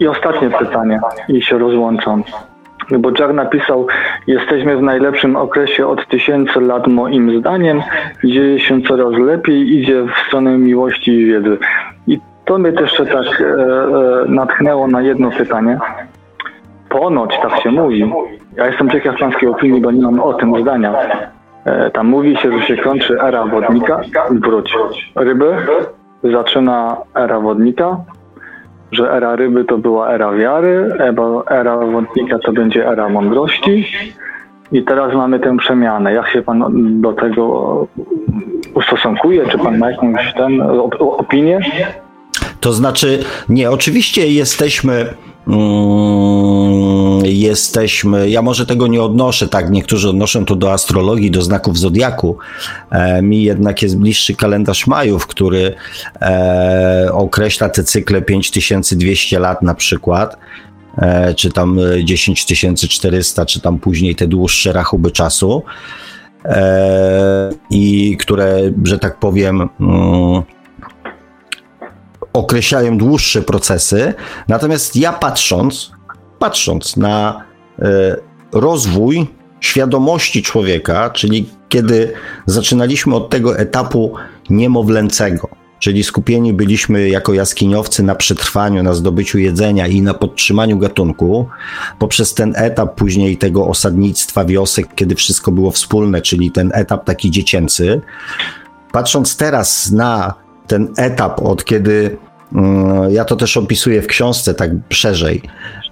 i 0.00 0.08
ostatnie 0.08 0.50
pytanie 0.50 1.00
i 1.28 1.42
się 1.42 1.58
rozłączam. 1.58 2.22
Bo 2.98 3.10
Jack 3.18 3.32
napisał, 3.32 3.86
jesteśmy 4.26 4.76
w 4.76 4.82
najlepszym 4.82 5.36
okresie 5.36 5.86
od 5.86 6.08
tysięcy 6.08 6.60
lat 6.60 6.86
moim 6.86 7.40
zdaniem, 7.40 7.82
dzieje 8.24 8.60
się 8.60 8.82
coraz 8.82 9.12
lepiej, 9.12 9.78
idzie 9.78 10.02
w 10.02 10.26
stronę 10.26 10.58
miłości 10.58 11.12
i 11.12 11.26
wiedzy. 11.26 11.58
I 12.06 12.20
to 12.44 12.58
mnie 12.58 12.72
też 12.72 12.96
tak 12.96 13.40
e, 13.40 13.44
e, 13.44 14.24
natchnęło 14.28 14.88
na 14.88 15.02
jedno 15.02 15.30
pytanie. 15.30 15.78
Ponoć 16.88 17.38
tak 17.42 17.60
się 17.60 17.70
mówi. 17.70 18.12
Ja 18.56 18.66
jestem 18.66 18.90
ciekaw 18.90 19.18
pańskiej 19.18 19.48
opinii, 19.48 19.80
bo 19.80 19.90
nie 19.90 20.02
mam 20.02 20.20
o 20.20 20.34
tym 20.34 20.60
zdania. 20.60 20.94
E, 21.64 21.90
tam 21.90 22.06
mówi 22.06 22.36
się, 22.36 22.52
że 22.52 22.66
się 22.66 22.76
kończy 22.76 23.22
era 23.22 23.46
wodnika, 23.46 24.00
wróć. 24.30 24.76
Ryby, 25.16 25.56
zaczyna 26.24 26.96
era 27.14 27.40
wodnika, 27.40 27.96
że 28.96 29.12
era 29.12 29.36
ryby 29.36 29.64
to 29.64 29.78
była 29.78 30.10
era 30.14 30.32
wiary, 30.32 30.92
era 31.50 31.76
wodnika 31.76 32.38
to 32.38 32.52
będzie 32.52 32.88
era 32.88 33.08
mądrości. 33.08 33.86
I 34.72 34.82
teraz 34.82 35.14
mamy 35.14 35.40
tę 35.40 35.56
przemianę. 35.56 36.12
Jak 36.12 36.28
się 36.28 36.42
pan 36.42 36.64
do 37.00 37.12
tego 37.12 37.86
ustosunkuje? 38.74 39.46
Czy 39.46 39.58
pan 39.58 39.78
ma 39.78 39.90
jakąś 39.90 40.34
ten 40.34 40.60
opinię? 41.00 41.60
To 42.60 42.72
znaczy, 42.72 43.24
nie, 43.48 43.70
oczywiście 43.70 44.28
jesteśmy. 44.28 45.06
Mm, 45.46 47.24
jesteśmy, 47.24 48.30
ja 48.30 48.42
może 48.42 48.66
tego 48.66 48.86
nie 48.86 49.02
odnoszę, 49.02 49.48
tak, 49.48 49.70
niektórzy 49.70 50.08
odnoszą 50.08 50.44
to 50.44 50.56
do 50.56 50.72
astrologii, 50.72 51.30
do 51.30 51.42
znaków 51.42 51.78
zodiaku. 51.78 52.38
E, 52.90 53.22
mi 53.22 53.42
jednak 53.42 53.82
jest 53.82 53.98
bliższy 53.98 54.34
kalendarz 54.34 54.86
Majów, 54.86 55.26
który 55.26 55.74
e, 56.22 57.08
określa 57.12 57.68
te 57.68 57.84
cykle 57.84 58.22
5200 58.22 59.38
lat 59.38 59.62
na 59.62 59.74
przykład, 59.74 60.36
e, 60.98 61.34
czy 61.34 61.50
tam 61.50 61.78
10400, 62.04 63.46
czy 63.46 63.60
tam 63.60 63.78
później 63.78 64.16
te 64.16 64.26
dłuższe 64.26 64.72
rachuby 64.72 65.10
czasu. 65.10 65.62
I 67.70 68.16
które, 68.20 68.60
że 68.84 68.98
tak 68.98 69.18
powiem, 69.18 69.68
mm, 69.80 70.42
określają 72.36 72.98
dłuższe 72.98 73.42
procesy. 73.42 74.14
Natomiast 74.48 74.96
ja 74.96 75.12
patrząc, 75.12 75.92
patrząc 76.38 76.96
na 76.96 77.44
e, 77.78 78.16
rozwój 78.52 79.26
świadomości 79.60 80.42
człowieka, 80.42 81.10
czyli 81.10 81.48
kiedy 81.68 82.12
zaczynaliśmy 82.46 83.14
od 83.14 83.30
tego 83.30 83.58
etapu 83.58 84.14
niemowlęcego, 84.50 85.48
czyli 85.78 86.04
skupieni 86.04 86.52
byliśmy 86.52 87.08
jako 87.08 87.34
jaskiniowcy 87.34 88.02
na 88.02 88.14
przetrwaniu, 88.14 88.82
na 88.82 88.94
zdobyciu 88.94 89.38
jedzenia 89.38 89.86
i 89.86 90.02
na 90.02 90.14
podtrzymaniu 90.14 90.78
gatunku, 90.78 91.48
poprzez 91.98 92.34
ten 92.34 92.52
etap 92.56 92.94
później 92.94 93.36
tego 93.36 93.66
osadnictwa 93.66 94.44
wiosek, 94.44 94.94
kiedy 94.94 95.14
wszystko 95.14 95.52
było 95.52 95.70
wspólne, 95.70 96.22
czyli 96.22 96.50
ten 96.50 96.70
etap 96.74 97.04
taki 97.04 97.30
dziecięcy. 97.30 98.00
Patrząc 98.92 99.36
teraz 99.36 99.90
na 99.90 100.34
ten 100.66 100.92
etap, 100.96 101.42
od 101.42 101.64
kiedy 101.64 102.18
ja 103.10 103.24
to 103.24 103.36
też 103.36 103.56
opisuję 103.56 104.02
w 104.02 104.06
książce 104.06 104.54
tak 104.54 104.70
szerzej, 104.90 105.42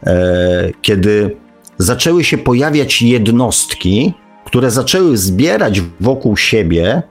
e, 0.07 0.71
kiedy 0.83 1.37
zaczęły 1.79 2.25
się 2.25 2.39
pojawiać 2.39 3.03
jednostki, 3.03 4.15
które 4.45 4.71
zaczęły 4.71 5.17
zbierać 5.17 5.83
wokół 6.01 6.37
siebie 6.37 7.03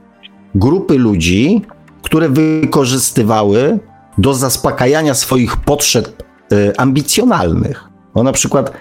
grupy 0.54 0.98
ludzi, 0.98 1.62
które 2.02 2.28
wykorzystywały 2.28 3.78
do 4.18 4.34
zaspokajania 4.34 5.14
swoich 5.14 5.56
potrzeb 5.56 6.22
e, 6.52 6.80
ambicjonalnych. 6.80 7.84
No 8.14 8.22
na 8.22 8.32
przykład 8.32 8.72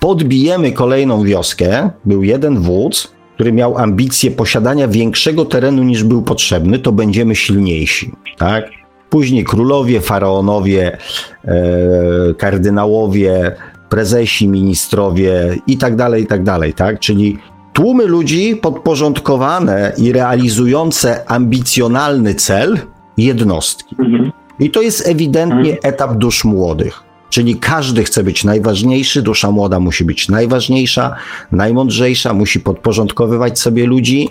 podbijemy 0.00 0.72
kolejną 0.72 1.24
wioskę, 1.24 1.90
był 2.04 2.22
jeden 2.22 2.58
wódz, 2.58 3.12
który 3.34 3.52
miał 3.52 3.78
ambicje 3.78 4.30
posiadania 4.30 4.88
większego 4.88 5.44
terenu 5.44 5.82
niż 5.82 6.04
był 6.04 6.22
potrzebny, 6.22 6.78
to 6.78 6.92
będziemy 6.92 7.36
silniejsi, 7.36 8.12
tak? 8.38 8.64
Później 9.10 9.44
królowie, 9.44 10.00
faraonowie, 10.00 10.98
e, 11.44 11.54
kardynałowie, 12.38 13.56
prezesi, 13.88 14.48
ministrowie 14.48 15.56
i 15.66 15.78
tak 15.78 15.96
dalej, 15.96 16.22
i 16.22 16.26
tak 16.26 16.42
dalej, 16.42 16.74
tak? 16.74 17.00
Czyli 17.00 17.38
tłumy 17.72 18.06
ludzi 18.06 18.56
podporządkowane 18.56 19.92
i 19.98 20.12
realizujące 20.12 21.30
ambicjonalny 21.30 22.34
cel 22.34 22.78
jednostki. 23.16 23.96
Mhm. 23.98 24.32
I 24.60 24.70
to 24.70 24.82
jest 24.82 25.08
ewidentnie 25.08 25.72
mhm. 25.74 25.94
etap 25.94 26.14
dusz 26.14 26.44
młodych. 26.44 27.02
Czyli 27.30 27.56
każdy 27.56 28.04
chce 28.04 28.24
być 28.24 28.44
najważniejszy, 28.44 29.22
dusza 29.22 29.50
młoda 29.50 29.80
musi 29.80 30.04
być 30.04 30.28
najważniejsza, 30.28 31.16
najmądrzejsza, 31.52 32.34
musi 32.34 32.60
podporządkowywać 32.60 33.58
sobie 33.58 33.86
ludzi 33.86 34.28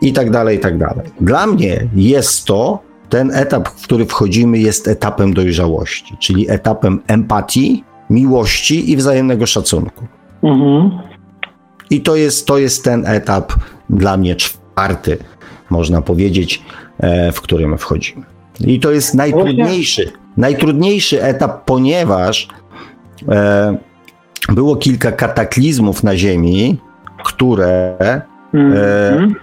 i 0.00 0.12
tak 0.12 0.30
dalej, 0.30 0.56
i 0.56 0.60
tak 0.60 0.78
dalej. 0.78 1.06
Dla 1.20 1.46
mnie 1.46 1.88
jest 1.96 2.44
to 2.44 2.85
ten 3.08 3.30
etap, 3.30 3.68
w 3.68 3.84
który 3.84 4.06
wchodzimy, 4.06 4.58
jest 4.58 4.88
etapem 4.88 5.34
dojrzałości, 5.34 6.16
czyli 6.20 6.50
etapem 6.50 7.02
empatii, 7.06 7.84
miłości 8.10 8.90
i 8.90 8.96
wzajemnego 8.96 9.46
szacunku. 9.46 10.06
Mhm. 10.42 10.90
I 11.90 12.00
to 12.00 12.16
jest, 12.16 12.46
to 12.46 12.58
jest 12.58 12.84
ten 12.84 13.06
etap 13.06 13.52
dla 13.90 14.16
mnie 14.16 14.36
czwarty, 14.36 15.18
można 15.70 16.02
powiedzieć, 16.02 16.62
e, 17.00 17.32
w 17.32 17.40
którym 17.40 17.78
wchodzimy. 17.78 18.22
I 18.60 18.80
to 18.80 18.90
jest 18.90 19.14
najtrudniejszy, 19.14 20.12
najtrudniejszy 20.36 21.22
etap, 21.22 21.64
ponieważ 21.64 22.48
e, 23.28 23.76
było 24.48 24.76
kilka 24.76 25.12
kataklizmów 25.12 26.02
na 26.02 26.16
Ziemi, 26.16 26.78
które 27.24 27.96
e, 27.98 28.28
mhm. 28.54 29.34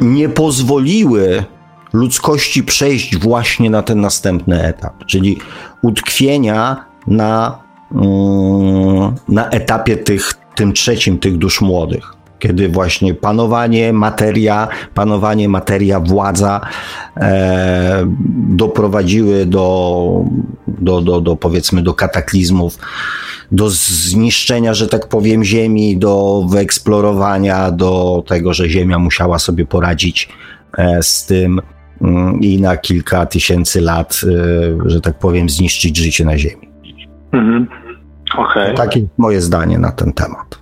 nie 0.00 0.28
pozwoliły 0.28 1.44
ludzkości 1.92 2.62
przejść 2.62 3.18
właśnie 3.18 3.70
na 3.70 3.82
ten 3.82 4.00
następny 4.00 4.64
etap, 4.64 5.06
czyli 5.06 5.38
utkwienia 5.82 6.84
na, 7.06 7.58
mm, 7.92 9.14
na 9.28 9.48
etapie 9.50 9.96
tych, 9.96 10.34
tym 10.54 10.72
trzecim 10.72 11.18
tych 11.18 11.38
dusz 11.38 11.60
młodych. 11.60 12.18
Kiedy 12.38 12.68
właśnie 12.68 13.14
panowanie, 13.14 13.92
materia, 13.92 14.68
panowanie, 14.94 15.48
materia, 15.48 16.00
władza 16.00 16.60
e, 17.16 18.06
doprowadziły 18.48 19.46
do, 19.46 20.24
do, 20.68 21.00
do, 21.00 21.20
do, 21.20 21.36
powiedzmy, 21.36 21.82
do 21.82 21.94
kataklizmów, 21.94 22.78
do 23.52 23.70
zniszczenia, 23.70 24.74
że 24.74 24.88
tak 24.88 25.08
powiem, 25.08 25.44
Ziemi, 25.44 25.96
do 25.96 26.44
wyeksplorowania, 26.48 27.70
do 27.70 28.24
tego, 28.26 28.54
że 28.54 28.68
Ziemia 28.68 28.98
musiała 28.98 29.38
sobie 29.38 29.66
poradzić 29.66 30.28
e, 30.78 31.02
z 31.02 31.26
tym, 31.26 31.60
i 32.40 32.60
na 32.60 32.76
kilka 32.76 33.26
tysięcy 33.26 33.80
lat, 33.80 34.20
y, 34.24 34.90
że 34.90 35.00
tak 35.00 35.18
powiem, 35.18 35.48
zniszczyć 35.48 35.96
życie 35.96 36.24
na 36.24 36.38
Ziemi. 36.38 36.68
Mhm. 37.32 37.66
Okay. 38.36 38.74
Takie 38.74 39.00
moje 39.18 39.40
zdanie 39.40 39.78
na 39.78 39.92
ten 39.92 40.12
temat. 40.12 40.58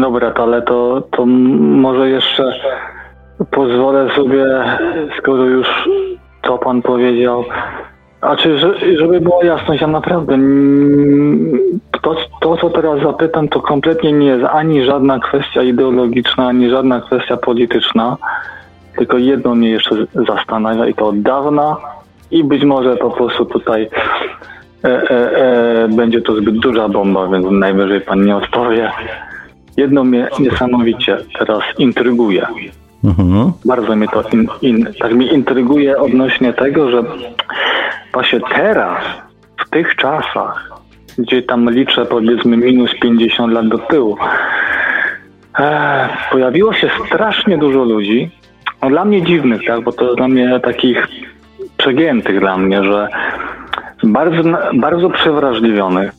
Dobra, 0.00 0.32
ale 0.36 0.62
to, 0.62 1.08
to 1.10 1.26
może 1.26 2.10
jeszcze 2.10 2.52
pozwolę 3.50 4.08
sobie, 4.16 4.44
skoro 5.18 5.44
już 5.44 5.66
to 6.42 6.58
pan 6.58 6.82
powiedział, 6.82 7.44
a 8.20 8.36
czy 8.36 8.58
żeby 8.98 9.20
była 9.20 9.44
jasność, 9.44 9.80
ja 9.80 9.86
naprawdę 9.86 10.38
to, 12.02 12.16
to, 12.40 12.56
co 12.56 12.70
teraz 12.70 13.00
zapytam, 13.02 13.48
to 13.48 13.60
kompletnie 13.60 14.12
nie 14.12 14.26
jest 14.26 14.44
ani 14.44 14.84
żadna 14.84 15.18
kwestia 15.18 15.62
ideologiczna, 15.62 16.48
ani 16.48 16.70
żadna 16.70 17.00
kwestia 17.00 17.36
polityczna, 17.36 18.16
tylko 18.96 19.18
jedno 19.18 19.54
mnie 19.54 19.70
jeszcze 19.70 20.06
zastanawia 20.28 20.86
i 20.86 20.94
to 20.94 21.06
od 21.06 21.22
dawna 21.22 21.76
i 22.30 22.44
być 22.44 22.64
może 22.64 22.96
po 22.96 23.10
prostu 23.10 23.44
tutaj 23.44 23.88
e, 24.84 24.88
e, 24.88 25.10
e, 25.84 25.88
będzie 25.88 26.22
to 26.22 26.36
zbyt 26.36 26.58
duża 26.58 26.88
bomba, 26.88 27.28
więc 27.28 27.46
najwyżej 27.50 28.00
pan 28.00 28.24
nie 28.24 28.36
odpowie. 28.36 28.92
Jedno 29.76 30.04
mnie 30.04 30.28
niesamowicie 30.40 31.18
teraz 31.38 31.62
intryguje. 31.78 32.46
Mhm. 33.04 33.52
Bardzo 33.64 33.96
mnie 33.96 34.08
to 34.08 34.22
in, 34.32 34.48
in, 34.62 34.86
tak 35.00 35.14
mi 35.14 35.32
intryguje 35.34 35.98
odnośnie 35.98 36.52
tego, 36.52 36.90
że 36.90 37.02
właśnie 38.12 38.40
teraz, 38.54 39.04
w 39.56 39.70
tych 39.70 39.96
czasach, 39.96 40.70
gdzie 41.18 41.42
tam 41.42 41.70
liczę 41.70 42.06
powiedzmy 42.06 42.56
minus 42.56 42.90
50 43.00 43.52
lat 43.52 43.68
do 43.68 43.78
tyłu, 43.78 44.16
e, 45.58 46.08
pojawiło 46.30 46.72
się 46.72 46.90
strasznie 47.06 47.58
dużo 47.58 47.84
ludzi, 47.84 48.30
no 48.82 48.90
dla 48.90 49.04
mnie 49.04 49.22
dziwnych, 49.22 49.60
tak, 49.66 49.80
bo 49.80 49.92
to 49.92 50.14
dla 50.14 50.28
mnie 50.28 50.60
takich 50.60 51.08
przegiętych 51.76 52.40
dla 52.40 52.56
mnie, 52.56 52.84
że 52.84 53.08
bardzo, 54.04 54.42
bardzo 54.74 55.10
przewrażliwionych, 55.10 56.12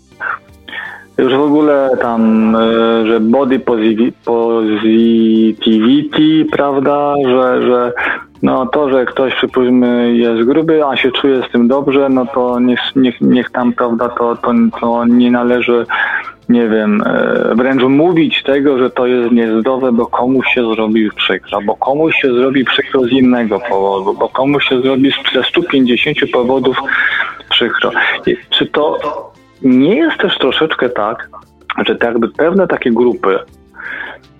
już 1.17 1.33
w 1.33 1.41
ogóle 1.41 1.89
tam, 2.01 2.55
e, 2.55 3.07
że 3.07 3.19
body 3.19 3.59
positivity, 3.59 6.45
prawda, 6.51 7.13
że, 7.25 7.67
że 7.67 7.93
no 8.43 8.65
to, 8.65 8.89
że 8.89 9.05
ktoś 9.05 9.35
przypuśćmy 9.35 10.15
jest 10.15 10.43
gruby, 10.43 10.85
a 10.85 10.97
się 10.97 11.11
czuje 11.11 11.41
z 11.49 11.51
tym 11.51 11.67
dobrze, 11.67 12.09
no 12.09 12.25
to 12.25 12.59
niech, 12.59 12.79
niech, 12.95 13.21
niech 13.21 13.51
tam, 13.51 13.73
prawda, 13.73 14.09
to, 14.09 14.35
to, 14.35 14.53
to 14.79 15.05
nie 15.05 15.31
należy, 15.31 15.85
nie 16.49 16.67
wiem, 16.67 17.03
e, 17.05 17.55
wręcz 17.55 17.83
mówić 17.83 18.43
tego, 18.43 18.77
że 18.77 18.89
to 18.89 19.07
jest 19.07 19.31
niezdrowe, 19.31 19.91
bo 19.91 20.05
komuś 20.05 20.47
się 20.53 20.75
zrobi 20.75 21.09
przykro, 21.15 21.61
bo 21.61 21.75
komuś 21.75 22.15
się 22.15 22.33
zrobi 22.33 22.65
przykro 22.65 23.01
z 23.01 23.11
innego 23.11 23.59
powodu, 23.69 24.13
bo 24.13 24.29
komuś 24.29 24.69
się 24.69 24.81
zrobi 24.81 25.11
ze 25.33 25.43
150 25.43 26.17
powodów 26.33 26.77
przykro. 27.49 27.91
Czy 28.49 28.65
to 28.65 28.97
nie 29.67 29.95
jest 29.95 30.17
też 30.17 30.37
troszeczkę 30.37 30.89
tak, 30.89 31.29
że 31.87 31.95
tak 31.95 32.09
jakby 32.09 32.29
pewne 32.29 32.67
takie 32.67 32.91
grupy 32.91 33.39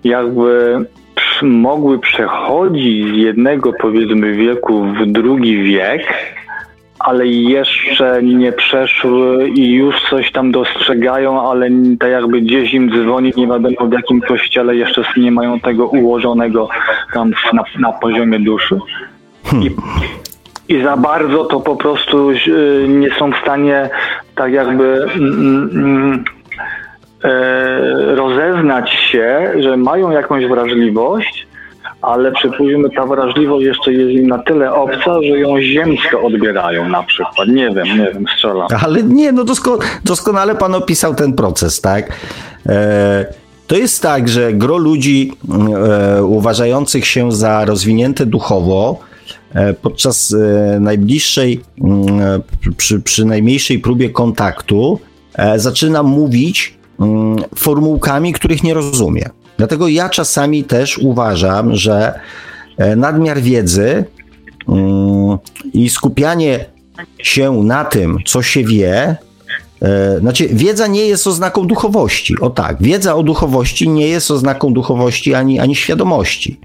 jakby 0.04 0.84
mogły 1.42 1.98
przechodzić 1.98 3.08
z 3.08 3.16
jednego 3.16 3.72
powiedzmy 3.80 4.32
wieku 4.32 4.84
w 4.84 5.06
drugi 5.06 5.62
wiek, 5.62 6.02
ale 6.98 7.26
jeszcze 7.26 8.22
nie 8.22 8.52
przeszły 8.52 9.48
i 9.48 9.72
już 9.72 9.94
coś 10.10 10.32
tam 10.32 10.52
dostrzegają, 10.52 11.50
ale 11.50 11.70
tak 12.00 12.10
jakby 12.10 12.40
gdzieś 12.40 12.74
im 12.74 12.90
dzwoni, 12.90 13.32
nie 13.36 13.46
wiadomo 13.46 13.86
w 13.86 13.92
jakim 13.92 14.20
kościele 14.20 14.76
jeszcze 14.76 15.02
nie 15.16 15.32
mają 15.32 15.60
tego 15.60 15.86
ułożonego 15.86 16.68
tam 17.14 17.30
na, 17.52 17.64
na 17.78 17.92
poziomie 17.92 18.38
duszy. 18.38 18.78
I, 19.62 19.70
I 20.68 20.82
za 20.82 20.96
bardzo 20.96 21.44
to 21.44 21.60
po 21.60 21.76
prostu 21.76 22.30
nie 22.88 23.10
są 23.18 23.32
w 23.32 23.36
stanie 23.42 23.90
tak 24.34 24.52
jakby 24.52 25.04
mm, 25.14 25.70
mm, 25.72 26.24
e, 27.24 28.14
rozeznać 28.14 28.90
się, 28.90 29.52
że 29.60 29.76
mają 29.76 30.10
jakąś 30.10 30.46
wrażliwość, 30.46 31.46
ale 32.02 32.32
przypuśćmy, 32.32 32.90
ta 32.90 33.06
wrażliwość 33.06 33.66
jeszcze 33.66 33.92
jest 33.92 34.10
im 34.10 34.26
na 34.26 34.38
tyle 34.38 34.74
obca, 34.74 35.22
że 35.22 35.38
ją 35.38 35.60
ziemsko 35.60 36.22
odbierają 36.22 36.88
na 36.88 37.02
przykład. 37.02 37.48
Nie 37.48 37.70
wiem, 37.70 37.86
nie 37.86 38.10
wiem, 38.14 38.24
strzelam. 38.34 38.68
Ale 38.84 39.02
nie, 39.02 39.32
no 39.32 39.44
dosko 39.44 39.78
doskonale 40.04 40.54
pan 40.54 40.74
opisał 40.74 41.14
ten 41.14 41.32
proces, 41.32 41.80
tak? 41.80 42.12
E, 42.66 43.26
to 43.66 43.76
jest 43.76 44.02
tak, 44.02 44.28
że 44.28 44.52
gro 44.52 44.76
ludzi 44.76 45.32
e, 46.18 46.24
uważających 46.24 47.06
się 47.06 47.32
za 47.32 47.64
rozwinięte 47.64 48.26
duchowo 48.26 48.98
E, 49.02 49.07
podczas 49.82 50.34
e, 50.34 50.80
najbliższej, 50.80 51.60
mm, 51.80 52.20
e, 52.20 52.40
przy, 52.76 53.00
przy 53.00 53.24
najmniejszej 53.24 53.78
próbie 53.78 54.10
kontaktu, 54.10 55.00
zaczyna 55.56 56.02
mówić 56.02 56.74
mm, 57.00 57.36
formułkami, 57.54 58.32
których 58.32 58.62
nie 58.62 58.74
rozumie. 58.74 59.28
Dlatego 59.56 59.88
ja 59.88 60.08
czasami 60.08 60.64
też 60.64 60.98
uważam, 60.98 61.76
że 61.76 62.20
nadmiar 62.96 63.40
wiedzy 63.40 64.04
mm, 64.68 65.38
i 65.72 65.90
skupianie 65.90 66.64
się 67.22 67.52
na 67.52 67.84
tym, 67.84 68.18
co 68.26 68.42
się 68.42 68.64
wie, 68.64 69.16
znaczy, 70.20 70.48
wiedza 70.52 70.86
nie 70.86 71.06
jest 71.06 71.26
oznaką 71.26 71.66
duchowości. 71.66 72.40
O 72.40 72.50
tak, 72.50 72.82
wiedza 72.82 73.14
o 73.14 73.22
duchowości 73.22 73.88
nie 73.88 74.08
jest 74.08 74.30
oznaką 74.30 74.72
duchowości 74.72 75.34
ani, 75.34 75.60
ani 75.60 75.76
świadomości. 75.76 76.60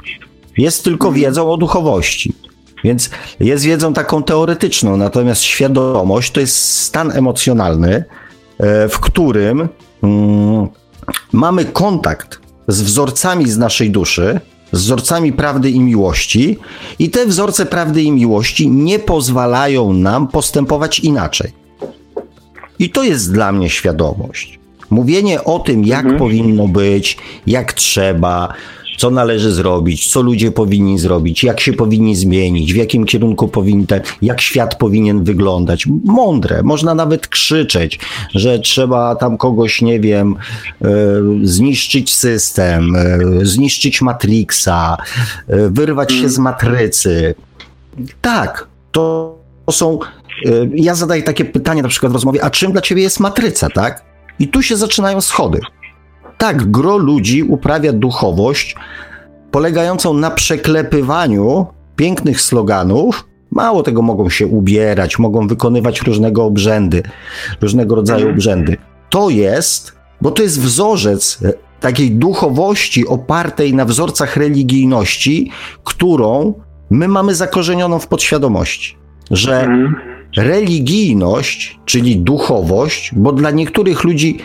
Jest 0.57 0.83
tylko 0.83 1.11
wiedzą 1.11 1.51
o 1.51 1.57
duchowości. 1.57 2.33
Więc 2.83 3.09
jest 3.39 3.65
wiedzą 3.65 3.93
taką 3.93 4.23
teoretyczną, 4.23 4.97
natomiast 4.97 5.41
świadomość 5.41 6.31
to 6.31 6.39
jest 6.39 6.79
stan 6.79 7.11
emocjonalny, 7.11 8.03
e, 8.59 8.89
w 8.89 8.99
którym 8.99 9.69
mm, 10.03 10.67
mamy 11.31 11.65
kontakt 11.65 12.39
z 12.67 12.81
wzorcami 12.81 13.49
z 13.49 13.57
naszej 13.57 13.91
duszy, 13.91 14.39
z 14.71 14.81
wzorcami 14.81 15.33
prawdy 15.33 15.69
i 15.69 15.79
miłości, 15.79 16.57
i 16.99 17.09
te 17.09 17.25
wzorce 17.25 17.65
prawdy 17.65 18.03
i 18.03 18.11
miłości 18.11 18.69
nie 18.69 18.99
pozwalają 18.99 19.93
nam 19.93 20.27
postępować 20.27 20.99
inaczej. 20.99 21.51
I 22.79 22.89
to 22.89 23.03
jest 23.03 23.33
dla 23.33 23.51
mnie 23.51 23.69
świadomość. 23.69 24.59
Mówienie 24.89 25.43
o 25.43 25.59
tym, 25.59 25.85
jak 25.85 26.01
mhm. 26.01 26.19
powinno 26.19 26.67
być, 26.67 27.17
jak 27.47 27.73
trzeba, 27.73 28.53
co 28.97 29.11
należy 29.11 29.51
zrobić, 29.51 30.11
co 30.11 30.21
ludzie 30.21 30.51
powinni 30.51 30.99
zrobić, 30.99 31.43
jak 31.43 31.59
się 31.59 31.73
powinni 31.73 32.15
zmienić, 32.15 32.73
w 32.73 32.75
jakim 32.75 33.05
kierunku 33.05 33.47
powinni, 33.47 33.85
jak 34.21 34.41
świat 34.41 34.75
powinien 34.75 35.23
wyglądać. 35.23 35.87
Mądre, 36.05 36.63
można 36.63 36.95
nawet 36.95 37.27
krzyczeć, 37.27 37.99
że 38.33 38.59
trzeba 38.59 39.15
tam 39.15 39.37
kogoś, 39.37 39.81
nie 39.81 39.99
wiem, 39.99 40.35
e, 40.81 40.87
zniszczyć 41.43 42.13
system, 42.13 42.95
e, 42.95 43.19
zniszczyć 43.41 44.01
Matrixa, 44.01 44.97
e, 45.47 45.69
wyrwać 45.69 46.13
się 46.13 46.29
z 46.29 46.37
matrycy. 46.37 47.35
Tak, 48.21 48.67
to 48.91 49.35
są. 49.71 49.99
Ja 50.75 50.95
zadaję 50.95 51.23
takie 51.23 51.45
pytanie 51.45 51.81
na 51.81 51.87
przykład 51.89 52.11
w 52.11 52.15
rozmowie, 52.15 52.43
a 52.43 52.49
czym 52.49 52.71
dla 52.71 52.81
ciebie 52.81 53.03
jest 53.03 53.19
matryca, 53.19 53.69
tak? 53.69 54.03
I 54.39 54.47
tu 54.47 54.61
się 54.61 54.77
zaczynają 54.77 55.21
schody 55.21 55.59
tak, 56.43 56.71
gro 56.71 56.97
ludzi 56.97 57.43
uprawia 57.43 57.93
duchowość 57.93 58.75
polegającą 59.51 60.13
na 60.13 60.31
przeklepywaniu 60.31 61.65
pięknych 61.95 62.41
sloganów. 62.41 63.27
Mało 63.51 63.83
tego 63.83 64.01
mogą 64.01 64.29
się 64.29 64.47
ubierać, 64.47 65.19
mogą 65.19 65.47
wykonywać 65.47 66.01
różnego 66.01 66.45
obrzędy, 66.45 67.03
różnego 67.61 67.95
rodzaju 67.95 68.19
mhm. 68.19 68.35
obrzędy. 68.35 68.77
To 69.09 69.29
jest, 69.29 69.95
bo 70.21 70.31
to 70.31 70.43
jest 70.43 70.61
wzorzec 70.61 71.39
e, 71.43 71.53
takiej 71.79 72.11
duchowości 72.11 73.07
opartej 73.07 73.73
na 73.73 73.85
wzorcach 73.85 74.37
religijności, 74.37 75.51
którą 75.83 76.53
my 76.89 77.07
mamy 77.07 77.35
zakorzenioną 77.35 77.99
w 77.99 78.07
podświadomości. 78.07 78.97
Że 79.31 79.61
mhm. 79.61 79.95
religijność, 80.37 81.79
czyli 81.85 82.17
duchowość, 82.17 83.11
bo 83.15 83.31
dla 83.31 83.51
niektórych 83.51 84.03
ludzi 84.03 84.39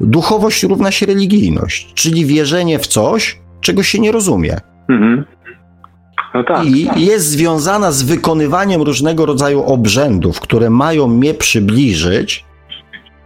Duchowość 0.00 0.62
równa 0.62 0.90
się 0.90 1.06
religijność, 1.06 1.94
czyli 1.94 2.26
wierzenie 2.26 2.78
w 2.78 2.86
coś, 2.86 3.40
czego 3.60 3.82
się 3.82 3.98
nie 3.98 4.12
rozumie. 4.12 4.56
Mhm. 4.88 5.24
No 6.34 6.44
tak, 6.44 6.66
I 6.66 6.86
tak. 6.86 7.00
jest 7.00 7.26
związana 7.26 7.92
z 7.92 8.02
wykonywaniem 8.02 8.82
różnego 8.82 9.26
rodzaju 9.26 9.62
obrzędów, 9.62 10.40
które 10.40 10.70
mają 10.70 11.06
mnie 11.06 11.34
przybliżyć 11.34 12.44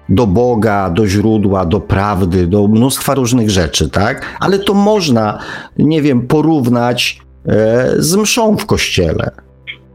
do 0.08 0.26
Boga, 0.26 0.90
do 0.90 1.06
źródła, 1.06 1.64
do 1.64 1.80
prawdy, 1.80 2.46
do 2.46 2.68
mnóstwa 2.68 3.14
różnych 3.14 3.50
rzeczy, 3.50 3.90
tak? 3.90 4.36
Ale 4.40 4.58
to 4.58 4.74
można, 4.74 5.38
nie 5.78 6.02
wiem, 6.02 6.26
porównać 6.26 7.20
e, 7.46 7.92
z 7.98 8.16
mszą 8.16 8.56
w 8.56 8.66
kościele. 8.66 9.30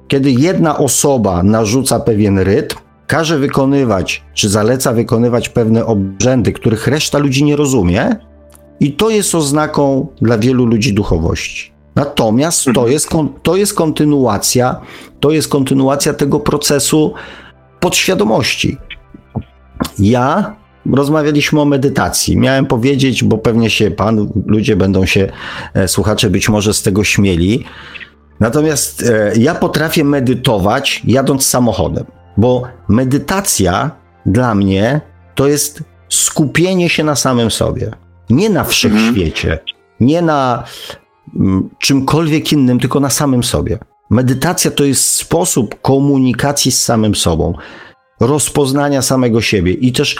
Kiedy 0.08 0.32
jedna 0.32 0.78
osoba 0.78 1.44
narzuca 1.44 2.00
pewien 2.00 2.40
rytm, 2.40 2.78
każe 3.08 3.40
wykonywać, 3.40 4.24
czy 4.34 4.50
zaleca 4.50 4.94
wykonywać 4.94 5.50
pewne 5.50 5.86
obrzędy, 5.86 6.52
których 6.52 6.88
reszta 6.88 7.18
ludzi 7.18 7.44
nie 7.44 7.56
rozumie, 7.56 8.16
i 8.80 8.94
to 8.94 9.10
jest 9.10 9.36
oznaką 9.36 10.08
dla 10.22 10.38
wielu 10.38 10.66
ludzi 10.66 10.94
duchowości. 10.94 11.72
Natomiast 11.96 12.66
to 12.66 12.70
mhm. 12.70 12.92
jest, 12.92 13.10
to 13.44 13.56
jest 13.56 13.74
kontynuacja, 13.74 14.82
to 15.20 15.32
jest 15.32 15.48
kontynuacja 15.48 16.14
tego 16.14 16.40
procesu 16.40 17.14
podświadomości. 17.80 18.78
Ja 20.00 20.56
rozmawialiśmy 20.94 21.62
o 21.62 21.66
medytacji. 21.66 22.38
Miałem 22.38 22.66
powiedzieć, 22.66 23.24
bo 23.24 23.38
pewnie 23.38 23.70
się 23.70 23.92
pan, 23.92 24.30
ludzie 24.46 24.76
będą 24.76 25.06
się, 25.06 25.32
e, 25.74 25.88
słuchacze 25.88 26.30
być 26.30 26.50
może 26.50 26.74
z 26.74 26.82
tego 26.82 27.04
śmieli. 27.04 27.66
Natomiast 28.40 29.04
e, 29.04 29.32
ja 29.38 29.56
potrafię 29.56 30.04
medytować 30.04 31.02
jadąc 31.06 31.46
samochodem. 31.46 32.06
Bo 32.38 32.64
medytacja 32.88 33.92
dla 34.26 34.56
mnie 34.56 35.02
to 35.36 35.48
jest 35.48 35.84
skupienie 36.10 36.90
się 36.90 37.04
na 37.04 37.16
samym 37.16 37.52
sobie. 37.52 37.92
Nie 38.30 38.50
na 38.50 38.64
wszechświecie, 38.64 39.60
nie 40.00 40.22
na 40.22 40.64
mm, 41.36 41.70
czymkolwiek 41.80 42.52
innym, 42.52 42.80
tylko 42.80 43.00
na 43.00 43.10
samym 43.10 43.44
sobie. 43.44 43.80
Medytacja 44.10 44.72
to 44.72 44.84
jest 44.84 45.06
sposób 45.06 45.82
komunikacji 45.82 46.72
z 46.72 46.84
samym 46.84 47.16
sobą, 47.16 47.54
rozpoznania 48.20 49.02
samego 49.02 49.42
siebie 49.42 49.74
i 49.74 49.92
też 49.92 50.16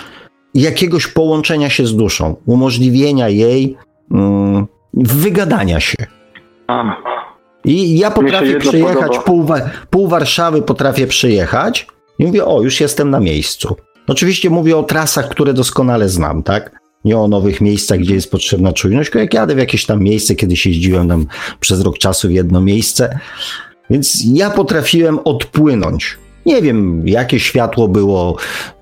jakiegoś 0.54 1.08
połączenia 1.08 1.70
się 1.70 1.88
z 1.88 1.96
duszą, 1.96 2.36
umożliwienia 2.46 3.30
jej 3.30 3.78
mm, 4.12 4.68
wygadania 4.94 5.80
się. 5.80 5.98
A. 6.68 6.96
I 7.66 7.98
ja 8.00 8.12
potrafię 8.12 8.58
przyjechać, 8.58 9.20
pół, 9.26 9.46
pół 9.90 10.08
Warszawy 10.08 10.62
potrafię 10.62 11.08
przyjechać 11.08 11.88
i 12.20 12.26
mówię, 12.26 12.46
o, 12.46 12.62
już 12.62 12.82
jestem 12.82 13.10
na 13.10 13.20
miejscu. 13.20 13.76
Oczywiście 14.08 14.50
mówię 14.50 14.78
o 14.78 14.84
trasach, 14.84 15.30
które 15.30 15.54
doskonale 15.54 16.10
znam, 16.10 16.44
tak? 16.44 16.80
Nie 17.06 17.18
o 17.18 17.28
nowych 17.28 17.62
miejscach, 17.62 18.00
gdzie 18.00 18.14
jest 18.14 18.32
potrzebna 18.32 18.74
czujność, 18.74 19.10
tylko 19.10 19.20
jak 19.20 19.34
jadę 19.34 19.56
w 19.56 19.58
jakieś 19.58 19.86
tam 19.86 20.00
miejsce, 20.00 20.36
kiedyś 20.36 20.66
jeździłem 20.66 21.08
tam 21.08 21.26
przez 21.60 21.82
rok 21.82 21.98
czasu 21.98 22.28
w 22.28 22.32
jedno 22.32 22.62
miejsce, 22.62 23.20
więc 23.90 24.24
ja 24.34 24.50
potrafiłem 24.50 25.20
odpłynąć. 25.20 26.18
Nie 26.46 26.62
wiem, 26.62 27.08
jakie 27.08 27.40
światło 27.40 27.88
było, 27.88 28.38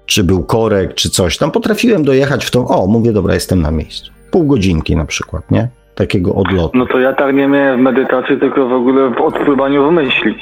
czy 0.06 0.24
był 0.24 0.44
korek, 0.44 0.94
czy 0.94 1.10
coś. 1.10 1.38
Tam 1.38 1.52
potrafiłem 1.52 2.04
dojechać 2.04 2.46
w 2.46 2.52
tą, 2.52 2.68
o, 2.68 2.88
mówię, 2.88 3.12
dobra, 3.12 3.34
jestem 3.34 3.62
na 3.62 3.72
miejscu. 3.72 4.12
Pół 4.32 4.44
godzinki 4.44 4.96
na 4.96 5.06
przykład, 5.06 5.52
nie? 5.52 5.68
Takiego 5.96 6.36
odlotu. 6.36 6.78
No 6.78 6.86
to 6.86 7.00
ja 7.00 7.14
tak 7.14 7.36
nie 7.36 7.48
miałem 7.48 7.80
w 7.80 7.84
medytacji, 7.84 8.40
tylko 8.40 8.68
w 8.68 8.74
ogóle 8.74 9.10
w 9.10 9.22
odpływaniu 9.22 9.90
w 9.90 9.92
myśli. 9.92 10.36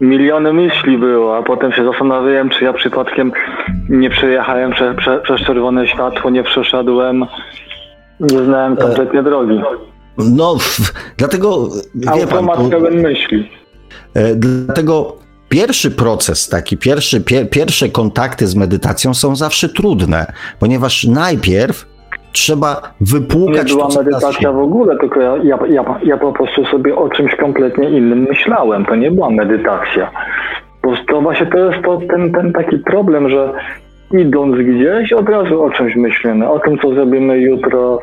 Miliony 0.00 0.52
myśli 0.52 0.98
było, 0.98 1.36
a 1.36 1.42
potem 1.42 1.72
się 1.72 1.84
zastanawiałem, 1.84 2.50
czy 2.50 2.64
ja 2.64 2.72
przypadkiem 2.72 3.32
nie 3.88 4.10
przejechałem 4.10 4.72
prze, 4.72 4.94
prze, 4.94 5.18
przez 5.18 5.40
czerwone 5.40 5.88
światło, 5.88 6.30
nie 6.30 6.42
przeszedłem, 6.42 7.26
nie 8.20 8.38
znałem 8.44 8.76
kompletnie 8.76 9.22
drogi. 9.22 9.60
No, 10.18 10.56
dlatego... 11.16 11.68
Automat 12.06 12.56
pan, 12.56 12.70
pełen 12.70 13.00
myśli. 13.00 13.50
E, 14.14 14.34
dlatego 14.34 15.16
Pierwszy 15.50 15.90
proces, 15.90 16.48
taki 16.48 16.76
pierwszy, 16.76 17.20
pier, 17.20 17.50
pierwsze 17.50 17.88
kontakty 17.88 18.46
z 18.46 18.54
medytacją 18.54 19.14
są 19.14 19.36
zawsze 19.36 19.68
trudne, 19.68 20.32
ponieważ 20.58 21.04
najpierw 21.04 21.86
trzeba 22.32 22.80
wypłukać 23.00 23.68
Nie 23.68 23.74
była 23.74 23.88
to, 23.88 23.98
medytacja 23.98 24.52
w 24.52 24.58
ogóle, 24.58 24.98
tylko 24.98 25.20
ja, 25.20 25.36
ja, 25.36 25.58
ja, 25.68 25.84
ja 26.02 26.16
po 26.16 26.32
prostu 26.32 26.64
sobie 26.64 26.96
o 26.96 27.08
czymś 27.08 27.36
kompletnie 27.36 27.90
innym 27.90 28.26
myślałem. 28.28 28.84
To 28.84 28.96
nie 28.96 29.10
była 29.10 29.30
medytacja. 29.30 30.10
Bo 30.82 30.92
to 31.08 31.20
właśnie 31.20 31.46
to 31.46 31.58
jest 31.58 31.84
to, 31.84 32.00
ten, 32.08 32.32
ten 32.32 32.52
taki 32.52 32.78
problem, 32.78 33.28
że 33.28 33.52
idąc 34.12 34.56
gdzieś, 34.56 35.12
od 35.12 35.28
razu 35.28 35.62
o 35.62 35.70
czymś 35.70 35.96
myślimy, 35.96 36.50
o 36.50 36.58
tym, 36.58 36.78
co 36.78 36.94
zrobimy 36.94 37.38
jutro, 37.38 38.00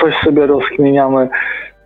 coś 0.00 0.14
sobie 0.24 0.46
rozkminiamy. 0.46 1.28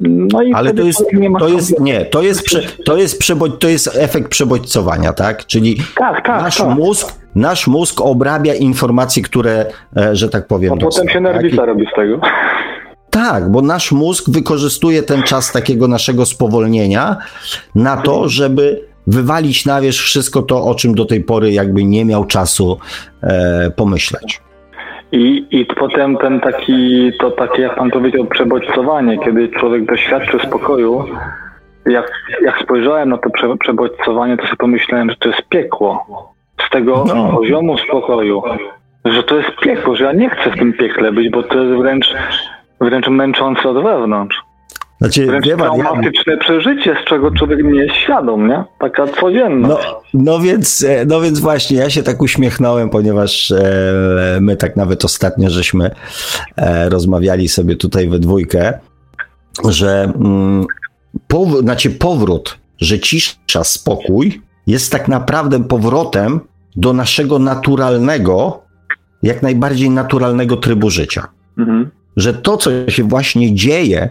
No 0.01 0.39
Ale 0.55 0.75
to 0.75 0.83
jest, 0.83 1.13
nie, 1.13 1.31
to 1.39 1.49
jest, 1.49 1.81
nie, 1.81 2.05
to 2.05 2.23
jest, 2.23 2.43
prze, 2.43 2.63
to, 2.85 2.97
jest 2.97 3.23
to 3.59 3.69
jest 3.69 3.91
efekt 3.97 4.29
przebodźcowania, 4.29 5.13
tak? 5.13 5.47
Czyli 5.47 5.77
tak, 5.97 6.27
tak, 6.27 6.43
nasz, 6.43 6.59
tak. 6.59 6.77
Mózg, 6.77 7.15
nasz 7.35 7.67
mózg 7.67 8.01
obrabia 8.01 8.55
informacje, 8.55 9.23
które, 9.23 9.67
e, 9.97 10.17
że 10.17 10.29
tak 10.29 10.47
powiem... 10.47 10.73
A 10.73 10.77
potem 10.77 11.09
się 11.09 11.21
nerwica 11.21 11.57
tak? 11.57 11.67
robi 11.67 11.87
z 11.93 11.97
tego. 11.97 12.21
Tak, 13.11 13.51
bo 13.51 13.63
nasz 13.63 13.93
mózg 13.93 14.31
wykorzystuje 14.31 15.03
ten 15.03 15.23
czas 15.23 15.53
takiego 15.53 15.89
naszego 15.89 16.27
spowolnienia 16.27 17.17
na 17.75 17.97
to, 17.97 18.29
żeby 18.29 18.89
wywalić 19.07 19.67
na 19.67 19.81
wierzch 19.81 20.05
wszystko 20.05 20.43
to, 20.43 20.65
o 20.65 20.75
czym 20.75 20.95
do 20.95 21.05
tej 21.05 21.21
pory 21.21 21.53
jakby 21.53 21.85
nie 21.85 22.05
miał 22.05 22.25
czasu 22.25 22.79
e, 23.23 23.71
pomyśleć. 23.77 24.41
I, 25.13 25.47
I 25.51 25.67
potem 25.67 26.17
ten 26.17 26.41
taki, 26.41 27.13
to 27.21 27.31
takie, 27.31 27.63
jak 27.63 27.75
pan 27.75 27.91
powiedział, 27.91 28.25
przebodźcowanie, 28.25 29.19
kiedy 29.19 29.49
człowiek 29.49 29.85
doświadczy 29.85 30.39
spokoju, 30.39 31.05
jak, 31.87 32.13
jak 32.43 32.59
spojrzałem 32.63 33.09
na 33.09 33.19
to 33.19 33.31
prze, 33.31 33.57
przebodźcowanie, 33.57 34.37
to 34.37 34.45
sobie 34.45 34.57
pomyślałem, 34.57 35.11
że 35.11 35.17
to 35.17 35.29
jest 35.29 35.43
piekło. 35.49 36.07
Z 36.67 36.71
tego 36.71 37.05
no. 37.15 37.33
poziomu 37.33 37.79
spokoju, 37.79 38.43
że 39.05 39.23
to 39.23 39.37
jest 39.37 39.51
piekło, 39.63 39.97
że 39.97 40.05
ja 40.05 40.13
nie 40.13 40.31
chcę 40.31 40.51
w 40.51 40.59
tym 40.59 40.73
piekle 40.73 41.13
być, 41.13 41.31
bo 41.31 41.43
to 41.43 41.63
jest 41.63 41.79
wręcz, 41.79 42.15
wręcz 42.81 43.09
męczące 43.09 43.69
od 43.69 43.83
wewnątrz. 43.83 44.43
Znaczy, 45.01 45.27
Wręcz 45.27 45.47
wie 45.47 45.57
pan, 45.57 45.81
traumatyczne 45.81 46.33
ja... 46.33 46.39
przeżycie, 46.39 46.97
z 47.03 47.09
czego 47.09 47.31
człowiek 47.31 47.65
nie 47.65 47.81
jest 47.81 47.95
świadom, 47.95 48.49
nie? 48.49 48.65
Taka 48.79 49.07
codzienność. 49.07 49.87
No, 49.87 50.03
no, 50.15 50.41
więc, 50.41 50.85
e, 50.89 51.05
no 51.07 51.21
więc 51.21 51.41
właśnie, 51.41 51.77
ja 51.77 51.91
się 51.91 52.03
tak 52.03 52.23
uśmiechnąłem, 52.23 52.91
ponieważ 52.91 53.51
e, 53.51 54.39
my 54.41 54.57
tak 54.57 54.77
nawet 54.77 55.05
ostatnio 55.05 55.51
żeśmy 55.51 55.91
e, 56.57 56.89
rozmawiali 56.89 57.49
sobie 57.49 57.77
tutaj 57.77 58.09
we 58.09 58.19
dwójkę, 58.19 58.79
że 59.69 60.13
mm, 60.21 60.67
pow, 61.29 61.49
znaczy 61.61 61.91
powrót, 61.91 62.59
że 62.79 62.99
cisza, 62.99 63.65
spokój 63.65 64.43
jest 64.67 64.93
tak 64.93 65.09
naprawdę 65.09 65.65
powrotem 65.65 66.41
do 66.77 66.93
naszego 66.93 67.39
naturalnego, 67.39 68.63
jak 69.23 69.43
najbardziej 69.43 69.91
naturalnego 69.91 70.57
trybu 70.57 70.91
życia. 70.91 71.29
Mhm. 71.59 71.91
Że 72.17 72.35
to, 72.35 72.57
co 72.57 72.91
się 72.91 73.05
właśnie 73.05 73.55
dzieje 73.55 74.09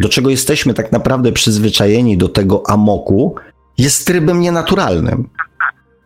do 0.00 0.08
czego 0.08 0.30
jesteśmy 0.30 0.74
tak 0.74 0.92
naprawdę 0.92 1.32
przyzwyczajeni 1.32 2.16
do 2.16 2.28
tego 2.28 2.62
amoku, 2.70 3.34
jest 3.78 4.06
trybem 4.06 4.40
nienaturalnym. 4.40 5.28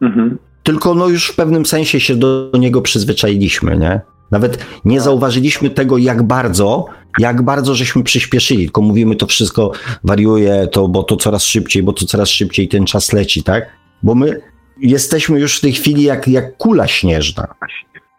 Mhm. 0.02 0.38
Tylko 0.62 0.94
no 0.94 1.08
już 1.08 1.28
w 1.28 1.36
pewnym 1.36 1.66
sensie 1.66 2.00
się 2.00 2.16
do 2.16 2.50
niego 2.58 2.82
przyzwyczailiśmy, 2.82 3.78
nie? 3.78 4.00
Nawet 4.30 4.66
nie 4.84 5.00
zauważyliśmy 5.00 5.70
tego, 5.70 5.98
jak 5.98 6.22
bardzo, 6.22 6.86
jak 7.18 7.42
bardzo 7.42 7.74
żeśmy 7.74 8.02
przyspieszyli, 8.02 8.64
tylko 8.64 8.82
mówimy, 8.82 9.16
to 9.16 9.26
wszystko 9.26 9.72
wariuje, 10.04 10.68
to, 10.72 10.88
bo 10.88 11.02
to 11.02 11.16
coraz 11.16 11.44
szybciej, 11.44 11.82
bo 11.82 11.92
to 11.92 12.06
coraz 12.06 12.28
szybciej 12.28 12.68
ten 12.68 12.86
czas 12.86 13.12
leci, 13.12 13.42
tak? 13.42 13.66
Bo 14.02 14.14
my 14.14 14.40
jesteśmy 14.80 15.40
już 15.40 15.58
w 15.58 15.60
tej 15.60 15.72
chwili 15.72 16.02
jak, 16.02 16.28
jak 16.28 16.56
kula 16.56 16.86
śnieżna, 16.86 17.54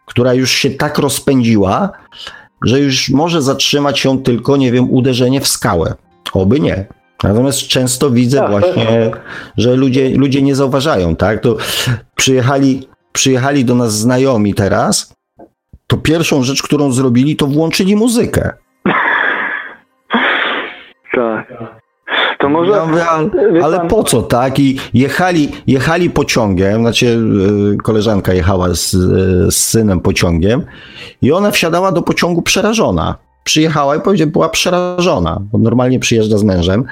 która 0.06 0.34
już 0.34 0.50
się 0.50 0.70
tak 0.70 0.98
rozpędziła, 0.98 1.92
że 2.64 2.80
już 2.80 3.10
może 3.10 3.42
zatrzymać 3.42 3.98
się 3.98 4.22
tylko, 4.22 4.56
nie 4.56 4.72
wiem, 4.72 4.90
uderzenie 4.90 5.40
w 5.40 5.48
skałę. 5.48 5.94
Oby 6.32 6.60
nie. 6.60 6.86
Natomiast 7.22 7.68
często 7.68 8.10
widzę 8.10 8.38
tak, 8.38 8.50
właśnie, 8.50 9.10
że 9.56 9.76
ludzie, 9.76 10.16
ludzie 10.16 10.42
nie 10.42 10.54
zauważają, 10.54 11.16
tak? 11.16 11.40
To 11.40 11.56
przyjechali, 12.14 12.88
przyjechali 13.12 13.64
do 13.64 13.74
nas 13.74 13.98
znajomi 13.98 14.54
teraz, 14.54 15.14
to 15.86 15.96
pierwszą 15.96 16.42
rzecz, 16.42 16.62
którą 16.62 16.92
zrobili, 16.92 17.36
to 17.36 17.46
włączyli 17.46 17.96
muzykę. 17.96 18.52
Tak. 21.14 21.65
To 22.46 22.50
może... 22.50 22.72
Ja 22.72 22.86
mówię, 22.86 23.06
ale, 23.06 23.30
ale, 23.64 23.88
po 23.88 24.04
co, 24.04 24.22
tak? 24.22 24.58
I 24.58 24.76
jechali, 24.94 25.48
jechali 25.66 26.10
pociągiem, 26.10 26.80
znaczy 26.80 27.18
e, 27.74 27.76
koleżanka 27.76 28.34
jechała 28.34 28.74
z, 28.74 28.94
e, 28.94 28.98
z 29.50 29.56
synem 29.56 30.00
pociągiem 30.00 30.62
i 31.22 31.32
ona 31.32 31.50
wsiadała 31.50 31.92
do 31.92 32.02
pociągu 32.02 32.42
przerażona. 32.42 33.16
Przyjechała 33.44 33.96
i 33.96 34.00
powiedziała, 34.00 34.30
była 34.30 34.48
przerażona, 34.48 35.40
bo 35.52 35.58
normalnie 35.58 36.00
przyjeżdża 36.00 36.38
z 36.38 36.42
mężem 36.42 36.84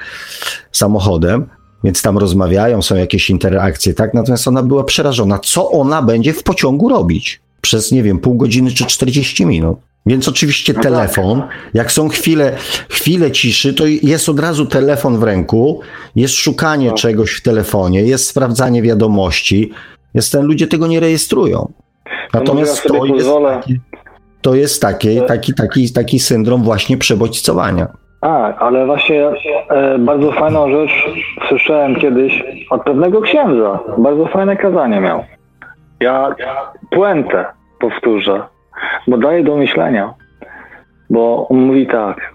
samochodem, 0.71 1.45
więc 1.83 2.01
tam 2.01 2.17
rozmawiają, 2.17 2.81
są 2.81 2.95
jakieś 2.95 3.29
interakcje, 3.29 3.93
tak? 3.93 4.13
Natomiast 4.13 4.47
ona 4.47 4.63
była 4.63 4.83
przerażona, 4.83 5.39
co 5.39 5.71
ona 5.71 6.01
będzie 6.01 6.33
w 6.33 6.43
pociągu 6.43 6.89
robić 6.89 7.41
przez, 7.61 7.91
nie 7.91 8.03
wiem, 8.03 8.19
pół 8.19 8.35
godziny 8.35 8.71
czy 8.71 8.85
40 8.85 9.45
minut. 9.45 9.77
Więc 10.05 10.27
oczywiście 10.27 10.73
no 10.73 10.81
tak. 10.81 10.91
telefon, 10.91 11.43
jak 11.73 11.91
są 11.91 12.09
chwile, 12.09 12.51
chwile 12.89 13.31
ciszy, 13.31 13.73
to 13.73 13.83
jest 14.03 14.29
od 14.29 14.39
razu 14.39 14.65
telefon 14.65 15.17
w 15.17 15.23
ręku, 15.23 15.81
jest 16.15 16.33
szukanie 16.33 16.87
no. 16.87 16.93
czegoś 16.93 17.31
w 17.31 17.41
telefonie, 17.43 18.01
jest 18.01 18.27
sprawdzanie 18.27 18.81
wiadomości. 18.81 19.71
Jest 20.13 20.31
ten, 20.31 20.45
ludzie 20.45 20.67
tego 20.67 20.87
nie 20.87 20.99
rejestrują. 20.99 21.71
Natomiast 22.33 22.83
to 22.83 23.05
jest, 23.05 23.29
taki, 23.43 23.79
to 24.41 24.55
jest 24.55 24.81
taki, 24.81 25.21
taki, 25.27 25.53
taki, 25.53 25.93
taki 25.93 26.19
syndrom 26.19 26.63
właśnie 26.63 26.97
przebodźcowania. 26.97 27.87
Tak, 28.21 28.55
ale 28.59 28.85
właśnie 28.85 29.27
e, 29.69 29.97
bardzo 29.99 30.31
fajną 30.31 30.71
rzecz 30.71 30.91
słyszałem 31.49 31.95
kiedyś 31.95 32.43
od 32.69 32.83
pewnego 32.83 33.21
księdza. 33.21 33.79
Bardzo 33.97 34.25
fajne 34.27 34.57
kazanie 34.57 34.99
miał. 34.99 35.23
Ja 35.99 36.35
puentę 36.91 37.45
powtórzę 37.79 38.54
bo 39.07 39.17
daje 39.17 39.43
do 39.43 39.55
myślenia. 39.55 40.13
Bo 41.09 41.47
on 41.49 41.57
mówi 41.57 41.87
tak, 41.87 42.33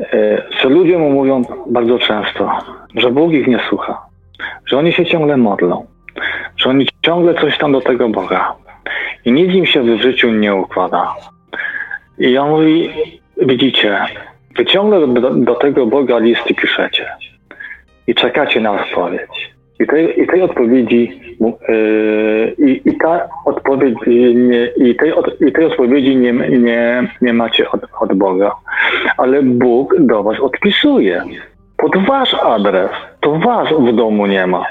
e, 0.00 0.42
że 0.60 0.68
ludzie 0.68 0.98
mu 0.98 1.10
mówią 1.10 1.42
bardzo 1.66 1.98
często, 1.98 2.58
że 2.94 3.10
Bóg 3.10 3.32
ich 3.32 3.46
nie 3.46 3.58
słucha, 3.68 4.02
że 4.66 4.78
oni 4.78 4.92
się 4.92 5.06
ciągle 5.06 5.36
modlą, 5.36 5.86
że 6.56 6.70
oni 6.70 6.88
ciągle 7.02 7.34
coś 7.34 7.58
tam 7.58 7.72
do 7.72 7.80
tego 7.80 8.08
Boga 8.08 8.54
i 9.24 9.32
nic 9.32 9.54
im 9.54 9.66
się 9.66 9.82
w 9.82 10.00
życiu 10.00 10.30
nie 10.30 10.54
układa. 10.54 11.14
I 12.18 12.38
on 12.38 12.50
mówi, 12.50 12.90
widzicie, 13.36 13.98
wy 14.56 14.66
ciągle 14.66 15.06
do, 15.06 15.30
do 15.30 15.54
tego 15.54 15.86
Boga 15.86 16.18
listy 16.18 16.54
piszecie 16.54 17.08
i 18.06 18.14
czekacie 18.14 18.60
na 18.60 18.72
odpowiedź. 18.72 19.55
I 19.80 19.86
tej, 19.86 20.22
i 20.22 20.26
tej 20.26 20.42
odpowiedzi 20.42 21.20
yy, 21.40 22.68
i, 22.68 22.80
i 22.84 22.98
ta 22.98 23.28
odpowiedź 23.44 23.94
nie, 24.34 24.66
i, 24.76 24.94
tej, 24.94 25.12
i 25.48 25.52
tej 25.52 25.64
odpowiedzi 25.64 26.16
nie, 26.16 26.32
nie, 26.58 27.08
nie 27.22 27.32
macie 27.32 27.70
od, 27.70 27.80
od 28.00 28.12
Boga. 28.14 28.52
Ale 29.16 29.42
Bóg 29.42 29.94
do 29.98 30.22
was 30.22 30.40
odpisuje. 30.40 31.22
Pod 31.76 32.06
wasz 32.06 32.34
adres. 32.34 32.90
To 33.20 33.38
was 33.38 33.68
w 33.68 33.96
domu 33.96 34.26
nie 34.26 34.46
ma. 34.46 34.64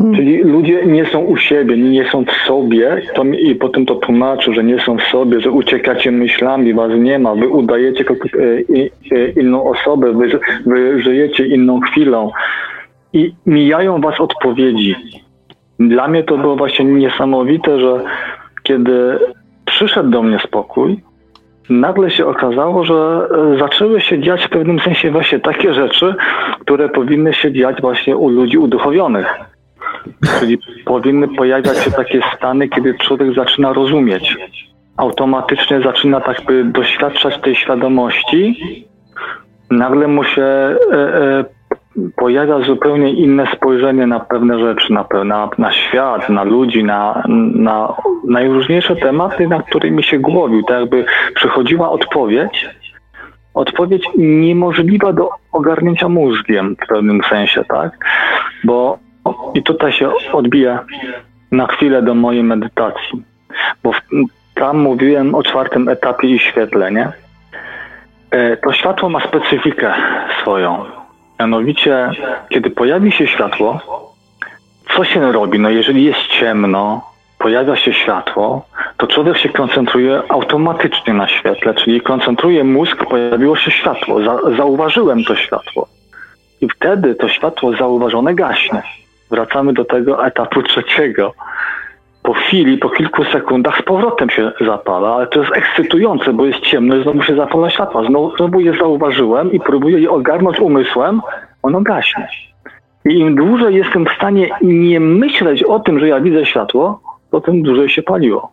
Hmm. 0.00 0.16
Czyli 0.16 0.36
ludzie 0.38 0.86
nie 0.86 1.06
są 1.06 1.20
u 1.20 1.36
siebie, 1.36 1.76
nie 1.76 2.04
są 2.04 2.24
w 2.24 2.32
sobie 2.32 3.02
to, 3.14 3.24
i 3.24 3.54
potem 3.54 3.86
to 3.86 3.94
tłumaczą, 3.94 4.52
że 4.52 4.64
nie 4.64 4.80
są 4.80 4.96
w 4.96 5.02
sobie, 5.02 5.40
że 5.40 5.50
uciekacie 5.50 6.10
myślami, 6.10 6.74
was 6.74 6.90
nie 6.98 7.18
ma, 7.18 7.34
wy 7.34 7.48
udajecie 7.48 8.04
e, 8.04 9.16
e, 9.16 9.28
inną 9.28 9.64
osobę, 9.64 10.12
wy, 10.12 10.40
wy 10.66 11.02
żyjecie 11.02 11.46
inną 11.46 11.80
chwilą 11.80 12.30
i 13.12 13.34
mijają 13.46 14.00
was 14.00 14.20
odpowiedzi. 14.20 14.96
Dla 15.78 16.08
mnie 16.08 16.24
to 16.24 16.38
było 16.38 16.56
właśnie 16.56 16.84
niesamowite, 16.84 17.80
że 17.80 18.04
kiedy 18.62 19.18
przyszedł 19.64 20.10
do 20.10 20.22
mnie 20.22 20.38
spokój, 20.38 21.02
nagle 21.70 22.10
się 22.10 22.26
okazało, 22.26 22.84
że 22.84 23.28
e, 23.54 23.58
zaczęły 23.58 24.00
się 24.00 24.22
dziać 24.22 24.44
w 24.44 24.48
pewnym 24.48 24.80
sensie 24.80 25.10
właśnie 25.10 25.40
takie 25.40 25.74
rzeczy, 25.74 26.14
które 26.60 26.88
powinny 26.88 27.34
się 27.34 27.52
dziać 27.52 27.80
właśnie 27.80 28.16
u 28.16 28.28
ludzi 28.28 28.58
uduchowionych. 28.58 29.34
Czyli 30.40 30.58
powinny 30.84 31.28
pojawiać 31.28 31.78
się 31.78 31.90
takie 31.90 32.20
stany, 32.36 32.68
kiedy 32.68 32.94
człowiek 32.94 33.34
zaczyna 33.34 33.72
rozumieć. 33.72 34.36
Automatycznie 34.96 35.80
zaczyna 35.80 36.20
tak 36.20 36.44
by 36.46 36.64
doświadczać 36.64 37.40
tej 37.40 37.56
świadomości. 37.56 38.56
Nagle 39.70 40.08
mu 40.08 40.24
się 40.24 40.42
e, 40.42 40.76
e, 40.92 41.44
pojawia 42.16 42.60
zupełnie 42.60 43.12
inne 43.12 43.46
spojrzenie 43.56 44.06
na 44.06 44.20
pewne 44.20 44.58
rzeczy, 44.58 44.92
na, 44.92 45.06
na, 45.24 45.50
na 45.58 45.72
świat, 45.72 46.28
na 46.28 46.42
ludzi, 46.42 46.84
na, 46.84 47.22
na 47.54 47.94
najróżniejsze 48.28 48.96
tematy, 48.96 49.48
na 49.48 49.62
którymi 49.62 50.02
się 50.02 50.18
głowił. 50.18 50.62
Tak 50.62 50.80
jakby 50.80 51.04
przychodziła 51.34 51.90
odpowiedź, 51.90 52.68
odpowiedź 53.54 54.04
niemożliwa 54.16 55.12
do 55.12 55.28
ogarnięcia 55.52 56.08
mózgiem 56.08 56.76
w 56.84 56.86
pewnym 56.86 57.20
sensie, 57.30 57.64
tak? 57.64 57.98
Bo 58.64 58.98
i 59.54 59.62
tutaj 59.62 59.92
się 59.92 60.10
odbija 60.32 60.84
na 61.52 61.66
chwilę 61.66 62.02
do 62.02 62.14
mojej 62.14 62.42
medytacji, 62.42 63.22
bo 63.82 63.92
tam 64.54 64.78
mówiłem 64.78 65.34
o 65.34 65.42
czwartym 65.42 65.88
etapie 65.88 66.28
i 66.28 66.38
świetle, 66.38 66.92
nie? 66.92 67.12
E, 68.30 68.56
to 68.56 68.72
światło 68.72 69.08
ma 69.08 69.20
specyfikę 69.28 69.94
swoją. 70.42 70.99
Mianowicie, 71.40 72.10
kiedy 72.48 72.70
pojawi 72.70 73.12
się 73.12 73.26
światło, 73.26 73.80
co 74.96 75.04
się 75.04 75.32
robi? 75.32 75.58
No 75.58 75.70
jeżeli 75.70 76.04
jest 76.04 76.26
ciemno, 76.26 77.10
pojawia 77.38 77.76
się 77.76 77.92
światło, 77.92 78.66
to 78.96 79.06
człowiek 79.06 79.36
się 79.38 79.48
koncentruje 79.48 80.22
automatycznie 80.28 81.14
na 81.14 81.28
świetle, 81.28 81.74
czyli 81.74 82.00
koncentruje 82.00 82.64
mózg, 82.64 82.96
pojawiło 82.96 83.56
się 83.56 83.70
światło, 83.70 84.24
za, 84.24 84.56
zauważyłem 84.56 85.24
to 85.24 85.36
światło. 85.36 85.88
I 86.60 86.68
wtedy 86.68 87.14
to 87.14 87.28
światło 87.28 87.76
zauważone 87.76 88.34
gaśnie. 88.34 88.82
Wracamy 89.30 89.72
do 89.72 89.84
tego 89.84 90.26
etapu 90.26 90.62
trzeciego. 90.62 91.34
Po 92.22 92.32
chwili, 92.32 92.78
po 92.78 92.90
kilku 92.90 93.24
sekundach 93.24 93.78
z 93.78 93.82
powrotem 93.82 94.30
się 94.30 94.52
zapala, 94.66 95.14
ale 95.14 95.26
to 95.26 95.40
jest 95.40 95.52
ekscytujące, 95.56 96.32
bo 96.32 96.46
jest 96.46 96.60
ciemno 96.60 96.96
i 96.96 97.02
znowu 97.02 97.22
się 97.22 97.36
zapala 97.36 97.70
światła. 97.70 98.04
Znowu, 98.06 98.36
znowu 98.36 98.60
je 98.60 98.74
zauważyłem 98.78 99.52
i 99.52 99.60
próbuję 99.60 100.00
je 100.00 100.10
ogarnąć 100.10 100.60
umysłem, 100.60 101.20
ono 101.62 101.80
gaśnie. 101.80 102.28
I 103.04 103.18
im 103.18 103.34
dłużej 103.34 103.74
jestem 103.74 104.06
w 104.06 104.16
stanie 104.16 104.48
nie 104.62 105.00
myśleć 105.00 105.62
o 105.62 105.80
tym, 105.80 106.00
że 106.00 106.08
ja 106.08 106.20
widzę 106.20 106.46
światło, 106.46 107.00
to 107.30 107.40
tym 107.40 107.62
dłużej 107.62 107.88
się 107.88 108.02
paliło. 108.02 108.52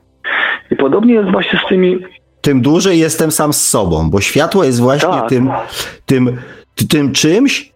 I 0.71 0.75
podobnie 0.75 1.13
jest 1.13 1.31
właśnie 1.31 1.59
z 1.65 1.69
tymi. 1.69 1.99
Tym 2.41 2.61
dłużej 2.61 2.99
jestem 2.99 3.31
sam 3.31 3.53
z 3.53 3.69
sobą, 3.69 4.09
bo 4.09 4.21
światło 4.21 4.63
jest 4.63 4.79
właśnie 4.79 5.09
tak. 5.09 5.29
tym, 5.29 5.51
tym, 6.05 6.37
tym 6.89 7.11
czymś, 7.11 7.71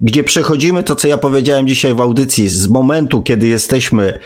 gdzie 0.00 0.24
przechodzimy 0.24 0.82
to, 0.82 0.94
co 0.94 1.08
ja 1.08 1.18
powiedziałem 1.18 1.66
dzisiaj 1.66 1.94
w 1.94 2.00
audycji, 2.00 2.48
z 2.48 2.68
momentu, 2.68 3.22
kiedy 3.22 3.46
jesteśmy 3.46 4.18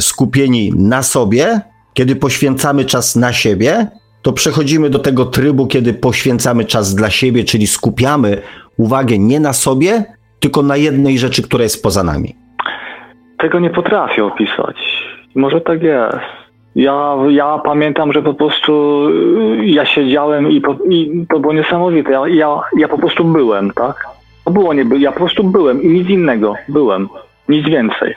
skupieni 0.00 0.72
na 0.76 1.02
sobie, 1.02 1.60
kiedy 1.94 2.16
poświęcamy 2.16 2.84
czas 2.84 3.16
na 3.16 3.32
siebie, 3.32 3.86
to 4.22 4.32
przechodzimy 4.32 4.90
do 4.90 4.98
tego 4.98 5.24
trybu, 5.24 5.66
kiedy 5.66 5.94
poświęcamy 5.94 6.64
czas 6.64 6.94
dla 6.94 7.10
siebie, 7.10 7.44
czyli 7.44 7.66
skupiamy 7.66 8.42
uwagę 8.76 9.18
nie 9.18 9.40
na 9.40 9.52
sobie, 9.52 10.04
tylko 10.40 10.62
na 10.62 10.76
jednej 10.76 11.18
rzeczy, 11.18 11.42
która 11.42 11.62
jest 11.62 11.82
poza 11.82 12.04
nami. 12.04 12.34
Tego 13.38 13.60
nie 13.60 13.70
potrafię 13.70 14.24
opisać. 14.24 14.76
Może 15.34 15.60
tak 15.60 15.82
jest. 15.82 16.16
Ja, 16.74 17.16
ja 17.30 17.58
pamiętam, 17.64 18.12
że 18.12 18.22
po 18.22 18.34
prostu 18.34 19.04
y, 19.60 19.66
ja 19.66 19.86
siedziałem 19.86 20.50
i, 20.50 20.60
po, 20.60 20.76
i 20.90 21.26
to 21.30 21.40
było 21.40 21.52
niesamowite. 21.52 22.10
Ja, 22.12 22.28
ja, 22.28 22.60
ja 22.78 22.88
po 22.88 22.98
prostu 22.98 23.24
byłem, 23.24 23.70
tak? 23.70 24.06
To 24.44 24.50
było 24.50 24.74
nie 24.74 24.84
ja 24.98 25.12
po 25.12 25.18
prostu 25.18 25.44
byłem 25.44 25.82
i 25.82 25.88
nic 25.88 26.08
innego. 26.08 26.54
Byłem. 26.68 27.08
Nic 27.48 27.68
więcej. 27.68 28.14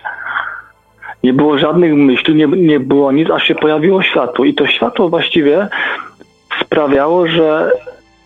Nie 1.27 1.33
było 1.33 1.57
żadnych 1.57 1.93
myśli, 1.93 2.35
nie, 2.35 2.47
nie 2.47 2.79
było 2.79 3.11
nic, 3.11 3.29
aż 3.29 3.43
się 3.43 3.55
pojawiło 3.55 4.03
światło. 4.03 4.45
I 4.45 4.53
to 4.53 4.67
światło 4.67 5.09
właściwie 5.09 5.67
sprawiało, 6.61 7.27
że 7.27 7.71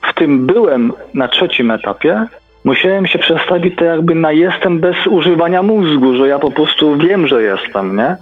w 0.01 0.13
tym 0.13 0.45
byłem 0.45 0.93
na 1.13 1.27
trzecim 1.27 1.71
etapie, 1.71 2.25
musiałem 2.65 3.07
się 3.07 3.19
przestawić 3.19 3.75
to 3.75 3.85
jakby 3.85 4.15
na 4.15 4.31
jestem 4.31 4.79
bez 4.79 5.07
używania 5.07 5.63
mózgu, 5.63 6.15
że 6.15 6.27
ja 6.27 6.39
po 6.39 6.51
prostu 6.51 6.97
wiem, 6.97 7.27
że 7.27 7.43
jestem, 7.43 7.95
nie? 7.95 8.17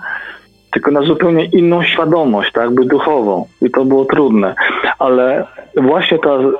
Tylko 0.71 0.91
na 0.91 1.01
zupełnie 1.01 1.45
inną 1.45 1.83
świadomość, 1.83 2.51
tak 2.51 2.63
jakby 2.63 2.85
duchową. 2.85 3.45
I 3.61 3.71
to 3.71 3.85
było 3.85 4.05
trudne. 4.05 4.55
Ale 4.99 5.45
właśnie 5.77 6.19
to 6.19 6.51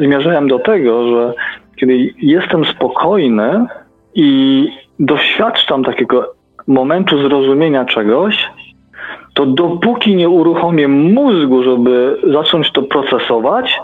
zmierzałem 0.00 0.48
do 0.48 0.58
tego, 0.58 1.08
że 1.08 1.34
kiedy 1.76 2.14
jestem 2.22 2.64
spokojny 2.64 3.66
i 4.14 4.68
doświadczam 4.98 5.84
takiego 5.84 6.39
momentu 6.66 7.22
zrozumienia 7.22 7.84
czegoś, 7.84 8.36
to 9.34 9.46
dopóki 9.46 10.16
nie 10.16 10.28
uruchomię 10.28 10.88
mózgu, 10.88 11.62
żeby 11.62 12.20
zacząć 12.32 12.72
to 12.72 12.82
procesować, 12.82 13.80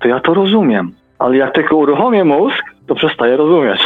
to 0.00 0.08
ja 0.08 0.20
to 0.20 0.34
rozumiem. 0.34 0.92
Ale 1.18 1.36
jak 1.36 1.54
tylko 1.54 1.76
uruchomię 1.76 2.24
mózg, 2.24 2.62
to 2.86 2.94
przestaję 2.94 3.36
rozumieć. 3.36 3.80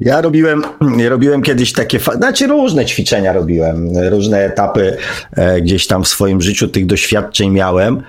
Ja 0.00 0.20
robiłem, 0.20 0.62
robiłem 1.08 1.42
kiedyś 1.42 1.72
takie, 1.72 1.98
znaczy 1.98 2.46
różne 2.46 2.84
ćwiczenia 2.84 3.32
robiłem, 3.32 3.88
różne 4.10 4.38
etapy 4.38 4.96
e, 5.36 5.60
gdzieś 5.60 5.86
tam 5.86 6.04
w 6.04 6.08
swoim 6.08 6.40
życiu 6.40 6.68
tych 6.68 6.86
doświadczeń 6.86 7.50
miałem. 7.50 8.02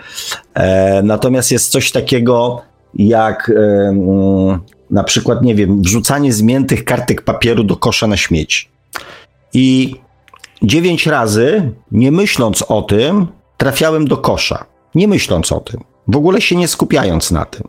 E, 0.54 1.02
natomiast 1.04 1.52
jest 1.52 1.72
coś 1.72 1.92
takiego 1.92 2.62
jak 2.96 3.52
na 4.90 5.04
przykład, 5.04 5.42
nie 5.42 5.56
wiem, 5.56 5.82
wrzucanie 5.82 6.34
zmiętych 6.34 6.86
kartek 6.86 7.22
papieru 7.22 7.64
do 7.64 7.76
kosza 7.76 8.08
na 8.08 8.18
śmieci. 8.18 8.70
I 9.54 9.96
dziewięć 10.62 11.08
razy, 11.08 11.72
nie 11.92 12.12
myśląc 12.12 12.62
o 12.62 12.82
tym, 12.82 13.28
trafiałem 13.58 14.08
do 14.08 14.18
kosza. 14.18 14.66
Nie 14.96 15.08
myśląc 15.08 15.52
o 15.52 15.60
tym. 15.60 15.82
W 16.08 16.16
ogóle 16.18 16.42
się 16.42 16.56
nie 16.56 16.68
skupiając 16.68 17.32
na 17.32 17.46
tym. 17.46 17.68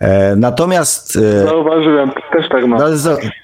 E, 0.00 0.36
natomiast. 0.36 1.16
E, 1.16 1.44
Zauważyłem, 1.46 2.10
też 2.32 2.48
tak 2.48 2.66
mam. 2.66 2.80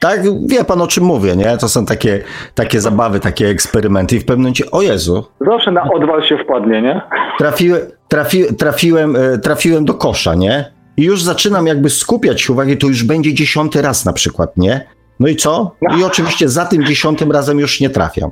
Tak, 0.01 0.21
wie 0.47 0.65
pan 0.65 0.83
o 0.83 0.87
czym 0.87 1.05
mówię, 1.05 1.37
nie? 1.37 1.57
To 1.57 1.69
są 1.69 1.87
takie, 1.87 2.21
takie 2.55 2.81
zabawy, 2.81 3.21
takie 3.21 3.49
eksperymenty 3.49 4.17
i 4.17 4.21
w 4.21 4.25
pewnym 4.25 4.43
momencie, 4.43 4.71
o 4.71 4.83
Jezu. 4.83 5.25
Zawsze 5.41 5.73
na 5.73 5.93
odwal 5.93 6.23
się 6.23 6.39
wpadnie, 6.39 6.83
nie? 6.83 7.01
Trafiłem, 7.39 7.81
trafi, 8.17 8.55
trafiłem, 8.59 9.17
e, 9.17 9.39
trafiłem 9.39 9.85
do 9.85 9.95
kosza, 9.95 10.35
nie? 10.35 10.73
I 10.97 11.03
już 11.03 11.23
zaczynam 11.23 11.67
jakby 11.67 11.91
skupiać 11.91 12.51
uwagę, 12.51 12.77
to 12.77 12.87
już 12.87 13.05
będzie 13.05 13.35
dziesiąty 13.35 13.83
raz 13.83 14.05
na 14.05 14.13
przykład, 14.13 14.57
nie? 14.57 14.87
No 15.21 15.29
i 15.29 15.37
co? 15.37 15.77
I 15.99 16.05
oczywiście 16.05 16.49
za 16.49 16.65
tym 16.65 16.85
dziesiątym 16.85 17.33
razem 17.33 17.59
już 17.59 17.81
nie 17.81 17.91
trafiam. 17.91 18.31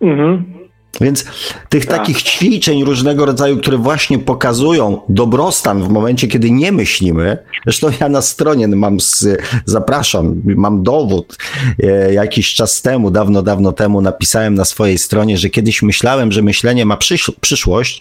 Mhm. 0.00 0.58
Więc 1.00 1.24
tych 1.68 1.86
tak. 1.86 1.98
takich 1.98 2.22
ćwiczeń 2.22 2.84
różnego 2.84 3.26
rodzaju, 3.26 3.56
które 3.58 3.76
właśnie 3.76 4.18
pokazują 4.18 5.00
dobrostan 5.08 5.82
w 5.82 5.88
momencie, 5.88 6.28
kiedy 6.28 6.50
nie 6.50 6.72
myślimy. 6.72 7.38
Zresztą 7.64 7.90
ja 8.00 8.08
na 8.08 8.22
stronie 8.22 8.68
mam, 8.68 9.00
z, 9.00 9.26
zapraszam, 9.64 10.42
mam 10.44 10.82
dowód. 10.82 11.36
E, 11.82 12.12
jakiś 12.12 12.54
czas 12.54 12.82
temu, 12.82 13.10
dawno, 13.10 13.42
dawno 13.42 13.72
temu 13.72 14.00
napisałem 14.00 14.54
na 14.54 14.64
swojej 14.64 14.98
stronie, 14.98 15.38
że 15.38 15.48
kiedyś 15.48 15.82
myślałem, 15.82 16.32
że 16.32 16.42
myślenie 16.42 16.84
ma 16.86 16.96
przysz, 16.96 17.32
przyszłość, 17.40 18.00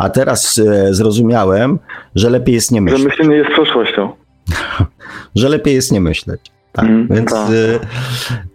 a 0.00 0.10
teraz 0.10 0.58
e, 0.58 0.94
zrozumiałem, 0.94 1.78
że 2.14 2.30
lepiej 2.30 2.54
jest 2.54 2.72
nie 2.72 2.80
myśleć. 2.80 3.02
Że 3.02 3.08
myślenie 3.08 3.36
jest 3.36 3.50
przyszłością. 3.50 4.12
że 5.40 5.48
lepiej 5.48 5.74
jest 5.74 5.92
nie 5.92 6.00
myśleć. 6.00 6.40
Tak, 6.72 6.84
mm, 6.84 7.08
więc, 7.10 7.30
tak. 7.30 7.48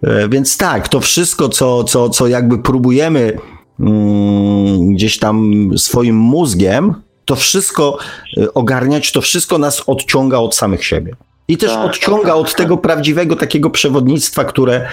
E, 0.03 0.29
więc 0.29 0.57
tak, 0.57 0.87
to 0.89 0.99
wszystko, 0.99 1.49
co, 1.49 1.83
co, 1.83 2.09
co 2.09 2.27
jakby 2.27 2.57
próbujemy 2.57 3.37
Mm, 3.79 4.93
gdzieś 4.93 5.19
tam 5.19 5.53
swoim 5.77 6.15
mózgiem, 6.15 6.93
to 7.25 7.35
wszystko 7.35 7.97
ogarniać, 8.53 9.11
to 9.11 9.21
wszystko 9.21 9.57
nas 9.57 9.83
odciąga 9.87 10.37
od 10.37 10.55
samych 10.55 10.85
siebie. 10.85 11.15
I 11.47 11.57
też 11.57 11.71
tak, 11.71 11.85
odciąga 11.85 12.27
tak, 12.27 12.35
od 12.35 12.47
tak. 12.47 12.57
tego 12.57 12.77
prawdziwego 12.77 13.35
takiego 13.35 13.69
przewodnictwa, 13.69 14.45
które 14.45 14.87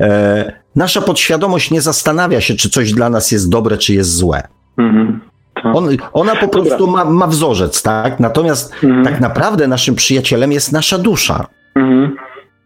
e, 0.00 0.52
nasza 0.76 1.02
podświadomość 1.02 1.70
nie 1.70 1.80
zastanawia 1.80 2.40
się, 2.40 2.54
czy 2.54 2.70
coś 2.70 2.92
dla 2.92 3.10
nas 3.10 3.30
jest 3.30 3.50
dobre, 3.50 3.78
czy 3.78 3.94
jest 3.94 4.16
złe. 4.16 4.42
Mhm. 4.78 5.20
Tak. 5.62 5.76
On, 5.76 5.88
ona 6.12 6.36
po 6.36 6.48
prostu 6.48 6.86
ma, 6.86 7.04
ma, 7.04 7.26
wzorzec, 7.26 7.82
tak? 7.82 8.20
Natomiast 8.20 8.72
mhm. 8.84 9.04
tak 9.04 9.20
naprawdę 9.20 9.68
naszym 9.68 9.94
przyjacielem 9.94 10.52
jest 10.52 10.72
nasza 10.72 10.98
dusza. 10.98 11.46
Mhm. 11.74 12.16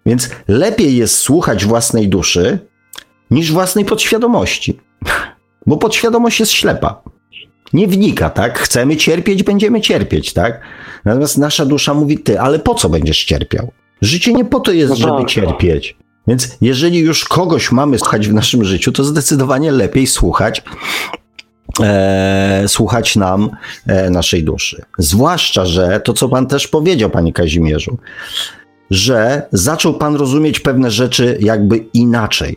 Więc 0.06 0.30
lepiej 0.48 0.96
jest 0.96 1.18
słuchać 1.18 1.64
własnej 1.64 2.08
duszy 2.08 2.58
niż 3.30 3.52
własnej 3.52 3.84
podświadomości. 3.84 4.80
Bo 5.66 5.76
podświadomość 5.76 6.40
jest 6.40 6.52
ślepa. 6.52 7.02
Nie 7.72 7.86
wnika, 7.86 8.30
tak? 8.30 8.58
Chcemy 8.58 8.96
cierpieć, 8.96 9.42
będziemy 9.42 9.80
cierpieć, 9.80 10.32
tak? 10.32 10.60
Natomiast 11.04 11.38
nasza 11.38 11.66
dusza 11.66 11.94
mówi, 11.94 12.18
ty, 12.18 12.40
ale 12.40 12.58
po 12.58 12.74
co 12.74 12.88
będziesz 12.88 13.24
cierpiał? 13.24 13.72
Życie 14.00 14.32
nie 14.32 14.44
po 14.44 14.60
to 14.60 14.72
jest, 14.72 14.90
no 14.90 14.96
żeby 14.96 15.18
tak, 15.18 15.28
cierpieć. 15.28 15.96
Więc 16.26 16.56
jeżeli 16.60 16.98
już 16.98 17.24
kogoś 17.24 17.72
mamy 17.72 17.98
słuchać 17.98 18.28
w 18.28 18.34
naszym 18.34 18.64
życiu, 18.64 18.92
to 18.92 19.04
zdecydowanie 19.04 19.72
lepiej 19.72 20.06
słuchać 20.06 20.62
e, 21.82 22.64
słuchać 22.66 23.16
nam 23.16 23.50
e, 23.86 24.10
naszej 24.10 24.44
duszy. 24.44 24.82
Zwłaszcza, 24.98 25.66
że 25.66 26.00
to, 26.00 26.12
co 26.12 26.28
pan 26.28 26.46
też 26.46 26.68
powiedział, 26.68 27.10
panie 27.10 27.32
Kazimierzu, 27.32 27.98
że 28.90 29.42
zaczął 29.52 29.94
pan 29.94 30.16
rozumieć 30.16 30.60
pewne 30.60 30.90
rzeczy 30.90 31.38
jakby 31.40 31.76
inaczej. 31.76 32.56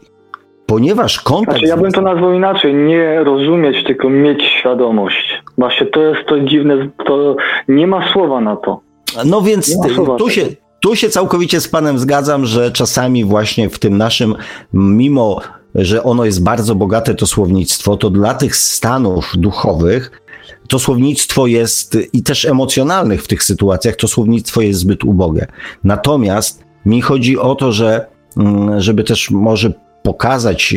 Ponieważ 0.65 1.19
kontekst... 1.19 1.59
Znaczy, 1.59 1.69
ja 1.69 1.77
bym 1.77 1.91
to 1.91 2.01
nazwał 2.01 2.33
inaczej, 2.33 2.73
nie 2.73 3.23
rozumieć, 3.23 3.83
tylko 3.83 4.09
mieć 4.09 4.43
świadomość. 4.43 5.43
Właśnie 5.57 5.87
to 5.87 6.01
jest 6.01 6.27
to 6.27 6.39
dziwne, 6.39 6.89
to 7.05 7.35
nie 7.67 7.87
ma 7.87 8.13
słowa 8.13 8.41
na 8.41 8.55
to. 8.55 8.81
No 9.25 9.41
więc 9.41 9.77
tu 10.17 10.29
się, 10.29 10.41
tu 10.79 10.95
się 10.95 11.09
całkowicie 11.09 11.61
z 11.61 11.67
panem 11.67 11.99
zgadzam, 11.99 12.45
że 12.45 12.71
czasami 12.71 13.25
właśnie 13.25 13.69
w 13.69 13.79
tym 13.79 13.97
naszym, 13.97 14.35
mimo 14.73 15.41
że 15.75 16.03
ono 16.03 16.25
jest 16.25 16.43
bardzo 16.43 16.75
bogate, 16.75 17.15
to 17.15 17.27
słownictwo, 17.27 17.97
to 17.97 18.09
dla 18.09 18.33
tych 18.33 18.55
stanów 18.55 19.31
duchowych 19.37 20.21
to 20.67 20.79
słownictwo 20.79 21.47
jest 21.47 21.97
i 22.13 22.23
też 22.23 22.45
emocjonalnych 22.45 23.23
w 23.23 23.27
tych 23.27 23.43
sytuacjach, 23.43 23.95
to 23.95 24.07
słownictwo 24.07 24.61
jest 24.61 24.79
zbyt 24.79 25.03
ubogie. 25.03 25.47
Natomiast 25.83 26.63
mi 26.85 27.01
chodzi 27.01 27.37
o 27.37 27.55
to, 27.55 27.71
że 27.71 28.05
mm, 28.37 28.81
żeby 28.81 29.03
też 29.03 29.31
może 29.31 29.73
pokazać 30.03 30.75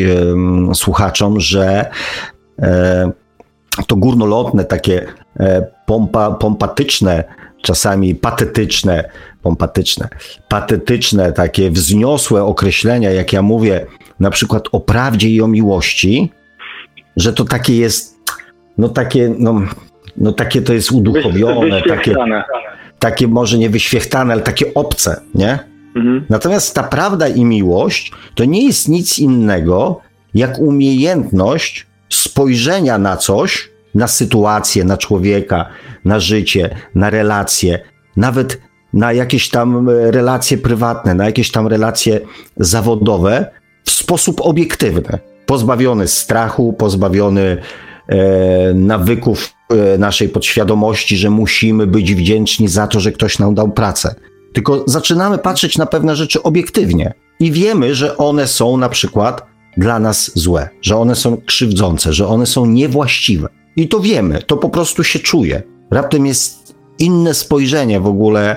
słuchaczom, 0.74 1.40
że 1.40 1.90
e, 2.58 3.12
to 3.86 3.96
górnolotne, 3.96 4.64
takie 4.64 5.06
e, 5.40 5.66
pompa, 5.86 6.30
pompatyczne, 6.30 7.24
czasami 7.62 8.14
patetyczne, 8.14 9.10
pompatyczne, 9.42 10.08
patetyczne, 10.48 11.32
takie 11.32 11.70
wzniosłe 11.70 12.44
określenia, 12.44 13.10
jak 13.10 13.32
ja 13.32 13.42
mówię, 13.42 13.86
na 14.22 14.30
przykład 14.30 14.68
o 14.72 14.80
prawdzie 14.80 15.28
i 15.28 15.42
o 15.42 15.48
miłości, 15.48 16.30
że 17.16 17.32
to 17.32 17.44
takie 17.44 17.76
jest, 17.76 18.18
no 18.78 18.88
takie, 18.88 19.34
no, 19.38 19.62
no 20.16 20.32
takie 20.32 20.62
to 20.62 20.72
jest 20.72 20.92
uduchowione, 20.92 21.82
takie, 21.82 22.14
takie 22.98 23.28
może 23.28 23.58
nie 23.58 23.70
wyświechtane, 23.70 24.32
ale 24.32 24.42
takie 24.42 24.74
obce, 24.74 25.20
nie? 25.34 25.58
Mhm. 25.96 26.26
Natomiast 26.28 26.74
ta 26.74 26.82
prawda 26.82 27.28
i 27.28 27.44
miłość 27.44 28.12
to 28.34 28.44
nie 28.44 28.66
jest 28.66 28.88
nic 28.88 29.18
innego 29.18 30.00
jak 30.34 30.58
umiejętność 30.58 31.86
spojrzenia 32.08 32.98
na 32.98 33.16
coś, 33.16 33.70
na 33.94 34.08
sytuację, 34.08 34.84
na 34.84 34.96
człowieka, 34.96 35.68
na 36.04 36.20
życie, 36.20 36.76
na 36.94 37.10
relacje, 37.10 37.78
nawet 38.16 38.60
na 38.92 39.12
jakieś 39.12 39.48
tam 39.48 39.88
relacje 39.88 40.58
prywatne, 40.58 41.14
na 41.14 41.24
jakieś 41.24 41.50
tam 41.50 41.66
relacje 41.66 42.20
zawodowe 42.56 43.61
w 43.84 43.90
sposób 43.90 44.40
obiektywny, 44.40 45.18
pozbawiony 45.46 46.08
strachu, 46.08 46.72
pozbawiony 46.72 47.56
e, 48.08 48.74
nawyków 48.74 49.54
e, 49.70 49.98
naszej 49.98 50.28
podświadomości, 50.28 51.16
że 51.16 51.30
musimy 51.30 51.86
być 51.86 52.14
wdzięczni 52.14 52.68
za 52.68 52.86
to, 52.86 53.00
że 53.00 53.12
ktoś 53.12 53.38
nam 53.38 53.54
dał 53.54 53.72
pracę. 53.72 54.14
Tylko 54.52 54.84
zaczynamy 54.86 55.38
patrzeć 55.38 55.78
na 55.78 55.86
pewne 55.86 56.16
rzeczy 56.16 56.42
obiektywnie 56.42 57.14
i 57.40 57.52
wiemy, 57.52 57.94
że 57.94 58.16
one 58.16 58.46
są 58.46 58.76
na 58.76 58.88
przykład 58.88 59.46
dla 59.76 59.98
nas 59.98 60.38
złe, 60.38 60.68
że 60.82 60.96
one 60.96 61.14
są 61.14 61.36
krzywdzące, 61.46 62.12
że 62.12 62.26
one 62.26 62.46
są 62.46 62.66
niewłaściwe. 62.66 63.48
I 63.76 63.88
to 63.88 64.00
wiemy, 64.00 64.42
to 64.46 64.56
po 64.56 64.68
prostu 64.68 65.04
się 65.04 65.18
czuje. 65.18 65.62
Raptem 65.90 66.26
jest 66.26 66.74
inne 66.98 67.34
spojrzenie 67.34 68.00
w 68.00 68.06
ogóle 68.06 68.56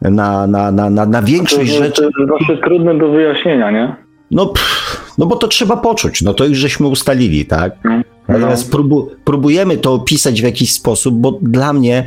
na, 0.00 0.46
na, 0.46 0.72
na, 0.72 0.90
na, 0.90 1.06
na 1.06 1.22
większość 1.22 1.72
to, 1.72 1.78
rzeczy. 1.78 2.02
To 2.02 2.20
jest 2.20 2.28
właśnie 2.28 2.56
trudne 2.56 2.98
do 2.98 3.08
wyjaśnienia, 3.08 3.70
nie? 3.70 4.07
No, 4.30 4.46
pff, 4.46 5.14
no 5.18 5.26
bo 5.26 5.36
to 5.36 5.48
trzeba 5.48 5.76
poczuć, 5.76 6.22
no 6.22 6.34
to 6.34 6.44
już 6.44 6.58
żeśmy 6.58 6.86
ustalili, 6.86 7.46
tak? 7.46 7.72
No. 7.84 8.02
Natomiast 8.28 8.70
próbu, 8.70 9.10
próbujemy 9.24 9.76
to 9.76 9.94
opisać 9.94 10.40
w 10.40 10.44
jakiś 10.44 10.72
sposób, 10.72 11.14
bo 11.14 11.38
dla 11.42 11.72
mnie 11.72 12.06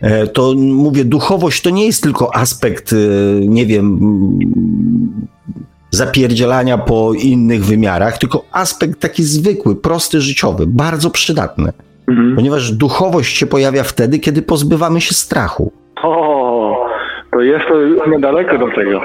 e, 0.00 0.26
to 0.26 0.54
mówię, 0.56 1.04
duchowość 1.04 1.62
to 1.62 1.70
nie 1.70 1.86
jest 1.86 2.02
tylko 2.02 2.36
aspekt, 2.36 2.92
e, 2.92 2.96
nie 3.46 3.66
wiem, 3.66 3.98
zapierdzielania 5.90 6.78
po 6.78 7.12
innych 7.14 7.64
wymiarach, 7.64 8.18
tylko 8.18 8.44
aspekt 8.52 9.00
taki 9.00 9.22
zwykły, 9.22 9.76
prosty, 9.76 10.20
życiowy, 10.20 10.66
bardzo 10.66 11.10
przydatny. 11.10 11.72
Mhm. 12.08 12.36
Ponieważ 12.36 12.72
duchowość 12.72 13.36
się 13.36 13.46
pojawia 13.46 13.82
wtedy, 13.82 14.18
kiedy 14.18 14.42
pozbywamy 14.42 15.00
się 15.00 15.14
strachu. 15.14 15.72
O, 16.02 16.86
to 17.32 17.40
jest 17.40 17.64
to 17.68 18.06
niedaleko 18.10 18.58
do 18.58 18.68
tego. 18.74 19.00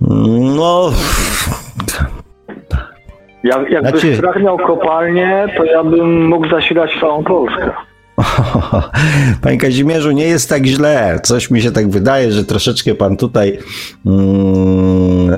No. 0.00 0.92
Ja, 3.44 3.64
jakby 3.70 3.90
znaczy... 3.90 4.16
strach 4.16 4.42
miał 4.42 4.58
kopalnię, 4.58 5.46
to 5.56 5.64
ja 5.64 5.84
bym 5.84 6.26
mógł 6.28 6.48
zasilać 6.48 6.90
całą 7.00 7.24
Polskę. 7.24 7.70
Panie 9.42 9.58
Kazimierzu, 9.58 10.10
nie 10.10 10.26
jest 10.26 10.48
tak 10.48 10.66
źle. 10.66 11.20
Coś 11.22 11.50
mi 11.50 11.62
się 11.62 11.70
tak 11.70 11.90
wydaje, 11.90 12.32
że 12.32 12.44
troszeczkę 12.44 12.94
pan 12.94 13.16
tutaj 13.16 13.58
mm, 14.06 15.36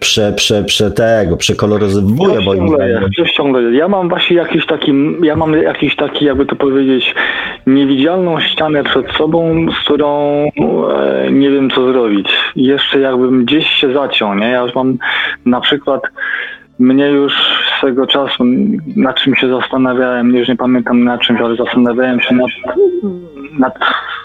prze, 0.00 0.32
prze, 0.32 0.64
prze 0.64 0.90
tego, 0.90 1.36
przekoloryzowuje 1.36 2.34
coś 2.34 2.46
moim 2.46 2.68
zdaniem. 2.68 3.10
Ciągle 3.36 3.62
Ja 3.72 3.88
mam 3.88 4.08
właśnie 4.08 4.36
jakiś 4.36 4.66
taki, 4.66 4.92
ja 5.22 5.36
mam 5.36 5.62
jakiś 5.62 5.96
taki, 5.96 6.24
jakby 6.24 6.46
to 6.46 6.56
powiedzieć, 6.56 7.14
niewidzialną 7.66 8.40
ścianę 8.40 8.84
przed 8.84 9.12
sobą, 9.12 9.66
z 9.70 9.84
którą 9.84 10.44
e, 10.44 11.30
nie 11.32 11.50
wiem 11.50 11.70
co 11.70 11.92
zrobić. 11.92 12.28
Jeszcze 12.56 13.00
jakbym 13.00 13.44
gdzieś 13.44 13.66
się 13.66 13.92
zaciął, 13.92 14.34
nie? 14.34 14.48
Ja 14.48 14.60
już 14.60 14.74
mam 14.74 14.98
na 15.46 15.60
przykład 15.60 16.02
mnie 16.78 17.06
już 17.06 17.32
swego 17.78 18.06
czasu, 18.06 18.44
na 18.96 19.12
czym 19.12 19.34
się 19.34 19.48
zastanawiałem, 19.48 20.36
już 20.36 20.48
nie 20.48 20.56
pamiętam 20.56 21.04
na 21.04 21.18
czymś, 21.18 21.40
ale 21.40 21.56
zastanawiałem 21.56 22.20
się 22.20 22.34
nad, 22.34 22.50
nad, 23.58 23.78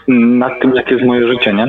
nad 0.10 0.62
tym, 0.62 0.76
jakie 0.76 0.96
jest 0.96 1.08
moje 1.08 1.28
życie, 1.28 1.54
nie? 1.54 1.68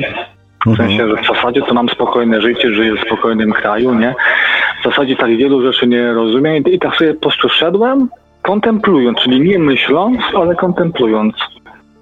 W 0.65 0.77
sensie, 0.77 1.09
że 1.09 1.23
w 1.23 1.27
zasadzie 1.27 1.61
to 1.61 1.73
mam 1.73 1.89
spokojne 1.89 2.41
życie, 2.41 2.73
żyję 2.73 2.95
w 2.95 3.01
spokojnym 3.01 3.51
kraju, 3.51 3.93
nie? 3.93 4.15
W 4.81 4.83
zasadzie 4.83 5.15
tak 5.15 5.37
wielu 5.37 5.61
rzeczy 5.61 5.87
nie 5.87 6.13
rozumiem 6.13 6.63
i, 6.63 6.73
i 6.73 6.79
tak 6.79 6.95
sobie 6.95 7.13
po 7.13 7.19
prostu 7.19 7.49
szedłem, 7.49 8.09
kontemplując, 8.41 9.19
czyli 9.19 9.41
nie 9.41 9.59
myśląc, 9.59 10.17
ale 10.35 10.55
kontemplując. 10.55 11.35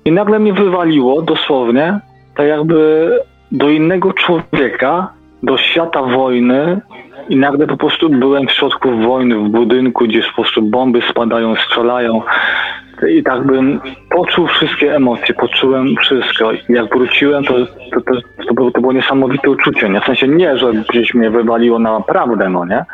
I 0.06 0.12
nagle 0.12 0.40
mnie 0.40 0.54
wywaliło 0.54 1.22
dosłownie, 1.22 2.00
tak 2.36 2.48
jakby 2.48 3.10
do 3.52 3.70
innego 3.70 4.14
człowieka, 4.14 5.10
do 5.44 5.58
świata 5.58 6.02
wojny, 6.04 6.82
i 7.30 7.36
nagle 7.36 7.68
po 7.68 7.78
prostu 7.78 8.10
byłem 8.10 8.48
w 8.48 8.52
środku 8.52 8.98
wojny, 8.98 9.36
w 9.36 9.50
budynku, 9.50 10.06
gdzie 10.06 10.22
po 10.22 10.42
prostu 10.42 10.62
bomby 10.62 11.02
spadają, 11.10 11.56
strzelają. 11.56 12.22
I 13.10 13.24
tak 13.24 13.44
bym 13.44 13.82
poczuł 14.10 14.48
wszystkie 14.48 14.96
emocje, 14.96 15.36
poczułem 15.36 15.96
wszystko. 16.02 16.52
I 16.52 16.60
jak 16.70 16.90
wróciłem, 16.90 17.44
to, 17.44 17.54
to, 17.66 18.02
to, 18.02 18.22
to, 18.48 18.54
było, 18.54 18.72
to 18.72 18.82
było 18.82 18.94
niesamowite 18.94 19.50
uczucie. 19.50 19.90
Nie? 19.90 20.02
W 20.02 20.06
sensie 20.06 20.28
nie, 20.28 20.58
że 20.58 20.74
gdzieś 20.74 21.14
mnie 21.14 21.30
wywaliło 21.30 21.80
na 21.80 21.92
naprawdę, 21.92 22.50
no 22.50 22.66
nie? 22.66 22.86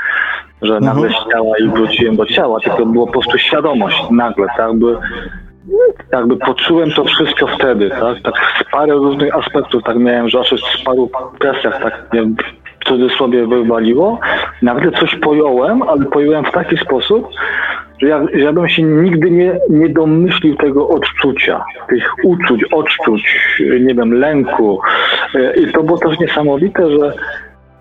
Że 0.62 0.80
nagle 0.80 1.08
mhm. 1.08 1.32
ciała 1.32 1.58
i 1.58 1.68
wróciłem 1.68 2.16
do 2.16 2.26
ciała, 2.26 2.60
tylko 2.60 2.86
było 2.86 3.06
po 3.06 3.12
prostu 3.12 3.38
świadomość 3.38 4.04
nagle, 4.12 4.48
tak 4.48 4.58
jakby 4.58 4.98
jakby 6.12 6.38
poczułem 6.38 6.92
to 6.92 7.06
wszystko 7.06 7.48
wtedy, 7.48 7.90
tak? 7.90 8.22
Tak 8.24 8.34
z 8.62 8.72
parę 8.72 8.94
różnych 8.94 9.36
aspektów 9.36 9.84
tak 9.84 9.98
miałem, 9.98 10.30
że 10.30 10.40
aż 10.40 10.50
w 10.80 10.84
paru 10.84 11.10
kwestiach 11.40 11.84
tak 11.84 12.14
nie 12.14 12.22
w 12.22 12.86
cudzysłowie 12.86 13.48
wywaliło. 13.48 14.20
Nagle 14.62 14.92
coś 14.92 15.16
pojąłem, 15.16 15.82
ale 15.82 16.06
pojąłem 16.06 16.46
w 16.46 16.52
taki 16.52 16.78
sposób, 16.78 17.28
że 18.04 18.10
ja, 18.10 18.26
ja 18.34 18.54
bym 18.54 18.70
się 18.70 18.84
nigdy 18.84 19.32
nie, 19.32 19.60
nie 19.70 19.90
domyślił 19.90 20.56
tego 20.56 20.90
odczucia, 20.90 21.64
tych 21.90 22.04
uczuć, 22.24 22.64
odczuć, 22.64 23.24
nie 23.82 23.96
wiem, 23.96 24.14
lęku. 24.14 24.80
I 25.62 25.72
to 25.72 25.84
było 25.84 25.98
też 25.98 26.20
niesamowite, 26.20 26.90
że, 26.90 27.14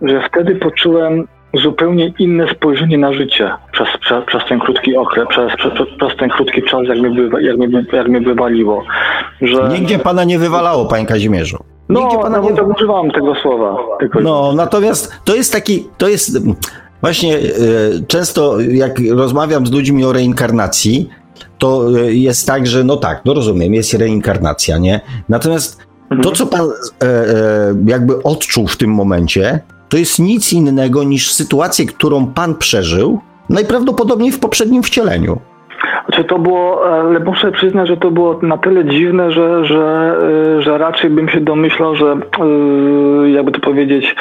że 0.03 0.23
wtedy 0.29 0.55
poczułem 0.55 1.29
zupełnie 1.55 2.13
inne 2.19 2.49
spojrzenie 2.55 2.99
na 2.99 3.13
życie 3.13 3.51
przez, 3.73 3.89
przez, 4.01 4.25
przez 4.25 4.43
ten 4.49 4.61
krótki 4.61 4.97
okres, 4.97 5.29
przez, 5.29 5.57
przez, 5.57 5.73
przez 5.99 6.17
ten 6.19 6.31
krótki 6.31 6.63
czas, 6.63 6.81
jak 6.89 6.99
mnie, 6.99 7.31
jak 7.41 7.57
mnie, 7.57 7.85
jak 7.93 8.09
mnie 8.09 8.21
wywaliło. 8.21 8.85
Że... 9.43 9.69
Nigdzie 9.69 9.99
pana 9.99 10.25
nie 10.25 10.39
wywalało, 10.39 10.87
panie 10.87 11.07
Kazimierzu. 11.07 11.59
No, 11.89 12.09
pana 12.23 12.41
no 12.41 12.51
nie... 12.51 12.63
używam 12.63 13.11
tego 13.11 13.35
słowa. 13.35 13.77
Tylko... 14.01 14.21
No, 14.21 14.53
natomiast 14.57 15.21
to 15.25 15.35
jest 15.35 15.53
taki, 15.53 15.87
to 15.99 16.09
jest 16.09 16.49
właśnie 17.03 17.39
e, 17.39 17.43
często 18.09 18.61
jak 18.61 19.01
rozmawiam 19.11 19.67
z 19.67 19.71
ludźmi 19.71 20.05
o 20.05 20.13
reinkarnacji, 20.13 21.09
to 21.59 22.01
e, 22.01 22.13
jest 22.13 22.47
tak, 22.47 22.67
że 22.67 22.85
no 22.85 22.97
tak, 22.97 23.23
no 23.25 23.35
rozumiem, 23.35 23.75
jest 23.75 23.95
reinkarnacja, 23.95 24.79
nie? 24.79 25.01
Natomiast 25.29 25.79
to, 26.09 26.15
mhm. 26.15 26.35
co 26.35 26.47
pan 26.47 26.61
e, 27.03 27.25
jakby 27.87 28.23
odczuł 28.23 28.69
w 28.69 28.77
tym 28.77 28.91
momencie, 28.91 29.61
to 29.89 29.97
jest 29.97 30.19
nic 30.19 30.53
innego 30.53 31.05
niż 31.05 31.33
sytuację, 31.33 31.87
którą 31.87 32.27
pan 32.27 32.55
przeżył, 32.55 33.21
najprawdopodobniej 33.49 34.33
w 34.33 34.39
poprzednim 34.39 34.83
wcieleniu. 34.83 35.41
Znaczy 36.09 36.25
to 36.25 36.39
było, 36.39 36.85
ale 36.93 37.21
muszę 37.21 37.53
przyznać, 37.53 37.89
że 37.89 37.97
to 37.97 38.11
było 38.11 38.39
na 38.43 38.59
tyle 38.59 38.85
dziwne, 38.85 39.33
że, 39.33 39.65
że, 39.65 40.17
e, 40.59 40.63
że 40.63 40.79
raczej 40.79 41.11
bym 41.11 41.29
się 41.29 41.41
domyślał, 41.41 41.97
że 41.97 42.07
e, 42.07 43.31
jakby 43.31 43.53
to 43.53 43.61
powiedzieć, 43.61 44.17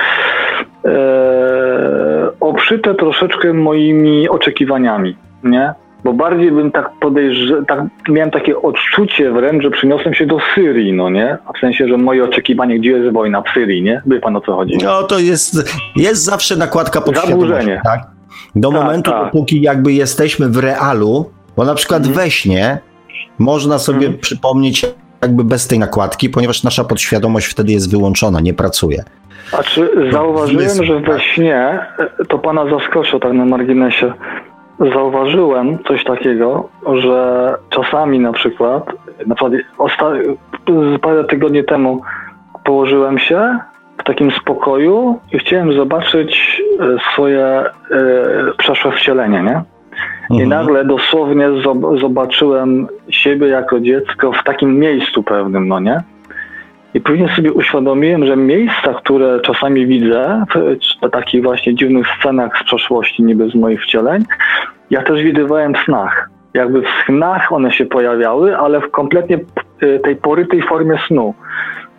e, 0.86 2.30
obszyte 2.40 2.96
troszeczkę 2.96 3.54
moimi 3.54 4.30
oczekiwaniami, 4.30 5.16
nie? 5.44 5.74
Bo 6.04 6.14
bardziej 6.14 6.52
bym 6.52 6.72
tak 6.72 6.92
podejrzewał, 7.00 7.66
tak, 7.66 7.80
miałem 8.10 8.32
takie 8.32 8.62
odczucie 8.62 9.32
wręcz, 9.32 9.64
że 9.64 9.72
przyniosłem 9.72 10.14
się 10.14 10.26
do 10.26 10.38
Syrii, 10.56 10.94
no 10.94 11.10
nie? 11.10 11.38
W 11.58 11.60
sensie, 11.60 11.88
że 11.88 11.98
moje 11.98 12.24
oczekiwanie, 12.24 12.80
gdzie 12.80 12.92
jest 12.92 13.14
wojna 13.14 13.42
w 13.42 13.50
Syrii, 13.54 13.84
nie? 13.84 14.02
Wie 14.06 14.20
pan 14.20 14.36
o 14.36 14.42
co 14.42 14.56
chodzi? 14.56 14.78
No 14.84 15.04
to 15.04 15.20
jest, 15.20 15.74
jest 15.96 16.24
zawsze 16.24 16.56
nakładka 16.56 17.02
pod 17.02 17.18
Zaburzenie. 17.18 17.82
tak? 17.84 18.00
Do 18.56 18.72
tak, 18.72 18.82
momentu, 18.82 19.12
tak. 19.12 19.24
dopóki 19.24 19.62
jakby 19.62 19.94
jesteśmy 19.94 20.50
w 20.50 20.58
realu, 20.58 21.32
bo 21.58 21.66
na 21.66 21.76
przykład 21.76 22.00
mhm. 22.00 22.16
we 22.16 22.32
śnie 22.32 22.80
można 23.40 23.80
sobie 23.80 24.06
mhm. 24.08 24.20
przypomnieć 24.20 24.86
jakby 25.22 25.44
bez 25.44 25.68
tej 25.68 25.80
nakładki, 25.80 26.30
ponieważ 26.30 26.64
nasza 26.64 26.84
podświadomość 26.84 27.48
wtedy 27.48 27.72
jest 27.72 27.92
wyłączona, 27.92 28.40
nie 28.40 28.54
pracuje. 28.54 29.04
A 29.52 29.64
czy 29.64 30.12
zauważyłem, 30.12 30.86
że 30.86 31.00
we 31.00 31.20
śnie, 31.20 31.58
e, 32.20 32.26
to 32.26 32.40
pana 32.40 32.70
zaskoczyło 32.70 33.20
tak 33.20 33.34
na 33.34 33.46
marginesie, 33.46 34.14
zauważyłem 34.94 35.84
coś 35.88 36.04
takiego, 36.04 36.70
że 36.94 37.54
czasami 37.70 38.20
na 38.20 38.34
przykład, 38.34 38.86
na 39.28 39.36
przykład 39.36 39.54
osta- 39.78 40.38
parę 41.02 41.24
tygodni 41.24 41.64
temu 41.64 42.02
położyłem 42.64 43.20
się 43.20 43.60
w 43.98 44.04
takim 44.04 44.32
spokoju 44.32 45.20
i 45.32 45.40
chciałem 45.40 45.74
zobaczyć 45.74 46.62
e, 46.80 47.14
swoje 47.14 47.46
e, 47.46 47.72
przeszłe 48.58 48.92
wcielenie, 48.92 49.42
nie? 49.42 49.62
I 50.30 50.42
mhm. 50.42 50.50
nagle 50.50 50.86
dosłownie 50.86 51.48
zobaczyłem 52.00 52.88
siebie 53.10 53.48
jako 53.48 53.80
dziecko 53.80 54.32
w 54.32 54.44
takim 54.44 54.80
miejscu 54.80 55.24
pewnym, 55.24 55.68
no 55.68 55.80
nie? 55.80 56.04
I 56.94 57.02
później 57.02 57.30
sobie 57.30 57.54
uświadomiłem, 57.54 58.26
że 58.26 58.38
miejsca, 58.38 58.94
które 58.94 59.40
czasami 59.40 59.88
widzę, 59.88 60.46
w 61.04 61.10
takich 61.10 61.44
właśnie 61.44 61.76
dziwnych 61.76 62.08
scenach 62.20 62.58
z 62.62 62.64
przeszłości, 62.64 63.24
niby 63.24 63.50
z 63.50 63.56
moich 63.56 63.84
wcieleń, 63.84 64.24
ja 64.90 65.04
też 65.04 65.24
widywałem 65.24 65.74
w 65.74 65.78
snach. 65.78 66.30
Jakby 66.54 66.82
w 66.82 67.06
snach 67.06 67.52
one 67.52 67.72
się 67.72 67.86
pojawiały, 67.86 68.58
ale 68.58 68.82
w 68.82 68.92
kompletnie 68.92 69.40
y, 69.84 70.00
tej 70.04 70.16
porytej 70.16 70.62
formie 70.62 71.00
snu. 71.08 71.34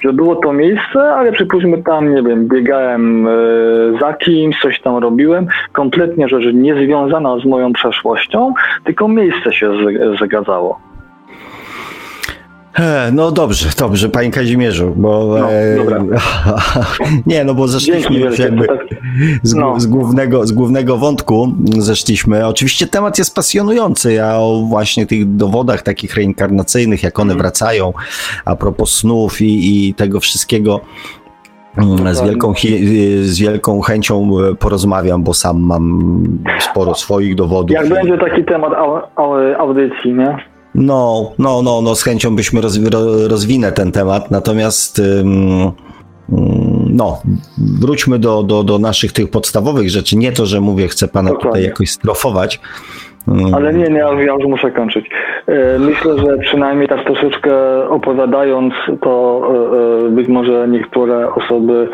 Że 0.05 0.13
było 0.13 0.37
to 0.37 0.53
miejsce, 0.53 1.01
ale 1.01 1.33
przypuśćmy 1.33 1.83
tam, 1.83 2.15
nie 2.15 2.23
wiem, 2.23 2.49
biegałem 2.49 3.27
y, 3.27 3.99
za 4.01 4.13
kimś, 4.13 4.61
coś 4.61 4.81
tam 4.81 4.97
robiłem. 4.97 5.47
Kompletnie 5.73 6.29
rzecz 6.29 6.45
niezwiązana 6.55 7.39
z 7.39 7.45
moją 7.45 7.73
przeszłością, 7.73 8.55
tylko 8.85 9.09
miejsce 9.09 9.53
się 9.53 9.73
zagadzało. 10.21 10.81
No 13.13 13.31
dobrze, 13.31 13.69
dobrze, 13.79 14.09
panie 14.09 14.31
Kazimierzu, 14.31 14.93
bo 14.97 15.37
no, 15.41 15.53
e, 15.53 15.77
nie, 17.27 17.45
no 17.45 17.55
bo 17.55 17.69
zeszliśmy 17.69 18.19
już 18.19 18.39
jakby 18.39 18.67
z, 19.43 19.55
no. 19.55 19.81
z, 19.81 19.87
głównego, 19.87 20.47
z 20.47 20.53
głównego 20.53 20.97
wątku 20.97 21.55
zeszliśmy. 21.79 22.47
Oczywiście 22.47 22.87
temat 22.87 23.19
jest 23.19 23.35
pasjonujący, 23.35 24.13
ja 24.13 24.39
o 24.39 24.65
właśnie 24.69 25.07
tych 25.07 25.37
dowodach 25.37 25.83
takich 25.83 26.15
reinkarnacyjnych, 26.15 27.03
jak 27.03 27.19
one 27.19 27.33
mhm. 27.33 27.43
wracają, 27.43 27.93
a 28.45 28.57
propos 28.57 28.95
snów 28.95 29.41
i, 29.41 29.89
i 29.89 29.95
tego 29.95 30.21
wszystkiego 30.21 30.81
mm, 31.79 32.15
z 32.15 32.23
wielką, 32.23 32.55
z 33.23 33.39
wielką 33.39 33.81
chęcią 33.81 34.31
porozmawiam, 34.59 35.23
bo 35.23 35.35
sam 35.35 35.61
mam 35.61 36.03
sporo 36.61 36.95
swoich 36.95 37.35
dowodów. 37.35 37.71
Jak 37.71 37.89
będzie 37.89 38.19
taki 38.19 38.45
temat 38.45 38.73
audycji, 39.59 40.15
nie? 40.15 40.52
No, 40.75 41.33
no, 41.39 41.63
no, 41.63 41.83
no, 41.83 41.95
z 41.95 42.03
chęcią 42.03 42.37
byśmy 42.37 42.61
rozwinę 43.29 43.73
ten 43.73 43.93
temat, 43.93 44.31
natomiast 44.31 45.03
no, 46.89 47.23
wróćmy 47.81 48.19
do, 48.19 48.43
do, 48.43 48.63
do 48.63 48.79
naszych 48.79 49.13
tych 49.13 49.31
podstawowych 49.31 49.91
rzeczy. 49.91 50.17
Nie 50.17 50.33
to, 50.33 50.47
że 50.47 50.61
mówię, 50.61 50.89
chcę 50.89 51.09
pana 51.09 51.31
Dokładnie. 51.31 51.51
tutaj 51.51 51.65
jakoś 51.65 51.91
strofować. 51.91 52.61
Ale 53.55 53.75
nie, 53.75 53.89
nie, 53.89 53.99
ja 53.99 54.35
już 54.35 54.45
muszę 54.49 54.71
kończyć. 54.71 55.07
E, 55.47 55.79
myślę, 55.79 56.19
że 56.19 56.39
przynajmniej 56.39 56.89
tak 56.89 57.05
troszeczkę 57.05 57.53
opowiadając, 57.89 58.75
to 59.01 59.43
e, 60.03 60.07
e, 60.07 60.11
być 60.11 60.29
może 60.29 60.69
niektóre 60.69 61.35
osoby 61.35 61.89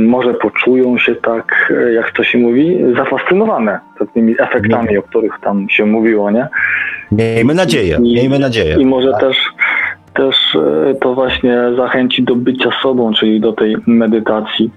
może 0.00 0.34
poczują 0.34 0.98
się 0.98 1.14
tak, 1.14 1.72
jak 1.94 2.10
to 2.10 2.24
się 2.24 2.38
mówi, 2.38 2.78
zafascynowane 2.96 3.80
tymi 4.14 4.34
efektami, 4.38 4.98
o 4.98 5.02
których 5.02 5.32
tam 5.42 5.68
się 5.68 5.86
mówiło, 5.86 6.30
nie? 6.30 6.48
Miejmy 7.12 7.54
nadzieję, 7.54 7.96
I, 7.96 8.14
miejmy 8.14 8.38
nadzieję. 8.38 8.76
I 8.78 8.86
może 8.86 9.12
tak. 9.12 9.20
też, 9.20 9.36
też 10.14 10.36
e, 10.54 10.94
to 10.94 11.14
właśnie 11.14 11.58
zachęci 11.76 12.22
do 12.22 12.36
bycia 12.36 12.70
sobą, 12.82 13.12
czyli 13.12 13.40
do 13.40 13.52
tej 13.52 13.76
medytacji, 13.86 14.70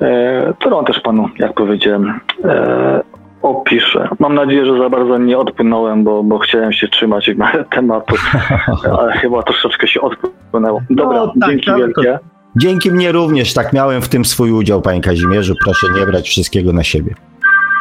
e, 0.00 0.54
którą 0.58 0.84
też 0.84 1.00
panu, 1.00 1.28
jak 1.38 1.52
powiedziałem, 1.52 2.20
e, 2.44 3.00
opiszę. 3.42 4.08
Mam 4.18 4.34
nadzieję, 4.34 4.66
że 4.66 4.78
za 4.78 4.90
bardzo 4.90 5.18
nie 5.18 5.38
odpłynąłem, 5.38 6.04
bo, 6.04 6.22
bo 6.22 6.38
chciałem 6.38 6.72
się 6.72 6.88
trzymać 6.88 7.30
tematu, 7.74 8.14
ale 8.98 9.12
chyba 9.12 9.42
troszeczkę 9.42 9.88
się 9.88 10.00
odpłynęło. 10.00 10.82
Dobra, 10.90 11.18
no, 11.18 11.32
tak, 11.40 11.50
dzięki 11.50 11.66
tak, 11.66 11.78
wielkie. 11.78 12.18
Dzięki 12.58 12.92
mnie 12.92 13.12
również, 13.12 13.54
tak 13.54 13.72
miałem 13.72 14.02
w 14.02 14.08
tym 14.08 14.24
swój 14.24 14.52
udział, 14.52 14.82
panie 14.82 15.00
Kazimierzu. 15.00 15.54
Proszę 15.64 15.86
nie 16.00 16.06
brać 16.06 16.28
wszystkiego 16.28 16.72
na 16.72 16.84
siebie. 16.84 17.14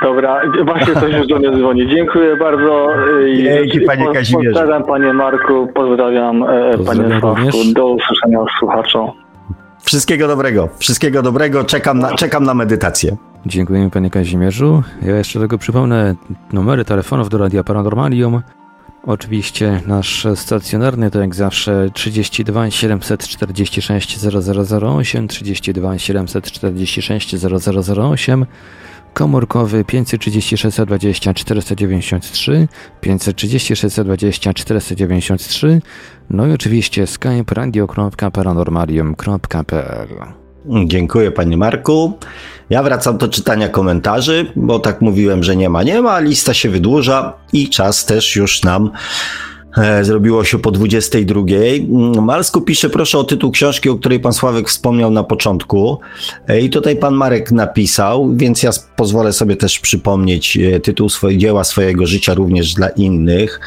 Dobra, 0.04 0.42
właśnie 0.66 0.94
coś 0.94 1.14
już 1.14 1.28
do 1.28 1.40
mnie 1.40 1.52
dzwoni. 1.58 1.88
Dziękuję 1.88 2.38
bardzo. 2.38 2.88
Dzięki 3.44 3.82
panie 3.82 4.06
Kazimierzu. 4.14 4.56
Pozdrawiam 4.60 4.84
panie 4.84 5.14
Marku, 5.14 5.68
pozdrawiam, 5.74 6.44
e, 6.44 6.78
pozdrawiam 6.78 7.22
panie 7.22 7.52
Sławku. 7.52 7.74
Do 7.76 7.88
usłyszenia 7.88 8.40
słuchaczom. 8.60 9.12
Wszystkiego 9.84 10.28
dobrego, 10.28 10.70
wszystkiego 10.80 11.22
dobrego. 11.22 11.64
Czekam 11.64 12.00
na, 12.00 12.16
czekam 12.16 12.44
na 12.44 12.54
medytację. 12.54 13.18
Dziękujemy 13.46 13.90
panie 13.90 14.10
Kazimierzu. 14.10 14.84
Ja 15.02 15.18
jeszcze 15.18 15.40
tego 15.40 15.58
przypomnę 15.58 16.16
numery 16.54 16.86
telefonów 16.86 17.30
do 17.30 17.38
Radia 17.38 17.64
Paranormalium. 17.64 18.42
Oczywiście 19.08 19.82
nasz 19.88 20.28
stacjonarny 20.36 21.12
to 21.12 21.22
jak 21.22 21.36
zawsze 21.36 21.90
32 21.94 22.72
746 22.72 24.20
0008, 24.20 25.28
32 25.28 26.00
746 26.00 27.36
0008 27.36 28.46
komórkowy 29.14 29.86
536 29.86 30.66
20 30.88 31.34
493, 31.34 32.68
536 33.02 33.84
20 34.06 34.54
493, 34.54 35.82
no 36.30 36.48
i 36.48 36.52
oczywiście 36.52 37.08
skype 37.08 37.56
radio.paranormalium.pl. 37.56 40.47
Dziękuję 40.86 41.32
panie 41.32 41.58
Marku. 41.58 42.14
Ja 42.70 42.84
wracam 42.84 43.18
do 43.18 43.28
czytania 43.28 43.70
komentarzy, 43.70 44.46
bo 44.56 44.80
tak 44.80 45.02
mówiłem, 45.02 45.44
że 45.44 45.56
nie 45.56 45.70
ma, 45.70 45.84
nie 45.84 46.02
ma, 46.02 46.20
lista 46.20 46.54
się 46.54 46.70
wydłuża 46.70 47.34
i 47.54 47.70
czas 47.70 48.06
też 48.06 48.36
już 48.36 48.64
nam 48.64 48.92
E, 49.78 50.04
zrobiło 50.04 50.44
się 50.44 50.60
po 50.60 50.72
22. 50.72 51.42
Mm, 51.42 52.24
Malsku 52.26 52.62
pisze, 52.62 52.90
proszę 52.90 53.18
o 53.18 53.24
tytuł 53.24 53.52
książki, 53.52 53.90
o 53.90 53.96
której 53.96 54.20
pan 54.20 54.34
Sławek 54.34 54.70
wspomniał 54.70 55.12
na 55.12 55.24
początku. 55.24 56.00
E, 56.48 56.62
I 56.62 56.70
tutaj 56.70 56.96
pan 56.96 57.14
Marek 57.14 57.52
napisał, 57.52 58.34
więc 58.36 58.64
ja 58.64 58.72
pozwolę 58.96 59.34
sobie 59.34 59.56
też 59.56 59.80
przypomnieć 59.80 60.58
e, 60.58 60.80
tytuł 60.80 61.10
swoje, 61.10 61.38
dzieła 61.38 61.64
swojego 61.64 62.06
życia 62.06 62.34
również 62.34 62.74
dla 62.74 62.90
innych. 62.90 63.60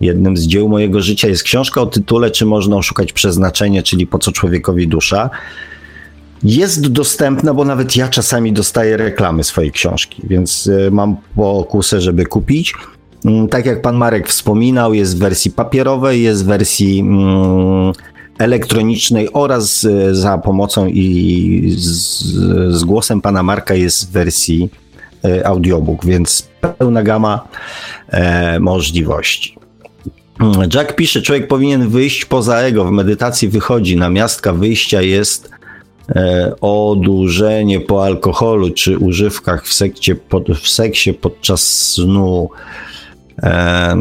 Jednym 0.00 0.36
z 0.36 0.46
dzieł 0.46 0.68
mojego 0.68 1.00
życia 1.00 1.28
jest 1.28 1.42
książka 1.42 1.80
o 1.80 1.86
tytule 1.86 2.30
Czy 2.30 2.46
można 2.46 2.76
oszukać 2.76 3.12
przeznaczenie, 3.12 3.82
czyli 3.82 4.06
po 4.06 4.18
co 4.18 4.32
człowiekowi 4.32 4.88
dusza. 4.88 5.30
Jest 6.42 6.88
dostępna, 6.88 7.54
bo 7.54 7.64
nawet 7.64 7.96
ja 7.96 8.08
czasami 8.08 8.52
dostaję 8.52 8.96
reklamy 8.96 9.44
swojej 9.44 9.72
książki, 9.72 10.22
więc 10.24 10.70
mam 10.90 11.16
pokusę, 11.36 12.00
żeby 12.00 12.26
kupić. 12.26 12.74
Mm, 13.24 13.48
tak 13.48 13.66
jak 13.66 13.82
pan 13.82 13.96
Marek 13.96 14.28
wspominał, 14.28 14.94
jest 14.94 15.16
w 15.16 15.18
wersji 15.18 15.50
papierowej, 15.50 16.22
jest 16.22 16.44
w 16.44 16.46
wersji 16.46 17.00
mm, 17.00 17.92
elektronicznej 18.38 19.28
oraz 19.32 19.84
e, 19.84 20.14
za 20.14 20.38
pomocą 20.38 20.86
i 20.86 21.74
z, 21.76 22.22
z 22.76 22.84
głosem 22.84 23.20
pana 23.20 23.42
Marka 23.42 23.74
jest 23.74 24.08
w 24.08 24.12
wersji 24.12 24.70
e, 25.24 25.46
audiobook, 25.46 26.04
więc 26.04 26.48
pełna 26.78 27.02
gama 27.02 27.48
e, 28.08 28.60
możliwości. 28.60 29.58
Jack 30.74 30.94
pisze, 30.94 31.22
człowiek 31.22 31.48
powinien 31.48 31.88
wyjść 31.88 32.24
poza 32.24 32.56
ego. 32.58 32.84
W 32.84 32.90
medytacji 32.90 33.48
wychodzi, 33.48 33.96
namiastka 33.96 34.52
wyjścia 34.52 35.02
jest 35.02 35.50
e, 35.52 35.57
odurzenie 36.60 37.80
po 37.80 38.04
alkoholu 38.04 38.70
czy 38.70 38.98
używkach 38.98 39.66
w, 39.66 39.72
sekcie, 39.72 40.16
w 40.62 40.68
seksie 40.68 41.14
podczas 41.14 41.62
snu. 41.62 42.50
E, 43.42 43.96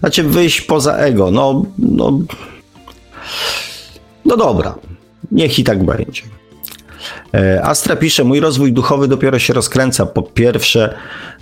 znaczy 0.00 0.22
wyjść 0.22 0.60
poza 0.60 0.96
ego. 0.96 1.30
No, 1.30 1.64
no, 1.78 2.18
no 4.24 4.36
dobra, 4.36 4.74
niech 5.32 5.58
i 5.58 5.64
tak 5.64 5.84
będzie. 5.84 6.22
E, 7.34 7.62
Astra 7.64 7.96
pisze, 7.96 8.24
mój 8.24 8.40
rozwój 8.40 8.72
duchowy 8.72 9.08
dopiero 9.08 9.38
się 9.38 9.52
rozkręca. 9.52 10.06
Po 10.06 10.22
pierwsze, 10.22 10.94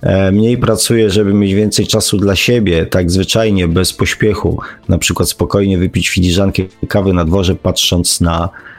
e, 0.02 0.32
mniej 0.32 0.58
pracuję, 0.58 1.10
żeby 1.10 1.34
mieć 1.34 1.54
więcej 1.54 1.86
czasu 1.86 2.16
dla 2.16 2.36
siebie, 2.36 2.86
tak 2.86 3.10
zwyczajnie, 3.10 3.68
bez 3.68 3.92
pośpiechu. 3.92 4.60
Na 4.88 4.98
przykład 4.98 5.28
spokojnie 5.28 5.78
wypić 5.78 6.08
filiżankę 6.08 6.62
kawy 6.88 7.12
na 7.12 7.24
dworze, 7.24 7.54
patrząc 7.54 8.20
na 8.20 8.44
e, 8.44 8.75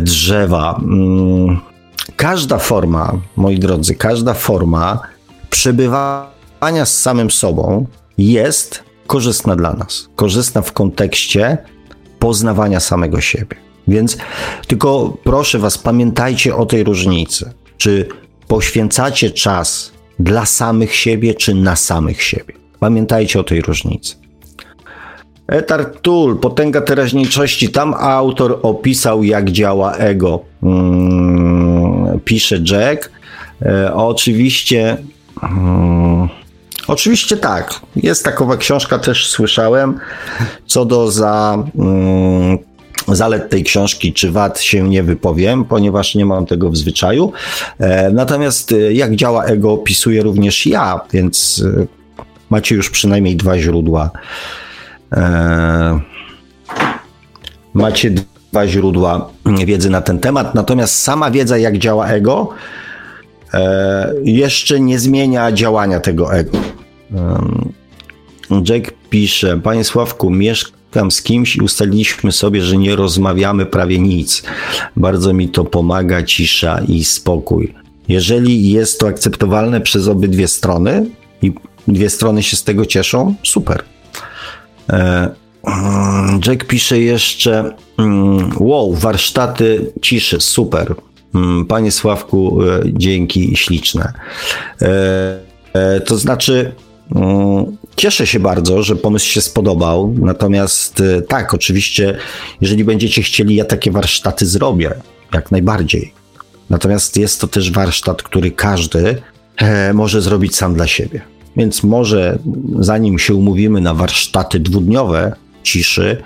drzewa. 0.00 0.80
Mm, 0.82 1.60
każda 2.16 2.58
forma, 2.58 3.12
moi 3.36 3.58
drodzy, 3.58 3.94
każda 3.94 4.34
forma 4.34 5.00
przebywania 5.50 6.84
z 6.84 7.00
samym 7.00 7.30
sobą 7.30 7.86
jest 8.18 8.82
korzystna 9.06 9.56
dla 9.56 9.72
nas. 9.72 10.08
Korzystna 10.16 10.62
w 10.62 10.72
kontekście 10.72 11.58
poznawania 12.18 12.80
samego 12.80 13.20
siebie. 13.20 13.56
Więc 13.88 14.16
tylko 14.66 15.16
proszę 15.24 15.58
Was, 15.58 15.78
pamiętajcie 15.78 16.56
o 16.56 16.66
tej 16.66 16.84
różnicy. 16.84 17.52
Czy 17.76 18.08
poświęcacie 18.48 19.30
czas 19.30 19.92
dla 20.18 20.46
samych 20.46 20.94
siebie, 20.94 21.34
czy 21.34 21.54
na 21.54 21.76
samych 21.76 22.22
siebie? 22.22 22.54
Pamiętajcie 22.80 23.40
o 23.40 23.44
tej 23.44 23.62
różnicy. 23.62 24.16
Etar 25.52 25.92
Tool, 26.02 26.36
potęga 26.36 26.80
teraźniejszości. 26.80 27.68
Tam 27.68 27.94
autor 27.94 28.58
opisał, 28.62 29.22
jak 29.22 29.50
działa 29.50 29.94
ego. 29.94 30.40
Hmm, 30.60 32.20
pisze 32.24 32.58
Jack. 32.70 33.10
E, 33.62 33.94
oczywiście. 33.94 34.96
Hmm, 35.40 36.28
oczywiście 36.88 37.36
tak. 37.36 37.80
Jest 37.96 38.24
takowa 38.24 38.56
książka, 38.56 38.98
też 38.98 39.28
słyszałem. 39.28 39.98
Co 40.66 40.84
do 40.84 41.10
za. 41.10 41.64
Hmm, 41.76 42.58
zalet 43.08 43.50
tej 43.50 43.64
książki 43.64 44.12
czy 44.12 44.30
wad 44.30 44.60
się 44.60 44.88
nie 44.88 45.02
wypowiem, 45.02 45.64
ponieważ 45.64 46.14
nie 46.14 46.26
mam 46.26 46.46
tego 46.46 46.70
w 46.70 46.76
zwyczaju. 46.76 47.32
E, 47.78 48.10
natomiast 48.10 48.72
e, 48.72 48.92
jak 48.92 49.16
działa 49.16 49.44
ego 49.44 49.72
opisuję 49.72 50.22
również 50.22 50.66
ja, 50.66 51.00
więc 51.12 51.64
macie 52.50 52.74
już 52.74 52.90
przynajmniej 52.90 53.36
dwa 53.36 53.58
źródła. 53.58 54.10
Macie 57.74 58.10
dwa 58.10 58.68
źródła 58.68 59.30
wiedzy 59.66 59.90
na 59.90 60.00
ten 60.00 60.18
temat, 60.18 60.54
natomiast 60.54 61.02
sama 61.02 61.30
wiedza, 61.30 61.58
jak 61.58 61.78
działa 61.78 62.08
ego, 62.08 62.48
jeszcze 64.24 64.80
nie 64.80 64.98
zmienia 64.98 65.52
działania 65.52 66.00
tego 66.00 66.34
ego. 66.34 66.58
Jack 68.68 68.92
pisze, 69.10 69.60
Panie 69.60 69.84
Sławku, 69.84 70.30
mieszka 70.30 70.70
tam 70.90 71.10
z 71.10 71.22
kimś 71.22 71.56
i 71.56 71.60
ustaliliśmy 71.60 72.32
sobie, 72.32 72.62
że 72.62 72.76
nie 72.76 72.96
rozmawiamy 72.96 73.66
prawie 73.66 73.98
nic. 73.98 74.42
Bardzo 74.96 75.32
mi 75.32 75.48
to 75.48 75.64
pomaga 75.64 76.22
cisza 76.22 76.80
i 76.88 77.04
spokój. 77.04 77.74
Jeżeli 78.08 78.70
jest 78.70 79.00
to 79.00 79.06
akceptowalne 79.08 79.80
przez 79.80 80.08
obydwie 80.08 80.48
strony 80.48 81.06
i 81.42 81.52
dwie 81.88 82.10
strony 82.10 82.42
się 82.42 82.56
z 82.56 82.64
tego 82.64 82.86
cieszą, 82.86 83.34
super. 83.42 83.82
E, 84.90 85.30
mm, 85.64 86.40
Jack 86.46 86.64
pisze 86.64 87.00
jeszcze: 87.00 87.76
mm, 87.98 88.50
Wow, 88.58 88.94
warsztaty 88.94 89.92
ciszy, 90.02 90.40
super. 90.40 90.94
Mm, 91.34 91.66
panie 91.66 91.92
Sławku, 91.92 92.62
e, 92.62 92.80
dzięki 92.84 93.56
śliczne. 93.56 94.12
E, 95.74 96.00
to 96.00 96.16
znaczy, 96.18 96.72
Cieszę 97.96 98.26
się 98.26 98.40
bardzo, 98.40 98.82
że 98.82 98.96
pomysł 98.96 99.26
się 99.26 99.40
spodobał. 99.40 100.14
Natomiast 100.18 101.02
tak, 101.28 101.54
oczywiście, 101.54 102.16
jeżeli 102.60 102.84
będziecie 102.84 103.22
chcieli, 103.22 103.54
ja 103.54 103.64
takie 103.64 103.90
warsztaty 103.90 104.46
zrobię, 104.46 104.94
jak 105.34 105.50
najbardziej. 105.50 106.12
Natomiast 106.70 107.16
jest 107.16 107.40
to 107.40 107.46
też 107.46 107.70
warsztat, 107.70 108.22
który 108.22 108.50
każdy 108.50 109.22
może 109.94 110.22
zrobić 110.22 110.56
sam 110.56 110.74
dla 110.74 110.86
siebie. 110.86 111.31
Więc 111.56 111.82
może 111.82 112.38
zanim 112.78 113.18
się 113.18 113.34
umówimy 113.34 113.80
na 113.80 113.94
warsztaty 113.94 114.60
dwudniowe 114.60 115.36
ciszy, 115.62 116.22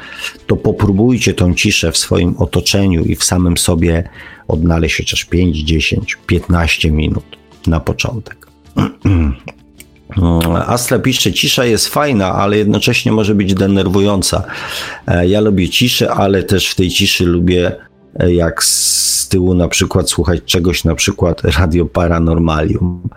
to 0.47 0.57
popróbujcie 0.57 1.35
tą 1.35 1.55
ciszę 1.55 1.93
w 1.93 1.98
swoim 1.98 2.35
otoczeniu 2.39 3.05
i 3.05 3.16
w 3.16 3.24
samym 3.24 3.59
sobie 3.59 4.09
odnaleźć 4.48 4.97
chociaż 4.97 5.24
5, 5.24 5.57
10, 5.57 6.16
15 6.27 6.90
minut 6.90 7.24
na 7.66 7.81
początek. 7.81 8.47
Astra 10.66 10.98
pisze, 10.98 11.32
cisza 11.32 11.65
jest 11.65 11.89
fajna, 11.89 12.32
ale 12.32 12.59
jednocześnie 12.59 13.12
może 13.12 13.35
być 13.35 13.55
denerwująca. 13.55 14.44
E, 15.07 15.28
ja 15.28 15.40
lubię 15.40 15.69
ciszę, 15.69 16.12
ale 16.12 16.43
też 16.43 16.69
w 16.69 16.74
tej 16.74 16.90
ciszy 16.90 17.24
lubię 17.24 17.77
e, 18.15 18.35
jak 18.35 18.65
z 18.65 19.28
tyłu 19.28 19.55
na 19.55 19.69
przykład 19.69 20.11
słuchać 20.11 20.40
czegoś, 20.44 20.85
na 20.85 20.94
przykład 20.94 21.43
Radio 21.44 21.86
Paranormalium. 21.86 23.09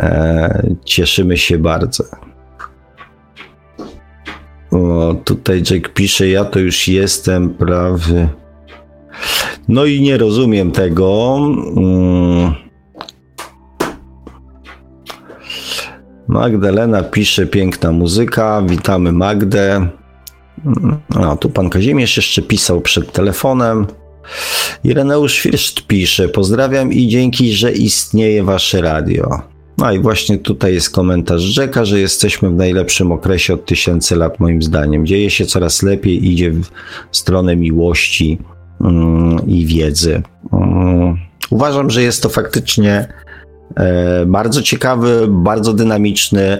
E, 0.00 0.76
cieszymy 0.84 1.36
się 1.36 1.58
bardzo. 1.58 2.04
O, 4.70 5.14
tutaj 5.24 5.62
Jack 5.70 5.88
pisze, 5.88 6.28
ja 6.28 6.44
to 6.44 6.58
już 6.58 6.88
jestem 6.88 7.54
prawy. 7.54 8.28
No 9.68 9.84
i 9.84 10.00
nie 10.00 10.18
rozumiem 10.18 10.70
tego. 10.70 11.38
Hmm. 11.74 12.54
Magdalena 16.28 17.02
pisze 17.02 17.46
piękna 17.46 17.92
muzyka. 17.92 18.62
Witamy 18.66 19.12
Magdę. 19.12 19.88
No, 21.10 21.36
tu 21.36 21.50
pan 21.50 21.70
Kazimierz 21.70 22.16
jeszcze 22.16 22.42
pisał 22.42 22.80
przed 22.80 23.12
telefonem. 23.12 23.86
Ireneusz 24.84 25.40
Firszt 25.40 25.86
pisze: 25.86 26.28
Pozdrawiam 26.28 26.92
i 26.92 27.08
dzięki, 27.08 27.52
że 27.52 27.72
istnieje 27.72 28.44
wasze 28.44 28.80
radio. 28.80 29.42
No 29.78 29.92
i 29.92 29.98
właśnie 29.98 30.38
tutaj 30.38 30.74
jest 30.74 30.90
komentarz 30.90 31.42
Rzeka, 31.42 31.84
że 31.84 32.00
jesteśmy 32.00 32.50
w 32.50 32.54
najlepszym 32.54 33.12
okresie 33.12 33.54
od 33.54 33.66
tysięcy 33.66 34.16
lat, 34.16 34.40
moim 34.40 34.62
zdaniem. 34.62 35.06
Dzieje 35.06 35.30
się 35.30 35.46
coraz 35.46 35.82
lepiej, 35.82 36.30
idzie 36.30 36.50
w 37.10 37.16
stronę 37.16 37.56
miłości 37.56 38.38
mm, 38.80 39.46
i 39.46 39.66
wiedzy. 39.66 40.22
Mm, 40.52 41.16
uważam, 41.50 41.90
że 41.90 42.02
jest 42.02 42.22
to 42.22 42.28
faktycznie 42.28 43.08
E, 43.76 44.26
bardzo 44.26 44.62
ciekawy, 44.62 45.26
bardzo 45.28 45.72
dynamiczny 45.72 46.58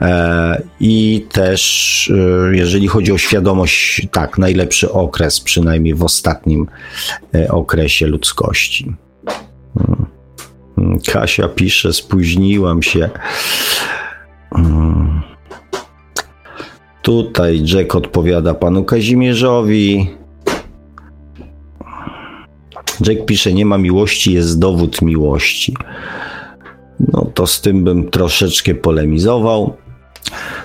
e, 0.00 0.62
i 0.80 1.26
też, 1.32 2.12
e, 2.50 2.56
jeżeli 2.56 2.88
chodzi 2.88 3.12
o 3.12 3.18
świadomość, 3.18 4.08
tak, 4.10 4.38
najlepszy 4.38 4.92
okres, 4.92 5.40
przynajmniej 5.40 5.94
w 5.94 6.02
ostatnim 6.02 6.66
okresie 7.50 8.06
ludzkości. 8.06 8.94
Hmm, 10.80 10.98
Kasia 11.12 11.48
pisze, 11.48 11.92
spóźniłam 11.92 12.82
się. 12.82 13.10
Hmm. 14.54 15.20
Tutaj 17.02 17.62
Jack 17.64 17.94
odpowiada 17.94 18.54
panu 18.54 18.84
Kazimierzowi. 18.84 20.10
Jack 23.06 23.24
pisze, 23.26 23.52
nie 23.52 23.66
ma 23.66 23.78
miłości, 23.78 24.32
jest 24.32 24.58
dowód 24.58 25.02
miłości. 25.02 25.76
No 27.12 27.26
to 27.34 27.46
z 27.46 27.60
tym 27.60 27.84
bym 27.84 28.10
troszeczkę 28.10 28.74
polemizował. 28.74 29.76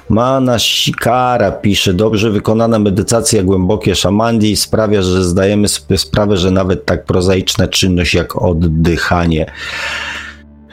Mana 0.09 0.59
Sikara 0.59 1.51
pisze, 1.51 1.93
dobrze 1.93 2.31
wykonana 2.31 2.79
medytacja, 2.79 3.43
głębokie 3.43 3.95
szamandi 3.95 4.55
sprawia, 4.55 5.01
że 5.01 5.23
zdajemy 5.23 5.67
sobie 5.67 5.97
sprawę, 5.97 6.37
że 6.37 6.51
nawet 6.51 6.85
tak 6.85 7.05
prozaiczna 7.05 7.67
czynność 7.67 8.13
jak 8.13 8.41
oddychanie 8.41 9.51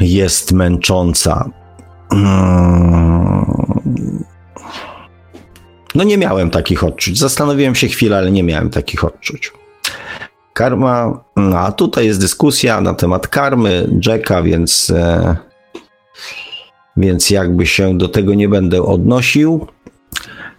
jest 0.00 0.52
męcząca. 0.52 1.50
Hmm. 2.10 3.44
No 5.94 6.04
nie 6.04 6.18
miałem 6.18 6.50
takich 6.50 6.84
odczuć. 6.84 7.18
Zastanowiłem 7.18 7.74
się 7.74 7.88
chwilę, 7.88 8.18
ale 8.18 8.30
nie 8.30 8.42
miałem 8.42 8.70
takich 8.70 9.04
odczuć. 9.04 9.52
Karma, 10.52 11.24
no 11.36 11.58
a 11.58 11.72
tutaj 11.72 12.06
jest 12.06 12.20
dyskusja 12.20 12.80
na 12.80 12.94
temat 12.94 13.28
karmy 13.28 13.88
Jacka, 14.06 14.42
więc 14.42 14.90
e, 14.90 15.36
więc 16.96 17.30
jakby 17.30 17.66
się 17.66 17.98
do 17.98 18.08
tego 18.08 18.34
nie 18.34 18.48
będę 18.48 18.82
odnosił. 18.82 19.66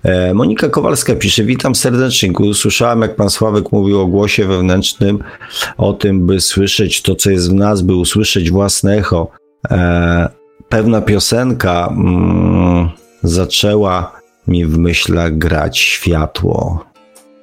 E, 0.03 0.33
Monika 0.33 0.69
Kowalska 0.69 1.15
pisze, 1.15 1.43
witam 1.43 1.75
serdecznie. 1.75 2.31
Usłyszałem, 2.31 3.01
jak 3.01 3.15
pan 3.15 3.29
Sławek 3.29 3.71
mówił 3.71 4.01
o 4.01 4.07
głosie 4.07 4.45
wewnętrznym, 4.45 5.19
o 5.77 5.93
tym, 5.93 6.25
by 6.25 6.41
słyszeć 6.41 7.01
to, 7.01 7.15
co 7.15 7.29
jest 7.29 7.49
w 7.49 7.53
nas, 7.53 7.81
by 7.81 7.95
usłyszeć 7.95 8.51
własne 8.51 8.97
echo. 8.97 9.31
E, 9.71 10.29
pewna 10.69 11.01
piosenka, 11.01 11.87
mm, 11.91 12.89
zaczęła 13.23 14.11
mi 14.47 14.65
w 14.65 14.77
myślach 14.77 15.37
grać 15.37 15.77
światło. 15.77 16.85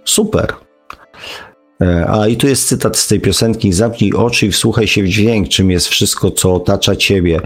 Super. 0.04 0.69
E, 1.80 2.06
a 2.10 2.28
i 2.28 2.36
tu 2.36 2.48
jest 2.48 2.68
cytat 2.68 2.96
z 2.96 3.08
tej 3.08 3.20
piosenki: 3.20 3.72
Zamknij 3.72 4.12
oczy 4.12 4.46
i 4.46 4.50
wsłuchaj 4.50 4.88
się 4.88 5.02
w 5.02 5.08
dźwięk, 5.08 5.48
czym 5.48 5.70
jest 5.70 5.88
wszystko, 5.88 6.30
co 6.30 6.54
otacza 6.54 6.96
ciebie, 6.96 7.40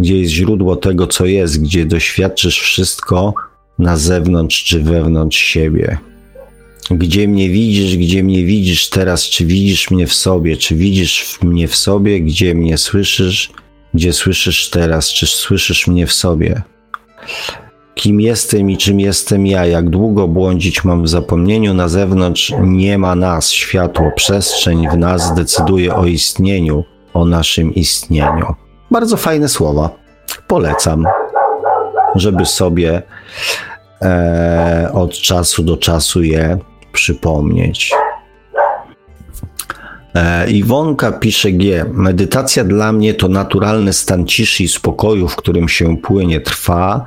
gdzie 0.00 0.18
jest 0.18 0.32
źródło 0.32 0.76
tego, 0.76 1.06
co 1.06 1.26
jest, 1.26 1.62
gdzie 1.62 1.86
doświadczysz 1.86 2.60
wszystko 2.60 3.34
na 3.78 3.96
zewnątrz 3.96 4.64
czy 4.64 4.80
wewnątrz 4.80 5.38
siebie. 5.38 5.98
Gdzie 6.90 7.28
mnie 7.28 7.50
widzisz, 7.50 7.96
gdzie 7.96 8.22
mnie 8.22 8.44
widzisz 8.44 8.88
teraz, 8.88 9.24
czy 9.24 9.44
widzisz 9.46 9.90
mnie 9.90 10.06
w 10.06 10.14
sobie, 10.14 10.56
czy 10.56 10.76
widzisz 10.76 11.38
mnie 11.42 11.68
w 11.68 11.76
sobie, 11.76 12.20
gdzie 12.20 12.54
mnie 12.54 12.78
słyszysz, 12.78 13.50
gdzie 13.94 14.12
słyszysz 14.12 14.70
teraz, 14.70 15.08
czy 15.12 15.26
słyszysz 15.26 15.86
mnie 15.86 16.06
w 16.06 16.12
sobie. 16.12 16.62
Kim 17.96 18.20
jestem 18.20 18.70
i 18.70 18.76
czym 18.76 19.00
jestem 19.00 19.46
ja, 19.46 19.66
jak 19.66 19.90
długo 19.90 20.28
błądzić 20.28 20.84
mam 20.84 21.02
w 21.02 21.08
zapomnieniu, 21.08 21.74
na 21.74 21.88
zewnątrz 21.88 22.54
nie 22.60 22.98
ma 22.98 23.14
nas, 23.14 23.50
światło, 23.50 24.10
przestrzeń 24.16 24.88
w 24.88 24.96
nas 24.96 25.34
decyduje 25.34 25.94
o 25.94 26.06
istnieniu, 26.06 26.84
o 27.14 27.24
naszym 27.24 27.74
istnieniu. 27.74 28.54
Bardzo 28.90 29.16
fajne 29.16 29.48
słowa. 29.48 29.90
Polecam, 30.46 31.04
żeby 32.14 32.46
sobie 32.46 33.02
e, 34.02 34.90
od 34.92 35.12
czasu 35.12 35.62
do 35.62 35.76
czasu 35.76 36.22
je 36.22 36.58
przypomnieć. 36.92 37.92
E, 40.14 40.50
Iwonka 40.50 41.12
pisze 41.12 41.52
G. 41.52 41.84
Medytacja 41.92 42.64
dla 42.64 42.92
mnie 42.92 43.14
to 43.14 43.28
naturalny 43.28 43.92
stan 43.92 44.26
ciszy 44.26 44.62
i 44.62 44.68
spokoju, 44.68 45.28
w 45.28 45.36
którym 45.36 45.68
się 45.68 45.96
płynie 45.96 46.40
trwa, 46.40 47.06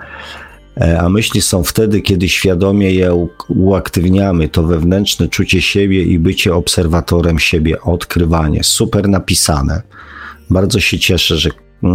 a 1.00 1.10
myśli 1.10 1.42
są 1.42 1.64
wtedy, 1.64 2.02
kiedy 2.02 2.30
świadomie 2.30 2.92
je 2.92 3.28
uaktywniamy. 3.50 4.50
To 4.50 4.64
wewnętrzne 4.64 5.28
czucie 5.28 5.62
siebie 5.62 6.04
i 6.04 6.20
bycie 6.20 6.56
obserwatorem 6.56 7.40
siebie, 7.40 7.82
odkrywanie. 7.82 8.64
Super 8.64 9.10
napisane. 9.10 9.82
Bardzo 10.50 10.80
się 10.80 11.00
cieszę, 11.00 11.38
że, 11.38 11.50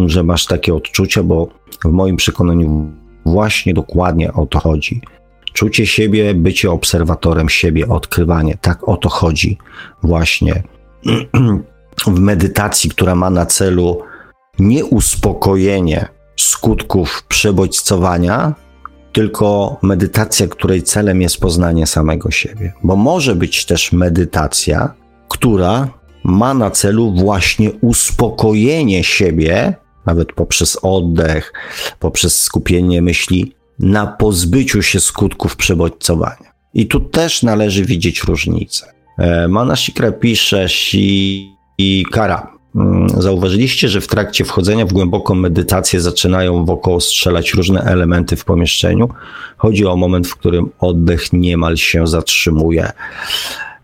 że 0.07 0.23
masz 0.23 0.47
takie 0.47 0.75
odczucia, 0.75 1.23
bo 1.23 1.49
w 1.85 1.89
moim 1.89 2.17
przekonaniu 2.17 2.93
właśnie 3.27 3.75
dokładnie 3.75 4.33
o 4.33 4.47
to 4.47 4.59
chodzi. 4.59 5.01
Czucie 5.53 5.87
siebie, 5.87 6.35
bycie 6.35 6.71
obserwatorem 6.71 7.49
siebie, 7.49 7.89
odkrywanie. 7.89 8.59
Tak 8.61 8.89
o 8.89 8.97
to 8.97 9.09
chodzi 9.09 9.59
właśnie 10.03 10.63
w 12.07 12.21
medytacji, 12.21 12.91
która 12.91 13.15
ma 13.15 13.31
na 13.31 13.47
celu 13.47 14.03
nie 14.59 14.85
uspokojenie 14.85 16.09
skutków 16.37 17.25
przebodźcowania, 17.29 18.55
tylko 19.15 19.77
medytacja, 19.83 20.47
której 20.47 20.83
celem 20.83 21.23
jest 21.23 21.39
poznanie 21.41 21.87
samego 21.87 22.31
siebie. 22.31 22.73
Bo 22.83 22.97
może 22.97 23.35
być 23.37 23.65
też 23.65 23.93
medytacja, 23.93 24.95
która 25.29 25.89
ma 26.25 26.55
na 26.55 26.71
celu 26.71 27.15
właśnie 27.15 27.73
uspokojenie 27.73 29.05
siebie, 29.05 29.75
nawet 30.07 30.33
poprzez 30.33 30.79
oddech, 30.83 31.53
poprzez 31.99 32.43
skupienie 32.43 33.03
myśli 33.03 33.53
na 33.79 34.07
pozbyciu 34.07 34.83
się 34.83 35.01
skutków 35.01 35.57
przebodźcowania. 35.57 36.55
I 36.75 36.87
tu 36.87 37.01
też 37.01 37.43
należy 37.43 37.85
widzieć 37.85 38.25
różnicę. 38.25 38.93
E, 39.19 39.49
Mana 39.49 39.77
Shikra 39.77 40.13
pisze 40.13 40.69
si 40.69 41.49
i 41.79 42.05
kara. 42.13 42.54
Mm, 42.75 43.09
zauważyliście, 43.09 43.89
że 43.89 44.01
w 44.01 44.07
trakcie 44.07 44.45
wchodzenia 44.45 44.87
w 44.87 44.93
głęboką 44.93 45.35
medytację 45.35 46.01
zaczynają 46.01 46.65
wokoło 46.65 47.01
strzelać 47.01 47.55
różne 47.55 47.81
elementy 47.81 48.37
w 48.37 48.45
pomieszczeniu. 48.45 49.09
Chodzi 49.57 49.87
o 49.87 49.97
moment, 49.97 50.29
w 50.29 50.37
którym 50.37 50.71
oddech 50.81 51.33
niemal 51.33 51.77
się 51.77 52.07
zatrzymuje. 52.07 52.93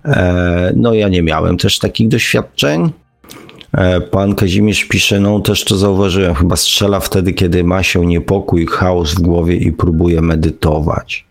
E, 0.05 0.73
no, 0.77 0.95
ja 0.95 1.09
nie 1.09 1.23
miałem 1.23 1.57
też 1.57 1.79
takich 1.79 2.09
doświadczeń. 2.09 2.93
E, 3.73 4.01
pan 4.01 4.35
Kazimierz 4.35 4.85
pisze, 4.85 5.21
no 5.21 5.41
też 5.41 5.65
to 5.65 5.77
zauważyłem, 5.77 6.35
chyba 6.35 6.57
strzela 6.57 7.01
wtedy, 7.01 7.33
kiedy 7.33 7.65
ma 7.65 7.83
się 7.83 8.07
niepokój, 8.07 8.67
chaos 8.67 9.15
w 9.15 9.21
głowie 9.21 9.57
i 9.57 9.73
próbuje 9.73 10.21
medytować. 10.23 11.27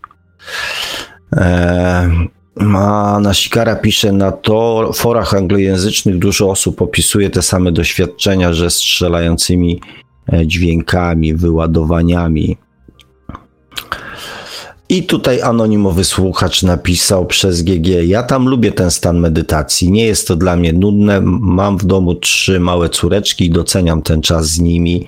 A 2.60 3.18
Nasikara 3.20 3.76
pisze 3.76 4.12
na 4.12 4.32
to, 4.32 4.90
forach 4.94 5.34
anglojęzycznych 5.34 6.18
dużo 6.18 6.50
osób 6.50 6.82
opisuje 6.82 7.30
te 7.30 7.42
same 7.42 7.72
doświadczenia, 7.72 8.52
że 8.52 8.70
strzelającymi 8.70 9.80
e, 10.32 10.46
dźwiękami, 10.46 11.34
wyładowaniami. 11.34 12.56
I 14.88 15.02
tutaj 15.02 15.42
anonimowy 15.42 16.04
słuchacz 16.04 16.62
napisał 16.62 17.26
przez 17.26 17.62
GG: 17.62 17.88
Ja 18.04 18.22
tam 18.22 18.48
lubię 18.48 18.72
ten 18.72 18.90
stan 18.90 19.18
medytacji. 19.18 19.90
Nie 19.90 20.06
jest 20.06 20.28
to 20.28 20.36
dla 20.36 20.56
mnie 20.56 20.72
nudne. 20.72 21.20
Mam 21.40 21.78
w 21.78 21.84
domu 21.84 22.14
trzy 22.14 22.60
małe 22.60 22.88
córeczki 22.88 23.44
i 23.44 23.50
doceniam 23.50 24.02
ten 24.02 24.22
czas 24.22 24.46
z 24.46 24.60
nimi, 24.60 25.06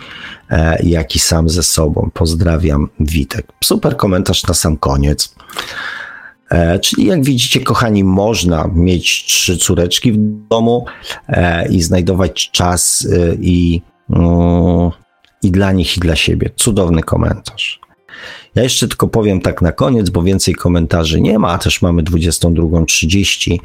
e, 0.51 0.83
jak 0.83 1.17
i 1.17 1.19
sam 1.19 1.49
ze 1.49 1.63
sobą. 1.63 2.11
Pozdrawiam, 2.15 2.89
Witek. 3.01 3.47
Super 3.65 3.97
komentarz 3.97 4.47
na 4.47 4.55
sam 4.55 4.77
koniec. 4.77 5.35
E, 6.53 6.79
czyli 6.79 7.07
jak 7.07 7.25
widzicie, 7.25 7.61
kochani, 7.61 8.05
można 8.05 8.71
mieć 8.75 9.25
trzy 9.25 9.59
córeczki 9.59 10.13
w 10.13 10.17
domu 10.49 10.85
e, 11.29 11.69
i 11.69 11.83
znajdować 11.83 12.51
czas 12.51 13.09
e, 13.13 13.35
i, 13.41 13.83
mm, 14.11 14.91
i 15.43 15.51
dla 15.51 15.73
nich, 15.73 15.97
i 15.97 16.01
dla 16.01 16.17
siebie. 16.17 16.51
Cudowny 16.57 17.03
komentarz. 17.03 17.81
Ja 18.55 18.63
jeszcze 18.63 18.89
tylko 18.89 19.09
powiem 19.09 19.41
tak 19.41 19.63
na 19.63 19.73
koniec, 19.73 20.11
bo 20.11 20.23
więcej 20.23 20.55
komentarzy 20.55 21.21
nie 21.21 21.39
ma, 21.39 21.49
a 21.49 21.59
też 21.59 21.83
mamy 21.83 22.03
22.30. 22.03 23.59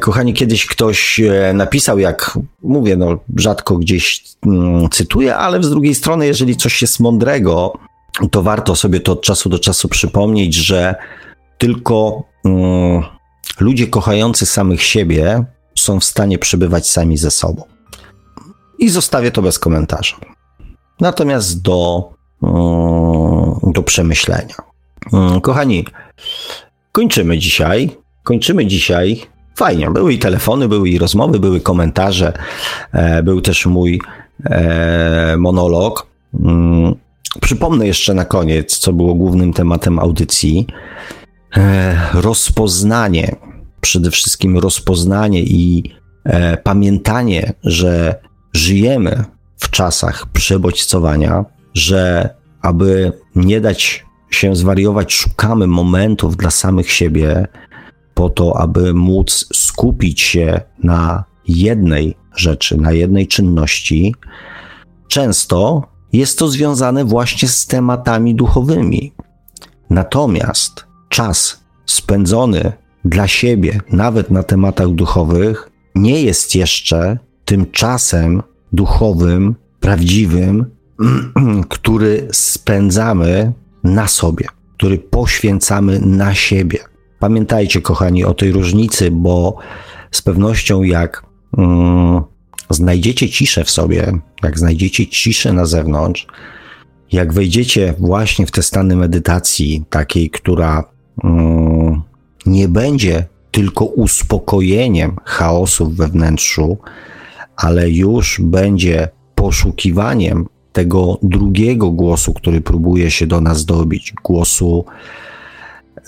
Kochani, 0.00 0.34
kiedyś 0.34 0.66
ktoś 0.66 1.20
napisał, 1.54 1.98
jak 1.98 2.38
mówię, 2.62 2.96
no 2.96 3.18
rzadko 3.36 3.76
gdzieś 3.76 4.24
mm, 4.46 4.88
cytuję, 4.90 5.36
ale 5.36 5.62
z 5.62 5.70
drugiej 5.70 5.94
strony, 5.94 6.26
jeżeli 6.26 6.56
coś 6.56 6.82
jest 6.82 7.00
mądrego, 7.00 7.78
to 8.30 8.42
warto 8.42 8.76
sobie 8.76 9.00
to 9.00 9.12
od 9.12 9.22
czasu 9.22 9.48
do 9.48 9.58
czasu 9.58 9.88
przypomnieć, 9.88 10.54
że 10.54 10.94
tylko 11.64 12.22
um, 12.44 13.02
ludzie 13.60 13.86
kochający 13.86 14.46
samych 14.46 14.82
siebie 14.82 15.44
są 15.74 16.00
w 16.00 16.04
stanie 16.04 16.38
przebywać 16.38 16.90
sami 16.90 17.16
ze 17.16 17.30
sobą. 17.30 17.62
I 18.78 18.88
zostawię 18.88 19.30
to 19.30 19.42
bez 19.42 19.58
komentarza. 19.58 20.16
Natomiast 21.00 21.62
do, 21.62 22.10
um, 22.40 23.72
do 23.72 23.82
przemyślenia. 23.82 24.54
Um, 25.12 25.40
kochani, 25.40 25.84
kończymy 26.92 27.38
dzisiaj. 27.38 27.90
Kończymy 28.22 28.66
dzisiaj. 28.66 29.26
Fajnie, 29.56 29.90
były 29.90 30.12
i 30.12 30.18
telefony, 30.18 30.68
były 30.68 30.88
i 30.88 30.98
rozmowy, 30.98 31.38
były 31.38 31.60
komentarze, 31.60 32.32
e, 32.92 33.22
był 33.22 33.40
też 33.40 33.66
mój 33.66 34.00
e, 34.44 35.36
monolog. 35.38 36.06
Mm, 36.40 36.94
przypomnę 37.40 37.86
jeszcze 37.86 38.14
na 38.14 38.24
koniec, 38.24 38.78
co 38.78 38.92
było 38.92 39.14
głównym 39.14 39.52
tematem 39.52 39.98
audycji. 39.98 40.66
E, 41.56 41.96
rozpoznanie, 42.14 43.36
przede 43.80 44.10
wszystkim 44.10 44.58
rozpoznanie 44.58 45.42
i 45.42 45.92
e, 46.24 46.56
pamiętanie, 46.56 47.52
że 47.64 48.20
żyjemy 48.52 49.24
w 49.56 49.70
czasach 49.70 50.26
przebodźcowania, 50.32 51.44
że 51.74 52.30
aby 52.60 53.12
nie 53.34 53.60
dać 53.60 54.04
się 54.30 54.56
zwariować, 54.56 55.12
szukamy 55.12 55.66
momentów 55.66 56.36
dla 56.36 56.50
samych 56.50 56.90
siebie, 56.90 57.46
po 58.14 58.30
to, 58.30 58.56
aby 58.60 58.94
móc 58.94 59.46
skupić 59.54 60.20
się 60.20 60.60
na 60.82 61.24
jednej 61.48 62.16
rzeczy, 62.36 62.76
na 62.76 62.92
jednej 62.92 63.26
czynności. 63.26 64.14
Często 65.08 65.82
jest 66.12 66.38
to 66.38 66.48
związane 66.48 67.04
właśnie 67.04 67.48
z 67.48 67.66
tematami 67.66 68.34
duchowymi. 68.34 69.12
Natomiast 69.90 70.86
czas 71.14 71.64
spędzony 71.86 72.72
dla 73.04 73.28
siebie, 73.28 73.80
nawet 73.90 74.30
na 74.30 74.42
tematach 74.42 74.88
duchowych, 74.88 75.70
nie 75.94 76.22
jest 76.22 76.54
jeszcze 76.54 77.18
tym 77.44 77.70
czasem 77.70 78.42
duchowym, 78.72 79.54
prawdziwym, 79.80 80.66
który 81.68 82.28
spędzamy 82.32 83.52
na 83.84 84.08
sobie, 84.08 84.46
który 84.76 84.98
poświęcamy 84.98 86.00
na 86.00 86.34
siebie. 86.34 86.78
Pamiętajcie, 87.18 87.80
kochani, 87.80 88.24
o 88.24 88.34
tej 88.34 88.52
różnicy, 88.52 89.10
bo 89.10 89.56
z 90.10 90.22
pewnością, 90.22 90.82
jak 90.82 91.26
mm, 91.58 92.22
znajdziecie 92.70 93.28
ciszę 93.28 93.64
w 93.64 93.70
sobie, 93.70 94.12
jak 94.42 94.58
znajdziecie 94.58 95.06
ciszę 95.06 95.52
na 95.52 95.66
zewnątrz, 95.66 96.26
jak 97.12 97.32
wejdziecie 97.32 97.94
właśnie 97.98 98.46
w 98.46 98.50
te 98.50 98.62
stany 98.62 98.96
medytacji, 98.96 99.84
takiej, 99.90 100.30
która 100.30 100.93
nie 102.46 102.68
będzie 102.68 103.26
tylko 103.50 103.84
uspokojeniem 103.84 105.16
chaosu 105.24 105.90
we 105.90 106.08
wnętrzu, 106.08 106.78
ale 107.56 107.90
już 107.90 108.40
będzie 108.44 109.08
poszukiwaniem 109.34 110.46
tego 110.72 111.18
drugiego 111.22 111.90
głosu, 111.90 112.34
który 112.34 112.60
próbuje 112.60 113.10
się 113.10 113.26
do 113.26 113.40
nas 113.40 113.64
dobić, 113.64 114.12
głosu 114.24 114.84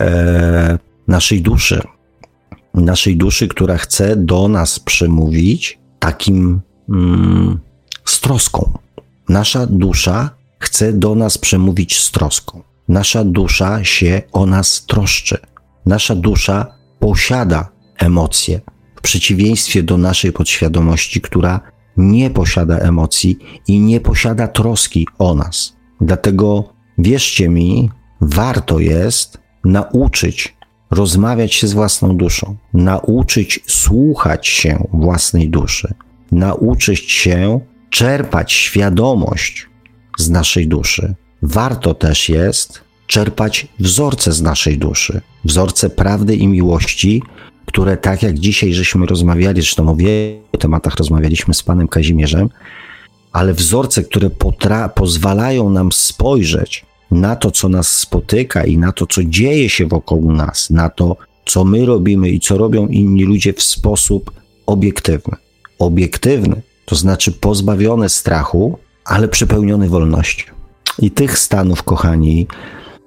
e, 0.01 0.78
naszej 1.09 1.43
duszy. 1.43 1.83
Naszej 2.74 3.16
duszy, 3.16 3.49
która 3.49 3.77
chce 3.77 4.16
do 4.16 4.49
nas 4.49 4.81
przemówić 4.81 5.78
takim 5.99 6.61
mm, 6.89 7.59
z 8.05 8.20
troską. 8.20 8.78
Nasza 9.28 9.66
dusza 9.66 10.31
chce 10.59 10.93
do 10.93 11.15
nas 11.15 11.39
przemówić 11.39 12.01
z 12.01 12.11
troską. 12.11 12.62
Nasza 12.89 13.25
dusza 13.25 13.85
się 13.85 14.23
o 14.33 14.47
nas 14.47 14.87
troszczy. 14.87 15.39
Nasza 15.87 16.15
dusza 16.15 16.67
posiada 16.99 17.69
emocje, 17.99 18.61
w 18.97 19.01
przeciwieństwie 19.01 19.83
do 19.83 19.99
naszej 19.99 20.33
podświadomości, 20.33 21.21
która 21.21 21.61
nie 21.97 22.31
posiada 22.31 22.79
emocji 22.79 23.39
i 23.69 23.81
nie 23.81 24.01
posiada 24.01 24.49
troski 24.49 25.07
o 25.19 25.35
nas. 25.35 25.77
Dlatego 26.01 26.73
wierzcie 26.99 27.49
mi, 27.49 27.91
warto 28.21 28.81
jest 28.81 29.39
nauczyć 29.65 30.57
rozmawiać 30.91 31.55
się 31.55 31.67
z 31.67 31.73
własną 31.73 32.17
duszą, 32.17 32.57
nauczyć 32.75 33.61
słuchać 33.67 34.47
się 34.47 34.89
własnej 34.93 35.51
duszy, 35.51 35.95
nauczyć 36.33 37.13
się 37.13 37.61
czerpać 37.91 38.53
świadomość 38.53 39.67
z 40.19 40.31
naszej 40.31 40.69
duszy. 40.69 41.15
Warto 41.43 41.95
też 41.95 42.29
jest 42.29 42.81
czerpać 43.07 43.67
wzorce 43.81 44.33
z 44.33 44.43
naszej 44.43 44.79
duszy, 44.79 45.21
wzorce 45.45 45.91
prawdy 45.91 46.37
i 46.37 46.49
miłości, 46.49 47.23
które 47.67 47.97
tak 47.97 48.23
jak 48.23 48.39
dzisiaj 48.39 48.73
żeśmy 48.73 49.07
rozmawiali, 49.07 49.61
zresztą 49.61 49.89
o 49.89 49.97
wielu 49.97 50.59
tematach 50.59 50.97
rozmawialiśmy 50.97 51.55
z 51.55 51.63
panem 51.63 51.89
Kazimierzem, 51.89 52.49
ale 53.33 53.55
wzorce, 53.55 54.03
które 54.03 54.29
potra- 54.29 54.89
pozwalają 54.89 55.71
nam 55.71 55.93
spojrzeć 55.93 56.87
na 57.11 57.37
to, 57.37 57.51
co 57.51 57.69
nas 57.69 57.89
spotyka 57.89 58.65
i 58.65 58.79
na 58.79 58.93
to, 58.93 59.07
co 59.07 59.25
dzieje 59.25 59.69
się 59.69 59.87
wokół 59.87 60.33
nas, 60.33 60.71
na 60.71 60.91
to, 60.91 61.17
co 61.45 61.65
my 61.65 61.87
robimy 61.87 62.29
i 62.29 62.41
co 62.41 62.59
robią 62.59 62.87
inni 62.87 63.25
ludzie 63.25 63.53
w 63.53 63.63
sposób 63.63 64.31
obiektywny. 64.67 65.37
Obiektywny, 65.79 66.63
to 66.85 66.97
znaczy 66.97 67.33
pozbawiony 67.33 68.09
strachu, 68.09 68.79
ale 69.05 69.29
przepełniony 69.29 69.89
wolnością. 69.89 70.56
I 70.98 71.10
tych 71.10 71.39
stanów, 71.39 71.82
kochani, 71.82 72.47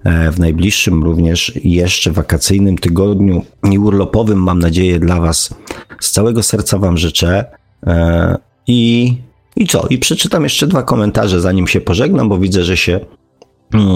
e, 0.03 0.31
w 0.31 0.39
najbliższym 0.39 1.03
również 1.03 1.51
jeszcze 1.63 2.11
wakacyjnym 2.11 2.77
tygodniu 2.77 3.45
i 3.71 3.77
urlopowym, 3.77 4.43
mam 4.43 4.59
nadzieję, 4.59 4.99
dla 4.99 5.19
Was 5.19 5.53
z 5.99 6.11
całego 6.11 6.43
serca 6.43 6.77
Wam 6.77 6.97
życzę. 6.97 7.45
E, 7.87 8.37
I, 8.67 9.17
I 9.55 9.67
co? 9.67 9.87
I 9.89 9.97
przeczytam 9.97 10.43
jeszcze 10.43 10.67
dwa 10.67 10.83
komentarze, 10.83 11.41
zanim 11.41 11.67
się 11.67 11.81
pożegnam, 11.81 12.29
bo 12.29 12.37
widzę, 12.37 12.63
że 12.63 12.77
się 12.77 12.99
mm, 13.73 13.89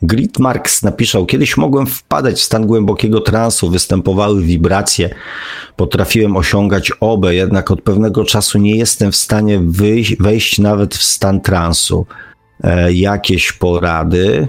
pojawiły. 0.00 0.20
Gritmarks 0.20 0.82
napisał, 0.82 1.26
kiedyś 1.26 1.56
mogłem 1.56 1.86
wpadać 1.86 2.36
w 2.36 2.42
stan 2.42 2.66
głębokiego 2.66 3.20
transu, 3.20 3.70
występowały 3.70 4.42
wibracje, 4.42 5.10
potrafiłem 5.76 6.36
osiągać 6.36 6.92
obę, 7.00 7.34
jednak 7.34 7.70
od 7.70 7.82
pewnego 7.82 8.24
czasu 8.24 8.58
nie 8.58 8.76
jestem 8.76 9.12
w 9.12 9.16
stanie 9.16 9.60
wyjść, 9.64 10.16
wejść 10.16 10.58
nawet 10.58 10.94
w 10.94 11.02
stan 11.02 11.40
transu. 11.40 12.06
E, 12.64 12.92
jakieś 12.92 13.52
porady. 13.52 14.48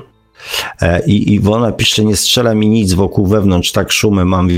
E, 0.82 1.06
I 1.06 1.34
Iwona 1.34 1.72
pisze, 1.72 2.06
nie 2.06 2.16
strzela 2.16 2.54
mi 2.54 2.70
nic 2.70 2.94
wokół 2.94 3.28
wewnątrz, 3.28 3.72
tak 3.72 3.92
szumem 3.92 4.28
mam 4.28 4.50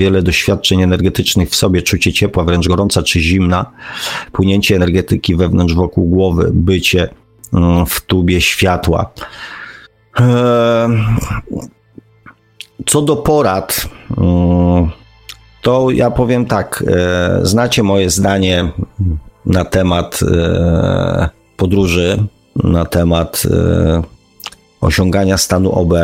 wiele 0.00 0.22
doświadczeń 0.22 0.82
energetycznych 0.82 1.50
w 1.50 1.54
sobie, 1.54 1.82
czucie 1.82 2.12
ciepła, 2.12 2.44
wręcz 2.44 2.68
gorąca 2.68 3.02
czy 3.02 3.20
zimna, 3.20 3.70
płynięcie 4.32 4.76
energetyki 4.76 5.36
wewnątrz 5.36 5.74
wokół 5.74 6.08
głowy, 6.08 6.50
bycie 6.52 7.08
mm, 7.52 7.86
w 7.86 8.00
tubie 8.00 8.40
światła. 8.40 9.12
Co 12.86 13.02
do 13.02 13.16
porad, 13.16 13.88
mm, 14.18 14.90
to 15.62 15.90
ja 15.90 16.10
powiem 16.10 16.46
tak. 16.46 16.84
E, 16.86 17.40
znacie 17.42 17.82
moje 17.82 18.10
zdanie 18.10 18.72
na 19.46 19.64
temat 19.64 20.20
e, 20.22 21.28
podróży, 21.56 22.24
na 22.56 22.84
temat 22.84 23.42
e, 23.50 24.02
osiągania 24.80 25.38
stanu 25.38 25.72
OB. 25.72 25.94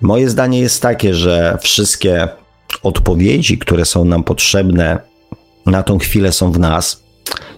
Moje 0.00 0.30
zdanie 0.30 0.60
jest 0.60 0.82
takie, 0.82 1.14
że 1.14 1.58
wszystkie 1.60 2.28
odpowiedzi, 2.82 3.58
które 3.58 3.84
są 3.84 4.04
nam 4.04 4.24
potrzebne 4.24 4.98
na 5.66 5.82
tą 5.82 5.98
chwilę, 5.98 6.32
są 6.32 6.52
w 6.52 6.58
nas, 6.58 7.02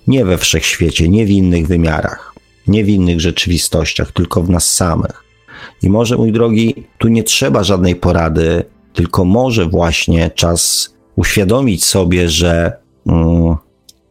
nie 0.06 0.24
we 0.24 0.38
wszechświecie, 0.38 1.08
nie 1.08 1.26
w 1.26 1.30
innych 1.30 1.66
wymiarach 1.66 2.31
nie 2.66 2.84
w 2.84 2.88
innych 2.88 3.20
rzeczywistościach, 3.20 4.12
tylko 4.12 4.42
w 4.42 4.50
nas 4.50 4.74
samych. 4.74 5.24
I 5.82 5.90
może, 5.90 6.16
mój 6.16 6.32
drogi, 6.32 6.74
tu 6.98 7.08
nie 7.08 7.22
trzeba 7.22 7.64
żadnej 7.64 7.96
porady, 7.96 8.64
tylko 8.92 9.24
może 9.24 9.66
właśnie 9.66 10.30
czas 10.30 10.94
uświadomić 11.16 11.84
sobie, 11.84 12.28
że 12.28 12.72
mm, 13.06 13.56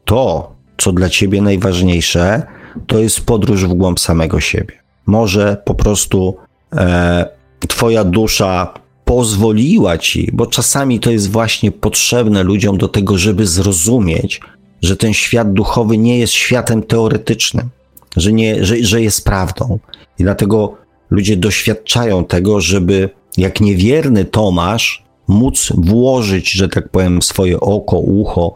to, 0.06 0.52
co 0.78 0.92
dla 0.92 1.10
ciebie 1.10 1.42
najważniejsze, 1.42 2.44
to 2.88 3.00
jest 3.00 3.22
podróż 3.22 3.66
w 3.66 3.74
głąb 3.74 4.00
samego 4.00 4.40
siebie. 4.40 4.82
Może 5.06 5.62
po 5.66 5.76
prostu 5.76 6.36
e, 6.76 7.26
twoja 7.68 8.04
dusza 8.04 8.74
pozwoliła 9.06 9.98
ci, 9.98 10.30
bo 10.34 10.46
czasami 10.46 11.00
to 11.00 11.12
jest 11.12 11.32
właśnie 11.32 11.72
potrzebne 11.72 12.44
ludziom 12.44 12.78
do 12.78 12.88
tego, 12.88 13.18
żeby 13.18 13.48
zrozumieć, 13.48 14.42
że 14.82 14.98
ten 14.98 15.14
świat 15.14 15.54
duchowy 15.54 15.98
nie 15.98 16.20
jest 16.20 16.34
światem 16.34 16.84
teoretycznym 16.84 17.70
że, 18.18 18.34
nie, 18.34 18.66
że, 18.66 18.76
że 18.84 19.02
jest 19.02 19.26
prawdą. 19.26 19.80
I 20.20 20.24
dlatego 20.24 20.78
ludzie 21.10 21.38
doświadczają 21.38 22.26
tego, 22.26 22.62
żeby 22.62 23.10
jak 23.38 23.62
niewierny 23.62 24.26
Tomasz 24.26 25.04
móc 25.28 25.74
włożyć, 25.78 26.52
że 26.52 26.70
tak 26.70 26.90
powiem, 26.90 27.22
swoje 27.22 27.60
oko, 27.60 28.00
ucho, 28.00 28.56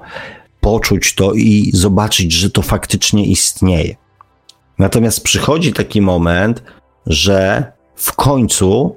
poczuć 0.61 1.15
to 1.15 1.33
i 1.33 1.71
zobaczyć, 1.73 2.31
że 2.31 2.49
to 2.49 2.61
faktycznie 2.61 3.25
istnieje. 3.25 3.95
Natomiast 4.79 5.23
przychodzi 5.23 5.73
taki 5.73 6.01
moment, 6.01 6.63
że 7.05 7.71
w 7.95 8.13
końcu 8.13 8.95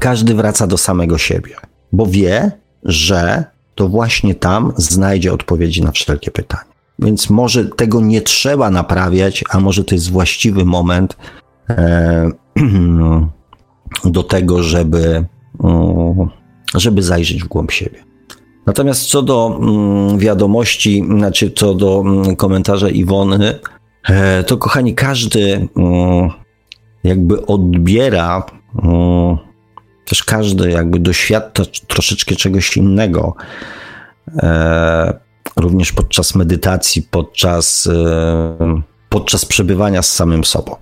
każdy 0.00 0.34
wraca 0.34 0.66
do 0.66 0.78
samego 0.78 1.18
siebie, 1.18 1.56
bo 1.92 2.06
wie, 2.06 2.50
że 2.84 3.44
to 3.74 3.88
właśnie 3.88 4.34
tam 4.34 4.72
znajdzie 4.76 5.32
odpowiedzi 5.32 5.82
na 5.82 5.92
wszelkie 5.92 6.30
pytania. 6.30 6.69
Więc 7.02 7.30
może 7.30 7.64
tego 7.64 8.00
nie 8.00 8.22
trzeba 8.22 8.70
naprawiać, 8.70 9.44
a 9.50 9.60
może 9.60 9.84
to 9.84 9.94
jest 9.94 10.10
właściwy 10.10 10.64
moment 10.64 11.16
e, 11.68 12.30
do 14.04 14.22
tego, 14.22 14.62
żeby, 14.62 15.24
żeby 16.74 17.02
zajrzeć 17.02 17.44
w 17.44 17.48
głąb 17.48 17.70
siebie. 17.70 18.04
Natomiast 18.66 19.02
co 19.02 19.22
do 19.22 19.58
mm, 19.62 20.18
wiadomości, 20.18 21.04
znaczy 21.16 21.50
co 21.50 21.74
do 21.74 22.02
mm, 22.06 22.36
komentarza 22.36 22.88
Iwony, 22.88 23.58
e, 24.08 24.44
to 24.44 24.56
kochani, 24.56 24.94
każdy 24.94 25.68
jakby 27.04 27.46
odbiera, 27.46 28.46
też 30.06 30.24
każdy 30.24 30.70
jakby 30.70 30.98
doświadcza 30.98 31.62
troszeczkę 31.86 32.36
czegoś 32.36 32.76
innego. 32.76 33.34
Również 35.56 35.92
podczas 35.92 36.34
medytacji, 36.34 37.02
podczas, 37.02 37.86
e, 37.86 38.82
podczas 39.08 39.44
przebywania 39.44 40.02
z 40.02 40.12
samym 40.12 40.44
sobą. 40.44 40.76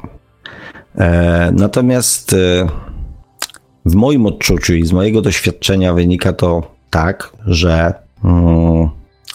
E, 0.99 1.51
natomiast 1.53 2.33
e, 2.33 2.69
w 3.85 3.95
moim 3.95 4.27
odczuciu 4.27 4.75
i 4.75 4.87
z 4.87 4.93
mojego 4.93 5.23
doświadczenia 5.23 5.95
wynika 5.95 6.33
to 6.33 6.63
tak, 6.91 7.33
że 7.47 7.95
mm, 8.25 8.89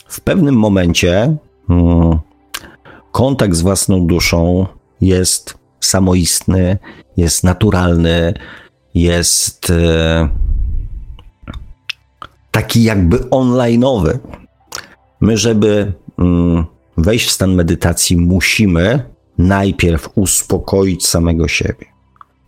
w 0.07 0.22
pewnym 0.22 0.55
momencie 0.55 1.38
mm, 1.69 2.19
kontakt 3.11 3.55
z 3.55 3.61
własną 3.61 4.07
duszą 4.07 4.68
jest 5.01 5.57
samoistny, 5.80 6.77
jest 7.18 7.43
naturalny, 7.43 8.34
jest 8.93 9.73
taki 12.51 12.84
jakby 12.84 13.30
onlineowy. 13.30 14.19
My, 15.24 15.38
żeby 15.38 15.94
mm, 16.20 16.66
wejść 16.98 17.28
w 17.28 17.32
stan 17.32 17.56
medytacji, 17.56 18.18
musimy 18.18 19.10
najpierw 19.38 20.10
uspokoić 20.16 21.08
samego 21.08 21.48
siebie. 21.48 21.86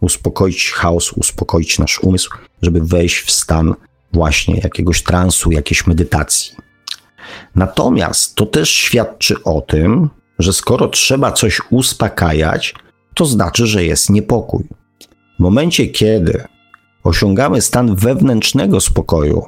Uspokoić 0.01 0.71
chaos, 0.71 1.13
uspokoić 1.13 1.79
nasz 1.79 1.99
umysł, 1.99 2.29
żeby 2.61 2.81
wejść 2.81 3.17
w 3.17 3.31
stan 3.31 3.73
właśnie 4.13 4.57
jakiegoś 4.63 5.03
transu, 5.03 5.51
jakiejś 5.51 5.87
medytacji. 5.87 6.55
Natomiast 7.55 8.35
to 8.35 8.45
też 8.45 8.69
świadczy 8.69 9.43
o 9.43 9.61
tym, 9.61 10.09
że 10.39 10.53
skoro 10.53 10.87
trzeba 10.87 11.31
coś 11.31 11.61
uspokajać, 11.69 12.75
to 13.13 13.25
znaczy, 13.25 13.67
że 13.67 13.83
jest 13.85 14.09
niepokój. 14.09 14.63
W 15.39 15.39
momencie, 15.39 15.87
kiedy 15.87 16.43
osiągamy 17.03 17.61
stan 17.61 17.95
wewnętrznego 17.95 18.81
spokoju, 18.81 19.45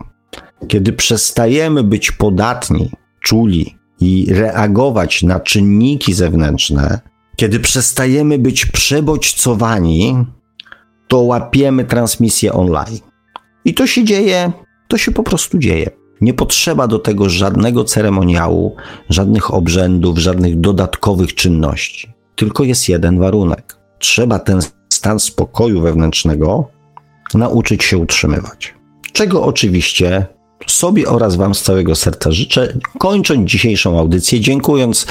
kiedy 0.68 0.94
przestajemy 0.94 1.84
być 1.84 2.12
podatni 2.12 2.92
czuli 3.28 3.76
i 4.00 4.28
reagować 4.30 5.24
na 5.24 5.40
czynniki 5.40 6.14
zewnętrzne, 6.14 7.00
kiedy 7.36 7.60
przestajemy 7.60 8.38
być 8.38 8.66
przebodźcowani, 8.66 10.26
to 11.08 11.20
łapiemy 11.20 11.86
transmisję 11.86 12.54
online. 12.54 13.00
I 13.66 13.74
to 13.74 13.88
się 13.88 14.04
dzieje, 14.04 14.52
to 14.88 14.98
się 14.98 15.12
po 15.12 15.24
prostu 15.24 15.58
dzieje. 15.58 15.90
Nie 16.22 16.34
potrzeba 16.34 16.88
do 16.88 17.00
tego 17.00 17.30
żadnego 17.30 17.84
ceremoniału, 17.84 18.76
żadnych 19.10 19.54
obrzędów, 19.54 20.18
żadnych 20.18 20.60
dodatkowych 20.60 21.36
czynności. 21.36 22.14
Tylko 22.36 22.64
jest 22.64 22.90
jeden 22.90 23.20
warunek. 23.20 23.78
Trzeba 24.00 24.40
ten 24.40 24.60
stan 24.94 25.20
spokoju 25.20 25.82
wewnętrznego 25.82 26.68
nauczyć 27.34 27.84
się 27.84 27.98
utrzymywać. 27.98 28.76
Czego 29.14 29.44
oczywiście 29.44 30.37
sobie 30.68 31.08
oraz 31.08 31.36
Wam 31.36 31.56
z 31.56 31.62
całego 31.62 31.96
serca 31.96 32.32
życzę, 32.32 32.74
kończąc 33.00 33.50
dzisiejszą 33.50 34.00
audycję, 34.00 34.40
dziękując 34.40 35.08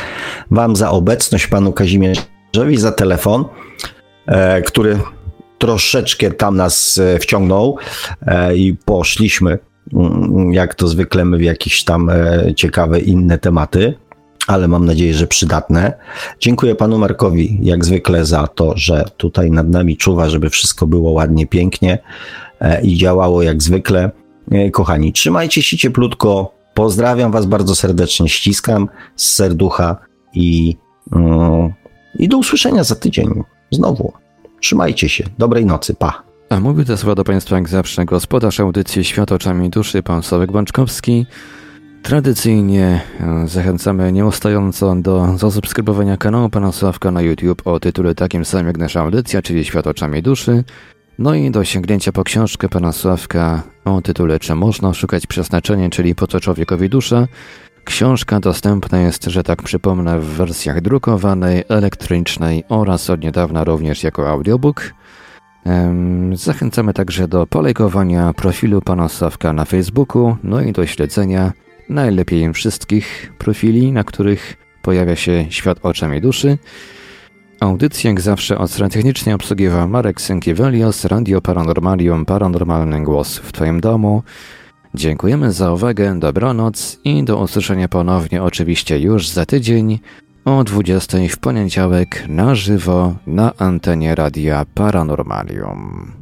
Wam 0.51 0.77
za 0.77 0.91
obecność, 0.91 1.47
Panu 1.47 1.73
Kazimierzowi 1.73 2.77
za 2.77 2.93
telefon, 2.93 3.45
e, 4.27 4.63
który 4.63 4.99
troszeczkę 5.59 6.31
tam 6.31 6.57
nas 6.57 6.99
e, 6.99 7.19
wciągnął 7.19 7.77
e, 8.27 8.57
i 8.57 8.75
poszliśmy, 8.85 9.59
mm, 9.93 10.53
jak 10.53 10.75
to 10.75 10.89
zwykle 10.89 11.25
my, 11.25 11.39
w 11.39 11.43
jakieś 11.43 11.85
tam 11.85 12.11
ciekawe 12.57 13.01
inne 13.01 13.39
tematy 13.39 13.95
ale 14.47 14.69
mam 14.69 14.85
nadzieję, 14.85 15.15
że 15.15 15.27
przydatne. 15.27 15.93
Dziękuję 16.41 16.75
panu 16.75 16.99
Markowi, 16.99 17.59
jak 17.63 17.85
zwykle, 17.85 18.25
za 18.25 18.47
to, 18.47 18.73
że 18.77 19.05
tutaj 19.17 19.51
nad 19.51 19.69
nami 19.69 19.97
czuwa, 19.97 20.29
żeby 20.29 20.51
wszystko 20.51 20.87
było 20.87 21.11
ładnie, 21.11 21.47
pięknie 21.47 21.99
i 22.83 22.97
działało 22.97 23.43
jak 23.43 23.63
zwykle. 23.63 24.11
Kochani, 24.73 25.13
trzymajcie 25.13 25.63
się 25.63 25.77
cieplutko. 25.77 26.53
Pozdrawiam 26.75 27.33
was 27.33 27.47
bardzo 27.47 27.75
serdecznie, 27.75 28.29
ściskam 28.29 28.89
z 29.17 29.31
serducha 29.31 29.97
i, 30.35 30.77
mm, 31.13 31.73
i 32.19 32.29
do 32.29 32.39
usłyszenia 32.39 32.85
za 32.85 32.95
tydzień. 32.95 33.43
Znowu. 33.71 34.13
Trzymajcie 34.61 35.09
się. 35.09 35.25
Dobrej 35.39 35.67
nocy. 35.67 35.95
Pa. 35.95 36.23
A 36.51 36.61
mówię 36.61 36.85
te 36.85 36.97
słowa 36.97 37.15
do 37.15 37.25
Państwa 37.25 37.57
jak 37.57 37.69
zawsze 37.69 38.05
gospodarz 38.05 38.61
audycji 38.61 39.05
Świat 39.05 39.33
oczami 39.33 39.71
duszy, 39.71 40.03
pan 40.03 40.23
Sławek 40.23 40.53
Bączkowski. 40.53 41.27
Tradycyjnie 42.03 43.01
e, 43.21 43.49
zachęcamy 43.49 44.13
nieustająco 44.13 44.97
do 44.97 45.39
zasubskrybowania 45.39 46.17
kanału 46.17 46.49
pana 46.49 46.73
Sławka 46.73 47.11
na 47.11 47.23
YouTube 47.23 47.63
o 47.67 47.81
tytule 47.81 48.15
takim 48.15 48.45
samym 48.45 48.67
jak 48.67 48.79
nasza 48.79 49.01
audycja, 49.01 49.43
czyli 49.43 49.65
Świat 49.65 49.87
oczami 49.87 50.23
duszy. 50.23 50.65
No 51.19 51.35
i 51.35 51.51
do 51.51 51.65
sięgnięcia 51.65 52.13
po 52.13 52.25
książkę 52.25 52.69
pana 52.69 52.93
Sławka 52.93 53.63
o 53.85 54.03
tytule 54.03 54.39
Czy 54.39 54.55
można 54.55 54.95
szukać 54.95 55.27
przeznaczenia, 55.27 55.91
czyli 55.91 56.15
po 56.15 56.27
co 56.27 56.41
człowiekowi 56.41 56.89
dusza. 56.89 57.27
Książka 57.85 58.41
dostępna 58.41 59.01
jest, 59.01 59.25
że 59.25 59.43
tak 59.43 59.63
przypomnę, 59.63 60.21
w 60.21 60.25
wersjach 60.25 60.81
drukowanej, 60.81 61.65
elektronicznej 61.69 62.65
oraz 62.69 63.11
od 63.11 63.21
niedawna 63.21 63.65
również 63.65 64.03
jako 64.03 64.31
audiobook. 64.31 64.95
Zachęcamy 66.33 66.93
także 66.93 67.29
do 67.29 67.47
polejkowania 67.47 68.33
profilu 68.33 68.81
pana 68.81 69.09
Sławka 69.09 69.53
na 69.53 69.65
Facebooku, 69.65 70.37
no 70.45 70.61
i 70.61 70.73
do 70.73 70.87
śledzenia 70.87 71.53
najlepiej 71.89 72.53
wszystkich 72.53 73.33
profili, 73.39 73.93
na 73.93 74.05
których 74.05 74.57
pojawia 74.83 75.17
się 75.17 75.47
świat 75.51 75.79
oczami 75.83 76.21
duszy. 76.21 76.59
Audycję 77.61 78.11
jak 78.11 78.21
zawsze 78.21 78.59
od 78.59 78.71
strony 78.71 78.91
technicznej 78.91 79.35
obsługiwał 79.35 79.89
Marek 79.89 80.21
Sękiewelios, 80.21 81.05
Radio 81.05 81.41
Paranormalium, 81.41 82.25
Paranormalny 82.25 83.05
Głos 83.05 83.39
w 83.39 83.53
Twoim 83.53 83.81
domu. 83.81 84.23
Dziękujemy 84.95 85.53
za 85.53 85.73
uwagę, 85.73 86.19
dobranoc 86.19 86.99
i 87.05 87.25
do 87.25 87.39
usłyszenia 87.39 87.89
ponownie 87.89 88.43
oczywiście 88.43 88.99
już 88.99 89.29
za 89.29 89.47
tydzień 89.47 89.99
o 90.45 90.65
20 90.65 91.19
w 91.31 91.37
poniedziałek 91.37 92.25
na 92.29 92.55
żywo 92.55 93.15
na 93.27 93.53
antenie 93.59 94.15
Radia 94.15 94.67
Paranormalium. 94.75 96.13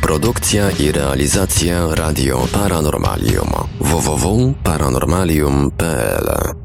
Produkcja 0.00 0.70
i 0.70 0.92
realizacja 0.92 1.94
Radio 1.94 2.46
Paranormalium 2.52 3.48
www.paranormalium.pl 3.80 6.63